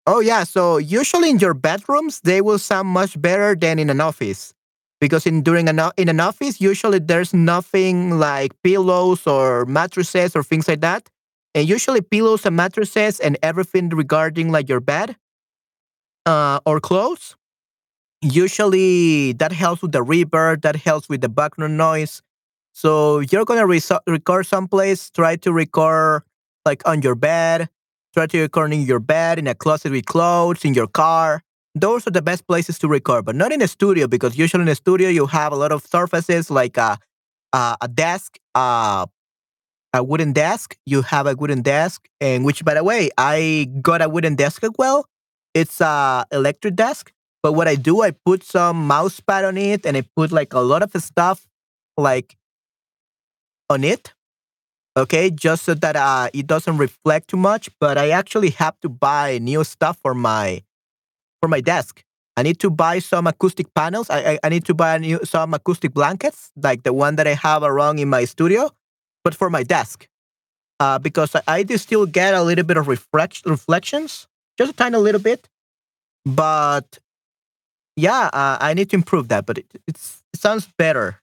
Oh 0.06 0.20
yeah, 0.20 0.44
so 0.44 0.76
usually 0.76 1.30
in 1.30 1.38
your 1.38 1.54
bedrooms 1.54 2.20
they 2.20 2.40
will 2.40 2.58
sound 2.58 2.88
much 2.88 3.20
better 3.20 3.54
than 3.54 3.78
in 3.78 3.88
an 3.90 4.00
office. 4.00 4.52
Because 5.00 5.26
in 5.26 5.42
during 5.42 5.68
an 5.68 5.80
in 5.96 6.08
an 6.08 6.20
office 6.20 6.60
usually 6.60 6.98
there's 6.98 7.32
nothing 7.34 8.18
like 8.18 8.52
pillows 8.62 9.26
or 9.26 9.64
mattresses 9.66 10.36
or 10.36 10.42
things 10.42 10.68
like 10.68 10.80
that. 10.80 11.08
And 11.54 11.68
usually 11.68 12.00
pillows 12.00 12.44
and 12.46 12.56
mattresses 12.56 13.20
and 13.20 13.38
everything 13.42 13.88
regarding 13.90 14.50
like 14.50 14.68
your 14.68 14.80
bed 14.80 15.16
uh, 16.26 16.60
or 16.66 16.80
clothes 16.80 17.36
usually 18.22 19.32
that 19.34 19.52
helps 19.52 19.82
with 19.82 19.92
the 19.92 20.04
reverb, 20.04 20.62
that 20.62 20.76
helps 20.76 21.08
with 21.08 21.20
the 21.20 21.28
background 21.28 21.76
noise. 21.76 22.22
So 22.72 23.20
you're 23.20 23.44
gonna 23.44 23.66
record 24.06 24.46
someplace, 24.46 25.10
try 25.10 25.36
to 25.36 25.52
record 25.52 26.22
like 26.66 26.82
on 26.88 27.02
your 27.02 27.14
bed, 27.14 27.68
try 28.14 28.26
to 28.26 28.40
record 28.40 28.72
in 28.72 28.82
your 28.82 29.00
bed, 29.00 29.38
in 29.38 29.46
a 29.46 29.54
closet 29.54 29.92
with 29.92 30.06
clothes, 30.06 30.64
in 30.64 30.74
your 30.74 30.86
car. 30.86 31.42
Those 31.74 32.06
are 32.06 32.10
the 32.12 32.22
best 32.22 32.46
places 32.46 32.78
to 32.78 32.88
record, 32.88 33.24
but 33.24 33.34
not 33.34 33.52
in 33.52 33.60
a 33.60 33.66
studio 33.68 34.06
because 34.06 34.38
usually 34.38 34.62
in 34.62 34.68
a 34.68 34.76
studio 34.76 35.08
you 35.08 35.26
have 35.26 35.52
a 35.52 35.56
lot 35.56 35.72
of 35.72 35.84
surfaces 35.84 36.50
like 36.50 36.76
a 36.76 36.98
a, 37.52 37.76
a 37.82 37.88
desk, 37.88 38.38
uh, 38.54 39.06
a 39.92 40.02
wooden 40.02 40.32
desk. 40.32 40.76
You 40.86 41.02
have 41.02 41.26
a 41.26 41.34
wooden 41.34 41.62
desk, 41.62 42.08
and 42.20 42.44
which 42.44 42.64
by 42.64 42.74
the 42.74 42.84
way, 42.84 43.10
I 43.18 43.68
got 43.82 44.02
a 44.02 44.08
wooden 44.08 44.36
desk 44.36 44.62
as 44.64 44.70
well. 44.78 45.06
It's 45.52 45.80
a 45.80 46.26
electric 46.32 46.76
desk, 46.76 47.12
but 47.42 47.52
what 47.52 47.68
I 47.68 47.74
do, 47.76 48.02
I 48.02 48.12
put 48.12 48.44
some 48.44 48.86
mouse 48.86 49.20
pad 49.20 49.44
on 49.44 49.58
it, 49.58 49.84
and 49.86 49.96
I 49.96 50.04
put 50.16 50.32
like 50.32 50.52
a 50.52 50.60
lot 50.60 50.82
of 50.82 50.92
stuff 51.02 51.46
like 51.96 52.36
on 53.68 53.84
it. 53.84 54.13
Okay, 54.96 55.30
just 55.30 55.64
so 55.64 55.74
that 55.74 55.96
uh, 55.96 56.28
it 56.32 56.46
doesn't 56.46 56.78
reflect 56.78 57.28
too 57.28 57.36
much. 57.36 57.68
But 57.80 57.98
I 57.98 58.10
actually 58.10 58.50
have 58.50 58.78
to 58.80 58.88
buy 58.88 59.38
new 59.38 59.64
stuff 59.64 59.98
for 60.02 60.14
my 60.14 60.62
for 61.42 61.48
my 61.48 61.60
desk. 61.60 62.02
I 62.36 62.42
need 62.42 62.60
to 62.60 62.70
buy 62.70 63.00
some 63.00 63.26
acoustic 63.26 63.72
panels. 63.74 64.10
I 64.10 64.34
I, 64.34 64.38
I 64.44 64.48
need 64.50 64.64
to 64.66 64.74
buy 64.74 64.98
new, 64.98 65.20
some 65.24 65.54
acoustic 65.54 65.94
blankets, 65.94 66.52
like 66.56 66.84
the 66.84 66.92
one 66.92 67.16
that 67.16 67.26
I 67.26 67.34
have 67.34 67.62
around 67.62 67.98
in 68.00 68.08
my 68.10 68.24
studio, 68.24 68.70
but 69.24 69.34
for 69.34 69.50
my 69.50 69.62
desk. 69.64 70.08
Uh, 70.80 70.98
because 70.98 71.34
I, 71.36 71.42
I 71.48 71.62
do 71.64 71.78
still 71.78 72.06
get 72.06 72.34
a 72.34 72.42
little 72.42 72.64
bit 72.64 72.76
of 72.76 72.88
reflect, 72.88 73.42
reflections, 73.46 74.26
just 74.58 74.72
a 74.72 74.74
tiny 74.76 74.98
little 74.98 75.20
bit. 75.20 75.48
But 76.26 76.98
yeah, 77.96 78.30
uh, 78.32 78.58
I 78.60 78.74
need 78.74 78.90
to 78.90 78.96
improve 78.96 79.28
that. 79.28 79.46
But 79.46 79.58
it, 79.58 79.66
it 79.86 79.98
sounds 80.34 80.68
better 80.78 81.20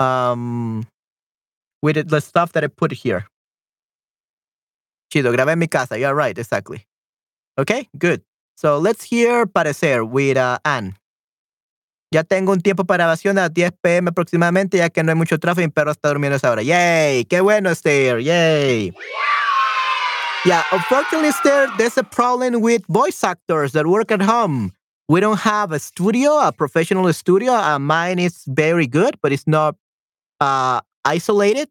um, 0.00 0.86
with 1.82 2.08
the 2.08 2.20
stuff 2.20 2.52
that 2.52 2.64
I 2.64 2.68
put 2.68 2.92
here. 2.92 3.26
Chido, 5.12 5.32
grabé 5.32 5.56
mi 5.56 5.66
casa. 5.66 5.98
Yeah, 5.98 6.12
right, 6.12 6.38
exactly. 6.38 6.86
Okay, 7.58 7.88
good. 7.98 8.22
So 8.56 8.78
let's 8.78 9.04
hear 9.04 9.46
Parecer 9.46 10.08
with 10.08 10.36
uh, 10.36 10.58
Anne. 10.64 10.96
Ya 12.12 12.22
tengo 12.22 12.52
un 12.52 12.60
tiempo 12.60 12.84
para 12.84 13.04
grabación 13.04 13.38
a 13.38 13.48
10 13.48 13.72
pm 13.82 14.10
aproximadamente, 14.10 14.76
ya 14.76 14.90
que 14.90 15.02
no 15.02 15.12
hay 15.12 15.16
mucho 15.16 15.38
tráfico 15.38 15.62
y 15.62 15.66
mi 15.66 15.72
perro 15.72 15.92
está 15.92 16.08
durmiendo 16.08 16.34
a 16.34 16.36
esa 16.36 16.50
hora. 16.50 16.62
Yay! 16.62 17.24
¡Qué 17.24 17.40
bueno, 17.40 17.70
Esther! 17.70 18.20
Yay! 18.20 18.92
Yeah, 20.44 20.62
unfortunately, 20.72 21.28
Esther, 21.28 21.68
there's 21.78 21.96
a 21.96 22.02
problem 22.02 22.60
with 22.60 22.82
voice 22.88 23.24
actors 23.24 23.72
that 23.72 23.86
work 23.86 24.10
at 24.10 24.20
home. 24.20 24.72
We 25.08 25.20
don't 25.20 25.38
have 25.40 25.72
a 25.72 25.78
studio, 25.78 26.38
a 26.38 26.52
professional 26.52 27.10
studio. 27.12 27.52
Uh, 27.52 27.78
mine 27.78 28.18
is 28.18 28.44
very 28.46 28.86
good, 28.86 29.16
but 29.22 29.32
it's 29.32 29.46
not 29.46 29.76
uh, 30.40 30.80
isolated. 31.04 31.68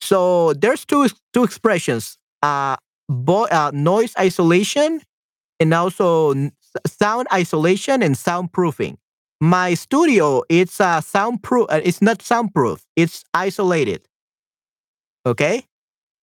So 0.00 0.54
there's 0.54 0.84
two 0.84 1.08
two 1.32 1.44
expressions: 1.44 2.18
uh, 2.42 2.76
uh, 3.10 3.70
noise 3.74 4.14
isolation 4.18 5.02
and 5.58 5.74
also 5.74 6.34
sound 6.86 7.28
isolation 7.32 8.02
and 8.02 8.14
soundproofing. 8.14 8.96
My 9.40 9.74
studio, 9.74 10.42
it's 10.48 10.80
uh, 10.80 11.00
soundproof. 11.00 11.66
Uh, 11.70 11.80
it's 11.82 12.02
not 12.02 12.22
soundproof. 12.22 12.84
It's 12.96 13.24
isolated. 13.34 14.06
Okay, 15.26 15.64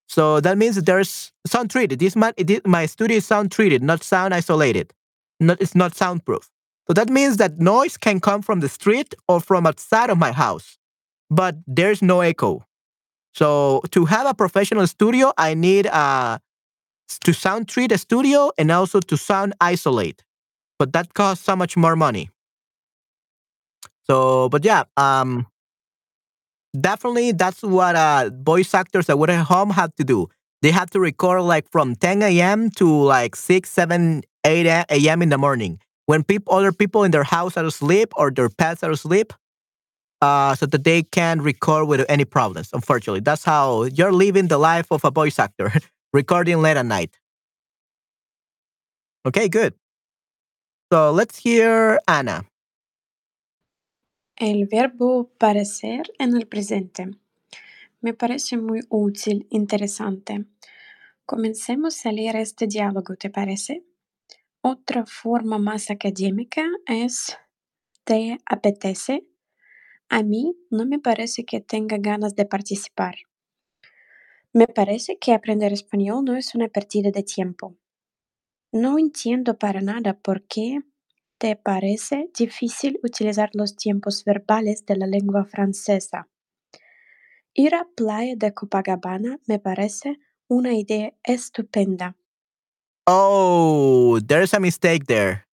so 0.08 0.40
that 0.42 0.58
means 0.58 0.76
there's 0.82 1.32
sound 1.46 1.70
treated. 1.72 2.00
This 2.00 2.16
my 2.16 2.34
my 2.66 2.86
studio 2.86 3.18
is 3.18 3.26
sound 3.26 3.52
treated, 3.52 3.84
not 3.84 4.04
sound 4.04 4.34
isolated. 4.34 4.94
Not 5.40 5.62
it's 5.62 5.76
not 5.76 5.96
soundproof. 5.96 6.50
So 6.88 6.94
that 6.94 7.10
means 7.10 7.38
that 7.38 7.60
noise 7.60 7.98
can 7.98 8.20
come 8.20 8.42
from 8.42 8.62
the 8.62 8.70
street 8.70 9.14
or 9.28 9.42
from 9.42 9.68
outside 9.68 10.10
of 10.10 10.18
my 10.18 10.32
house, 10.32 10.78
but 11.30 11.56
there's 11.68 12.02
no 12.02 12.22
echo. 12.22 12.66
So 13.34 13.82
to 13.92 14.06
have 14.06 14.28
a 14.28 14.34
professional 14.34 14.88
studio, 14.88 15.34
I 15.38 15.54
need 15.54 15.88
uh 15.88 16.40
to 17.24 17.34
sound 17.34 17.68
treat 17.68 17.92
a 17.92 17.98
studio 17.98 18.52
and 18.58 18.72
also 18.72 19.00
to 19.00 19.18
sound 19.18 19.54
isolate. 19.62 20.24
But 20.80 20.94
that 20.94 21.14
costs 21.14 21.46
so 21.46 21.56
much 21.56 21.78
more 21.78 21.96
money. 21.96 22.30
So, 24.10 24.50
but 24.50 24.64
yeah, 24.64 24.84
um, 24.96 25.48
definitely 26.80 27.32
that's 27.32 27.62
what 27.62 27.96
uh 27.96 28.30
voice 28.34 28.74
actors 28.74 29.08
that 29.08 29.18
work 29.20 29.30
at 29.30 29.46
home 29.46 29.72
have 29.72 29.96
to 29.96 30.04
do. 30.04 30.28
They 30.62 30.72
have 30.72 30.90
to 30.92 31.00
record 31.00 31.44
like 31.44 31.70
from 31.72 31.96
10 31.96 32.22
a.m. 32.24 32.72
to 32.72 32.88
like 32.90 33.36
6, 33.36 33.70
7, 33.70 34.24
8 34.44 34.66
a.m. 34.90 35.22
in 35.22 35.30
the 35.30 35.38
morning 35.38 35.80
when 36.08 36.24
people, 36.24 36.56
other 36.56 36.72
people 36.72 37.04
in 37.04 37.12
their 37.12 37.24
house 37.24 37.56
are 37.58 37.66
asleep 37.66 38.12
or 38.16 38.32
their 38.32 38.50
pets 38.50 38.82
are 38.82 38.92
asleep, 38.92 39.34
uh, 40.22 40.56
so 40.56 40.66
that 40.66 40.84
they 40.84 41.04
can 41.04 41.42
record 41.42 41.88
with 41.88 42.06
any 42.10 42.26
problems. 42.26 42.70
Unfortunately, 42.74 43.20
that's 43.20 43.44
how 43.44 43.84
you're 43.84 44.12
living 44.12 44.48
the 44.48 44.58
life 44.58 44.92
of 44.92 45.04
a 45.06 45.12
voice 45.12 45.40
actor, 45.40 45.72
recording 46.14 46.62
late 46.62 46.78
at 46.78 46.86
night. 46.86 47.18
Okay, 49.26 49.50
good. 49.50 49.74
So 50.92 51.12
let's 51.12 51.38
hear 51.38 52.00
Anna. 52.08 52.46
El 54.40 54.68
verbo 54.68 55.32
parecer 55.38 56.04
en 56.20 56.36
el 56.36 56.46
presente. 56.46 57.10
Me 58.02 58.14
parece 58.14 58.56
muy 58.58 58.82
útil, 58.90 59.48
interesante. 59.50 60.46
Comencemos 61.26 62.06
a 62.06 62.12
leer 62.12 62.38
este 62.38 62.68
diálogo, 62.68 63.16
¿te 63.16 63.30
parece? 63.30 63.84
Otra 64.62 65.06
forma 65.06 65.58
más 65.58 65.90
académica 65.90 66.64
es 66.86 67.38
¿te 68.04 68.38
apetece? 68.46 69.26
A 70.10 70.24
mí 70.24 70.56
no 70.70 70.86
me 70.86 71.00
parece 71.00 71.44
que 71.44 71.60
tenga 71.60 71.98
ganas 71.98 72.36
de 72.36 72.46
participar. 72.46 73.16
Me 74.54 74.68
parece 74.68 75.18
que 75.18 75.34
aprender 75.34 75.74
español 75.74 76.24
no 76.24 76.36
es 76.36 76.56
una 76.56 76.70
pérdida 76.70 77.12
de 77.12 77.24
tiempo. 77.24 77.78
No 78.72 78.98
entiendo 78.98 79.58
para 79.58 79.82
nada 79.82 80.14
por 80.14 80.44
qué 80.48 80.80
te 81.38 81.56
parece 81.56 82.30
difícil 82.38 83.00
utilizar 83.04 83.50
los 83.54 83.76
tiempos 83.76 84.24
verbales 84.24 84.86
de 84.86 84.96
la 84.96 85.08
lengua 85.08 85.46
francesa. 85.46 86.28
Ir 87.54 87.76
a 87.76 87.86
playa 87.96 88.36
de 88.36 88.54
Copacabana 88.54 89.40
me 89.46 89.60
parece 89.60 90.20
una 90.48 90.74
idea 90.74 91.14
estupenda. 91.24 92.16
Oh, 93.06 94.20
there's 94.26 94.54
a 94.54 94.60
mistake 94.60 95.06
there. 95.06 95.48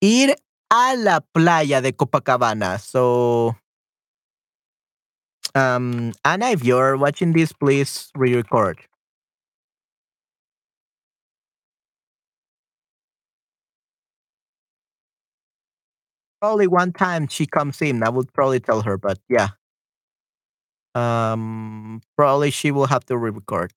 Ir 0.00 0.36
a 0.70 0.94
la 0.96 1.20
playa 1.20 1.80
de 1.80 1.94
Copacabana. 1.94 2.78
So, 2.78 3.56
um, 5.54 6.12
Anna, 6.24 6.50
if 6.50 6.64
you're 6.64 6.96
watching 6.96 7.32
this, 7.32 7.52
please 7.52 8.10
re-record. 8.14 8.80
Probably 16.40 16.66
one 16.66 16.92
time 16.92 17.28
she 17.28 17.46
comes 17.46 17.80
in, 17.80 18.02
I 18.02 18.08
would 18.08 18.32
probably 18.32 18.60
tell 18.60 18.82
her, 18.82 18.98
but 18.98 19.18
yeah. 19.28 19.48
Um, 20.94 22.02
probably 22.16 22.50
she 22.50 22.70
will 22.70 22.86
have 22.86 23.04
to 23.06 23.16
re-record. 23.16 23.72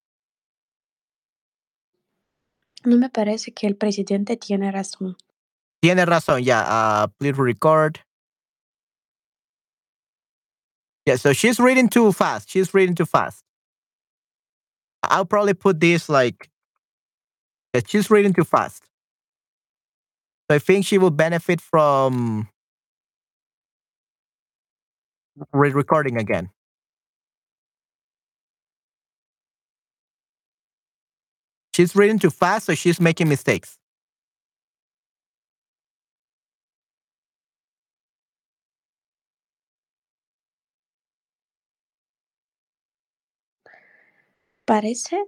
No 2.85 2.97
me 2.97 3.10
parece 3.10 3.53
que 3.53 3.68
el 3.68 3.76
presidente 3.76 4.38
tiene 4.38 4.72
razón. 4.72 5.15
Tiene 5.81 6.06
razón, 6.06 6.43
yeah. 6.43 6.61
Uh, 6.61 7.07
please 7.19 7.38
record. 7.38 7.99
Yeah, 11.06 11.18
so 11.18 11.34
she's 11.34 11.60
reading 11.60 11.90
too 11.90 12.11
fast. 12.11 12.49
She's 12.49 12.73
reading 12.73 12.95
too 12.95 13.06
fast. 13.06 13.44
I'll 15.03 15.26
probably 15.26 15.53
put 15.53 15.80
this 15.80 16.10
like 16.10 16.49
yeah, 17.73 17.82
she's 17.86 18.10
reading 18.10 18.34
too 18.34 18.44
fast. 18.44 18.84
So 20.49 20.56
I 20.56 20.60
think 20.60 20.86
she 20.86 20.98
will 20.98 21.11
benefit 21.11 21.60
from 21.61 22.48
re-recording 25.53 26.18
again. 26.18 26.49
She's 31.76 31.95
reading 31.95 32.19
too 32.19 32.30
fast, 32.30 32.65
so 32.68 32.73
she's 32.76 32.99
making 33.02 33.27
mistakes. 33.27 33.77
Parece 44.65 45.23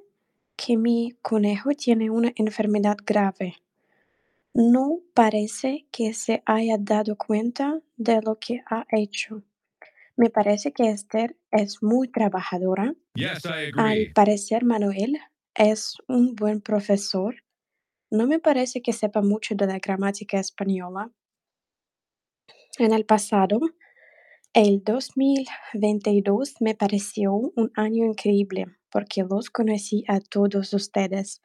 que 0.55 0.77
mi 0.77 1.15
conejo 1.21 1.69
tiene 1.71 2.09
una 2.09 2.33
enfermedad 2.35 2.97
grave. 3.05 3.57
No 4.55 4.99
parece 5.13 5.85
que 5.91 6.15
se 6.15 6.41
haya 6.47 6.77
dado 6.79 7.15
cuenta 7.15 7.79
de 7.95 8.19
lo 8.23 8.39
que 8.39 8.63
ha 8.65 8.85
hecho. 8.89 9.43
Me 10.15 10.31
parece 10.31 10.71
que 10.71 10.89
Esther 10.89 11.37
es 11.51 11.83
muy 11.83 12.07
trabajadora. 12.07 12.95
Yes, 13.13 13.45
I 13.45 13.71
Al 13.77 14.11
parecer 14.15 14.65
Manuel 14.65 15.19
es 15.53 15.95
un 16.07 16.35
buen 16.35 16.59
profesor. 16.59 17.35
No 18.09 18.25
me 18.25 18.39
parece 18.39 18.81
que 18.81 18.93
sepa 18.93 19.21
mucho 19.21 19.53
de 19.53 19.67
la 19.67 19.77
gramática 19.77 20.39
española. 20.39 21.11
En 22.79 22.93
el 22.93 23.05
pasado, 23.05 23.59
el 24.53 24.83
2022 24.83 26.55
me 26.59 26.75
pareció 26.75 27.33
un 27.33 27.71
año 27.75 28.05
increíble 28.05 28.65
porque 28.91 29.23
los 29.23 29.49
conocí 29.49 30.03
a 30.09 30.19
todos 30.19 30.73
ustedes. 30.73 31.41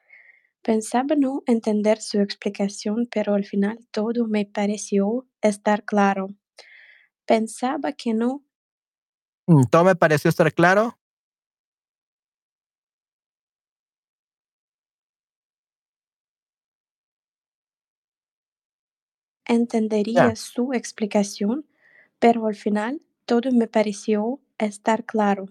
Pensaba 0.63 1.15
no 1.17 1.43
entender 1.47 2.01
su 2.01 2.21
explicación, 2.21 3.07
pero 3.11 3.35
al 3.35 3.45
final 3.45 3.79
todo 3.91 4.27
me 4.27 4.45
pareció 4.45 5.27
estar 5.41 5.85
claro. 5.85 6.29
Pensaba 7.25 7.93
que 7.93 8.13
no 8.13 8.43
Mm, 9.47 9.63
Todo 9.69 9.83
me 9.85 9.95
pareció 9.95 10.29
estar 10.29 10.51
claro. 10.53 10.97
entendería 19.45 20.35
su 20.35 20.73
explicación, 20.73 21.65
pero 22.23 22.47
al 22.47 22.55
final 22.55 23.01
todo 23.25 23.51
me 23.51 23.67
pareció 23.67 24.39
estar 24.57 25.03
claro. 25.03 25.47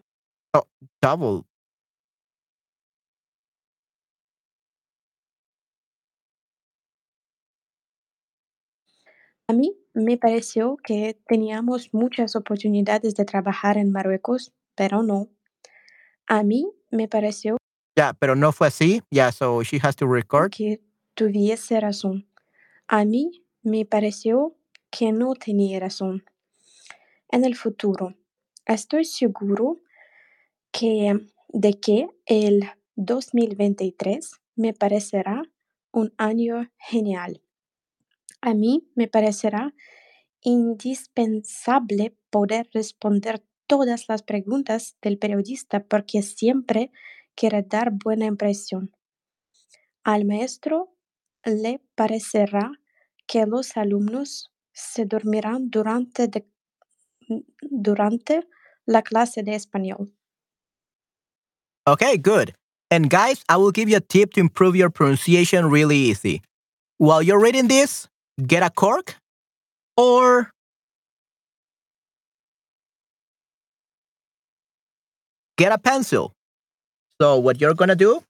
Double. 1.03 1.43
A 9.47 9.53
mí 9.53 9.77
me 9.93 10.16
pareció 10.16 10.78
que 10.82 11.20
teníamos 11.28 11.93
muchas 11.93 12.36
oportunidades 12.36 13.16
de 13.16 13.27
trabajar 13.27 13.77
en 13.77 13.93
Marruecos, 13.93 14.55
pero 14.74 15.03
no. 15.03 15.28
A 16.27 16.43
mí 16.43 16.73
me 16.90 17.07
pareció 17.07 17.59
Yeah, 17.99 18.15
pero 18.15 18.35
no 18.35 18.51
fue 18.53 18.69
así. 18.69 19.03
Yeah, 19.11 19.31
so 19.31 19.62
she 19.62 19.78
has 19.82 19.94
to 19.97 20.07
record. 20.07 20.51
que 20.51 20.81
tuviese 21.12 21.78
razón. 21.81 22.27
A 22.89 23.05
mí 23.05 23.44
me 23.62 23.85
pareció 23.85 24.57
que 24.90 25.12
no 25.12 25.35
tenía 25.35 25.78
razón. 25.78 26.24
En 27.33 27.45
el 27.45 27.57
futuro, 27.57 28.15
estoy 28.67 29.05
seguro 29.05 29.81
que 30.73 31.19
de 31.49 31.81
que 31.81 32.09
el 32.27 32.65
2023 32.97 34.33
me 34.57 34.73
parecerá 34.75 35.43
un 35.93 36.15
año 36.19 36.71
genial. 36.79 37.43
A 38.41 38.55
mí 38.55 38.89
me 38.95 39.09
parecerá 39.09 39.75
indispensable 40.43 42.17
poder 42.31 42.69
responder 42.73 43.43
todas 43.67 44.09
las 44.09 44.23
preguntas 44.23 44.97
del 45.03 45.19
periodista 45.19 45.85
porque 45.85 46.23
siempre 46.23 46.91
quiere 47.35 47.63
dar 47.63 47.93
buena 47.93 48.27
impresión. 48.27 48.93
Al 50.05 50.25
maestro 50.25 50.95
le 51.45 51.81
parecerá 51.95 52.73
que 53.27 53.47
los 53.47 53.77
alumnos 53.77 54.53
se 54.73 55.07
dormirán 55.07 55.71
durante, 55.71 56.29
de- 56.29 56.47
durante 57.61 58.47
la 58.86 59.03
clase 59.03 59.43
de 59.43 59.55
español. 59.55 60.12
Okay, 61.86 62.16
good. 62.16 62.55
And 62.90 63.09
guys, 63.09 63.43
I 63.49 63.57
will 63.57 63.73
give 63.73 63.89
you 63.89 63.97
a 63.97 64.01
tip 64.01 64.35
to 64.35 64.40
improve 64.40 64.77
your 64.77 64.90
pronunciation 64.90 65.70
really 65.70 65.97
easy. 65.97 66.43
While 66.99 67.23
you're 67.23 67.40
reading 67.40 67.69
this, 67.69 68.07
get 68.47 68.62
a 68.62 68.70
cork 68.70 69.16
or 69.97 70.51
get 75.57 75.73
a 75.73 75.78
pencil. 75.78 76.32
So, 77.20 77.39
what 77.39 77.61
you're 77.61 77.74
going 77.74 77.89
to 77.89 77.97
do 77.97 78.23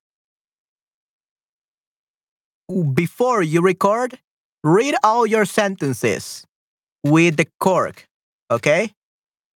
before 2.94 3.42
you 3.42 3.60
record, 3.60 4.18
read 4.64 4.94
all 5.02 5.26
your 5.26 5.44
sentences 5.44 6.44
with 7.04 7.36
the 7.36 7.46
cork. 7.60 8.06
Okay? 8.52 8.92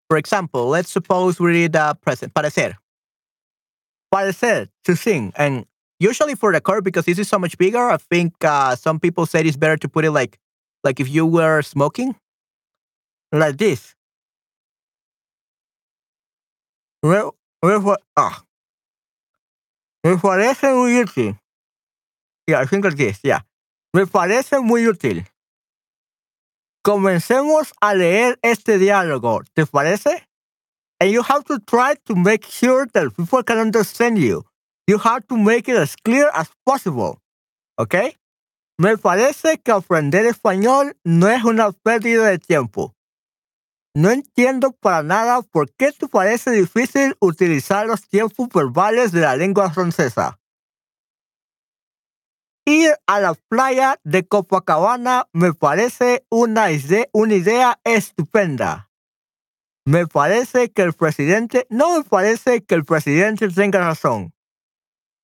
For 0.09 0.17
example, 0.17 0.69
let's 0.69 0.91
suppose 0.91 1.41
we 1.41 1.49
read 1.49 1.77
uh, 1.77 1.95
present, 1.95 2.33
parecer. 2.33 2.75
Parecer, 4.13 4.69
to 4.85 4.97
sing. 4.97 5.33
And 5.37 5.67
usually 5.99 6.35
for 6.35 6.53
the 6.53 6.61
cork, 6.61 6.85
because 6.85 7.07
this 7.07 7.19
is 7.19 7.29
so 7.29 7.39
much 7.39 7.59
bigger, 7.59 7.91
I 7.91 7.97
think 7.97 8.33
uh, 8.45 8.77
some 8.77 9.01
people 9.01 9.27
said 9.27 9.47
it's 9.47 9.57
better 9.57 9.77
to 9.77 9.89
put 9.89 10.05
it 10.05 10.13
like, 10.13 10.39
like 10.85 11.01
if 11.01 11.09
you 11.09 11.27
were 11.27 11.63
smoking, 11.63 12.15
like 13.33 13.57
this. 13.59 13.95
Me, 17.03 17.19
me, 17.63 17.95
ah. 18.17 18.43
me 20.05 20.17
parece 20.17 20.73
muy 20.75 21.03
útil. 21.03 21.39
Yeah, 22.47 22.61
I 22.61 22.67
think 22.67 22.85
like 22.85 22.97
this, 22.97 23.19
yeah. 23.23 23.41
Me 23.93 24.05
parece 24.07 24.63
muy 24.63 24.87
útil. 24.87 25.27
Comencemos 26.87 27.73
a 27.81 27.95
leer 27.95 28.39
este 28.43 28.79
diálogo, 28.79 29.43
¿te 29.55 29.67
parece? 29.67 30.29
And 31.01 31.11
you 31.11 31.21
have 31.21 31.43
to 31.47 31.59
try 31.59 31.97
to 32.05 32.15
make 32.15 32.47
sure 32.47 32.87
that 32.93 33.11
people 33.17 33.43
can 33.43 33.59
understand 33.59 34.19
you. 34.19 34.45
You 34.87 34.99
have 34.99 35.27
to 35.27 35.37
make 35.37 35.69
it 35.69 35.77
as 35.77 35.97
clear 35.97 36.31
as 36.33 36.49
possible. 36.65 37.19
¿Ok? 37.77 37.97
Me 38.79 38.97
parece 38.99 39.59
que 39.59 39.73
aprender 39.73 40.27
español 40.27 40.97
no 41.03 41.29
es 41.29 41.43
una 41.43 41.73
pérdida 41.73 42.29
de 42.29 42.39
tiempo. 42.39 42.95
No 43.97 44.13
entiendo 44.13 44.71
para 44.71 45.03
nada 45.03 45.43
por 45.43 45.73
qué 45.73 45.91
te 45.91 46.07
parece 46.07 46.53
difícil 46.53 47.17
utilizar 47.19 47.89
los 47.89 48.07
tiempos 48.07 48.49
verbales 48.55 49.11
de 49.11 49.23
la 49.23 49.35
lengua 49.35 49.73
francesa. 49.73 50.39
Ir 52.69 52.97
a 53.07 53.21
la 53.21 53.35
playa 53.35 54.01
de 54.03 54.27
Copacabana 54.27 55.29
me 55.33 55.53
parece 55.55 56.25
una, 56.31 56.73
ide- 56.73 57.09
una 57.13 57.35
idea 57.35 57.79
estupenda. 57.85 58.91
Me 59.87 60.07
parece 60.09 60.71
que 60.73 60.83
el 60.83 60.93
presidente, 60.93 61.67
no 61.71 61.97
me 61.97 62.03
parece 62.05 62.65
que 62.65 62.75
el 62.75 62.85
presidente 62.85 63.49
tenga 63.51 63.79
razón. 63.79 64.33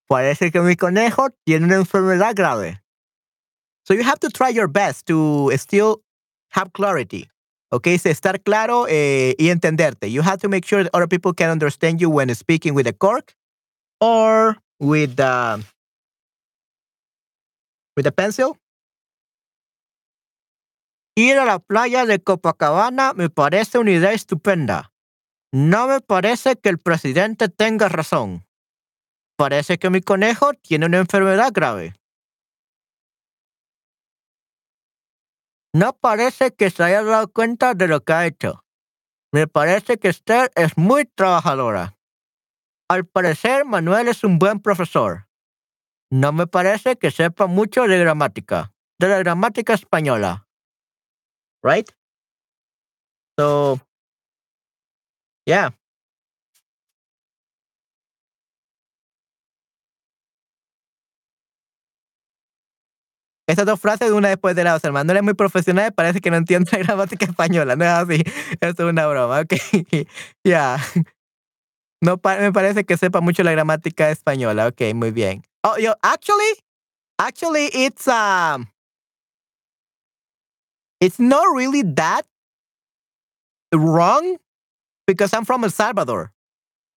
Parece 0.09 0.52
que 0.52 0.60
mi 0.60 0.77
conejo 0.77 1.31
tiene 1.44 1.66
una 1.66 1.77
enfermedad 1.77 2.35
grave. 2.36 2.81
So 3.85 3.94
you 3.94 4.05
have 4.05 4.20
to 4.20 4.28
try 4.28 4.51
your 4.52 4.69
best 4.69 5.06
to 5.09 5.51
still 5.56 6.05
have 6.51 6.70
clarity. 6.73 7.28
Okay, 7.73 7.98
so 7.98 8.09
estar 8.10 8.40
claro 8.44 8.86
eh, 8.89 9.35
y 9.39 9.48
entenderte. 9.48 10.12
You 10.12 10.23
have 10.23 10.39
to 10.43 10.48
make 10.48 10.64
sure 10.64 10.85
that 10.85 10.90
other 10.94 11.09
people 11.09 11.32
can 11.35 11.51
understand 11.51 12.01
you 12.01 12.09
when 12.10 12.32
speaking 12.36 12.74
with 12.74 12.86
a 12.86 12.93
cork 12.93 13.35
or 14.01 14.59
with 14.78 15.16
the 15.16 15.64
with 17.97 18.06
a 18.06 18.12
pencil. 18.12 18.59
Ir 21.14 21.39
a 21.39 21.44
la 21.44 21.59
playa 21.59 22.06
de 22.06 22.23
Copacabana 22.23 23.12
me 23.12 23.28
parece 23.28 23.78
una 23.78 23.90
idea 23.90 24.12
estupenda. 24.12 24.93
No 25.52 25.86
me 25.86 26.01
parece 26.01 26.56
que 26.56 26.70
el 26.70 26.78
presidente 26.78 27.51
tenga 27.51 27.89
razón. 27.89 28.47
Parece 29.36 29.78
que 29.78 29.90
mi 29.90 30.01
conejo 30.01 30.55
tiene 30.55 30.86
una 30.86 30.98
enfermedad 30.98 31.51
grave. 31.52 31.94
No 35.74 35.94
parece 35.94 36.55
que 36.55 36.70
se 36.70 36.82
haya 36.82 37.02
dado 37.02 37.32
cuenta 37.32 37.74
de 37.74 37.89
lo 37.89 38.02
que 38.05 38.12
ha 38.12 38.27
hecho. 38.27 38.64
Me 39.32 39.47
parece 39.47 39.98
que 39.98 40.09
Esther 40.09 40.51
es 40.55 40.77
muy 40.77 41.06
trabajadora. 41.06 41.98
Al 42.89 43.06
parecer, 43.06 43.64
Manuel 43.64 44.09
es 44.09 44.23
un 44.23 44.39
buen 44.39 44.60
profesor. 44.60 45.28
No 46.12 46.30
me 46.30 46.47
parece 46.47 46.97
que 46.97 47.10
sepa 47.10 47.47
mucho 47.47 47.86
de 47.86 47.98
gramática, 47.98 48.74
de 49.01 49.09
la 49.09 49.18
gramática 49.20 49.72
española. 49.72 50.47
Right? 51.64 51.89
So, 53.39 53.80
Yeah. 55.47 55.70
Estas 63.48 63.66
dos 63.66 63.80
frases 63.80 64.10
una 64.12 64.28
después 64.28 64.55
de 64.55 64.64
la 64.64 64.74
otra. 64.74 64.93
Manuel 64.93 65.16
es 65.18 65.22
muy 65.22 65.34
profesional, 65.34 65.93
parece 65.93 66.20
que 66.20 66.30
no 66.30 66.36
entiende 66.36 66.70
la 66.72 66.78
gramática 66.78 67.24
española. 67.26 67.74
No 67.76 67.84
es 67.84 67.90
así. 67.90 68.22
Esto 68.60 68.84
es 68.86 68.90
una 68.93 69.06
broma. 69.06 69.40
Ok. 69.40 69.55
Ya. 70.44 70.78
No 72.02 72.18
pa- 72.18 72.39
me 72.39 72.52
parece 72.52 72.84
que 72.84 72.97
sepa 72.97 73.20
mucho 73.20 73.44
la 73.44 73.52
gramática 73.52 74.10
española. 74.10 74.66
Ok, 74.66 74.93
muy 74.94 75.12
bien. 75.12 75.43
Oh, 75.64 75.76
yo, 75.76 75.94
actually, 76.02 76.52
actually, 77.18 77.66
it's 77.66 78.09
um, 78.09 78.68
it's 81.01 81.18
not 81.18 81.44
really 81.55 81.82
that 81.82 82.22
wrong 83.74 84.36
because 85.06 85.32
I'm 85.32 85.44
from 85.44 85.64
El 85.64 85.70
Salvador. 85.70 86.32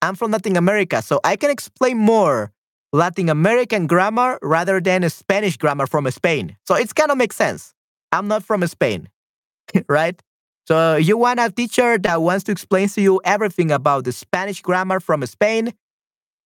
I'm 0.01 0.15
from 0.15 0.31
Latin 0.31 0.57
America, 0.57 1.01
so 1.01 1.19
I 1.23 1.35
can 1.35 1.49
explain 1.51 1.97
more 1.97 2.51
Latin 2.93 3.29
American 3.29 3.87
grammar 3.87 4.39
rather 4.41 4.79
than 4.79 5.09
Spanish 5.09 5.57
grammar 5.57 5.87
from 5.87 6.09
Spain. 6.11 6.57
So 6.67 6.75
it's 6.75 6.93
kind 6.93 7.11
of 7.11 7.17
makes 7.17 7.35
sense. 7.35 7.73
I'm 8.11 8.27
not 8.27 8.43
from 8.43 8.65
Spain, 8.67 9.09
right? 9.89 10.21
So 10.67 10.95
you 10.95 11.17
want 11.17 11.39
a 11.39 11.51
teacher 11.51 11.97
that 11.99 12.21
wants 12.21 12.43
to 12.45 12.51
explain 12.51 12.89
to 12.89 13.01
you 13.01 13.21
everything 13.25 13.71
about 13.71 14.05
the 14.05 14.11
Spanish 14.11 14.61
grammar 14.61 14.99
from 14.99 15.25
Spain. 15.25 15.73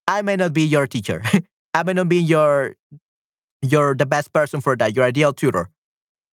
I 0.08 0.22
may 0.22 0.36
not 0.36 0.52
be 0.52 0.62
your 0.64 0.86
teacher. 0.86 1.22
I 1.74 1.82
may 1.82 1.92
not 1.92 2.08
be 2.08 2.18
your 2.18 2.74
you're 3.62 3.94
the 3.94 4.06
best 4.06 4.32
person 4.32 4.60
for 4.60 4.76
that. 4.76 4.96
Your 4.96 5.04
ideal 5.04 5.32
tutor. 5.32 5.68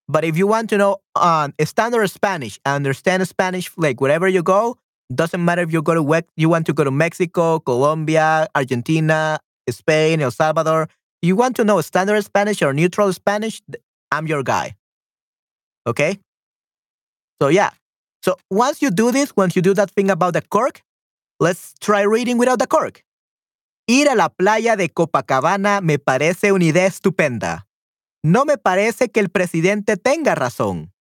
But 0.08 0.24
if 0.24 0.36
you 0.36 0.46
want 0.46 0.70
to 0.70 0.78
know 0.78 0.98
um, 1.16 1.52
standard 1.64 2.08
Spanish, 2.08 2.60
understand 2.64 3.26
Spanish, 3.26 3.70
like 3.76 4.00
wherever 4.00 4.28
you 4.28 4.42
go, 4.42 4.78
doesn't 5.12 5.44
matter 5.44 5.62
if 5.62 5.72
you 5.72 5.82
go 5.82 5.94
to 5.94 6.24
you 6.36 6.48
want 6.48 6.66
to 6.66 6.72
go 6.72 6.84
to 6.84 6.90
Mexico, 6.90 7.58
Colombia, 7.58 8.48
Argentina, 8.54 9.38
Spain, 9.68 10.20
El 10.20 10.30
Salvador. 10.30 10.88
You 11.22 11.34
want 11.34 11.56
to 11.56 11.64
know 11.64 11.80
standard 11.80 12.22
Spanish 12.24 12.62
or 12.62 12.72
neutral 12.72 13.12
Spanish? 13.12 13.62
I'm 14.12 14.26
your 14.26 14.42
guy. 14.42 14.76
Okay. 15.86 16.18
So 17.42 17.48
yeah. 17.48 17.70
So 18.22 18.36
once 18.50 18.82
you 18.82 18.90
do 18.90 19.12
this, 19.12 19.34
once 19.36 19.54
you 19.56 19.62
do 19.62 19.74
that 19.74 19.90
thing 19.90 20.10
about 20.10 20.32
the 20.34 20.42
cork, 20.42 20.82
let's 21.40 21.74
try 21.80 22.02
reading 22.02 22.38
without 22.38 22.58
the 22.58 22.66
cork. 22.66 23.02
Ir 23.88 24.08
a 24.08 24.16
la 24.16 24.30
playa 24.30 24.74
de 24.74 24.90
Copacabana 24.90 25.80
me 25.80 26.00
parece 26.00 26.50
una 26.50 26.64
idea 26.64 26.86
estupenda. 26.86 27.68
No 28.24 28.44
me 28.44 28.58
parece 28.58 29.10
que 29.10 29.20
el 29.20 29.30
presidente 29.30 29.96
tenga 29.96 30.34
razón. 30.34 30.92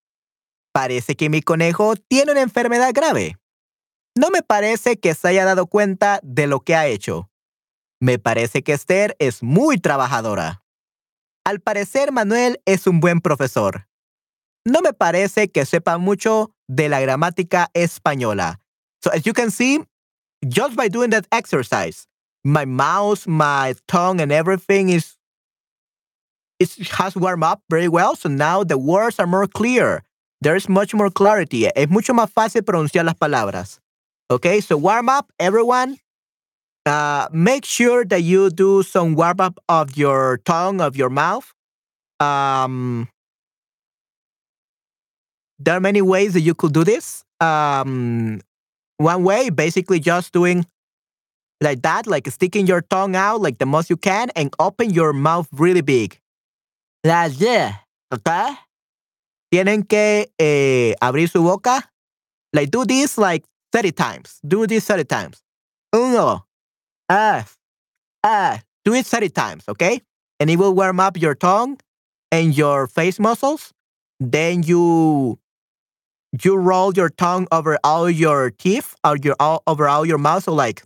Parece 0.72 1.16
que 1.16 1.30
mi 1.30 1.42
conejo 1.42 1.96
tiene 1.96 2.34
una 2.34 2.42
enfermedad 2.42 2.92
grave. 2.94 3.38
No 4.16 4.30
me 4.30 4.44
parece 4.44 5.00
que 5.00 5.16
se 5.16 5.28
haya 5.28 5.46
dado 5.46 5.66
cuenta 5.66 6.20
de 6.22 6.46
lo 6.46 6.60
que 6.60 6.76
ha 6.76 6.86
hecho. 6.86 7.32
Me 8.00 8.20
parece 8.20 8.62
que 8.62 8.74
Esther 8.74 9.16
es 9.18 9.42
muy 9.42 9.80
trabajadora. 9.80 10.64
Al 11.44 11.62
parecer 11.62 12.12
Manuel 12.12 12.62
es 12.66 12.86
un 12.86 13.00
buen 13.00 13.20
profesor. 13.20 13.88
No 14.64 14.82
me 14.82 14.94
parece 14.94 15.50
que 15.50 15.66
sepa 15.66 15.98
mucho 15.98 16.56
de 16.68 16.90
la 16.90 17.00
gramática 17.00 17.72
española. 17.74 18.62
So 19.04 19.12
as 19.12 19.24
you 19.24 19.34
can 19.34 19.50
see, 19.50 19.84
just 20.44 20.76
by 20.76 20.88
doing 20.88 21.10
that 21.12 21.26
exercise, 21.32 22.08
my 22.46 22.64
mouth, 22.64 23.28
my 23.28 23.74
tongue, 23.88 24.22
and 24.22 24.32
everything 24.32 24.90
is 24.90 25.16
it 26.60 26.72
has 26.92 27.16
warmed 27.16 27.44
up 27.44 27.62
very 27.70 27.90
well. 27.90 28.16
So 28.16 28.30
now 28.30 28.64
the 28.64 28.78
words 28.78 29.20
are 29.20 29.28
more 29.28 29.48
clear. 29.48 30.04
There 30.42 30.56
is 30.56 30.70
much 30.70 30.94
more 30.94 31.10
clarity. 31.10 31.66
Es 31.76 31.90
mucho 31.90 32.14
más 32.14 32.32
fácil 32.32 32.62
pronunciar 32.62 33.04
las 33.04 33.16
palabras. 33.16 33.80
Okay, 34.32 34.62
so 34.62 34.78
warm 34.78 35.10
up, 35.10 35.32
everyone. 35.40 35.98
Uh, 36.86 37.28
make 37.32 37.66
sure 37.66 38.06
that 38.06 38.22
you 38.22 38.50
do 38.52 38.84
some 38.84 39.16
warm 39.16 39.42
up 39.42 39.60
of 39.68 39.98
your 39.98 40.38
tongue, 40.46 40.82
of 40.82 40.96
your 40.96 41.10
mouth. 41.10 41.52
Um, 42.20 43.10
there 45.58 45.76
are 45.76 45.80
many 45.82 46.02
ways 46.02 46.34
that 46.34 46.42
you 46.42 46.54
could 46.54 46.74
do 46.74 46.84
this. 46.84 47.24
Um, 47.40 48.40
one 48.98 49.24
way, 49.24 49.50
basically, 49.50 50.00
just 50.00 50.32
doing 50.32 50.66
like 51.62 51.82
that, 51.84 52.08
like 52.08 52.28
sticking 52.30 52.68
your 52.68 52.82
tongue 52.82 53.16
out 53.16 53.42
like 53.42 53.58
the 53.58 53.66
most 53.66 53.90
you 53.90 53.98
can 53.98 54.30
and 54.36 54.54
open 54.60 54.92
your 54.92 55.14
mouth 55.14 55.48
really 55.54 55.82
big. 55.82 56.20
Like 57.04 57.34
this, 57.34 57.74
okay? 58.14 58.56
Tienen 59.54 59.88
que 59.88 60.26
eh, 60.40 60.94
abrir 61.02 61.30
su 61.30 61.42
boca. 61.42 61.82
Like 62.54 62.72
do 62.72 62.86
this 62.86 63.18
like 63.18 63.44
30 63.72 63.92
times. 63.92 64.40
Do 64.46 64.66
this 64.68 64.86
30 64.86 65.04
times. 65.06 65.44
Uno, 65.94 66.46
ah, 67.10 67.46
ah. 68.24 68.60
Do 68.84 68.94
it 68.94 69.06
30 69.06 69.30
times, 69.30 69.64
okay? 69.68 70.02
And 70.40 70.50
it 70.50 70.58
will 70.58 70.74
warm 70.74 71.00
up 71.00 71.18
your 71.18 71.36
tongue 71.36 71.78
and 72.32 72.56
your 72.56 72.88
face 72.88 73.20
muscles. 73.20 73.72
Then 74.20 74.64
you 74.64 75.40
you 76.44 76.56
roll 76.56 76.94
your 76.94 77.10
tongue 77.10 77.48
over 77.52 77.78
all 77.84 78.10
your 78.10 78.52
teeth, 78.52 78.96
or 79.04 79.18
your 79.18 79.36
all 79.40 79.64
over 79.68 79.88
all 79.88 80.06
your 80.06 80.18
mouth. 80.18 80.44
So 80.44 80.54
like 80.54 80.84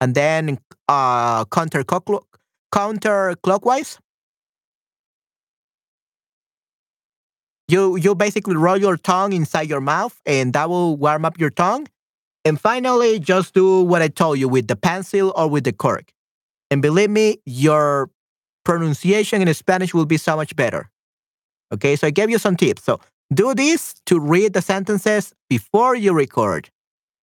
and 0.00 0.14
then 0.14 0.58
uh 0.88 1.44
counter 1.46 1.84
counterclockwise. 2.74 3.98
You 7.68 7.96
you 7.96 8.14
basically 8.14 8.56
roll 8.56 8.78
your 8.78 8.96
tongue 8.96 9.32
inside 9.32 9.68
your 9.68 9.80
mouth, 9.80 10.18
and 10.24 10.52
that 10.54 10.68
will 10.70 10.96
warm 10.96 11.24
up 11.24 11.38
your 11.38 11.50
tongue. 11.50 11.86
And 12.44 12.58
finally, 12.58 13.18
just 13.18 13.52
do 13.52 13.82
what 13.82 14.00
I 14.00 14.08
told 14.08 14.38
you 14.38 14.48
with 14.48 14.68
the 14.68 14.76
pencil 14.76 15.32
or 15.36 15.48
with 15.48 15.64
the 15.64 15.72
cork. 15.72 16.12
And 16.70 16.80
believe 16.80 17.10
me, 17.10 17.40
your 17.44 18.10
pronunciation 18.64 19.42
in 19.42 19.52
Spanish 19.54 19.92
will 19.92 20.06
be 20.06 20.16
so 20.16 20.36
much 20.36 20.56
better. 20.56 20.90
Okay, 21.72 21.96
so 21.96 22.06
I 22.06 22.10
gave 22.10 22.30
you 22.30 22.38
some 22.38 22.56
tips. 22.56 22.84
So 22.84 23.00
do 23.32 23.54
this 23.54 23.94
to 24.06 24.18
read 24.18 24.54
the 24.54 24.62
sentences 24.62 25.34
before 25.50 25.94
you 25.94 26.14
record. 26.14 26.70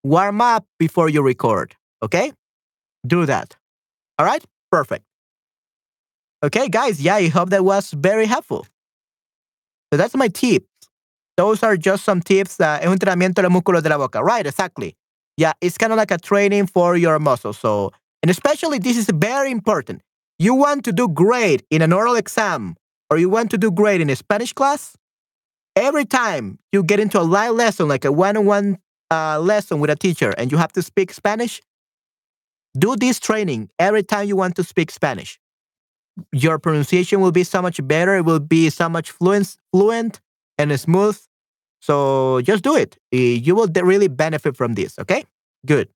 Warm 0.04 0.42
up 0.42 0.66
before 0.78 1.10
you 1.10 1.24
record. 1.24 1.76
Okay, 2.04 2.32
do 3.08 3.26
that. 3.26 3.56
All 4.18 4.26
right, 4.26 4.44
perfect. 4.72 5.06
Okay, 6.44 6.70
guys, 6.70 7.02
yeah, 7.02 7.16
I 7.16 7.28
hope 7.28 7.50
that 7.50 7.66
was 7.66 7.92
very 7.92 8.26
helpful. 8.26 8.68
So 9.92 9.98
that's 9.98 10.16
my 10.16 10.28
tips. 10.28 10.68
Those 11.38 11.64
are 11.64 11.76
just 11.78 12.04
some 12.04 12.22
tips. 12.22 12.60
Uh, 12.60 12.80
entrenamiento 12.82 13.36
de 13.36 13.44
los 13.44 13.52
músculos 13.52 13.84
de 13.84 13.90
la 13.90 13.98
boca. 13.98 14.24
Right, 14.24 14.46
exactly. 14.46 14.96
Yeah, 15.38 15.54
it's 15.62 15.78
kind 15.78 15.92
of 15.92 15.98
like 15.98 16.12
a 16.12 16.18
training 16.18 16.68
for 16.68 16.96
your 16.96 17.20
muscles. 17.20 17.58
So, 17.58 17.92
and 18.24 18.30
especially 18.30 18.80
this 18.80 18.98
is 18.98 19.10
very 19.14 19.52
important. 19.52 20.02
You 20.40 20.54
want 20.54 20.86
to 20.86 20.94
do 20.94 21.08
great 21.08 21.64
in 21.70 21.82
an 21.82 21.92
oral 21.94 22.16
exam 22.16 22.76
or 23.10 23.18
you 23.18 23.30
want 23.30 23.52
to 23.52 23.58
do 23.58 23.72
great 23.72 24.02
in 24.02 24.10
a 24.10 24.16
Spanish 24.16 24.54
class. 24.54 24.96
Every 25.76 26.06
time 26.06 26.58
you 26.72 26.84
get 26.84 27.00
into 27.00 27.20
a 27.20 27.24
live 27.24 27.54
lesson, 27.54 27.88
like 27.88 28.06
a 28.06 28.12
one 28.12 28.38
on 28.38 28.46
one 28.46 28.78
lesson 29.12 29.80
with 29.80 29.90
a 29.90 29.96
teacher, 29.96 30.34
and 30.38 30.52
you 30.52 30.58
have 30.58 30.72
to 30.74 30.82
speak 30.82 31.12
Spanish, 31.14 31.62
do 32.78 32.96
this 32.96 33.20
training 33.20 33.70
every 33.80 34.04
time 34.04 34.28
you 34.28 34.36
want 34.36 34.56
to 34.56 34.64
speak 34.64 34.92
Spanish. 34.92 35.40
Your 36.32 36.60
pronunciation 36.60 37.20
will 37.22 37.32
be 37.32 37.44
so 37.44 37.62
much 37.62 37.86
better. 37.86 38.16
It 38.16 38.26
will 38.26 38.40
be 38.40 38.70
so 38.70 38.88
much 38.88 39.12
fluent, 39.12 39.58
fluent 39.74 40.22
and 40.58 40.78
smooth. 40.80 41.20
So 41.82 42.42
just 42.42 42.64
do 42.64 42.76
it. 42.76 42.98
You 43.12 43.56
will 43.56 43.68
really 43.68 44.08
benefit 44.08 44.56
from 44.56 44.74
this. 44.74 44.98
Okay, 45.00 45.26
good. 45.66 45.90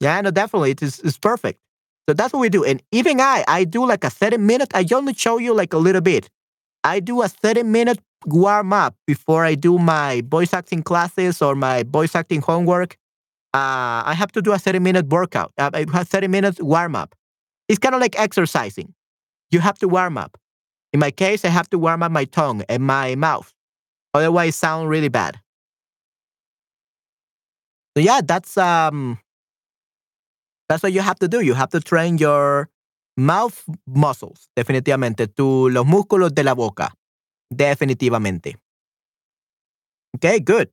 Yeah, 0.00 0.20
no, 0.20 0.30
definitely, 0.30 0.72
it 0.72 0.82
is 0.82 1.00
it's 1.00 1.18
perfect. 1.18 1.60
So 2.08 2.14
that's 2.14 2.32
what 2.32 2.40
we 2.40 2.48
do. 2.48 2.64
And 2.64 2.82
even 2.92 3.20
I, 3.20 3.44
I 3.48 3.64
do 3.64 3.86
like 3.86 4.04
a 4.04 4.10
30 4.10 4.38
minute. 4.38 4.70
I 4.74 4.86
only 4.92 5.14
show 5.14 5.38
you 5.38 5.54
like 5.54 5.72
a 5.72 5.78
little 5.78 6.02
bit. 6.02 6.28
I 6.82 7.00
do 7.00 7.22
a 7.22 7.28
30 7.28 7.62
minute 7.62 7.98
warm 8.26 8.72
up 8.72 8.94
before 9.06 9.44
I 9.44 9.54
do 9.54 9.78
my 9.78 10.22
voice 10.28 10.52
acting 10.52 10.82
classes 10.82 11.40
or 11.40 11.54
my 11.54 11.82
voice 11.82 12.14
acting 12.14 12.42
homework. 12.42 12.96
Uh, 13.54 14.02
I 14.04 14.14
have 14.14 14.32
to 14.32 14.42
do 14.42 14.52
a 14.52 14.58
30 14.58 14.80
minute 14.80 15.08
workout. 15.08 15.52
Uh, 15.56 15.70
I 15.72 15.86
have 15.92 16.08
30 16.08 16.26
minutes 16.28 16.60
warm 16.60 16.96
up. 16.96 17.14
It's 17.68 17.78
kind 17.78 17.94
of 17.94 18.00
like 18.00 18.18
exercising. 18.18 18.92
You 19.50 19.60
have 19.60 19.78
to 19.78 19.88
warm 19.88 20.18
up. 20.18 20.36
In 20.92 21.00
my 21.00 21.12
case, 21.12 21.44
I 21.44 21.48
have 21.48 21.70
to 21.70 21.78
warm 21.78 22.02
up 22.02 22.10
my 22.10 22.24
tongue 22.24 22.62
and 22.68 22.82
my 22.82 23.14
mouth. 23.14 23.52
Otherwise, 24.12 24.50
it 24.50 24.58
sounds 24.58 24.88
really 24.88 25.08
bad. 25.08 25.40
So 27.96 28.02
yeah, 28.02 28.20
that's 28.24 28.58
um, 28.58 29.18
that's 30.68 30.82
what 30.82 30.92
you 30.92 31.00
have 31.00 31.18
to 31.20 31.28
do. 31.28 31.40
You 31.40 31.54
have 31.54 31.70
to 31.70 31.80
train 31.80 32.18
your 32.18 32.68
mouth 33.16 33.64
muscles, 33.86 34.48
definitivamente. 34.56 35.28
Tu, 35.28 35.70
los 35.70 35.86
músculos 35.86 36.34
de 36.34 36.42
la 36.42 36.54
boca, 36.54 36.92
definitivamente. 37.54 38.56
Okay, 40.16 40.40
good. 40.40 40.70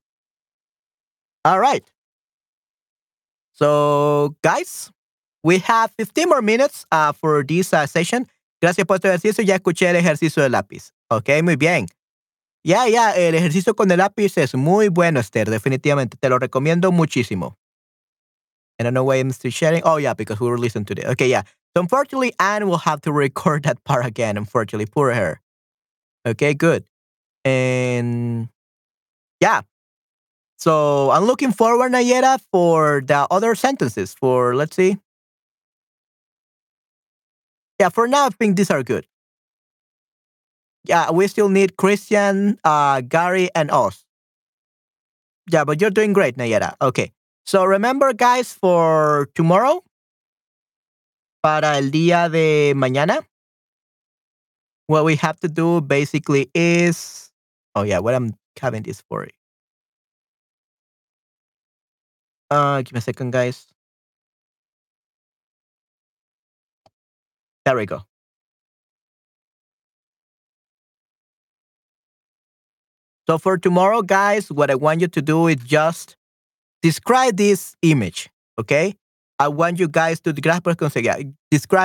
All 1.46 1.60
right. 1.60 1.84
So, 3.54 4.36
guys, 4.42 4.92
we 5.44 5.60
have 5.60 5.92
15 5.98 6.30
more 6.30 6.42
minutes 6.42 6.86
uh, 6.92 7.14
for 7.14 7.44
this 7.44 7.74
uh, 7.74 7.88
session. 7.88 8.28
Gracias 8.62 8.86
por 8.86 8.98
este 8.98 9.08
ejercicio. 9.08 9.44
Ya 9.44 9.56
escuché 9.56 9.90
el 9.90 9.96
ejercicio 9.96 10.44
del 10.44 10.52
lápiz. 10.52 10.92
Ok, 11.10 11.30
muy 11.44 11.56
bien. 11.56 11.88
Ya, 12.64 12.88
ya, 12.88 13.12
el 13.16 13.34
ejercicio 13.34 13.76
con 13.76 13.90
el 13.90 13.98
lápiz 13.98 14.38
es 14.38 14.54
muy 14.54 14.90
bueno, 14.90 15.20
Esther, 15.20 15.50
definitivamente. 15.50 16.18
Te 16.18 16.30
lo 16.30 16.38
recomiendo 16.38 16.92
muchísimo. 16.92 17.58
I 18.80 18.84
don't 18.84 18.94
know 18.94 19.04
why 19.04 19.18
I'm 19.18 19.32
still 19.32 19.52
sharing. 19.52 19.82
Oh, 19.84 19.98
yeah, 19.98 20.14
because 20.14 20.40
we 20.40 20.48
were 20.48 20.58
listening 20.58 20.86
to 20.86 20.94
it. 20.94 21.06
Okay, 21.06 21.28
yeah. 21.28 21.44
So 21.76 21.82
unfortunately, 21.82 22.34
Anne 22.40 22.68
will 22.68 22.80
have 22.80 23.02
to 23.02 23.12
record 23.12 23.64
that 23.66 23.84
part 23.84 24.06
again, 24.06 24.38
unfortunately. 24.38 24.86
Poor 24.86 25.12
her. 25.14 25.40
Okay, 26.26 26.54
good. 26.54 26.84
And 27.44 28.50
yeah. 29.40 29.62
So 30.62 31.10
I'm 31.10 31.26
looking 31.26 31.52
forward, 31.52 31.92
Nayera, 31.92 32.40
for 32.52 33.02
the 33.04 33.26
other 33.32 33.56
sentences. 33.56 34.14
For, 34.14 34.54
let's 34.54 34.76
see. 34.76 35.00
Yeah, 37.80 37.90
for 37.90 38.08
now, 38.08 38.28
I 38.28 38.30
think 38.30 38.58
these 38.58 38.70
are 38.70 38.84
good. 38.84 39.08
Yeah, 40.86 41.10
we 41.10 41.26
still 41.28 41.50
need 41.50 41.78
Christian, 41.78 42.60
uh, 42.64 43.02
Gary, 43.02 43.50
and 43.56 43.72
us. 43.72 44.06
Yeah, 45.50 45.64
but 45.64 45.82
you're 45.82 45.90
doing 45.90 46.14
great, 46.14 46.38
Nayera. 46.38 46.76
Okay. 46.80 47.12
So 47.44 47.66
remember, 47.66 48.14
guys, 48.14 48.54
for 48.54 49.30
tomorrow, 49.34 49.82
para 51.42 51.78
el 51.78 51.90
día 51.90 52.32
de 52.32 52.74
mañana, 52.76 53.26
what 54.86 55.06
we 55.06 55.16
have 55.16 55.40
to 55.40 55.48
do 55.48 55.82
basically 55.82 56.52
is, 56.54 57.32
oh 57.74 57.82
yeah, 57.82 57.98
what 57.98 58.14
I'm 58.14 58.36
having 58.60 58.84
this 58.84 59.02
for. 59.10 59.28
Uh, 62.52 62.82
give 62.82 62.92
me 62.92 62.98
a 62.98 63.02
second, 63.02 63.32
guys. 63.32 63.66
There 67.66 67.78
we 67.78 67.86
go. 67.86 68.04
So 73.30 73.38
for 73.38 73.58
tomorrow, 73.58 74.02
guys, 74.02 74.52
what 74.52 74.70
I 74.70 74.76
want 74.76 75.00
you 75.00 75.08
to 75.08 75.22
do 75.22 75.48
is 75.48 75.56
just 75.64 76.18
describe 76.82 77.38
this 77.38 77.78
image, 77.82 78.30
okay? 78.60 78.96
I 79.40 79.48
want 79.48 79.80
you 79.80 79.88
guys 79.88 80.20
to 80.22 80.34
describe 80.34 80.64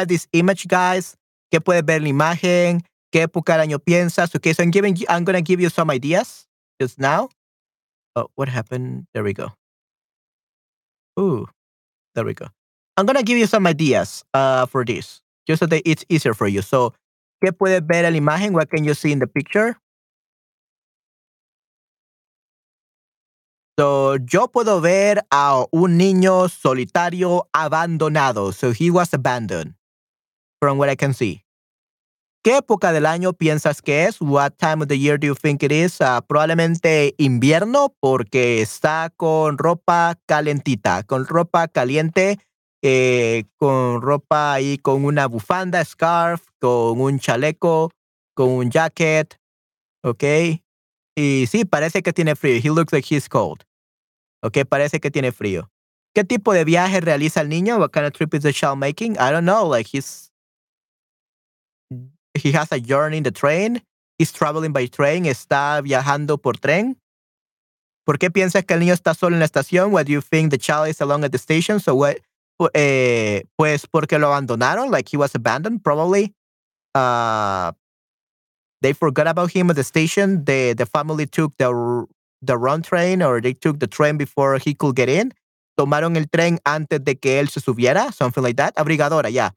this 0.09 0.27
image, 0.33 0.67
guys. 0.67 1.17
¿Qué 1.53 1.61
puedes 1.61 1.87
ver 1.87 2.01
la 2.01 2.09
imagen? 2.09 2.83
¿Qué 3.13 3.23
época 3.23 3.57
del 3.57 3.69
año 3.69 3.79
piensas? 3.79 4.35
Okay, 4.35 4.53
so 4.53 4.65
I'm 4.65 4.73
giving 4.73 4.97
I'm 5.09 5.23
gonna 5.23 5.43
give 5.43 5.61
you 5.61 5.69
some 5.69 5.91
ideas 5.91 6.49
just 6.81 6.99
now. 6.99 7.29
Oh, 8.17 8.27
what 8.35 8.49
happened? 8.49 9.07
There 9.15 9.23
we 9.23 9.33
go. 9.33 9.53
Ooh, 11.19 11.47
there 12.15 12.25
we 12.25 12.35
go. 12.35 12.49
I'm 12.97 13.07
gonna 13.07 13.23
give 13.23 13.39
you 13.39 13.47
some 13.47 13.67
ideas 13.67 14.25
uh, 14.35 14.67
for 14.67 14.85
this, 14.85 15.21
just 15.47 15.61
so 15.61 15.67
that 15.67 15.83
it's 15.85 16.05
easier 16.09 16.35
for 16.35 16.49
you. 16.49 16.63
So, 16.63 16.95
¿qué 17.45 17.53
puedes 17.53 17.87
ver 17.87 18.05
en 18.05 18.15
la 18.15 18.21
imagen? 18.21 18.53
What 18.53 18.71
can 18.71 18.85
you 18.85 18.95
see 18.95 19.13
in 19.13 19.19
the 19.19 19.27
picture? 19.27 19.77
So, 23.79 24.17
yo 24.17 24.49
puedo 24.49 24.81
ver 24.81 25.23
a 25.31 25.67
un 25.71 25.99
niño 25.99 26.49
solitario 26.49 27.49
abandonado. 27.53 28.55
So 28.55 28.73
he 28.73 28.91
was 28.91 29.13
abandoned 29.13 29.75
from 30.61 30.79
what 30.79 30.89
I 30.89 30.97
can 30.97 31.13
see. 31.13 31.45
¿Qué 32.47 32.59
época 32.59 32.93
del 32.93 33.06
año 33.06 33.32
piensas 33.32 33.82
que 33.82 34.05
es? 34.05 34.20
What 34.20 34.52
time 34.52 34.85
of 34.85 34.86
the 34.86 34.97
year 34.97 35.18
do 35.18 35.27
you 35.27 35.35
think 35.35 35.64
it 35.64 35.73
is? 35.73 36.01
Uh, 36.01 36.23
probablemente 36.24 37.12
invierno 37.18 37.97
porque 37.98 38.62
está 38.62 39.10
con 39.16 39.59
ropa 39.59 40.16
calentita, 40.27 41.02
con 41.02 41.27
ropa 41.27 41.66
caliente, 41.66 42.39
eh, 42.82 43.47
con 43.56 44.01
ropa 44.01 44.52
ahí 44.52 44.78
con 44.78 45.05
una 45.05 45.27
bufanda, 45.27 45.85
scarf, 45.85 46.40
con 46.60 47.01
un 47.01 47.18
chaleco, 47.18 47.90
con 48.32 48.51
un 48.51 48.70
jacket, 48.70 49.40
¿ok? 50.05 50.23
Y 51.16 51.47
sí, 51.48 51.64
parece 51.64 52.05
que 52.05 52.12
tiene 52.12 52.36
frío. 52.36 52.60
He 52.62 52.68
looks 52.68 52.93
like 52.93 53.12
he's 53.12 53.28
cold. 53.28 53.64
Ok, 54.44 54.59
parece 54.68 55.01
que 55.01 55.10
tiene 55.10 55.32
frío. 55.32 55.68
¿Qué 56.14 56.23
tipo 56.23 56.52
de 56.52 56.64
viaje 56.64 57.01
realiza 57.01 57.40
el 57.40 57.48
niño? 57.48 57.78
What 57.78 57.90
kind 57.90 58.06
of 58.06 58.12
trip 58.12 58.32
is 58.35 58.43
the 58.43 58.52
child 58.52 58.78
making? 58.78 59.14
I 59.14 59.32
don't 59.32 59.47
know. 59.47 59.68
Like 59.68 59.90
he's 59.93 60.31
he 62.37 62.53
has 62.53 62.71
a 62.73 62.81
journey 62.81 63.19
in 63.19 63.23
the 63.23 63.31
train. 63.31 63.83
He's 64.19 64.33
traveling 64.33 64.73
by 64.73 64.87
train. 64.87 65.25
Está 65.27 65.81
viajando 65.83 66.39
por 66.39 66.55
tren. 66.55 66.97
¿Por 68.05 68.19
qué 68.19 68.31
piensas 68.31 68.65
que 68.65 68.75
el 68.75 68.81
niño 68.81 68.95
está 68.95 69.15
solo 69.15 69.35
en 69.35 69.41
la 69.41 69.47
estación? 69.47 69.91
What 69.91 70.07
do 70.07 70.13
you 70.13 70.23
think 70.23 70.51
the 70.51 70.59
child 70.59 70.89
is 70.89 71.01
alone 71.01 71.25
at 71.25 71.33
the 71.33 71.39
station? 71.39 71.81
So 71.81 71.95
what? 71.95 72.17
Eh, 72.73 73.45
pues 73.57 73.87
porque 73.87 74.19
lo 74.19 74.29
abandonaron. 74.29 74.91
Like 74.91 75.09
he 75.09 75.17
was 75.17 75.35
abandoned, 75.35 75.83
probably. 75.83 76.33
Uh, 76.95 77.73
they 78.81 78.93
forgot 78.93 79.27
about 79.27 79.51
him 79.51 79.71
at 79.71 79.77
the 79.77 79.85
station. 79.85 80.45
The 80.45 80.75
the 80.75 80.87
family 80.87 81.27
took 81.27 81.57
the 81.59 82.07
the 82.41 82.57
run 82.57 82.83
train 82.83 83.23
or 83.23 83.41
they 83.41 83.53
took 83.53 83.81
the 83.81 83.87
train 83.89 84.17
before 84.17 84.59
he 84.59 84.75
could 84.75 84.95
get 84.95 85.09
in. 85.09 85.35
Tomaron 85.79 86.17
el 86.17 86.27
tren 86.29 86.59
antes 86.65 87.05
de 87.05 87.17
que 87.17 87.39
él 87.39 87.49
se 87.51 87.61
subiera, 87.61 88.13
something 88.13 88.43
like 88.43 88.57
that. 88.57 88.75
Abrigadora, 88.77 89.31
ya. 89.31 89.51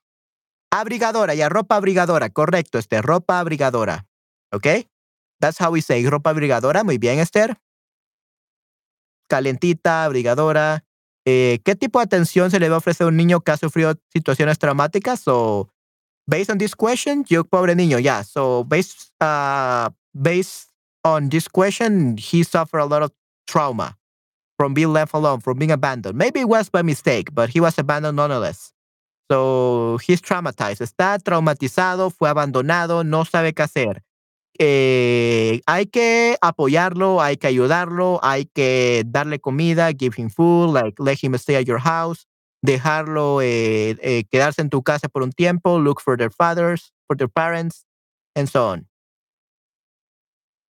Abrigadora, 0.72 1.34
ya, 1.34 1.50
ropa 1.50 1.76
abrigadora, 1.76 2.30
correcto, 2.30 2.78
este, 2.78 3.02
ropa 3.02 3.40
abrigadora. 3.40 4.06
¿Ok? 4.52 4.68
That's 5.40 5.60
how 5.60 5.72
we 5.72 5.82
say, 5.82 6.06
ropa 6.08 6.30
abrigadora. 6.30 6.84
Muy 6.84 6.98
bien, 6.98 7.20
Esther. 7.20 7.58
Calentita, 9.30 10.04
abrigadora. 10.04 10.84
Eh, 11.26 11.60
¿Qué 11.64 11.76
tipo 11.76 12.00
de 12.00 12.06
atención 12.06 12.52
se 12.52 12.60
le 12.60 12.70
va 12.70 12.76
a 12.76 12.78
ofrecer 12.80 13.06
a 13.06 13.08
un 13.08 13.18
niño 13.18 13.42
que 13.42 13.52
ha 13.52 13.58
sufrido 13.58 13.96
situaciones 14.14 14.58
traumáticas? 14.58 15.20
So, 15.20 15.70
based 16.28 16.50
on 16.52 16.58
this 16.58 16.76
question, 16.76 17.26
yo, 17.28 17.44
pobre 17.44 17.76
niño, 17.76 18.00
yeah. 18.00 18.24
So, 18.24 18.64
based, 18.64 19.12
uh, 19.22 19.90
based 20.14 20.70
on 21.04 21.30
this 21.30 21.48
question, 21.48 22.18
he 22.18 22.44
suffered 22.44 22.82
a 22.82 22.86
lot 22.86 23.04
of 23.04 23.12
trauma 23.48 23.98
from 24.58 24.74
being 24.74 24.92
left 24.92 25.14
alone, 25.14 25.40
from 25.40 25.58
being 25.58 25.72
abandoned. 25.72 26.18
Maybe 26.18 26.42
it 26.42 26.50
was 26.50 26.70
by 26.70 26.82
mistake, 26.82 27.34
but 27.34 27.50
he 27.50 27.60
was 27.60 27.78
abandoned 27.78 28.18
nonetheless. 28.18 28.74
So 29.30 30.00
he's 30.08 30.22
traumatized. 30.22 30.82
Está 30.82 31.20
traumatizado, 31.20 32.10
fue 32.10 32.30
abandonado, 32.30 33.04
no 33.04 33.26
sabe 33.26 33.54
qué 33.54 33.62
hacer. 33.64 34.04
Eh, 34.58 35.62
hay 35.68 35.86
que 35.86 36.38
apoyarlo, 36.42 37.22
hay 37.22 37.38
que 37.38 37.48
ayudarlo, 37.48 38.20
hay 38.24 38.46
que 38.46 39.04
darle 39.06 39.40
comida, 39.40 39.92
give 39.98 40.16
him 40.18 40.30
food, 40.30 40.74
like 40.74 41.02
let 41.02 41.18
him 41.22 41.36
stay 41.36 41.56
at 41.56 41.66
your 41.66 41.80
house, 41.80 42.28
dejarlo 42.62 43.42
eh, 43.42 43.96
eh, 44.02 44.26
quedarse 44.30 44.62
en 44.62 44.70
tu 44.70 44.84
casa 44.84 45.08
por 45.08 45.24
un 45.24 45.32
tiempo, 45.32 45.80
look 45.80 46.02
for 46.02 46.18
their 46.18 46.32
fathers, 46.32 46.92
for 47.08 47.16
their 47.16 47.30
parents, 47.30 47.86
and 48.36 48.50
so 48.50 48.68
on. 48.68 48.88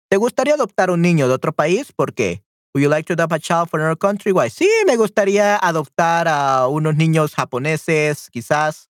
¿Te 0.09 0.17
gustaría 0.17 0.55
adoptar 0.55 0.91
un 0.91 1.03
niño 1.03 1.29
de 1.29 1.35
otro 1.35 1.53
país? 1.53 1.93
¿Por 1.93 2.15
qué? 2.15 2.45
Would 2.75 2.83
you 2.83 2.89
like 2.89 3.07
to 3.07 3.13
adopt 3.13 3.33
a 3.33 3.39
child 3.39 3.71
from 3.71 3.83
another 3.83 3.97
country? 3.97 4.33
Why? 4.33 4.51
Sí, 4.51 4.69
me 4.85 4.97
gustaría 4.97 5.57
adoptar 5.57 6.27
a 6.27 6.67
unos 6.67 6.97
niños 6.97 7.33
japoneses, 7.37 8.29
quizás. 8.31 8.89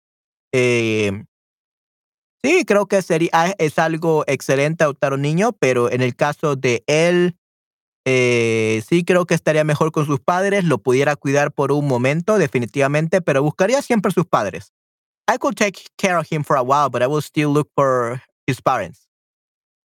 Eh, 0.55 1.25
sí, 2.43 2.65
creo 2.65 2.87
que 2.87 3.03
sería, 3.03 3.29
ah, 3.35 3.55
es 3.59 3.79
algo 3.79 4.25
excelente 4.27 4.85
adoptar 4.85 5.13
un 5.13 5.21
niño, 5.21 5.53
pero 5.53 5.93
en 5.93 6.01
el 6.01 6.17
caso 6.17 6.57
de 6.57 6.83
él, 6.87 7.37
eh, 8.07 8.83
sí 8.89 9.05
creo 9.05 9.27
que 9.27 9.35
estaría 9.35 9.65
mejor 9.65 9.93
con 9.93 10.07
sus 10.07 10.19
padres, 10.19 10.65
lo 10.65 10.79
pudiera 10.79 11.15
cuidar 11.15 11.53
por 11.53 11.71
un 11.71 11.87
momento, 11.87 12.39
definitivamente, 12.39 13.21
pero 13.21 13.43
buscaría 13.43 13.83
siempre 13.83 14.13
sus 14.13 14.25
padres. 14.25 14.73
I 15.31 15.37
could 15.37 15.57
take 15.57 15.89
care 15.99 16.17
of 16.17 16.27
him 16.31 16.43
for 16.43 16.57
a 16.57 16.63
while, 16.63 16.89
but 16.89 17.03
I 17.03 17.07
will 17.07 17.23
still 17.23 17.53
look 17.53 17.69
for 17.75 18.23
his 18.47 18.63
parents. 18.63 19.09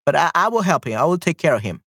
But 0.07 0.15
I, 0.15 0.31
I 0.37 0.49
will 0.49 0.63
help 0.63 0.87
him. 0.87 0.99
I 1.01 1.05
will 1.05 1.19
take 1.19 1.37
care 1.37 1.55
of 1.57 1.63
him. 1.63 1.83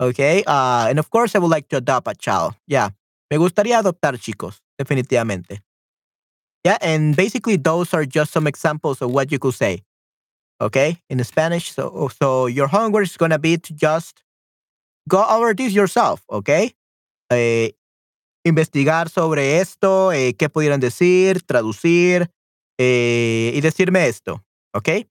Okay. 0.00 0.42
Uh, 0.46 0.86
and 0.88 0.98
of 0.98 1.10
course, 1.10 1.34
I 1.34 1.38
would 1.38 1.50
like 1.50 1.68
to 1.68 1.76
adopt 1.76 2.08
a 2.08 2.14
child. 2.14 2.54
Yeah. 2.66 2.90
Me 3.30 3.36
gustaría 3.36 3.78
adoptar 3.78 4.18
chicos, 4.18 4.60
definitivamente. 4.78 5.60
Yeah. 6.64 6.78
And 6.80 7.14
basically, 7.14 7.56
those 7.56 7.92
are 7.94 8.06
just 8.06 8.32
some 8.32 8.46
examples 8.46 9.02
of 9.02 9.10
what 9.10 9.30
you 9.30 9.38
could 9.38 9.54
say. 9.54 9.82
Okay. 10.60 10.98
In 11.10 11.22
Spanish. 11.24 11.72
So, 11.72 12.10
so 12.20 12.46
your 12.46 12.68
homework 12.68 13.04
is 13.04 13.16
going 13.16 13.30
to 13.30 13.38
be 13.38 13.58
to 13.58 13.74
just 13.74 14.22
go 15.08 15.24
over 15.28 15.54
this 15.54 15.72
yourself. 15.72 16.22
Okay. 16.30 16.72
Eh, 17.30 17.72
investigar 18.44 19.08
sobre 19.08 19.60
esto, 19.60 20.12
eh, 20.12 20.34
qué 20.34 20.48
pudieran 20.48 20.80
decir, 20.80 21.42
traducir 21.42 22.30
eh, 22.78 23.52
y 23.54 23.60
decirme 23.60 24.08
esto. 24.08 24.42
Okay. 24.74 25.06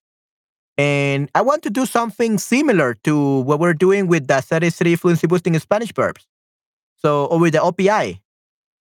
And 0.79 1.29
I 1.35 1.41
want 1.41 1.61
to 1.63 1.69
do 1.69 1.85
something 1.85 2.37
similar 2.37 2.93
to 3.03 3.41
what 3.41 3.59
we're 3.59 3.73
doing 3.73 4.07
with 4.07 4.27
the 4.27 4.41
33 4.41 4.95
fluency 4.95 5.27
boosting 5.27 5.59
Spanish 5.59 5.91
verbs. 5.93 6.25
So, 6.95 7.25
or 7.25 7.37
with 7.37 7.51
the 7.51 7.59
OPI. 7.59 8.21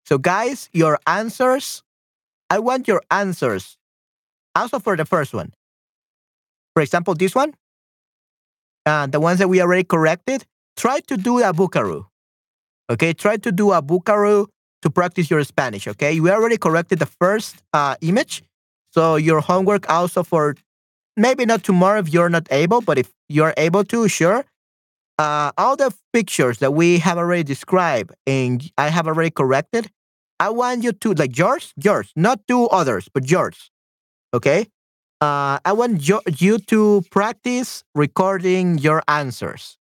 So, 0.07 0.17
guys, 0.17 0.71
your 0.73 1.01
answers, 1.09 1.83
I 2.51 2.61
want 2.61 2.87
your 2.87 3.03
answers. 3.11 3.77
Also 4.55 4.79
for 4.79 4.97
the 4.97 5.05
first 5.05 5.35
one. 5.35 5.53
For 6.75 6.83
example, 6.83 7.15
this 7.15 7.35
one, 7.35 7.55
uh, 8.87 9.09
the 9.09 9.19
ones 9.19 9.41
that 9.41 9.49
we 9.49 9.61
already 9.61 9.83
corrected, 9.83 10.47
try 10.77 11.01
to 11.01 11.17
do 11.17 11.41
a 11.41 11.53
Vocaroo. 11.53 12.07
Okay, 12.89 13.13
try 13.13 13.39
to 13.39 13.51
do 13.51 13.73
a 13.73 13.83
Vocaroo 13.83 14.47
to 14.83 14.91
practice 14.91 15.31
your 15.31 15.43
Spanish. 15.43 15.89
Okay, 15.89 16.21
we 16.21 16.31
already 16.31 16.59
corrected 16.59 17.01
the 17.01 17.07
first 17.07 17.57
uh, 17.73 17.97
image. 18.03 18.45
So, 18.93 19.17
your 19.17 19.41
homework 19.41 19.91
also 19.91 20.23
for 20.23 20.55
maybe 21.19 21.47
not 21.47 21.65
tomorrow 21.65 22.01
if 22.01 22.13
you're 22.13 22.31
not 22.31 22.49
able, 22.51 22.81
but 22.83 22.99
if 22.99 23.13
you're 23.29 23.55
able 23.59 23.85
to, 23.85 24.09
sure. 24.09 24.47
uh, 25.19 25.53
all 25.59 25.77
the 25.77 25.93
pictures 26.13 26.59
that 26.59 26.75
we 26.75 26.99
have 26.99 27.19
already 27.19 27.45
described 27.45 28.13
and 28.27 28.71
I 28.79 28.89
have 28.89 29.07
already 29.09 29.31
corrected, 29.31 29.91
I 30.41 30.51
want 30.51 30.85
you 30.85 30.93
to 30.93 31.15
like 31.15 31.39
yours, 31.39 31.75
yours, 31.77 32.13
not 32.17 32.41
two 32.49 32.69
others, 32.69 33.09
but 33.13 33.31
yours. 33.31 33.71
Okay. 34.35 34.69
Uh, 35.21 35.59
I 35.65 35.73
want 35.73 36.07
yo- 36.09 36.23
you 36.39 36.59
to 36.73 37.03
practice 37.11 37.85
recording 37.95 38.79
your 38.79 39.03
answers. 39.09 39.79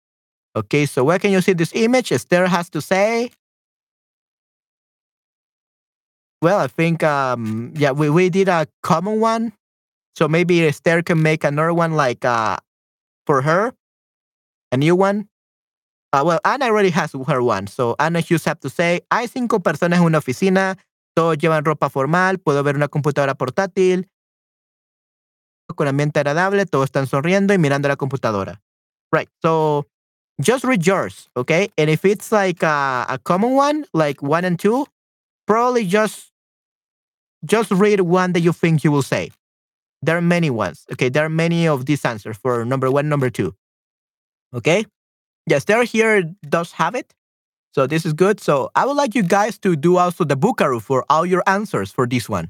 Okay, 0.55 0.85
so 0.85 1.03
where 1.05 1.19
can 1.19 1.31
you 1.31 1.41
see 1.41 1.53
this 1.53 1.71
image? 1.75 2.11
Esther 2.11 2.47
has 2.47 2.69
to 2.71 2.81
say. 2.81 3.31
Well, 6.41 6.59
I 6.59 6.67
think 6.67 7.03
um 7.03 7.73
yeah, 7.75 7.91
we, 7.91 8.09
we 8.09 8.29
did 8.29 8.47
a 8.47 8.67
common 8.83 9.19
one. 9.19 9.53
So 10.17 10.27
maybe 10.27 10.65
Esther 10.65 11.03
can 11.03 11.21
make 11.21 11.43
another 11.43 11.73
one 11.73 11.93
like 11.93 12.25
uh 12.25 12.57
for 13.27 13.43
her, 13.43 13.75
a 14.71 14.77
new 14.77 14.95
one. 14.95 15.29
Uh, 16.11 16.23
well, 16.25 16.39
Ana 16.43 16.65
already 16.65 16.89
has 16.89 17.11
her 17.13 17.43
one. 17.43 17.67
So 17.67 17.95
Ana 17.99 18.23
just 18.23 18.45
have 18.45 18.59
to 18.61 18.69
say, 18.69 19.01
hay 19.11 19.27
cinco 19.27 19.59
personas 19.59 19.99
en 19.99 20.05
una 20.05 20.17
oficina, 20.17 20.77
todos 21.15 21.37
llevan 21.37 21.65
ropa 21.65 21.91
formal, 21.91 22.39
puedo 22.39 22.63
ver 22.63 22.75
una 22.75 22.87
computadora 22.87 23.35
portátil, 23.35 24.09
con 25.75 25.87
ambiente 25.87 26.19
agradable, 26.19 26.65
todos 26.65 26.85
están 26.85 27.05
sonriendo 27.05 27.53
y 27.53 27.59
mirando 27.59 27.87
la 27.87 27.95
computadora. 27.95 28.59
Right. 29.11 29.29
So 29.43 29.85
just 30.41 30.63
read 30.63 30.81
yours, 30.81 31.29
okay? 31.35 31.69
And 31.77 31.91
if 31.91 32.05
it's 32.05 32.31
like 32.31 32.63
a, 32.63 33.05
a 33.07 33.19
common 33.19 33.51
one, 33.51 33.85
like 33.93 34.23
one 34.23 34.45
and 34.45 34.57
two, 34.57 34.87
probably 35.45 35.85
just 35.85 36.31
just 37.45 37.69
read 37.69 38.01
one 38.01 38.33
that 38.33 38.41
you 38.41 38.51
think 38.51 38.83
you 38.83 38.91
will 38.91 39.03
say. 39.03 39.29
There 40.01 40.17
are 40.17 40.21
many 40.21 40.49
ones. 40.49 40.85
Okay, 40.91 41.09
there 41.09 41.25
are 41.25 41.29
many 41.29 41.67
of 41.67 41.85
these 41.85 42.05
answers 42.05 42.37
for 42.37 42.63
number 42.65 42.91
one, 42.91 43.09
number 43.09 43.29
two. 43.29 43.55
Okay. 44.53 44.85
Yes, 45.47 45.63
there 45.65 45.83
here 45.83 46.23
does 46.47 46.71
have 46.73 46.93
it. 46.95 47.13
So 47.73 47.87
this 47.87 48.05
is 48.05 48.13
good. 48.13 48.39
So 48.39 48.71
I 48.75 48.85
would 48.85 48.97
like 48.97 49.15
you 49.15 49.23
guys 49.23 49.57
to 49.59 49.75
do 49.75 49.97
also 49.97 50.23
the 50.23 50.35
Vocaroo 50.35 50.81
for 50.81 51.05
all 51.09 51.25
your 51.25 51.43
answers 51.47 51.91
for 51.91 52.07
this 52.07 52.27
one. 52.27 52.49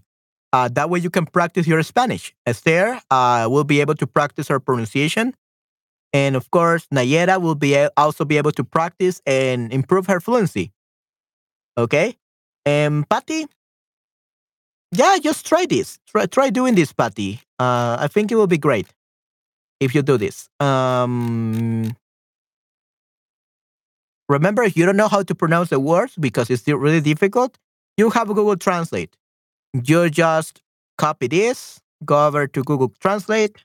Uh, 0.53 0.69
that 0.69 0.90
way 0.90 0.99
you 0.99 1.10
can 1.10 1.26
practice 1.26 1.68
your 1.68 1.84
Spanish. 1.84 2.34
Esther 2.45 2.99
uh, 3.11 3.48
will 3.49 3.65
be 3.65 3.82
able 3.82 3.95
to 3.95 4.07
practice 4.07 4.48
her 4.48 4.60
pronunciation. 4.60 5.34
And 6.14 6.36
of 6.36 6.49
course, 6.52 6.88
Nayera 6.94 7.41
will 7.41 7.56
be 7.56 7.76
also 7.98 8.24
be 8.24 8.38
able 8.38 8.53
to 8.53 8.64
practice 8.64 9.22
and 9.26 9.72
improve 9.74 10.07
her 10.07 10.19
fluency. 10.19 10.72
Okay? 11.78 12.18
And 12.65 13.07
Patty, 13.10 13.45
yeah, 14.91 15.18
just 15.22 15.45
try 15.45 15.65
this. 15.65 15.99
Try 16.07 16.26
try 16.26 16.49
doing 16.49 16.76
this, 16.76 16.93
Patty. 16.93 17.41
Uh, 17.59 17.97
I 17.99 18.07
think 18.07 18.31
it 18.31 18.35
will 18.35 18.47
be 18.47 18.57
great 18.57 18.88
if 19.80 19.93
you 19.93 20.01
do 20.01 20.18
this. 20.18 20.49
Um, 20.59 21.95
remember, 24.30 24.64
if 24.64 24.77
you 24.77 24.85
don't 24.85 24.97
know 24.97 25.07
how 25.07 25.23
to 25.23 25.35
pronounce 25.35 25.69
the 25.69 25.80
words 25.80 26.15
because 26.19 26.49
it's 26.49 26.61
still 26.61 26.77
really 26.77 27.01
difficult, 27.01 27.57
you 27.97 28.09
have 28.11 28.27
Google 28.27 28.55
Translate. 28.55 29.15
You 29.73 30.09
just 30.09 30.61
copy 30.97 31.27
this, 31.27 31.80
go 32.05 32.27
over 32.27 32.47
to 32.47 32.64
Google 32.64 32.91
Translate, 32.99 33.64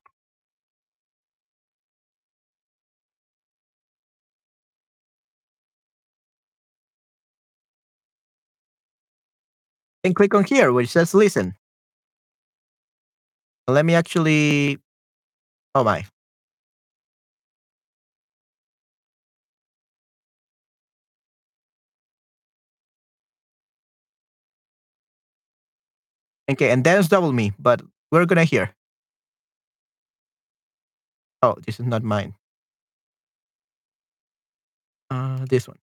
and 10.04 10.14
click 10.14 10.34
on 10.34 10.44
here 10.44 10.72
which 10.72 10.88
says 10.90 11.14
listen. 11.14 11.54
Let 13.68 13.84
me 13.86 13.94
actually. 13.94 14.78
Oh 15.74 15.84
my. 15.84 16.04
Okay, 26.50 26.70
and 26.70 26.84
then 26.84 26.98
it's 26.98 27.08
double 27.08 27.32
me, 27.32 27.52
but 27.58 27.82
we're 28.10 28.26
gonna 28.26 28.44
hear. 28.44 28.74
Oh, 31.42 31.56
this 31.66 31.80
is 31.80 31.86
not 31.86 32.02
mine. 32.02 32.34
Uh, 35.10 35.44
this 35.48 35.68
one. 35.68 35.78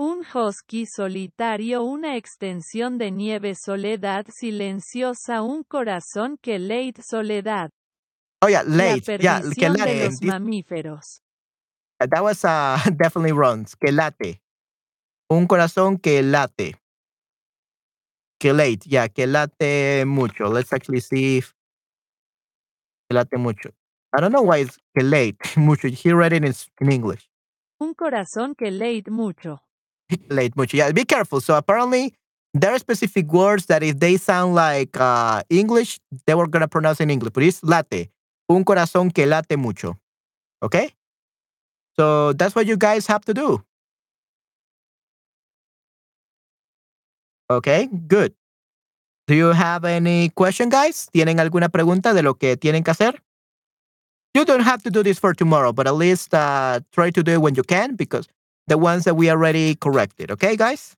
Un 0.00 0.24
husky 0.32 0.86
solitario, 0.86 1.82
una 1.82 2.16
extensión 2.16 2.98
de 2.98 3.10
nieve, 3.10 3.56
soledad 3.56 4.26
silenciosa, 4.32 5.42
un 5.42 5.64
corazón 5.64 6.38
que 6.40 6.60
late 6.60 7.02
soledad. 7.02 7.70
Oh 8.40 8.48
yeah, 8.48 8.62
La 8.62 8.94
late. 8.94 9.18
Yeah, 9.18 9.40
que 9.40 9.48
perdición 9.48 9.72
de 9.72 9.78
late. 9.78 10.04
los 10.04 10.22
mamíferos. 10.22 11.22
that 11.98 12.22
was 12.22 12.44
uh, 12.44 12.78
definitely 12.96 13.32
wrong. 13.32 13.66
Que 13.80 13.90
late. 13.90 14.40
Un 15.28 15.48
corazón 15.48 15.98
que 16.00 16.22
late. 16.22 16.76
Que 18.38 18.52
late. 18.52 18.88
Yeah, 18.88 19.08
que 19.08 19.26
late 19.26 20.04
mucho. 20.06 20.48
Let's 20.48 20.72
actually 20.72 21.00
see 21.00 21.38
if 21.38 21.52
que 23.10 23.16
late 23.16 23.36
mucho. 23.36 23.70
I 24.16 24.20
don't 24.20 24.30
know 24.30 24.42
why 24.42 24.58
it's 24.58 24.78
que 24.96 25.02
late 25.02 25.38
mucho. 25.56 25.88
He 25.88 26.12
read 26.12 26.32
it 26.32 26.44
in, 26.44 26.54
in 26.80 26.92
English. 26.92 27.28
Un 27.80 27.94
corazón 27.94 28.54
que 28.56 28.70
late 28.70 29.10
mucho. 29.10 29.60
Late 30.28 30.56
mucho. 30.56 30.76
Yeah, 30.76 30.92
be 30.92 31.04
careful. 31.04 31.40
So 31.40 31.54
apparently 31.56 32.14
there 32.54 32.72
are 32.72 32.78
specific 32.78 33.32
words 33.32 33.66
that 33.66 33.82
if 33.82 33.98
they 33.98 34.16
sound 34.16 34.54
like 34.54 34.98
uh, 34.98 35.42
English, 35.50 35.98
they 36.26 36.34
were 36.34 36.46
gonna 36.46 36.68
pronounce 36.68 37.00
in 37.00 37.10
English. 37.10 37.32
But 37.32 37.42
it's 37.44 37.62
late. 37.62 38.10
Un 38.48 38.64
corazón 38.64 39.12
que 39.12 39.26
late 39.26 39.56
mucho. 39.56 39.98
Okay? 40.62 40.90
So 41.96 42.32
that's 42.32 42.54
what 42.54 42.66
you 42.66 42.76
guys 42.76 43.06
have 43.06 43.24
to 43.26 43.34
do. 43.34 43.62
Okay, 47.50 47.88
good. 48.06 48.34
Do 49.26 49.34
you 49.34 49.52
have 49.52 49.84
any 49.84 50.30
question, 50.30 50.68
guys? 50.68 51.08
¿Tienen 51.12 51.40
alguna 51.40 51.68
pregunta 51.68 52.14
de 52.14 52.22
lo 52.22 52.34
que 52.34 52.56
tienen 52.56 52.84
que 52.84 52.90
hacer? 52.92 53.20
You 54.34 54.44
don't 54.44 54.62
have 54.62 54.82
to 54.82 54.90
do 54.90 55.02
this 55.02 55.18
for 55.18 55.34
tomorrow, 55.34 55.72
but 55.72 55.86
at 55.86 55.94
least 55.94 56.34
uh, 56.34 56.80
try 56.92 57.10
to 57.10 57.22
do 57.22 57.32
it 57.32 57.40
when 57.40 57.54
you 57.54 57.62
can 57.62 57.96
because 57.96 58.28
the 58.68 58.78
ones 58.78 59.04
that 59.04 59.14
we 59.16 59.30
already 59.30 59.74
corrected. 59.74 60.30
Okay, 60.30 60.56
guys? 60.56 60.94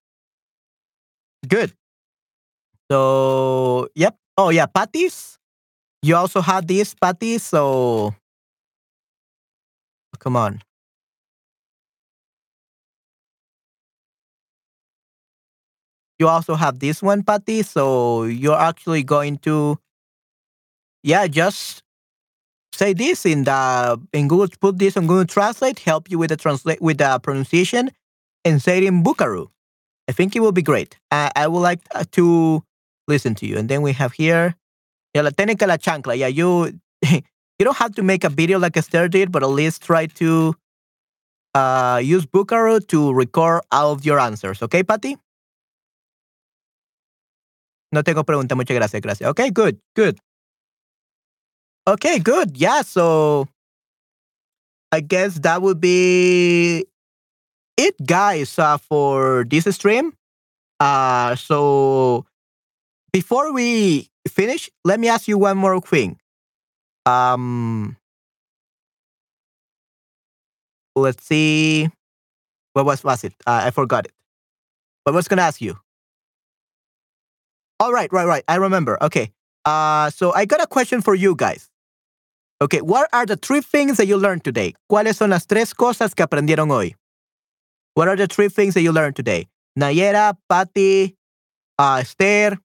Good. 1.46 1.72
So, 2.90 3.88
yep. 3.94 4.16
Oh, 4.36 4.50
yeah, 4.50 4.66
patties. 4.66 5.38
You 6.02 6.16
also 6.16 6.40
have 6.40 6.66
these 6.66 6.94
patties. 6.94 7.42
So, 7.44 8.14
come 10.18 10.36
on. 10.36 10.60
You 16.18 16.28
also 16.28 16.54
have 16.54 16.80
this 16.80 17.02
one, 17.02 17.22
Patty. 17.22 17.62
So, 17.62 18.24
you're 18.24 18.58
actually 18.58 19.02
going 19.02 19.38
to, 19.38 19.78
yeah, 21.02 21.26
just 21.26 21.82
say 22.80 22.94
this 22.94 23.26
in 23.26 23.44
the 23.44 24.00
in 24.12 24.26
Google. 24.26 24.48
Put 24.60 24.78
this 24.78 24.96
on 24.96 25.06
Google 25.06 25.26
Translate. 25.26 25.78
Help 25.78 26.10
you 26.10 26.18
with 26.18 26.30
the 26.30 26.36
translate 26.36 26.80
with 26.80 26.98
the 26.98 27.20
pronunciation, 27.22 27.90
and 28.44 28.62
say 28.62 28.78
it 28.78 28.84
in 28.84 29.04
Vocaroo. 29.04 29.48
I 30.08 30.12
think 30.12 30.34
it 30.34 30.40
will 30.40 30.56
be 30.60 30.62
great. 30.62 30.98
I, 31.12 31.46
would 31.46 31.60
like 31.60 31.80
uh, 31.94 32.04
to 32.12 32.64
listen 33.06 33.34
to 33.36 33.46
you. 33.46 33.58
And 33.58 33.68
then 33.68 33.82
we 33.82 33.92
have 33.92 34.12
here, 34.12 34.56
yeah, 35.14 35.22
la 35.22 35.30
técnica 35.30 35.68
la 35.68 35.76
chancla. 35.76 36.16
Yeah, 36.16 36.26
you 36.26 36.80
you 37.58 37.64
don't 37.66 37.76
have 37.76 37.94
to 37.96 38.02
make 38.02 38.24
a 38.24 38.30
video 38.30 38.58
like 38.58 38.76
Esther 38.76 39.08
did, 39.08 39.30
but 39.30 39.42
at 39.42 39.50
least 39.50 39.82
try 39.82 40.06
to 40.06 40.54
uh, 41.54 42.00
use 42.02 42.24
Vocaroo 42.26 42.80
to 42.88 43.12
record 43.12 43.62
all 43.70 43.92
of 43.92 44.04
your 44.06 44.18
answers. 44.18 44.62
Okay, 44.62 44.82
Patty? 44.82 45.16
No 47.92 48.02
tengo 48.02 48.24
pregunta. 48.24 48.56
Muchas 48.56 48.76
gracias. 48.76 49.02
Gracias. 49.02 49.28
Okay, 49.28 49.50
good, 49.50 49.78
good. 49.94 50.18
Okay, 51.86 52.18
good. 52.18 52.56
Yeah, 52.56 52.82
so 52.82 53.48
I 54.92 55.00
guess 55.00 55.38
that 55.40 55.62
would 55.62 55.80
be 55.80 56.86
it, 57.76 57.94
guys, 58.04 58.58
uh, 58.58 58.78
for 58.78 59.44
this 59.48 59.64
stream. 59.74 60.12
Uh, 60.80 61.36
so 61.36 62.26
before 63.12 63.52
we 63.52 64.08
finish, 64.28 64.70
let 64.84 65.00
me 65.00 65.08
ask 65.08 65.28
you 65.28 65.38
one 65.38 65.58
more 65.58 65.80
thing. 65.80 66.18
Um, 67.06 67.96
let's 70.96 71.24
see. 71.24 71.88
What 72.74 72.86
was 72.86 73.04
was 73.04 73.24
it? 73.24 73.34
Uh, 73.46 73.62
I 73.64 73.70
forgot 73.70 74.06
it. 74.06 74.12
But 75.04 75.14
I 75.14 75.16
was 75.16 75.28
gonna 75.28 75.42
ask 75.42 75.60
you. 75.60 75.78
All 77.80 77.92
right, 77.92 78.12
right, 78.12 78.26
right. 78.26 78.44
I 78.48 78.56
remember. 78.56 79.02
Okay. 79.02 79.32
Uh, 79.64 80.10
so 80.10 80.32
I 80.32 80.44
got 80.44 80.62
a 80.62 80.66
question 80.66 81.00
for 81.02 81.14
you 81.14 81.34
guys. 81.34 81.69
Okay, 82.62 82.82
what 82.82 83.08
are 83.14 83.24
the 83.24 83.36
three 83.36 83.62
things 83.62 83.96
that 83.96 84.06
you 84.06 84.18
learned 84.18 84.44
today? 84.44 84.74
¿Cuáles 84.90 85.16
son 85.16 85.30
las 85.30 85.46
tres 85.46 85.72
cosas 85.72 86.14
que 86.14 86.26
aprendieron 86.26 86.70
hoy? 86.70 86.94
What 87.94 88.06
are 88.06 88.16
the 88.16 88.26
three 88.26 88.50
things 88.50 88.74
that 88.74 88.82
you 88.82 88.92
learned 88.92 89.16
today? 89.16 89.46
Nayera, 89.78 90.36
Patty, 90.46 91.16
uh, 91.78 92.00
Esther, 92.02 92.58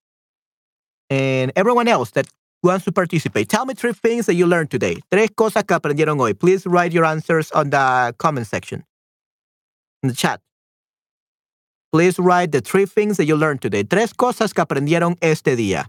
and 1.10 1.54
everyone 1.56 1.88
else 1.88 2.12
that 2.12 2.28
wants 2.62 2.84
to 2.86 2.92
participate? 2.92 3.48
Tell 3.48 3.66
me 3.66 3.74
three 3.74 3.94
things 3.94 4.26
that 4.26 4.34
you 4.34 4.46
learned 4.46 4.70
today. 4.70 4.98
Tres 5.10 5.30
cosas 5.30 5.66
que 5.66 5.78
aprendieron 5.78 6.20
hoy. 6.20 6.34
Please 6.34 6.66
write 6.66 6.92
your 6.92 7.06
answers 7.06 7.50
on 7.52 7.70
the 7.70 8.14
comment 8.18 8.48
section, 8.48 8.84
in 10.04 10.10
the 10.10 10.16
chat. 10.16 10.42
Please 11.94 12.20
write 12.20 12.52
the 12.52 12.60
three 12.60 12.86
things 12.86 13.16
that 13.16 13.26
you 13.26 13.38
learned 13.38 13.62
today. 13.62 13.84
Tres 13.84 14.12
cosas 14.12 14.54
que 14.54 14.62
aprendieron 14.62 15.16
este 15.22 15.56
día. 15.56 15.86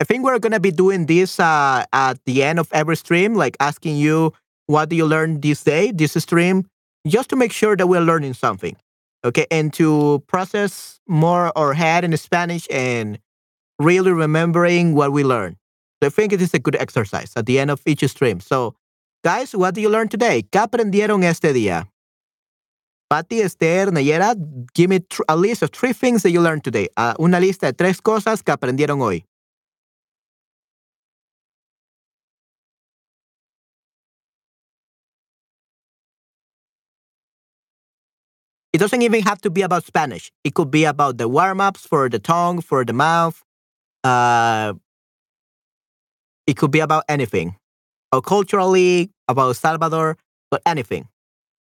I 0.00 0.04
think 0.04 0.24
we're 0.24 0.38
going 0.38 0.52
to 0.52 0.60
be 0.60 0.70
doing 0.70 1.06
this 1.06 1.40
uh, 1.40 1.84
at 1.92 2.24
the 2.24 2.44
end 2.44 2.58
of 2.58 2.68
every 2.72 2.96
stream, 2.96 3.34
like 3.34 3.56
asking 3.58 3.96
you, 3.96 4.32
what 4.66 4.88
do 4.88 4.96
you 4.96 5.06
learn 5.06 5.40
this 5.40 5.64
day, 5.64 5.90
this 5.90 6.12
stream, 6.12 6.66
just 7.06 7.30
to 7.30 7.36
make 7.36 7.52
sure 7.52 7.76
that 7.76 7.86
we're 7.88 8.00
learning 8.00 8.34
something. 8.34 8.76
Okay. 9.24 9.46
And 9.50 9.72
to 9.74 10.22
process 10.28 11.00
more 11.08 11.56
our 11.58 11.72
head 11.74 12.04
in 12.04 12.16
Spanish 12.16 12.68
and 12.70 13.18
really 13.78 14.12
remembering 14.12 14.94
what 14.94 15.12
we 15.12 15.24
learned. 15.24 15.56
So 16.00 16.06
I 16.06 16.10
think 16.10 16.32
it 16.32 16.40
is 16.40 16.54
a 16.54 16.60
good 16.60 16.76
exercise 16.76 17.32
at 17.34 17.46
the 17.46 17.58
end 17.58 17.70
of 17.70 17.80
each 17.84 18.06
stream. 18.08 18.38
So, 18.38 18.76
guys, 19.24 19.52
what 19.52 19.74
do 19.74 19.80
you 19.80 19.88
learn 19.88 20.08
today? 20.08 20.42
¿Qué 20.42 20.60
aprendieron 20.60 21.24
este 21.24 21.52
día? 21.52 21.88
Patti, 23.10 23.40
Esther, 23.40 23.86
Nayera, 23.86 24.36
give 24.74 24.90
me 24.90 25.00
a 25.28 25.36
list 25.36 25.62
of 25.62 25.70
three 25.72 25.92
things 25.92 26.22
that 26.22 26.30
you 26.30 26.40
learned 26.40 26.62
today. 26.62 26.88
Uh, 26.96 27.14
una 27.18 27.40
lista 27.40 27.66
de 27.66 27.72
tres 27.72 28.00
cosas 28.00 28.44
que 28.44 28.54
aprendieron 28.54 29.00
hoy. 29.00 29.24
It 38.78 38.86
doesn't 38.86 39.02
even 39.02 39.22
have 39.22 39.40
to 39.40 39.50
be 39.50 39.62
about 39.62 39.84
Spanish. 39.84 40.30
It 40.44 40.54
could 40.54 40.70
be 40.70 40.84
about 40.84 41.18
the 41.18 41.26
warm 41.26 41.60
ups 41.60 41.84
for 41.84 42.08
the 42.08 42.20
tongue, 42.20 42.60
for 42.60 42.84
the 42.84 42.92
mouth. 42.92 43.42
Uh, 44.04 44.74
it 46.46 46.56
could 46.56 46.70
be 46.70 46.78
about 46.78 47.02
anything, 47.08 47.56
or 48.12 48.22
culturally, 48.22 49.10
about 49.26 49.56
Salvador, 49.56 50.16
but 50.52 50.62
anything. 50.64 51.08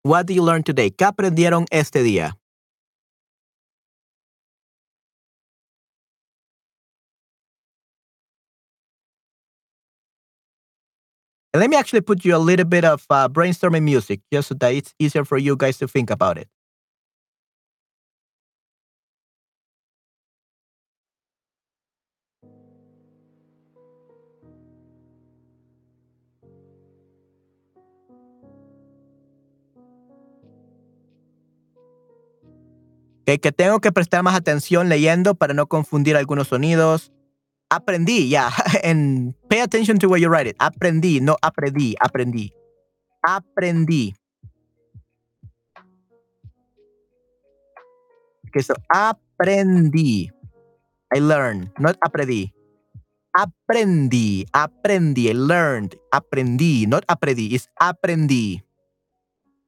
What 0.04 0.26
do 0.26 0.34
you 0.34 0.44
learn 0.44 0.64
today? 0.64 0.90
¿Qué 0.90 1.10
aprendieron 1.10 1.68
este 1.72 2.04
día? 2.04 2.34
And 11.54 11.62
let 11.62 11.70
me 11.70 11.78
actually 11.78 12.02
put 12.02 12.26
you 12.26 12.36
a 12.36 12.44
little 12.44 12.66
bit 12.66 12.84
of 12.84 13.06
uh, 13.10 13.30
brainstorming 13.30 13.84
music 13.84 14.20
just 14.34 14.50
so 14.50 14.56
that 14.56 14.74
it's 14.74 14.94
easier 15.00 15.24
for 15.24 15.38
you 15.38 15.56
guys 15.56 15.78
to 15.78 15.88
think 15.88 16.10
about 16.10 16.38
it. 16.38 16.50
Que 33.26 33.52
tengo 33.52 33.80
que 33.80 33.91
prestar 33.91 34.23
más 34.23 34.35
atención 34.35 34.88
leyendo 34.88 35.35
para 35.35 35.53
no 35.53 35.68
confundir 35.68 36.15
algunos 36.15 36.47
sonidos. 36.47 37.11
Aprendí, 37.69 38.30
ya. 38.30 38.52
Pay 39.49 39.60
attention 39.60 39.97
to 39.97 40.07
what 40.07 40.19
you 40.19 40.30
write 40.30 40.47
it. 40.47 40.56
Aprendí, 40.60 41.19
no 41.19 41.35
aprendí, 41.41 41.95
aprendí. 41.99 42.53
Aprendí. 43.23 44.14
Okay, 48.49 48.61
so 48.61 48.76
aprendí. 48.89 50.31
I 51.14 51.19
learned, 51.19 51.72
not 51.77 51.97
aprendí. 52.02 52.53
Aprendí, 53.35 54.45
aprendí, 54.53 55.27
I 55.27 55.34
learned, 55.34 55.97
aprendí, 56.11 56.88
not 56.88 57.03
aprendí, 57.07 57.53
es 57.53 57.69
aprendí. 57.76 58.64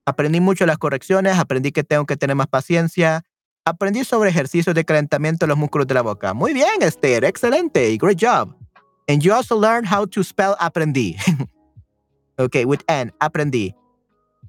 Aprendí 0.06 0.40
mucho 0.40 0.66
las 0.66 0.78
correcciones, 0.78 1.38
aprendí 1.38 1.74
que 1.74 1.84
tengo 1.84 2.06
que 2.06 2.16
tener 2.16 2.38
más 2.38 2.48
paciencia, 2.48 3.26
aprendí 3.68 4.04
sobre 4.06 4.30
ejercicios 4.30 4.74
de 4.74 4.86
calentamiento 4.86 5.46
de 5.46 5.50
los 5.50 5.58
músculos 5.58 5.88
de 5.88 5.94
la 5.94 6.02
boca. 6.02 6.34
Muy 6.34 6.54
bien, 6.54 6.82
Esther, 6.82 7.26
excelente, 7.26 7.98
great 7.98 8.18
job. 8.20 8.56
And 9.10 9.22
you 9.22 9.34
also 9.34 9.60
learned 9.60 9.88
how 9.92 10.06
to 10.06 10.24
spell 10.24 10.56
aprendí. 10.60 11.18
okay, 12.38 12.66
with 12.66 12.82
N, 12.88 13.12
aprendí. 13.20 13.76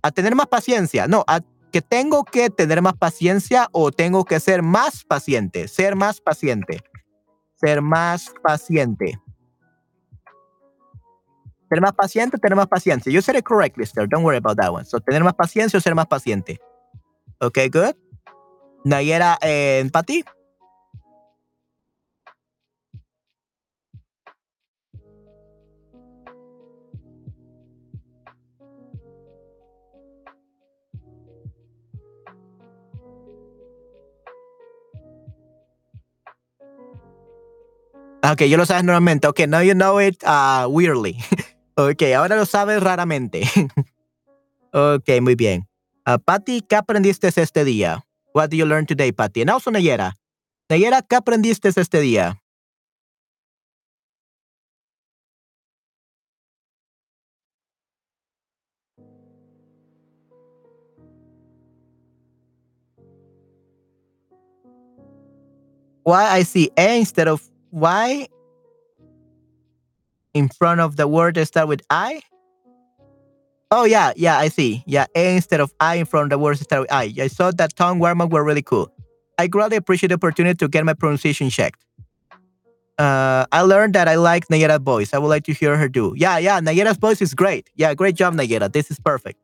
A 0.03 0.13
tener 0.13 0.35
más 0.35 0.47
paciencia, 0.47 1.09
no, 1.09 1.25
que 1.73 1.83
tengo 1.83 2.25
que 2.25 2.49
tener 2.51 2.81
más 2.81 2.95
paciencia 2.95 3.69
o 3.73 3.91
tengo 3.91 4.25
que 4.25 4.39
ser 4.39 4.63
más 4.63 5.05
paciente, 5.05 5.67
ser 5.67 5.97
más 5.97 6.21
paciente, 6.21 6.81
ser 7.61 7.83
más 7.83 8.33
paciente. 8.43 9.19
Ser 11.69 11.83
más 11.83 11.93
paciente, 11.93 12.39
tener 12.39 12.57
más 12.57 12.67
paciencia. 12.67 13.13
You 13.13 13.21
said 13.21 13.37
it 13.37 13.45
correctly, 13.45 13.83
Esther. 13.83 14.09
Don't 14.09 14.25
worry 14.25 14.39
about 14.39 14.57
that 14.57 14.73
one. 14.73 14.87
So, 14.87 15.01
tener 15.01 15.23
más 15.23 15.35
paciencia 15.35 15.77
o 15.77 15.81
ser 15.83 15.95
más 15.95 16.07
paciente. 16.07 16.59
Okay, 17.41 17.69
good. 17.69 17.95
Nayera 18.85 19.37
and 19.43 19.91
Pati. 19.93 20.25
Ok, 38.31 38.43
yo 38.49 38.57
lo 38.57 38.67
sabes 38.67 38.85
normalmente. 38.85 39.27
Ok, 39.29 39.47
now 39.47 39.61
you 39.61 39.75
know 39.75 40.01
it 40.01 40.23
uh, 40.25 40.67
weirdly. 40.69 41.17
ok, 41.77 42.03
ahora 42.17 42.37
lo 42.37 42.47
sabes 42.47 42.83
raramente. 42.83 43.43
ok, 44.73 45.09
muy 45.23 45.35
bien. 45.35 45.69
Uh, 46.07 46.19
Patty, 46.19 46.63
¿qué 46.63 46.77
aprendiste 46.77 47.29
este 47.29 47.65
día? 47.65 48.08
What 48.33 48.51
did 48.51 48.59
you 48.59 48.67
learn 48.67 48.87
today, 48.87 49.13
Patty? 49.13 49.41
And 49.41 49.51
also 49.51 49.71
Nayera. 49.71 50.13
Nayera, 50.71 51.03
¿qué 51.03 51.17
aprendiste 51.17 51.69
este 51.69 52.01
día? 52.01 52.39
Why 66.05 66.39
I 66.39 66.43
see 66.43 66.71
A 66.79 66.99
instead 66.99 67.29
of 67.29 67.43
Y 67.71 68.29
in 70.33 70.49
front 70.49 70.81
of 70.81 70.97
the 70.97 71.07
word 71.07 71.35
that 71.35 71.47
start 71.47 71.69
with 71.69 71.83
I? 71.91 72.23
Oh 73.71 73.85
yeah, 73.85 74.13
yeah, 74.17 74.39
I 74.39 74.49
see. 74.49 74.83
Yeah, 74.87 75.07
A 75.15 75.37
instead 75.37 75.61
of 75.61 75.73
I 75.79 75.97
in 75.97 76.07
front 76.07 76.25
of 76.25 76.31
the 76.31 76.39
words 76.39 76.61
that 76.61 76.65
start 76.65 76.83
with 76.83 76.93
I. 76.93 77.13
I 77.21 77.29
thought 77.29 77.59
that 77.59 77.77
tongue 77.77 77.99
warm 77.99 78.21
up 78.21 78.31
were 78.31 78.43
really 78.45 78.63
cool. 78.63 78.91
I 79.39 79.47
greatly 79.47 79.77
appreciate 79.77 80.09
the 80.09 80.15
opportunity 80.15 80.57
to 80.57 80.69
get 80.69 80.85
my 80.85 80.95
pronunciation 80.95 81.51
checked. 81.51 81.85
Uh, 82.99 83.47
I 83.53 83.61
learned 83.63 83.95
that 83.95 84.09
I 84.09 84.17
like 84.17 84.49
Nayera's 84.49 84.83
voice. 84.83 85.15
I 85.15 85.19
would 85.19 85.29
like 85.29 85.45
to 85.45 85.53
hear 85.53 85.77
her 85.77 85.89
do. 85.89 86.15
Yeah, 86.17 86.39
yeah, 86.39 86.61
Nayera's 86.61 86.97
voice 86.97 87.23
is 87.23 87.35
great. 87.35 87.71
Yeah, 87.77 87.95
great 87.95 88.17
job, 88.17 88.35
Nayera. 88.35 88.73
This 88.73 88.91
is 88.91 88.99
perfect. 88.99 89.39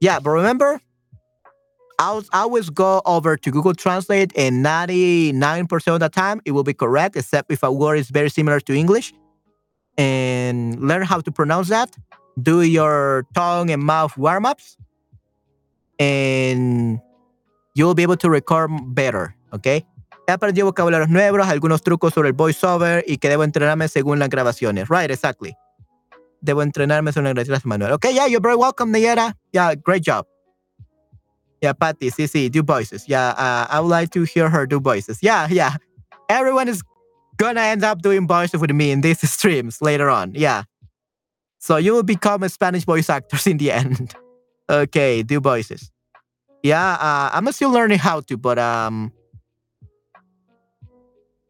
Yeah, 0.00 0.18
but 0.18 0.30
remember, 0.30 0.80
I 1.98 2.20
always 2.32 2.68
go 2.68 3.00
over 3.06 3.36
to 3.36 3.50
Google 3.50 3.72
Translate, 3.72 4.36
and 4.36 4.64
99% 4.64 5.94
of 5.94 6.00
the 6.00 6.08
time 6.08 6.42
it 6.44 6.50
will 6.50 6.64
be 6.64 6.74
correct, 6.74 7.16
except 7.16 7.50
if 7.50 7.62
a 7.62 7.72
word 7.72 7.98
is 7.98 8.10
very 8.10 8.28
similar 8.28 8.60
to 8.60 8.74
English. 8.74 9.14
And 9.98 10.80
learn 10.80 11.02
how 11.02 11.20
to 11.20 11.30
pronounce 11.30 11.68
that. 11.68 11.90
Do 12.40 12.62
your 12.62 13.26
tongue 13.34 13.70
and 13.70 13.82
mouth 13.82 14.16
warm 14.16 14.46
ups, 14.46 14.78
and 15.98 16.98
you'll 17.74 17.94
be 17.94 18.02
able 18.02 18.16
to 18.16 18.30
record 18.30 18.70
better. 18.94 19.36
Okay. 19.52 19.84
He 20.26 20.32
aprendido 20.32 20.66
vocabularios 20.66 21.10
nuevos, 21.10 21.46
algunos 21.46 21.82
trucos 21.82 22.14
sobre 22.14 22.28
el 22.28 22.34
voiceover 22.34 23.04
y 23.06 23.18
que 23.18 23.28
debo 23.28 23.44
entrenarme 23.44 23.88
según 23.88 24.18
las 24.18 24.28
grabaciones. 24.28 24.88
Right, 24.88 25.10
exactly. 25.10 25.56
Debo 26.40 26.62
entrenarme 26.62 27.12
según 27.12 27.24
las 27.24 27.34
grabaciones, 27.34 27.64
Manuel. 27.66 27.92
Okay, 27.92 28.14
yeah, 28.14 28.26
you're 28.26 28.40
very 28.40 28.56
welcome, 28.56 28.92
Nayera. 28.92 29.34
Yeah, 29.52 29.74
great 29.74 30.02
job. 30.02 30.26
Yeah, 31.60 31.74
Patty, 31.74 32.10
sí, 32.10 32.26
sí, 32.28 32.50
do 32.50 32.62
voices. 32.62 33.04
Yeah, 33.06 33.30
uh, 33.30 33.66
I 33.68 33.80
would 33.80 33.90
like 33.90 34.10
to 34.10 34.22
hear 34.22 34.48
her 34.48 34.66
do 34.66 34.80
voices. 34.80 35.18
Yeah, 35.22 35.48
yeah. 35.48 35.76
Everyone 36.28 36.68
is 36.68 36.82
gonna 37.42 37.60
end 37.60 37.84
up 37.84 38.02
doing 38.02 38.26
voices 38.26 38.60
with 38.60 38.70
me 38.70 38.90
in 38.90 39.00
these 39.00 39.20
streams 39.36 39.82
later 39.82 40.08
on. 40.10 40.32
Yeah. 40.34 40.64
So 41.58 41.76
you 41.76 41.92
will 41.92 42.02
become 42.02 42.42
a 42.42 42.48
Spanish 42.48 42.84
voice 42.84 43.08
actors 43.10 43.46
in 43.52 43.58
the 43.58 43.70
end. 43.72 44.14
okay, 44.70 45.22
do 45.22 45.40
voices. 45.40 45.90
Yeah, 46.62 46.94
uh, 46.94 47.30
I'm 47.32 47.50
still 47.52 47.70
learning 47.70 47.98
how 47.98 48.20
to, 48.20 48.36
but 48.36 48.58
um, 48.58 49.12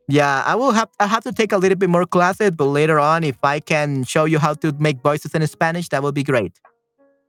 yeah, 0.09 0.43
I 0.47 0.55
will 0.55 0.73
have 0.73 0.89
I 0.99 1.07
have 1.07 1.23
to 1.25 1.33
take 1.33 1.53
a 1.53 1.59
little 1.59 1.77
bit 1.77 1.91
more 1.91 2.07
classes, 2.07 2.51
but 2.51 2.67
later 2.67 2.99
on, 2.99 3.25
if 3.25 3.37
I 3.43 3.61
can 3.61 4.05
show 4.05 4.25
you 4.25 4.39
how 4.39 4.55
to 4.55 4.73
make 4.79 5.03
voices 5.03 5.35
in 5.35 5.47
Spanish, 5.47 5.89
that 5.91 6.03
would 6.03 6.15
be 6.15 6.25
great. 6.25 6.53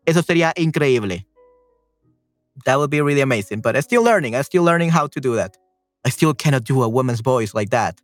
Eso 0.08 0.22
sería 0.22 0.54
increíble. 0.56 1.24
that 2.66 2.78
would 2.78 2.90
be 2.90 3.02
really 3.02 3.22
amazing. 3.22 3.62
But 3.62 3.76
I'm 3.76 3.82
still 3.82 4.04
learning. 4.04 4.36
I'm 4.36 4.44
still 4.44 4.64
learning 4.64 4.90
how 4.90 5.08
to 5.08 5.20
do 5.20 5.36
that. 5.36 5.58
I 6.06 6.10
still 6.10 6.34
cannot 6.34 6.64
do 6.64 6.84
a 6.84 6.90
woman's 6.90 7.22
voice 7.22 7.54
like 7.54 7.70
that. 7.72 8.00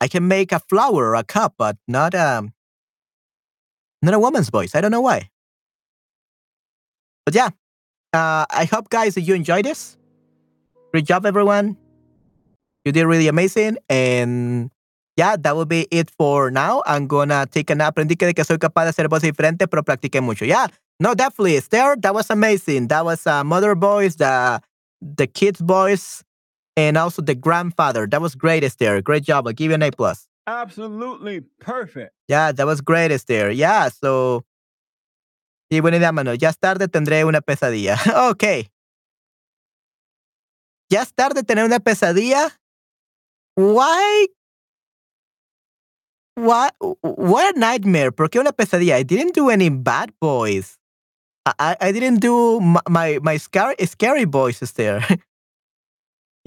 I 0.00 0.08
can 0.08 0.28
make 0.28 0.52
a 0.52 0.60
flower 0.60 1.14
a 1.14 1.24
cup, 1.24 1.54
but 1.58 1.76
not 1.86 2.14
um 2.14 2.52
not 4.02 4.14
a 4.14 4.18
woman's 4.18 4.50
voice. 4.50 4.74
I 4.74 4.80
don't 4.80 4.90
know 4.90 5.00
why. 5.00 5.30
But 7.24 7.34
yeah, 7.34 7.50
uh, 8.12 8.46
I 8.50 8.64
hope 8.70 8.88
guys 8.90 9.14
that 9.14 9.22
you 9.22 9.34
enjoyed 9.34 9.64
this. 9.64 9.96
Great 10.92 11.04
job, 11.04 11.26
everyone. 11.26 11.76
You 12.84 12.92
did 12.92 13.04
really 13.04 13.28
amazing. 13.28 13.76
And 13.88 14.70
yeah, 15.16 15.36
that 15.36 15.56
will 15.56 15.66
be 15.66 15.86
it 15.90 16.10
for 16.10 16.50
now. 16.50 16.82
I'm 16.86 17.06
gonna 17.06 17.46
take 17.50 17.70
a 17.70 17.74
nap. 17.74 17.96
Aprendí 17.96 18.16
que, 18.16 18.32
que 18.32 18.44
soy 18.44 18.58
capaz 18.58 18.84
de 18.84 18.90
hacer 18.90 19.08
voces 19.08 19.30
diferentes, 19.32 19.68
pero 19.68 19.82
practiqué 19.82 20.22
mucho. 20.22 20.44
Yeah, 20.44 20.68
no, 21.00 21.14
definitely. 21.14 21.56
Esther, 21.56 21.96
that 22.00 22.14
was 22.14 22.30
amazing. 22.30 22.88
That 22.88 23.04
was 23.04 23.26
uh, 23.26 23.44
mother 23.44 23.74
voice, 23.74 24.14
the 24.14 24.60
the 25.02 25.26
kid's 25.26 25.60
voice, 25.60 26.22
and 26.78 26.96
also 26.96 27.20
the 27.20 27.34
grandfather. 27.34 28.06
That 28.06 28.22
was 28.22 28.36
great, 28.36 28.62
Esther. 28.62 29.02
Great 29.02 29.24
job. 29.24 29.48
I'll 29.48 29.52
give 29.52 29.70
you 29.70 29.74
an 29.74 29.82
A 29.82 29.90
plus. 29.90 30.28
Absolutely 30.46 31.40
perfect. 31.58 32.12
Yeah, 32.28 32.52
that 32.52 32.66
was 32.66 32.80
great, 32.80 33.10
Esther. 33.10 33.50
Yeah, 33.50 33.88
so. 33.88 34.44
Y 35.70 35.80
buena 35.80 35.96
idea, 35.96 36.12
mano. 36.12 36.34
Ya 36.34 36.50
es 36.50 36.56
tarde, 36.56 36.86
tendré 36.86 37.26
una 37.26 37.40
pesadilla. 37.40 37.98
ok. 38.30 38.70
Ya 40.88 41.02
es 41.02 41.12
tarde 41.12 41.42
tener 41.42 41.64
una 41.64 41.80
pesadilla. 41.80 42.48
Why? 43.56 44.28
What? 46.36 46.74
What 47.02 47.56
a 47.56 47.58
nightmare. 47.58 48.12
¿Por 48.12 48.28
qué 48.28 48.38
una 48.38 48.52
pesadilla? 48.52 48.96
I 48.96 49.02
didn't 49.02 49.34
do 49.34 49.50
any 49.50 49.68
bad 49.68 50.12
boys. 50.20 50.78
I, 51.58 51.76
I, 51.80 51.92
didn't 51.92 52.20
do 52.20 52.60
my, 52.60 52.80
my, 52.88 53.18
my 53.22 53.36
scary, 53.38 53.74
scary 53.86 54.24
voices 54.24 54.72
there. 54.72 55.02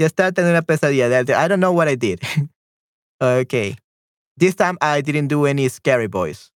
ya 0.02 0.08
está 0.08 0.32
teniendo 0.32 0.52
una 0.52 0.62
pesadilla. 0.62 1.08
I 1.30 1.48
don't 1.48 1.60
know 1.60 1.72
what 1.72 1.88
I 1.88 1.96
did. 1.96 2.22
okay. 3.22 3.76
This 4.38 4.56
time 4.56 4.78
I 4.82 5.02
didn't 5.02 5.28
do 5.28 5.46
any 5.46 5.70
scary 5.70 6.08
voice. 6.08 6.52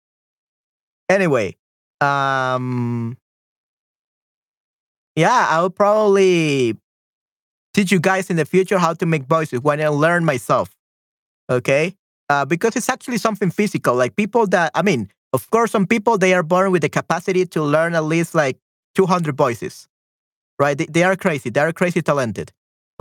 Anyway, 1.09 1.57
um, 1.99 3.17
yeah, 5.15 5.47
I'll 5.49 5.69
probably 5.69 6.77
teach 7.73 7.91
you 7.91 7.99
guys 7.99 8.29
in 8.29 8.37
the 8.37 8.45
future 8.45 8.77
how 8.77 8.93
to 8.93 9.05
make 9.05 9.25
voices 9.25 9.59
when 9.61 9.81
I 9.81 9.89
learn 9.89 10.23
myself. 10.23 10.73
Okay, 11.49 11.95
uh, 12.29 12.45
because 12.45 12.77
it's 12.77 12.87
actually 12.89 13.17
something 13.17 13.51
physical. 13.51 13.95
Like 13.95 14.15
people 14.15 14.47
that 14.47 14.71
I 14.73 14.81
mean, 14.81 15.09
of 15.33 15.49
course, 15.49 15.71
some 15.71 15.85
people 15.85 16.17
they 16.17 16.33
are 16.33 16.43
born 16.43 16.71
with 16.71 16.83
the 16.83 16.89
capacity 16.89 17.45
to 17.47 17.61
learn 17.61 17.95
at 17.95 18.05
least 18.05 18.33
like 18.33 18.57
200 18.95 19.35
voices, 19.35 19.89
right? 20.57 20.77
They, 20.77 20.85
they 20.85 21.03
are 21.03 21.17
crazy. 21.17 21.49
They 21.49 21.59
are 21.59 21.73
crazy 21.73 22.01
talented. 22.01 22.53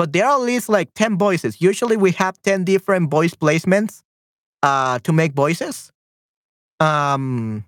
But 0.02 0.12
there 0.12 0.26
are 0.26 0.34
at 0.34 0.42
least 0.42 0.68
like 0.68 0.92
10 0.94 1.16
voices. 1.16 1.60
Usually 1.60 1.96
we 1.96 2.10
have 2.18 2.34
10 2.42 2.64
different 2.64 3.08
voice 3.08 3.34
placements 3.34 4.02
uh, 4.60 4.98
to 4.98 5.12
make 5.12 5.32
voices. 5.32 5.92
Um, 6.80 7.64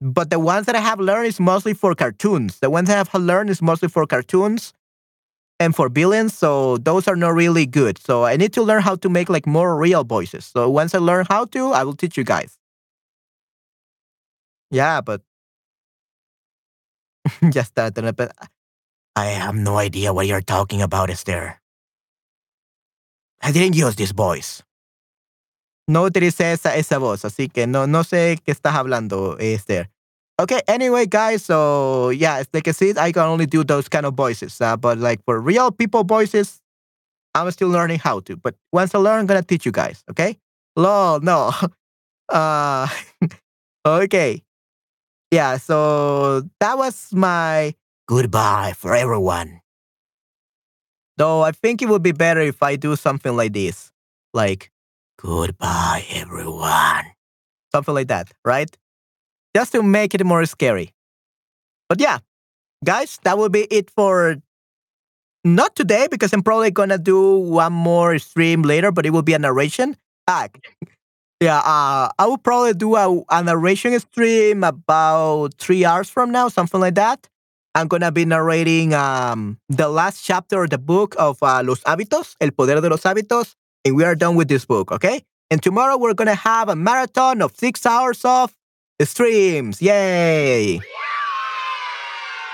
but 0.00 0.30
the 0.30 0.40
ones 0.40 0.66
that 0.66 0.74
I 0.74 0.80
have 0.80 0.98
learned 0.98 1.28
is 1.28 1.38
mostly 1.38 1.72
for 1.72 1.94
cartoons. 1.94 2.58
The 2.58 2.68
ones 2.68 2.90
I 2.90 2.94
have 2.94 3.14
learned 3.14 3.48
is 3.48 3.62
mostly 3.62 3.86
for 3.88 4.08
cartoons 4.08 4.72
and 5.60 5.72
for 5.72 5.88
villains. 5.88 6.36
So 6.36 6.78
those 6.78 7.06
are 7.06 7.14
not 7.14 7.32
really 7.34 7.64
good. 7.64 7.96
So 7.98 8.24
I 8.24 8.36
need 8.36 8.52
to 8.54 8.62
learn 8.64 8.82
how 8.82 8.96
to 8.96 9.08
make 9.08 9.28
like 9.28 9.46
more 9.46 9.76
real 9.76 10.02
voices. 10.02 10.46
So 10.46 10.68
once 10.68 10.96
I 10.96 10.98
learn 10.98 11.26
how 11.30 11.44
to, 11.44 11.70
I 11.70 11.84
will 11.84 11.94
teach 11.94 12.16
you 12.16 12.24
guys. 12.24 12.58
Yeah, 14.72 15.00
but 15.00 15.22
just 17.50 17.76
that. 17.76 17.94
I 19.16 19.26
have 19.26 19.54
no 19.54 19.78
idea 19.78 20.12
what 20.12 20.26
you're 20.26 20.40
talking 20.42 20.82
about, 20.82 21.10
Esther. 21.10 21.60
I 23.42 23.52
didn't 23.52 23.76
use 23.76 23.94
this 23.94 24.12
voice. 24.12 24.62
No 25.86 26.04
utilicé 26.04 26.52
esa, 26.52 26.76
esa 26.76 26.98
voz, 26.98 27.24
así 27.24 27.48
que 27.52 27.66
no, 27.66 27.86
no 27.86 28.02
sé 28.04 28.38
qué 28.44 28.52
estás 28.52 28.74
hablando, 28.74 29.36
Esther. 29.38 29.90
Okay, 30.40 30.60
anyway, 30.66 31.06
guys, 31.06 31.44
so 31.44 32.10
yeah, 32.10 32.38
as 32.38 32.48
like 32.52 32.66
I 32.66 32.72
said, 32.72 32.98
I 32.98 33.12
can 33.12 33.24
only 33.24 33.46
do 33.46 33.62
those 33.62 33.88
kind 33.88 34.06
of 34.06 34.14
voices. 34.14 34.60
Uh, 34.60 34.76
but 34.76 34.98
like 34.98 35.20
for 35.24 35.40
real 35.40 35.70
people 35.70 36.02
voices, 36.02 36.60
I'm 37.34 37.50
still 37.52 37.68
learning 37.68 38.00
how 38.00 38.20
to. 38.20 38.36
But 38.36 38.56
once 38.72 38.94
I 38.94 38.98
learn, 38.98 39.20
I'm 39.20 39.26
gonna 39.26 39.42
teach 39.42 39.64
you 39.66 39.72
guys, 39.72 40.02
okay? 40.10 40.38
Lol, 40.76 41.20
no. 41.20 41.52
Uh, 42.26 42.88
okay. 43.86 44.42
Yeah, 45.30 45.58
so 45.58 46.48
that 46.58 46.78
was 46.78 47.12
my 47.12 47.74
goodbye 48.06 48.74
for 48.76 48.94
everyone. 48.94 49.60
Though 51.16 51.42
I 51.42 51.52
think 51.52 51.80
it 51.82 51.88
would 51.88 52.02
be 52.02 52.12
better 52.12 52.40
if 52.40 52.62
I 52.62 52.76
do 52.76 52.96
something 52.96 53.36
like 53.36 53.52
this. 53.52 53.92
Like, 54.32 54.70
goodbye, 55.18 56.04
everyone. 56.10 57.04
Something 57.72 57.94
like 57.94 58.08
that, 58.08 58.32
right? 58.44 58.70
Just 59.56 59.72
to 59.72 59.82
make 59.82 60.14
it 60.14 60.24
more 60.24 60.44
scary. 60.46 60.92
But 61.88 62.00
yeah, 62.00 62.18
guys, 62.84 63.18
that 63.24 63.38
will 63.38 63.48
be 63.50 63.64
it 63.70 63.90
for 63.90 64.36
not 65.44 65.76
today 65.76 66.08
because 66.10 66.32
I'm 66.32 66.42
probably 66.42 66.70
gonna 66.70 66.98
do 66.98 67.38
one 67.38 67.72
more 67.72 68.18
stream 68.18 68.62
later, 68.62 68.90
but 68.90 69.06
it 69.06 69.10
will 69.10 69.22
be 69.22 69.34
a 69.34 69.38
narration. 69.38 69.96
Ah, 70.26 70.48
yeah, 71.40 71.58
uh, 71.58 72.08
I 72.18 72.26
will 72.26 72.38
probably 72.38 72.74
do 72.74 72.96
a, 72.96 73.22
a 73.30 73.42
narration 73.42 73.98
stream 74.00 74.64
about 74.64 75.54
three 75.58 75.84
hours 75.84 76.08
from 76.08 76.30
now, 76.30 76.48
something 76.48 76.80
like 76.80 76.94
that. 76.94 77.28
I'm 77.74 77.88
gonna 77.88 78.12
be 78.12 78.24
narrating 78.24 78.94
um, 78.94 79.58
the 79.68 79.88
last 79.88 80.24
chapter 80.24 80.62
of 80.62 80.70
the 80.70 80.78
book 80.78 81.16
of 81.18 81.42
uh, 81.42 81.62
Los 81.64 81.80
Hábitos, 81.82 82.36
El 82.40 82.52
Poder 82.52 82.80
de 82.80 82.88
los 82.88 83.02
Hábitos, 83.02 83.56
and 83.84 83.96
we 83.96 84.04
are 84.04 84.14
done 84.14 84.36
with 84.36 84.46
this 84.46 84.64
book, 84.64 84.92
okay? 84.92 85.22
And 85.50 85.60
tomorrow 85.60 85.98
we're 85.98 86.14
gonna 86.14 86.36
have 86.36 86.68
a 86.68 86.76
marathon 86.76 87.42
of 87.42 87.56
six 87.56 87.84
hours 87.84 88.24
of 88.24 88.54
streams. 89.02 89.82
Yay! 89.82 90.80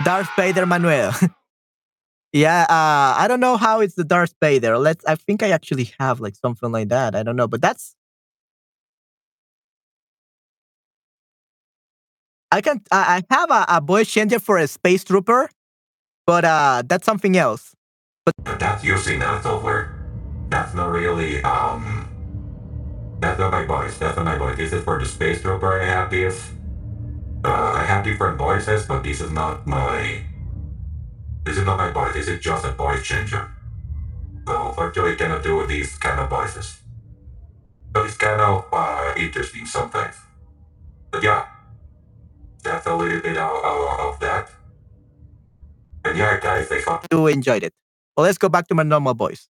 Darth 0.05 0.31
Vader 0.37 0.65
Manuel. 0.65 1.13
yeah, 2.33 2.63
uh, 2.63 3.21
I 3.21 3.27
don't 3.29 3.41
know 3.41 3.59
how 3.59 3.81
it's 3.81 3.97
the 3.97 4.05
Darth 4.05 4.35
Vader. 4.41 4.79
Let's. 4.79 5.05
I 5.05 5.17
think 5.17 5.43
I 5.43 5.51
actually 5.51 5.93
have 6.01 6.21
like 6.21 6.35
something 6.37 6.73
like 6.73 6.89
that. 6.89 7.15
I 7.15 7.23
don't 7.23 7.37
know, 7.37 7.49
but 7.49 7.61
that's. 7.61 7.95
I 12.53 12.61
can. 12.61 12.83
I 12.91 13.23
have 13.31 13.51
a, 13.51 13.65
a 13.69 13.81
voice 13.81 14.11
changer 14.11 14.41
for 14.41 14.59
a 14.59 14.67
space 14.67 15.05
trooper, 15.05 15.49
but 16.27 16.45
uh, 16.45 16.83
that's 16.87 17.07
something 17.07 17.37
else. 17.37 17.75
But 18.25 18.59
that's 18.59 18.85
using 18.85 19.21
that 19.21 19.43
software. 19.43 19.95
That's 20.49 20.75
not 20.75 20.91
really 20.91 21.43
um. 21.43 22.09
That's 23.21 23.39
not 23.39 23.53
my 23.53 23.65
voice. 23.65 23.99
That's 23.99 24.17
not 24.17 24.25
my 24.25 24.37
voice. 24.37 24.57
This 24.57 24.73
is 24.73 24.83
for 24.83 24.99
the 24.99 25.07
space 25.07 25.43
trooper. 25.43 25.81
I 25.81 25.85
have 25.85 26.11
this. 26.11 26.51
Uh, 27.45 27.73
I 27.77 27.85
have 27.85 28.05
different 28.05 28.37
voices, 28.37 28.87
but 28.87 29.03
this 29.03 29.21
is 29.21 29.31
not 29.31 29.67
my. 29.67 30.23
This 31.45 31.57
is 31.57 31.65
not 31.65 31.79
my 31.79 31.91
voice. 31.91 32.15
This 32.15 32.29
is 32.29 32.41
just 32.41 32.65
a 32.65 32.73
voice 32.73 33.03
changer. 33.03 33.49
So 34.47 34.73
virtually 34.77 35.15
cannot 35.15 35.43
do 35.43 35.57
with 35.57 35.69
these 35.69 35.97
kind 35.99 36.19
of 36.19 36.29
voices. 36.29 36.81
But 37.93 38.07
it's 38.07 38.17
kind 38.17 38.41
of 38.41 38.67
uh, 38.73 39.15
interesting 39.17 39.67
sometimes. 39.67 40.17
But 41.11 41.23
yeah, 41.23 41.47
that's 42.63 42.87
a 42.87 42.95
little 42.95 43.21
bit 43.21 43.37
of, 43.37 43.65
of, 43.65 44.01
of 44.01 44.21
that. 44.21 44.51
And 46.05 46.17
yeah, 46.17 46.39
guys, 46.41 46.69
I 46.71 47.01
you 47.11 47.27
enjoyed 47.27 47.63
it. 47.63 47.73
Well, 48.17 48.25
let's 48.25 48.39
go 48.39 48.49
back 48.49 48.69
to 48.69 48.75
my 48.75 48.83
normal 48.83 49.15
voice. 49.15 49.49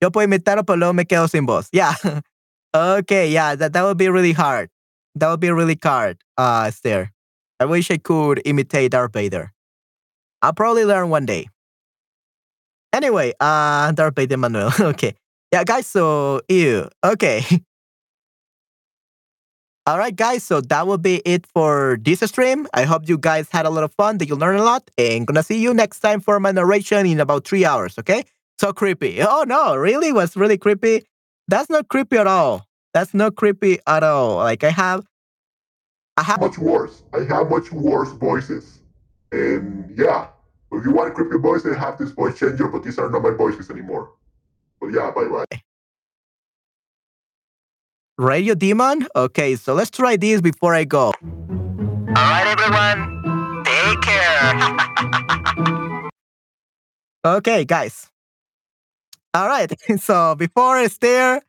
Yo 0.00 0.10
puedo 0.10 0.26
imitarlo, 0.26 0.64
pero 0.66 0.92
me 0.92 1.04
quedo 1.04 1.28
sin 1.28 1.46
voz. 1.46 1.68
Yeah. 1.72 1.94
okay, 2.74 3.28
yeah, 3.30 3.54
that, 3.54 3.72
that 3.72 3.82
would 3.82 3.98
be 3.98 4.08
really 4.08 4.32
hard. 4.32 4.70
That 5.14 5.28
would 5.28 5.40
be 5.40 5.50
really 5.50 5.78
hard, 5.82 6.18
uh, 6.38 6.64
Esther. 6.68 7.12
I 7.58 7.66
wish 7.66 7.90
I 7.90 7.98
could 7.98 8.40
imitate 8.44 8.92
Darth 8.92 9.12
Vader. 9.12 9.52
I'll 10.40 10.54
probably 10.54 10.84
learn 10.84 11.10
one 11.10 11.26
day. 11.26 11.48
Anyway, 12.92 13.32
uh, 13.38 13.92
Darth 13.92 14.16
Vader 14.16 14.36
Manuel. 14.36 14.72
okay. 14.80 15.14
Yeah, 15.52 15.64
guys, 15.64 15.86
so, 15.86 16.40
ew. 16.48 16.88
Okay. 17.04 17.44
All 19.90 19.98
right, 19.98 20.14
guys. 20.14 20.44
So 20.44 20.60
that 20.60 20.86
will 20.86 20.98
be 20.98 21.16
it 21.24 21.48
for 21.48 21.98
this 22.00 22.20
stream. 22.20 22.68
I 22.72 22.84
hope 22.84 23.08
you 23.08 23.18
guys 23.18 23.48
had 23.50 23.66
a 23.66 23.70
lot 23.70 23.82
of 23.82 23.92
fun, 23.94 24.18
that 24.18 24.28
you 24.28 24.36
learned 24.36 24.60
a 24.60 24.62
lot, 24.62 24.88
and 24.96 25.26
gonna 25.26 25.42
see 25.42 25.58
you 25.58 25.74
next 25.74 25.98
time 25.98 26.20
for 26.20 26.38
my 26.38 26.52
narration 26.52 27.06
in 27.06 27.18
about 27.18 27.44
three 27.44 27.64
hours. 27.64 27.98
Okay? 27.98 28.22
So 28.60 28.72
creepy. 28.72 29.20
Oh 29.20 29.42
no, 29.48 29.74
really? 29.74 30.12
Was 30.12 30.36
really 30.36 30.58
creepy? 30.58 31.02
That's 31.48 31.68
not 31.68 31.88
creepy 31.88 32.18
at 32.18 32.28
all. 32.28 32.68
That's 32.94 33.14
not 33.14 33.34
creepy 33.34 33.80
at 33.84 34.04
all. 34.04 34.36
Like 34.36 34.62
I 34.62 34.70
have, 34.70 35.08
I 36.16 36.22
have 36.22 36.40
much 36.40 36.58
worse. 36.58 37.02
I 37.12 37.24
have 37.24 37.50
much 37.50 37.72
worse 37.72 38.12
voices, 38.12 38.82
and 39.32 39.92
yeah. 39.98 40.28
If 40.70 40.84
you 40.84 40.92
want 40.92 41.10
a 41.10 41.14
creepy 41.14 41.38
voice, 41.38 41.66
I 41.66 41.76
have 41.76 41.98
this 41.98 42.12
voice 42.12 42.38
changer, 42.38 42.68
but 42.68 42.84
these 42.84 42.96
are 43.00 43.10
not 43.10 43.22
my 43.22 43.30
voices 43.30 43.68
anymore. 43.70 44.12
But 44.80 44.92
yeah, 44.92 45.10
bye 45.10 45.24
bye. 45.24 45.62
Radio 48.20 48.54
Demon? 48.54 49.08
Okay, 49.16 49.56
so 49.56 49.72
let's 49.72 49.88
try 49.88 50.14
this 50.14 50.42
before 50.42 50.74
I 50.74 50.84
go. 50.84 51.14
Alright, 52.12 52.52
everyone. 52.52 53.64
Take 53.64 54.02
care. 54.02 54.52
okay, 57.40 57.64
guys. 57.64 58.10
All 59.32 59.48
right. 59.48 59.72
So 60.00 60.34
before 60.34 60.76
Esther 60.76 61.40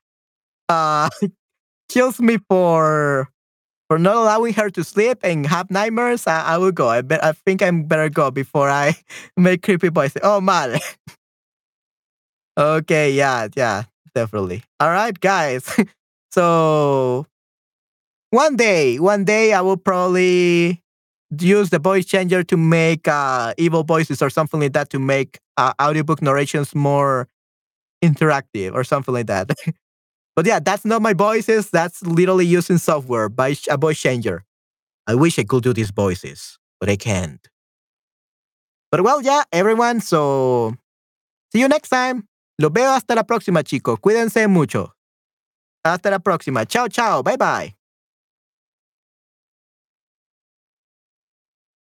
uh 0.69 1.09
kills 1.89 2.21
me 2.21 2.37
for 2.47 3.27
for 3.89 3.99
not 3.99 4.15
allowing 4.15 4.53
her 4.53 4.69
to 4.69 4.85
sleep 4.85 5.19
and 5.23 5.45
have 5.45 5.69
nightmares, 5.69 6.25
I, 6.25 6.55
I 6.55 6.57
will 6.57 6.71
go. 6.71 6.87
I 6.87 7.01
bet 7.01 7.21
I 7.21 7.33
think 7.33 7.61
I'm 7.61 7.83
better 7.83 8.07
go 8.07 8.31
before 8.31 8.69
I 8.69 8.95
make 9.35 9.61
creepy 9.61 9.89
voices. 9.89 10.21
Oh 10.23 10.39
man. 10.39 10.79
okay, 12.57 13.11
yeah, 13.11 13.49
yeah, 13.57 13.83
definitely. 14.15 14.63
All 14.79 14.89
right, 14.89 15.19
guys. 15.19 15.67
So 16.31 17.25
one 18.31 18.55
day, 18.55 18.97
one 18.97 19.25
day 19.25 19.53
I 19.53 19.61
will 19.61 19.77
probably 19.77 20.81
use 21.39 21.69
the 21.69 21.79
voice 21.79 22.05
changer 22.05 22.43
to 22.43 22.57
make 22.57 23.07
uh, 23.07 23.53
evil 23.57 23.83
voices 23.83 24.21
or 24.21 24.29
something 24.29 24.59
like 24.59 24.73
that 24.73 24.89
to 24.91 24.99
make 24.99 25.39
uh, 25.57 25.73
audiobook 25.81 26.21
narrations 26.21 26.73
more 26.73 27.27
interactive 28.03 28.73
or 28.73 28.83
something 28.83 29.13
like 29.13 29.27
that. 29.27 29.51
but 30.35 30.45
yeah, 30.45 30.59
that's 30.59 30.85
not 30.85 31.01
my 31.01 31.13
voices. 31.13 31.69
That's 31.69 32.01
literally 32.03 32.45
using 32.45 32.77
software 32.77 33.29
by 33.29 33.55
a 33.69 33.77
voice 33.77 33.99
changer. 33.99 34.45
I 35.07 35.15
wish 35.15 35.37
I 35.39 35.43
could 35.43 35.63
do 35.63 35.73
these 35.73 35.91
voices, 35.91 36.57
but 36.79 36.89
I 36.89 36.95
can't. 36.95 37.45
But 38.91 39.01
well, 39.01 39.21
yeah, 39.21 39.43
everyone. 39.51 40.01
So 40.01 40.75
see 41.51 41.59
you 41.59 41.67
next 41.67 41.89
time. 41.89 42.27
Lo 42.59 42.69
veo 42.69 42.91
hasta 42.91 43.15
la 43.15 43.23
próxima, 43.23 43.63
chicos. 43.63 43.99
Cuídense 43.99 44.47
mucho. 44.47 44.93
Hasta 45.83 46.09
la 46.09 46.19
próxima. 46.19 46.65
Chao, 46.65 46.87
chao. 46.87 47.23
Bye, 47.23 47.37
bye. 47.37 47.75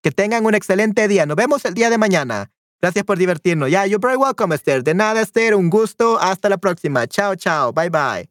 Que 0.02 0.12
tengan 0.12 0.46
un 0.46 0.56
excelente 0.56 1.08
día. 1.08 1.26
Nos 1.26 1.36
vemos 1.36 1.66
el 1.66 1.74
día 1.74 1.90
de 1.90 1.98
mañana. 1.98 2.52
Gracias 2.82 3.04
por 3.04 3.18
divertirnos. 3.18 3.70
Ya, 3.70 3.84
yeah, 3.84 3.88
you're 3.88 4.02
very 4.02 4.16
welcome, 4.16 4.56
Esther. 4.56 4.84
De 4.84 4.94
nada, 4.94 5.22
Esther. 5.22 5.56
Un 5.56 5.70
gusto. 5.70 6.18
Hasta 6.18 6.48
la 6.48 6.58
próxima. 6.58 7.06
Chao, 7.08 7.36
chao. 7.36 7.74
Bye, 7.74 7.90
bye. 7.90 8.30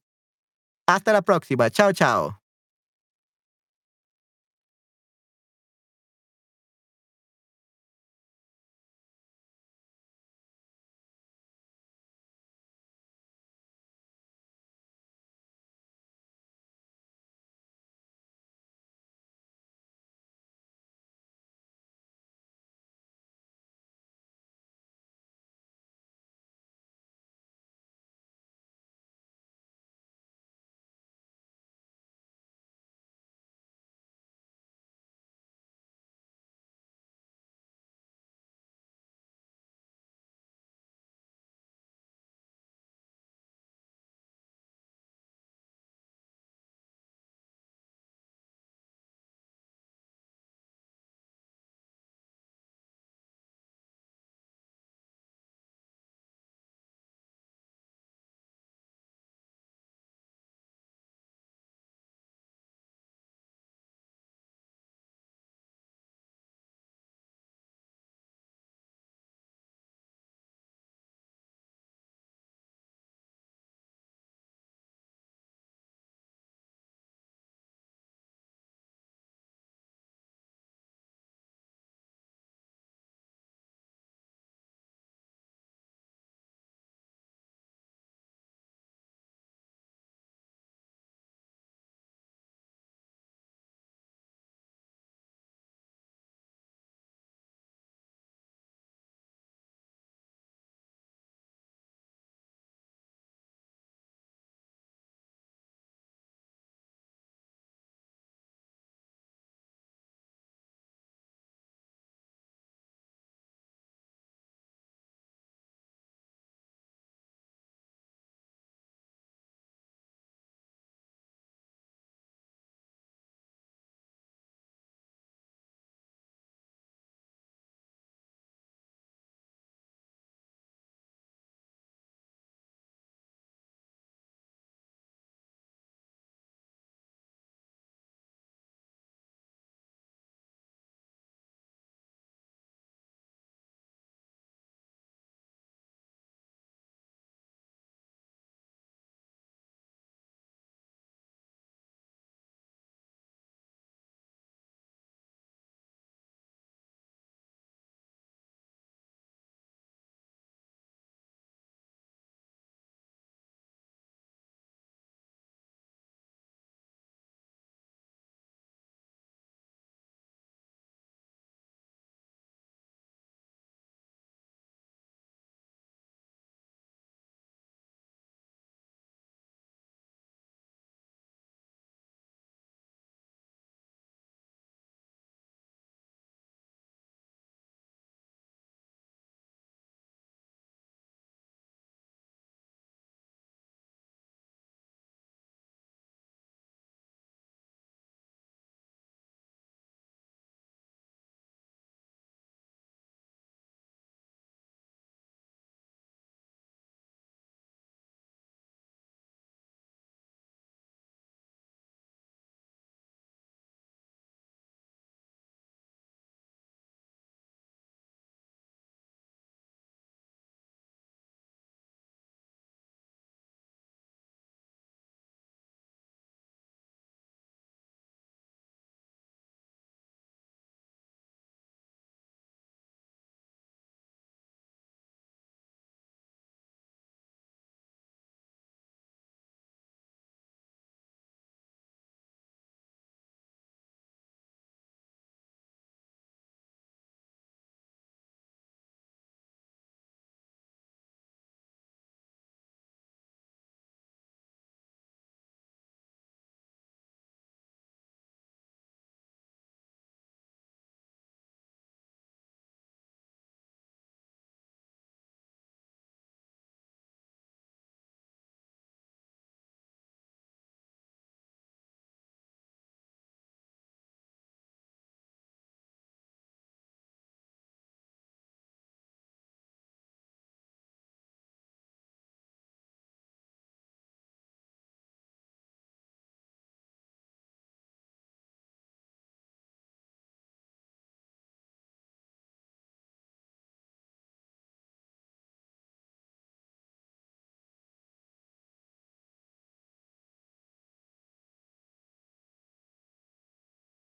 Hasta 0.87 1.13
la 1.13 1.21
próxima. 1.21 1.69
Chao, 1.71 1.93
chao. 1.93 2.38